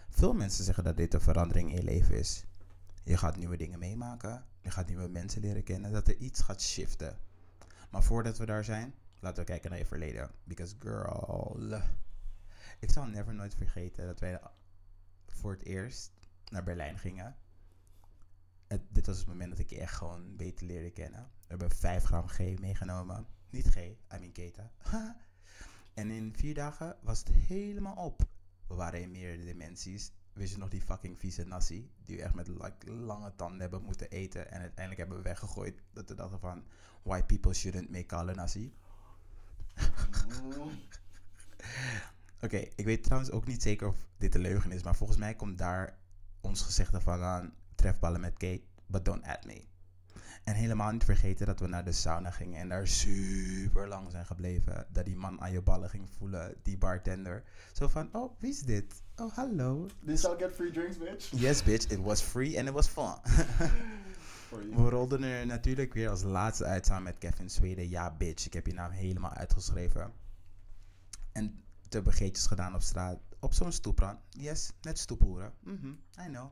Veel 0.10 0.34
mensen 0.34 0.64
zeggen 0.64 0.84
dat 0.84 0.98
dit 0.98 1.14
een 1.14 1.22
verandering 1.22 1.70
in 1.70 1.76
je 1.76 1.84
leven 1.84 2.18
is. 2.18 2.44
Je 3.04 3.18
gaat 3.18 3.38
nieuwe 3.38 3.58
dingen 3.58 3.80
meemaken, 3.80 4.46
je 4.62 4.72
gaat 4.72 4.88
nieuwe 4.88 5.08
mensen 5.08 5.42
leren 5.42 5.64
kennen, 5.64 5.92
dat 5.92 6.08
er 6.08 6.18
iets 6.18 6.42
gaat 6.42 6.62
shiften. 6.62 7.18
Maar 7.90 8.04
voordat 8.04 8.38
we 8.38 8.46
daar 8.46 8.64
zijn, 8.64 8.94
laten 9.20 9.40
we 9.40 9.50
kijken 9.50 9.70
naar 9.70 9.80
je 9.80 9.86
verleden. 9.86 10.32
Because 10.44 10.76
girl, 10.80 11.82
ik 12.80 12.90
zal 12.90 13.06
never 13.06 13.34
nooit 13.34 13.56
vergeten 13.56 14.06
dat 14.06 14.20
wij 14.20 14.40
voor 15.28 15.52
het 15.52 15.64
eerst 15.64 16.12
naar 16.52 16.64
Berlijn 16.64 17.00
gingen. 17.00 17.36
Het, 18.68 18.82
dit 18.90 19.06
was 19.06 19.18
het 19.18 19.28
moment 19.28 19.50
dat 19.50 19.60
ik 19.60 19.70
je 19.70 19.80
echt 19.80 19.96
gewoon 19.96 20.36
beter 20.36 20.66
leerde 20.66 20.92
kennen. 20.92 21.22
We 21.22 21.46
hebben 21.48 21.72
5 21.72 22.04
gram 22.04 22.28
G 22.28 22.40
meegenomen. 22.40 23.28
Niet 23.50 23.68
G, 23.68 23.76
I 23.76 23.98
mean 24.10 24.32
keta. 24.32 24.72
En 25.96 26.12
in 26.12 26.34
vier 26.36 26.54
dagen 26.54 26.98
was 27.02 27.20
het 27.20 27.30
helemaal 27.30 27.96
op. 27.96 28.22
We 28.68 28.76
waren 28.76 29.02
in 29.02 29.12
meerdere 29.12 29.46
dimensies. 29.46 30.12
Wist 30.34 30.52
je 30.54 30.58
nog 30.58 30.70
die 30.70 30.82
fucking 30.82 31.20
vieze 31.20 31.44
nasi? 31.44 31.92
Die 32.04 32.16
we 32.16 32.24
echt 32.24 32.34
met 32.34 32.50
lange 32.86 33.36
tanden 33.36 33.60
hebben 33.60 33.82
moeten 33.82 34.10
eten. 34.10 34.52
En 34.52 34.60
uiteindelijk 34.60 34.98
hebben 34.98 35.18
we 35.18 35.24
weggegooid. 35.24 35.82
Dat 35.94 36.10
we 36.10 36.16
dachten 36.16 36.40
van... 36.40 36.64
White 37.04 37.26
people 37.26 37.54
shouldn't 37.54 37.90
make 37.90 38.06
kale 38.06 38.34
nasi. 38.34 38.74
Oké, 42.42 42.58
ik 42.76 42.86
weet 42.86 43.04
trouwens 43.04 43.32
ook 43.32 43.46
niet 43.46 43.62
zeker 43.62 43.88
of 43.88 44.08
dit 44.18 44.36
een 44.36 44.42
leugen 44.42 44.72
is. 44.72 44.84
Maar 44.84 44.96
volgens 44.96 45.20
mij 45.20 45.36
komt 45.36 45.58
daar 45.58 45.98
ons 46.42 46.62
gezegde 46.62 47.02
van 47.02 47.22
aan... 47.22 47.54
Trefballen 47.76 48.22
met 48.22 48.38
Kate, 48.38 48.64
but 48.86 49.06
don't 49.06 49.24
add 49.24 49.46
me. 49.46 49.64
En 50.46 50.56
helemaal 50.56 50.92
niet 50.92 51.04
vergeten 51.04 51.46
dat 51.46 51.60
we 51.60 51.68
naar 51.68 51.84
de 51.84 51.92
sauna 51.92 52.32
gingen 52.32 52.60
en 52.60 52.70
daar 52.70 52.88
super 52.88 53.88
lang 53.88 54.12
zijn 54.12 54.26
gebleven. 54.26 54.88
Dat 54.90 55.06
die 55.06 55.16
man 55.16 55.42
aan 55.42 55.52
je 55.52 55.62
ballen 55.62 55.90
ging 55.90 56.10
voelen, 56.18 56.56
die 56.62 56.78
bartender. 56.78 57.44
Zo 57.74 57.88
van, 57.88 58.10
oh, 58.12 58.40
wie 58.40 58.50
is 58.50 58.62
dit? 58.62 59.04
Oh, 59.16 59.34
hallo. 59.34 59.88
This 60.06 60.24
I'll 60.24 60.38
get 60.38 60.52
free 60.52 60.72
drinks, 60.72 60.98
bitch. 60.98 61.30
Yes, 61.32 61.64
bitch, 61.64 61.92
it 61.92 62.00
was 62.00 62.22
free 62.22 62.60
and 62.60 62.68
it 62.68 62.74
was 62.74 62.88
fun. 62.88 63.16
we 64.76 64.90
rolden 64.90 65.24
er 65.24 65.46
natuurlijk 65.46 65.94
weer 65.94 66.10
als 66.10 66.24
laatste 66.24 66.66
uit 66.66 66.86
samen 66.86 67.04
met 67.04 67.18
Kevin 67.18 67.50
Zweden. 67.50 67.90
Ja, 67.90 68.16
bitch, 68.18 68.46
ik 68.46 68.54
heb 68.54 68.68
je 68.68 68.74
naam 68.74 68.92
helemaal 68.92 69.34
uitgeschreven. 69.34 70.14
En 71.32 71.64
te 71.90 72.02
begeetjes 72.02 72.46
gedaan 72.46 72.76
op 72.76 72.82
straat. 72.82 73.20
Op 73.40 73.54
zo'n 73.54 73.72
stoeprand. 73.72 74.20
Yes, 74.30 74.72
net 74.82 75.00
stoephoeren. 75.00 75.54
Mhm, 75.64 75.88
I 76.20 76.28
know. 76.28 76.52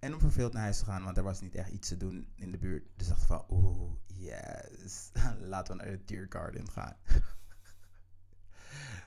En 0.00 0.14
om 0.14 0.20
verveeld 0.20 0.52
naar 0.52 0.62
huis 0.62 0.78
te 0.78 0.84
gaan, 0.84 1.04
want 1.04 1.16
er 1.16 1.22
was 1.22 1.40
niet 1.40 1.54
echt 1.54 1.70
iets 1.70 1.88
te 1.88 1.96
doen 1.96 2.32
in 2.34 2.50
de 2.50 2.58
buurt. 2.58 2.84
Dus 2.96 3.08
dachten 3.08 3.26
van, 3.26 3.44
oeh, 3.50 3.92
yes, 4.06 5.10
laten 5.40 5.76
we 5.76 5.82
naar 5.82 5.92
de 5.92 6.04
Tiergarden 6.04 6.70
gaan. 6.70 6.96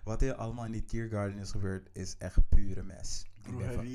Wat 0.03 0.21
hier 0.21 0.33
allemaal 0.33 0.65
in 0.65 0.71
die 0.71 0.85
Tiergarden 0.85 1.37
is 1.37 1.51
gebeurd, 1.51 1.89
is 1.93 2.17
echt 2.17 2.49
pure 2.49 2.83
mes. 2.83 3.25
Ik 3.43 3.57
ben, 3.57 3.73
van, 3.73 3.85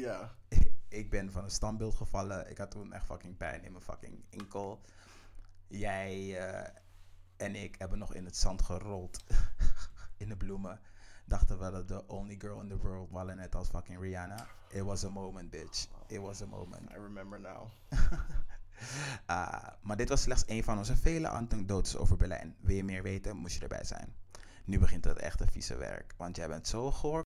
ik 0.88 1.10
ben 1.10 1.32
van 1.32 1.44
een 1.44 1.50
standbeeld 1.50 1.94
gevallen. 1.94 2.50
Ik 2.50 2.58
had 2.58 2.70
toen 2.70 2.92
echt 2.92 3.04
fucking 3.04 3.36
pijn 3.36 3.64
in 3.64 3.72
mijn 3.72 3.84
fucking 3.84 4.24
enkel. 4.30 4.80
Jij 5.66 6.38
eh, 6.38 6.70
en 7.36 7.54
ik 7.54 7.74
hebben 7.78 7.98
nog 7.98 8.14
in 8.14 8.24
het 8.24 8.36
zand 8.36 8.62
gerold. 8.62 9.24
in 10.16 10.28
de 10.28 10.36
bloemen. 10.36 10.80
Dachten 11.28 11.58
we 11.58 11.70
dat 11.70 11.88
de 11.88 12.06
only 12.06 12.36
girl 12.38 12.60
in 12.60 12.68
the 12.68 12.78
world 12.78 13.10
waren 13.10 13.36
net 13.36 13.54
als 13.54 13.68
fucking 13.68 14.00
Rihanna. 14.00 14.46
It 14.68 14.82
was 14.82 15.04
a 15.04 15.08
moment, 15.08 15.50
bitch. 15.50 15.88
It 16.06 16.20
was 16.20 16.42
a 16.42 16.46
moment. 16.46 16.90
I 16.90 16.94
remember 16.94 17.40
now. 17.40 17.66
Ah, 19.26 19.68
maar 19.82 19.96
dit 19.96 20.08
was 20.08 20.22
slechts 20.22 20.44
een 20.46 20.64
van 20.64 20.78
onze 20.78 20.96
vele 20.96 21.28
anekdotes 21.28 21.96
over 21.96 22.16
Berlijn. 22.16 22.56
Wil 22.60 22.76
je 22.76 22.84
meer 22.84 23.02
weten, 23.02 23.36
moest 23.36 23.54
je 23.54 23.60
erbij 23.60 23.84
zijn. 23.84 24.14
Nu 24.64 24.78
begint 24.78 25.04
het 25.04 25.18
echte 25.18 25.46
vieze 25.46 25.76
werk, 25.76 26.14
want 26.16 26.36
jij 26.36 26.48
bent 26.48 26.68
zo 26.68 26.90
goor. 26.90 27.22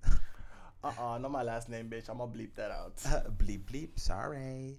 Uh-uh, 0.84 1.16
not 1.16 1.30
my 1.30 1.42
last 1.42 1.68
name, 1.68 1.84
bitch. 1.84 2.08
I'm 2.08 2.16
gonna 2.16 2.32
bleep 2.32 2.54
that 2.54 2.70
out. 2.70 3.02
bleep, 3.36 3.64
bleep, 3.64 3.98
sorry. 3.98 4.78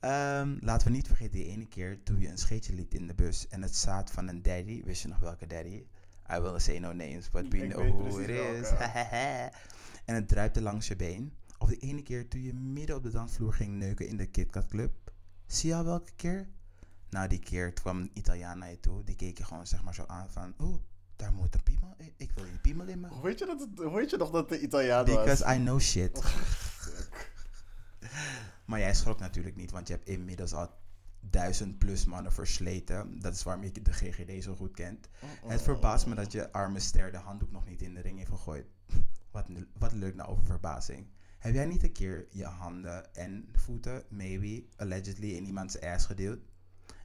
Ehm, 0.00 0.56
laten 0.60 0.86
we 0.86 0.92
niet 0.92 1.06
vergeten 1.06 1.32
die 1.32 1.46
ene 1.46 1.68
keer 1.68 2.02
toen 2.02 2.20
je 2.20 2.28
een 2.28 2.38
scheetje 2.38 2.74
liet 2.74 2.94
in 2.94 3.06
de 3.06 3.14
bus 3.14 3.48
en 3.48 3.62
het 3.62 3.76
zaad 3.76 4.10
van 4.10 4.28
een 4.28 4.42
daddy. 4.42 4.82
Wist 4.84 5.02
je 5.02 5.08
nog 5.08 5.18
welke 5.18 5.46
daddy? 5.46 5.86
I 6.30 6.40
will 6.40 6.58
say 6.58 6.78
no 6.78 6.92
names, 6.92 7.30
but 7.30 7.48
we 7.48 7.58
Ik 7.58 7.72
know 7.72 7.90
who 7.90 8.18
it 8.18 8.28
is. 8.28 8.70
en 10.08 10.14
het 10.14 10.28
druipte 10.28 10.62
langs 10.62 10.88
je 10.88 10.96
been. 10.96 11.32
Of 11.58 11.68
de 11.68 11.76
ene 11.76 12.02
keer 12.02 12.28
toen 12.28 12.42
je 12.42 12.54
midden 12.54 12.96
op 12.96 13.02
de 13.02 13.10
dansvloer 13.10 13.52
ging 13.52 13.76
neuken 13.76 14.08
in 14.08 14.16
de 14.16 14.26
KitKat 14.26 14.66
Club. 14.66 14.92
Zie 15.46 15.68
je 15.68 15.74
al 15.74 15.84
welke 15.84 16.12
keer? 16.16 16.48
Nou, 17.10 17.28
die 17.28 17.38
keer 17.38 17.72
kwam 17.72 17.98
een 17.98 18.10
Italiaan 18.14 18.58
naar 18.58 18.70
je 18.70 18.80
toe. 18.80 19.04
Die 19.04 19.16
keek 19.16 19.38
je 19.38 19.44
gewoon 19.44 19.66
zeg 19.66 19.82
maar 19.82 19.94
zo 19.94 20.04
aan 20.06 20.30
van... 20.30 20.54
Oeh, 20.58 20.78
daar 21.16 21.32
moet 21.32 21.54
een 21.54 21.62
piemel 21.62 21.94
in. 21.98 22.12
Ik 22.16 22.32
wil 22.32 22.44
die 22.44 22.58
piemel 22.58 22.86
in 22.86 23.00
me. 23.00 23.08
Hoe 23.08 23.22
weet 23.22 23.38
je, 23.38 23.46
dat 23.46 23.60
het, 23.60 23.68
hoe 23.78 23.94
weet 23.94 24.10
je 24.10 24.16
nog 24.16 24.30
dat 24.30 24.50
het 24.50 24.60
de 24.60 24.66
Italiaan 24.66 25.06
was? 25.06 25.14
Because 25.14 25.54
I 25.54 25.58
know 25.58 25.80
shit. 25.80 26.22
maar 28.68 28.78
jij 28.78 28.94
schrok 28.94 29.18
natuurlijk 29.18 29.56
niet, 29.56 29.70
want 29.70 29.88
je 29.88 29.94
hebt 29.94 30.08
inmiddels 30.08 30.52
al 30.52 30.70
duizend 31.20 31.78
plus 31.78 32.04
mannen 32.04 32.32
versleten. 32.32 33.20
Dat 33.20 33.34
is 33.34 33.42
waarom 33.42 33.64
je 33.64 33.82
de 33.82 33.92
GGD 33.92 34.42
zo 34.42 34.54
goed 34.54 34.74
kent. 34.74 35.08
Het 35.46 35.62
verbaast 35.62 36.06
me 36.06 36.14
dat 36.14 36.32
je 36.32 36.52
arme 36.52 36.80
ster 36.80 37.12
de 37.12 37.18
handdoek 37.18 37.50
nog 37.50 37.66
niet 37.66 37.82
in 37.82 37.94
de 37.94 38.00
ring 38.00 38.18
heeft 38.18 38.30
gegooid. 38.30 38.66
Wat, 39.30 39.46
wat 39.78 39.92
leuk 39.92 40.14
nou 40.14 40.28
over 40.28 40.44
verbazing. 40.44 41.08
Heb 41.38 41.54
jij 41.54 41.66
niet 41.66 41.82
een 41.82 41.92
keer 41.92 42.26
je 42.30 42.44
handen 42.44 43.14
en 43.14 43.48
voeten, 43.52 44.04
maybe, 44.08 44.64
allegedly, 44.76 45.30
in 45.30 45.46
iemands 45.46 45.80
ass 45.80 46.06
gedeeld? 46.06 46.38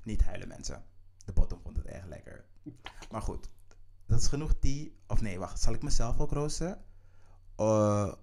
Niet 0.04 0.24
huilen 0.24 0.48
mensen. 0.48 0.84
De 1.26 1.34
bottom 1.34 1.62
vond 1.62 1.78
het 1.78 1.86
echt 1.86 2.08
lekker. 2.08 2.46
Maar 3.12 3.22
goed, 3.22 3.50
dat 4.06 4.20
is 4.20 4.28
genoeg 4.28 4.60
die... 4.60 5.00
Of 5.08 5.22
nee, 5.22 5.40
wacht. 5.40 5.60
Zal 5.60 5.74
ik 5.74 5.84
mezelf 5.84 6.20
ook 6.20 6.32
roosten? 6.32 6.84
Eh, 7.56 8.14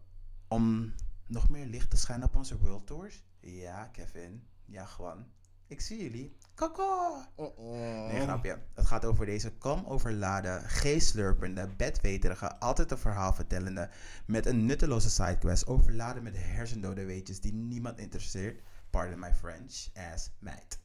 om 0.49 0.95
nog 1.27 1.49
meer 1.49 1.67
licht 1.67 1.91
te 1.91 1.97
schijnen 1.97 2.29
op 2.29 2.37
onze 2.37 2.59
World 2.59 2.87
Tours? 2.87 3.25
Ja, 3.41 3.87
Kevin. 3.87 4.47
Ja, 4.65 4.85
gewoon. 4.85 5.27
Ik 5.71 5.81
zie 5.81 6.03
jullie. 6.03 6.37
Koko! 6.55 7.17
Nee, 7.37 8.21
grapje. 8.21 8.59
Het 8.75 8.87
gaat 8.87 9.05
over 9.05 9.27
deze 9.27 9.53
kom 9.53 9.85
overladen, 9.85 10.63
bedweterige, 11.77 12.59
altijd 12.59 12.91
een 12.91 12.99
verhaal 12.99 13.33
vertellende, 13.33 13.91
met 14.27 14.47
een 14.47 14.65
nutteloze 14.65 15.11
sidequest, 15.11 15.67
overladen 15.67 16.23
met 16.23 16.37
hersendode 16.37 17.05
weetjes 17.05 17.41
die 17.41 17.53
niemand 17.53 17.99
interesseert. 17.99 18.63
Pardon 18.91 19.19
my 19.19 19.35
French, 19.35 19.89
as 20.13 20.31
meid. 20.39 20.81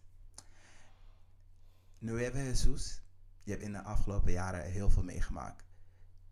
Nueve 1.98 2.44
Jesus, 2.44 3.02
je 3.44 3.52
hebt 3.52 3.64
in 3.64 3.72
de 3.72 3.84
afgelopen 3.84 4.32
jaren 4.32 4.72
heel 4.72 4.90
veel 4.90 5.03
meegemaakt. 5.03 5.64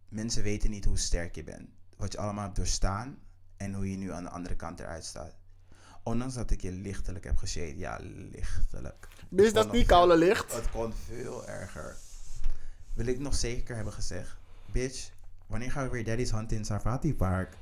Mensen 0.09 0.43
weten 0.43 0.69
niet 0.69 0.85
hoe 0.85 0.97
sterk 0.97 1.35
je 1.35 1.43
bent, 1.43 1.69
wat 1.97 2.11
je 2.11 2.17
allemaal 2.17 2.43
hebt 2.43 2.55
doorstaan 2.55 3.19
en 3.57 3.73
hoe 3.73 3.91
je 3.91 3.97
nu 3.97 4.11
aan 4.11 4.23
de 4.23 4.29
andere 4.29 4.55
kant 4.55 4.79
eruit 4.79 5.05
staat. 5.05 5.41
Ondanks 6.03 6.33
dat 6.33 6.51
ik 6.51 6.61
je 6.61 6.71
lichtelijk 6.71 7.23
heb 7.23 7.37
geshade, 7.37 7.77
ja, 7.77 7.99
lichtelijk. 8.31 9.07
Het 9.35 9.53
dat 9.53 9.71
niet 9.71 9.87
koude 9.87 10.17
licht? 10.17 10.55
Het 10.55 10.69
kon 10.71 10.93
veel 10.93 11.47
erger. 11.47 11.95
Wil 12.93 13.05
ik 13.05 13.19
nog 13.19 13.35
zeker 13.35 13.75
hebben 13.75 13.93
gezegd, 13.93 14.37
bitch, 14.71 15.09
wanneer 15.47 15.71
gaan 15.71 15.83
we 15.83 15.89
weer 15.89 16.03
Daddy's 16.03 16.31
hunten 16.31 16.57
in 16.57 16.65
Sarvati 16.65 17.15
Park? 17.15 17.57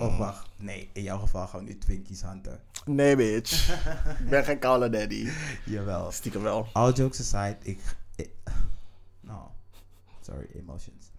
Of 0.00 0.16
wacht, 0.16 0.48
nee, 0.56 0.90
in 0.92 1.02
jouw 1.02 1.18
geval 1.18 1.46
gaan 1.46 1.64
we 1.64 1.66
nu 1.66 1.78
Twinkies 1.78 2.22
hunten. 2.22 2.60
Nee, 2.84 3.16
bitch. 3.16 3.68
ik 4.22 4.28
ben 4.28 4.44
geen 4.44 4.58
koude 4.58 4.90
daddy. 4.90 5.28
Jawel. 5.64 6.12
Stiekem 6.12 6.42
wel. 6.42 6.68
All 6.72 6.92
jokes 6.92 7.20
aside, 7.20 7.56
ik... 7.62 7.80
ik 8.16 8.30
no, 9.20 9.52
sorry, 10.26 10.46
emotions. 10.54 11.10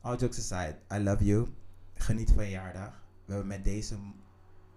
All 0.00 0.16
jokes 0.16 0.38
aside, 0.38 0.76
I 0.92 0.98
love 0.98 1.24
you. 1.24 1.48
Geniet 1.94 2.30
van 2.34 2.44
je 2.44 2.50
jaardag. 2.50 2.92
We 3.24 3.32
hebben 3.32 3.46
met 3.46 3.64
deze 3.64 3.96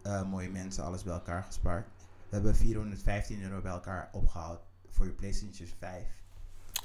eh, 0.03 0.23
mooie 0.23 0.49
mensen 0.49 0.83
alles 0.83 1.03
bij 1.03 1.13
elkaar 1.13 1.43
gespaard. 1.43 1.87
We 2.29 2.35
hebben 2.35 2.55
415 2.55 3.43
euro 3.43 3.61
bij 3.61 3.71
elkaar 3.71 4.09
opgehaald 4.11 4.59
voor 4.87 5.05
je 5.05 5.11
PlayStation 5.11 5.67
5. 5.79 6.03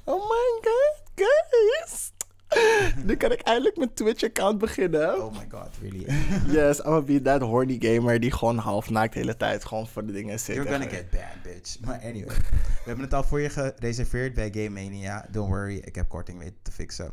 Oh 0.04 0.28
my 0.28 0.60
god, 0.60 1.02
guys. 1.14 2.12
nu 3.06 3.16
kan 3.16 3.32
ik 3.32 3.40
eindelijk 3.40 3.76
mijn 3.76 3.94
Twitch-account 3.94 4.58
beginnen. 4.58 5.24
Oh 5.24 5.32
my 5.32 5.46
god, 5.48 5.68
really? 5.80 6.06
yes, 6.58 6.78
I'm 6.78 6.84
gonna 6.84 7.00
be 7.00 7.22
that 7.22 7.40
horny 7.40 7.76
gamer 7.80 8.20
die 8.20 8.30
gewoon 8.30 8.58
half 8.58 8.90
naakt 8.90 9.12
de 9.12 9.18
hele 9.18 9.36
tijd 9.36 9.64
gewoon 9.64 9.88
voor 9.88 10.06
de 10.06 10.12
dingen 10.12 10.40
zit. 10.40 10.54
You're 10.54 10.70
gonna 10.70 10.88
get 10.88 11.10
banned, 11.10 11.42
bitch. 11.42 11.80
Maar 11.80 12.00
anyway, 12.00 12.36
we 12.36 12.84
hebben 12.84 13.04
het 13.04 13.14
al 13.14 13.22
voor 13.22 13.40
je 13.40 13.50
gereserveerd 13.50 14.34
bij 14.34 14.50
Game 14.50 14.70
Mania. 14.70 15.26
Don't 15.30 15.48
worry, 15.48 15.76
ik 15.76 15.94
heb 15.94 16.08
korting 16.08 16.38
weten 16.38 16.62
te 16.62 16.72
fixen. 16.72 17.12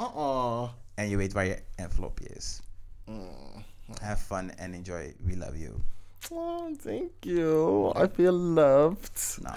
Uh-oh. 0.00 0.68
En 0.94 1.08
je 1.08 1.16
weet 1.16 1.32
waar 1.32 1.44
je 1.44 1.62
envelopje 1.74 2.28
is. 2.28 2.60
Mm. 3.04 3.64
Have 4.00 4.24
fun 4.24 4.50
and 4.58 4.74
enjoy. 4.74 5.14
We 5.24 5.36
love 5.36 5.58
you. 5.58 5.72
Oh, 6.30 6.74
thank 6.82 7.10
you. 7.20 7.92
I 8.04 8.08
feel 8.14 8.32
loved. 8.32 9.38
Nou. 9.42 9.56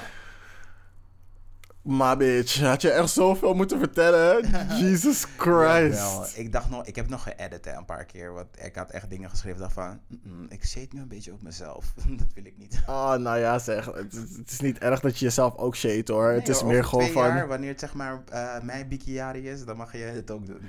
Maar 1.81 2.17
bitch, 2.17 2.59
had 2.61 2.81
je 2.81 2.89
echt 2.91 3.09
zoveel 3.09 3.53
moeten 3.53 3.79
vertellen? 3.79 4.49
Jesus 4.83 5.25
Christ. 5.37 6.37
Ik 6.37 6.51
dacht 6.51 6.69
nog, 6.69 6.85
ik 6.85 6.95
heb 6.95 7.09
nog 7.09 7.23
geëdit 7.23 7.65
hè, 7.65 7.73
een 7.75 7.85
paar 7.85 8.05
keer. 8.05 8.33
Want 8.33 8.47
ik 8.63 8.75
had 8.75 8.91
echt 8.91 9.09
dingen 9.09 9.29
geschreven. 9.29 9.59
dacht 9.59 9.73
van, 9.73 9.99
"Mm-mm, 10.07 10.45
ik 10.49 10.65
zit 10.65 10.93
nu 10.93 11.01
een 11.01 11.07
beetje 11.07 11.31
op 11.33 11.41
mezelf. 11.41 11.93
dat 12.19 12.27
wil 12.33 12.45
ik 12.45 12.57
niet. 12.57 12.81
Oh, 12.87 13.13
nou 13.15 13.39
ja, 13.39 13.59
zeg. 13.59 13.85
Het, 13.85 14.13
is- 14.13 14.37
het 14.37 14.51
is 14.51 14.59
niet 14.59 14.77
erg 14.77 14.99
dat 14.99 15.17
je 15.19 15.25
jezelf 15.25 15.55
ook 15.55 15.75
shade 15.75 16.13
hoor. 16.13 16.29
het 16.31 16.47
is 16.49 16.59
hoor, 16.59 16.71
meer 16.71 16.83
gewoon 16.85 17.09
van. 17.09 17.27
Jaar, 17.27 17.47
wanneer 17.47 17.69
het 17.69 17.79
zeg 17.79 17.93
maar 17.93 18.21
eh, 18.29 18.61
mijn 18.61 18.87
bikkie 18.87 19.21
is, 19.41 19.65
dan 19.65 19.77
mag 19.77 19.91
je 19.91 19.97
het 19.97 20.31
ook 20.31 20.45
doen. 20.45 20.61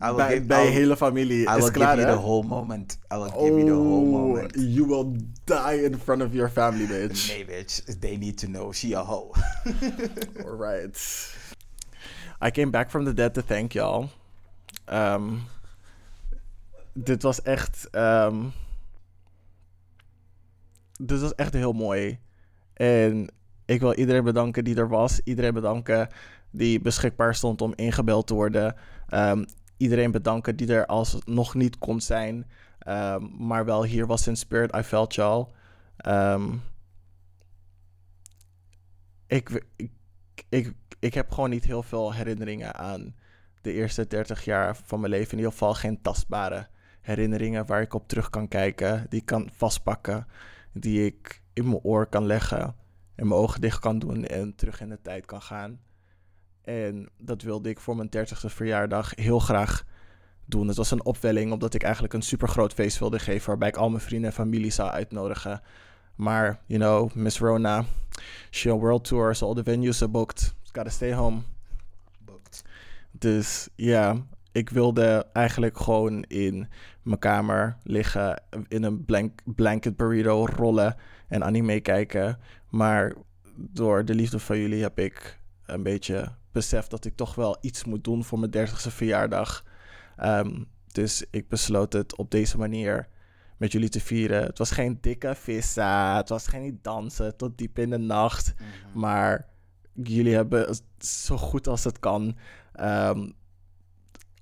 I 0.00 0.06
will 0.06 0.14
Bij, 0.16 0.32
give- 0.34 0.46
bij 0.46 0.64
je 0.64 0.70
hele 0.70 0.96
familie. 0.96 1.38
I 1.38 1.56
is 1.56 1.62
will 1.62 1.70
klaar, 1.70 1.96
give 1.96 2.06
you 2.08 2.16
the 2.16 2.22
whole 2.22 2.42
moment. 2.46 2.98
I 3.12 3.16
will 3.16 3.30
give 3.30 3.52
you 3.58 3.64
the 3.64 3.72
whole 3.72 4.04
Oh, 4.06 4.10
moment. 4.10 4.54
You 4.56 4.86
will 4.86 5.16
die 5.44 5.82
in 5.84 5.98
front 5.98 6.22
of 6.22 6.32
your 6.32 6.50
family, 6.50 6.86
bitch. 6.86 7.28
Nee, 7.28 7.44
bitch. 7.44 7.98
They 8.00 8.16
need 8.16 8.38
to 8.38 8.46
know 8.46 8.72
she 8.72 8.94
a 8.96 9.02
hoe. 9.04 9.30
Alright. 10.46 11.34
I 12.44 12.50
came 12.50 12.70
back 12.70 12.90
from 12.90 13.04
the 13.04 13.12
dead 13.14 13.34
to 13.34 13.42
thank 13.42 13.72
y'all. 13.72 14.08
Um, 14.92 15.42
dit 16.94 17.22
was 17.22 17.42
echt. 17.42 17.88
ehm, 17.90 18.44
dit 21.00 21.20
was 21.20 21.34
echt 21.34 21.52
heel 21.54 21.72
mooi. 21.72 22.18
En 22.74 23.28
ik 23.64 23.80
wil 23.80 23.94
iedereen 23.94 24.24
bedanken 24.24 24.64
die 24.64 24.76
er 24.76 24.88
was. 24.88 25.20
Iedereen 25.24 25.54
bedanken 25.54 26.08
die 26.50 26.80
beschikbaar 26.80 27.34
stond 27.34 27.60
om 27.60 27.72
ingebeld 27.76 28.26
te 28.26 28.34
worden. 28.34 28.74
Ehm, 29.08 29.44
iedereen 29.82 30.10
bedanken 30.10 30.56
die 30.56 30.74
er 30.74 30.86
als 30.86 31.18
nog 31.24 31.54
niet 31.54 31.78
kon 31.78 32.00
zijn. 32.00 32.46
ehm, 32.78 33.46
maar 33.46 33.64
wel 33.64 33.84
hier 33.84 34.06
was 34.06 34.26
in 34.26 34.36
spirit. 34.36 34.76
I 34.76 34.82
felt 34.82 35.14
y'all. 35.14 35.46
Ehm, 35.96 36.54
ik, 39.26 39.64
ik, 39.76 39.90
ik, 40.48 40.72
ik 40.98 41.14
heb 41.14 41.30
gewoon 41.30 41.50
niet 41.50 41.64
heel 41.64 41.82
veel 41.82 42.12
herinneringen 42.12 42.74
aan 42.74 43.14
de 43.60 43.72
eerste 43.72 44.06
30 44.06 44.44
jaar 44.44 44.76
van 44.76 45.00
mijn 45.00 45.12
leven. 45.12 45.30
In 45.30 45.36
ieder 45.36 45.52
geval 45.52 45.74
geen 45.74 46.02
tastbare 46.02 46.66
herinneringen 47.00 47.66
waar 47.66 47.80
ik 47.80 47.94
op 47.94 48.08
terug 48.08 48.30
kan 48.30 48.48
kijken, 48.48 49.06
die 49.08 49.20
ik 49.20 49.26
kan 49.26 49.50
vastpakken, 49.52 50.26
die 50.72 51.06
ik 51.06 51.42
in 51.52 51.64
mijn 51.64 51.82
oor 51.82 52.06
kan 52.06 52.26
leggen 52.26 52.74
en 53.14 53.28
mijn 53.28 53.40
ogen 53.40 53.60
dicht 53.60 53.78
kan 53.78 53.98
doen 53.98 54.24
en 54.24 54.54
terug 54.54 54.80
in 54.80 54.88
de 54.88 55.02
tijd 55.02 55.26
kan 55.26 55.42
gaan. 55.42 55.80
En 56.64 57.08
dat 57.18 57.42
wilde 57.42 57.68
ik 57.68 57.80
voor 57.80 57.96
mijn 57.96 58.10
30ste 58.16 58.46
verjaardag 58.46 59.12
heel 59.14 59.38
graag 59.38 59.84
doen. 60.44 60.68
Het 60.68 60.76
was 60.76 60.90
een 60.90 61.04
opwelling 61.04 61.52
omdat 61.52 61.74
ik 61.74 61.82
eigenlijk 61.82 62.14
een 62.14 62.22
super 62.22 62.48
groot 62.48 62.72
feest 62.72 62.98
wilde 62.98 63.18
geven 63.18 63.48
waarbij 63.48 63.68
ik 63.68 63.76
al 63.76 63.90
mijn 63.90 64.02
vrienden 64.02 64.30
en 64.30 64.36
familie 64.36 64.70
zou 64.70 64.90
uitnodigen. 64.90 65.60
Maar, 66.14 66.60
you 66.66 66.80
know, 66.80 67.14
Miss 67.14 67.38
Rona, 67.38 67.84
she 68.50 68.72
on 68.72 68.80
world 68.80 69.04
tour, 69.04 69.34
so 69.34 69.46
all 69.46 69.54
the 69.54 69.62
venues 69.62 70.02
are 70.02 70.10
booked. 70.10 70.54
Gotta 70.72 70.90
stay 70.90 71.12
home. 71.12 71.40
Dus 73.10 73.68
ja, 73.74 74.16
ik 74.52 74.70
wilde 74.70 75.26
eigenlijk 75.32 75.78
gewoon 75.78 76.22
in 76.22 76.68
mijn 77.02 77.18
kamer 77.18 77.76
liggen, 77.82 78.42
in 78.68 78.82
een 78.82 79.04
blank, 79.04 79.40
blanket 79.44 79.96
burrito 79.96 80.46
rollen 80.46 80.96
en 81.28 81.44
anime 81.44 81.80
kijken. 81.80 82.38
Maar 82.68 83.14
door 83.56 84.04
de 84.04 84.14
liefde 84.14 84.38
van 84.38 84.58
jullie 84.58 84.82
heb 84.82 84.98
ik 84.98 85.38
een 85.66 85.82
beetje 85.82 86.32
beseft 86.52 86.90
dat 86.90 87.04
ik 87.04 87.16
toch 87.16 87.34
wel 87.34 87.56
iets 87.60 87.84
moet 87.84 88.04
doen 88.04 88.24
voor 88.24 88.38
mijn 88.38 88.50
30ste 88.50 88.90
verjaardag. 88.90 89.64
Ehm, 90.16 90.62
dus 90.86 91.24
ik 91.30 91.48
besloot 91.48 91.92
het 91.92 92.16
op 92.16 92.30
deze 92.30 92.58
manier 92.58 93.08
met 93.56 93.72
jullie 93.72 93.88
te 93.88 94.00
vieren. 94.00 94.42
Het 94.42 94.58
was 94.58 94.70
geen 94.70 94.98
dikke 95.00 95.34
vissa, 95.34 96.16
het 96.16 96.28
was 96.28 96.46
geen 96.46 96.78
dansen 96.82 97.36
tot 97.36 97.58
diep 97.58 97.78
in 97.78 97.90
de 97.90 97.98
nacht. 97.98 98.54
Maar 98.94 99.48
jullie 99.92 100.34
hebben 100.34 100.76
zo 100.98 101.36
goed 101.36 101.66
als 101.68 101.84
het 101.84 101.98
kan 101.98 102.36
ehm, 102.72 103.30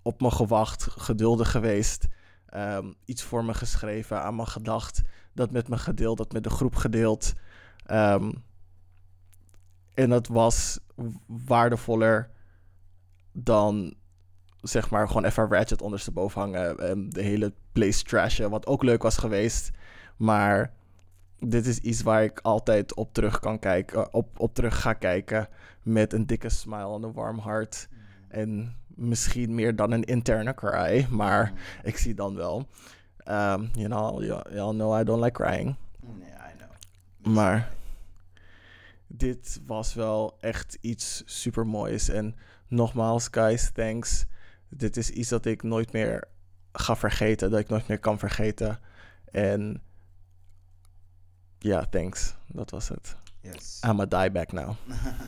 op 0.02 0.20
me 0.20 0.30
gewacht, 0.30 0.82
geduldig 0.82 1.50
geweest. 1.50 2.08
ehm, 2.46 2.92
iets 3.04 3.22
voor 3.22 3.44
me 3.44 3.54
geschreven, 3.54 4.22
aan 4.22 4.36
me 4.36 4.46
gedacht. 4.46 5.02
Dat 5.32 5.50
met 5.50 5.68
me 5.68 5.78
gedeeld, 5.78 6.16
dat 6.16 6.32
met 6.32 6.44
de 6.44 6.50
groep 6.50 6.74
gedeeld. 6.76 7.32
En 9.94 10.10
dat 10.10 10.26
was 10.26 10.78
waardevoller 11.26 12.30
dan 13.32 13.94
zeg 14.62 14.90
maar 14.90 15.06
gewoon 15.06 15.24
even 15.24 15.48
Ratchet 15.48 15.82
ondersteboven 15.82 16.40
hangen. 16.40 16.78
En 16.78 17.10
de 17.10 17.22
hele 17.22 17.52
place 17.72 18.02
trashen, 18.02 18.50
wat 18.50 18.66
ook 18.66 18.82
leuk 18.82 19.02
was 19.02 19.16
geweest. 19.16 19.70
Maar 20.16 20.72
dit 21.38 21.66
is 21.66 21.78
iets 21.78 22.02
waar 22.02 22.22
ik 22.22 22.40
altijd 22.40 22.94
op 22.94 23.12
terug 23.14 23.40
kan 23.40 23.58
kijken, 23.58 24.14
op, 24.14 24.40
op 24.40 24.54
terug 24.54 24.80
ga 24.80 24.92
kijken. 24.92 25.48
Met 25.82 26.12
een 26.12 26.26
dikke 26.26 26.48
smile 26.48 26.94
en 26.94 27.02
een 27.02 27.12
warm 27.12 27.38
hart. 27.38 27.88
En 28.28 28.76
misschien 28.86 29.54
meer 29.54 29.76
dan 29.76 29.90
een 29.90 30.04
interne 30.04 30.54
cry, 30.54 31.06
maar 31.10 31.52
ik 31.82 31.96
zie 31.96 32.14
dan 32.14 32.34
wel. 32.34 32.66
Um, 33.28 33.70
you 33.72 33.86
know, 33.86 34.22
y'all 34.22 34.54
y'all 34.54 34.74
know 34.74 35.00
I 35.00 35.04
don't 35.04 35.22
like 35.22 35.42
crying. 35.42 35.76
Yeah, 36.02 36.50
I 36.50 36.56
know. 36.56 37.34
Maar 37.34 37.68
dit 39.12 39.60
was 39.66 39.94
wel 39.94 40.36
echt 40.40 40.78
iets 40.80 41.22
super 41.26 41.66
moois. 41.66 42.08
En 42.08 42.36
nogmaals, 42.68 43.28
guys, 43.30 43.70
thanks. 43.70 44.26
Dit 44.68 44.96
is 44.96 45.10
iets 45.10 45.28
dat 45.28 45.44
ik 45.46 45.62
nooit 45.62 45.92
meer 45.92 46.28
ga 46.72 46.96
vergeten, 46.96 47.50
dat 47.50 47.60
ik 47.60 47.68
nooit 47.68 47.88
meer 47.88 47.98
kan 47.98 48.18
vergeten. 48.18 48.80
En 49.24 49.82
ja, 51.58 51.86
thanks. 51.86 52.34
Dat 52.46 52.70
was 52.70 52.88
het. 52.88 53.16
Yes. 53.40 53.80
I'm 53.84 54.00
a 54.00 54.06
die 54.06 54.30
back 54.30 54.52
now. 54.52 54.76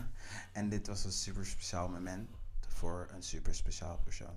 en 0.52 0.68
dit 0.68 0.86
was 0.86 1.04
een 1.04 1.12
super 1.12 1.46
speciaal 1.46 1.88
moment 1.88 2.30
voor 2.68 3.08
een 3.14 3.22
super 3.22 3.54
speciaal 3.54 3.98
persoon. 4.04 4.36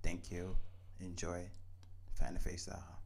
Thank 0.00 0.24
you. 0.24 0.54
Enjoy. 0.98 1.50
Fijne 2.12 2.40
feestdagen. 2.40 2.97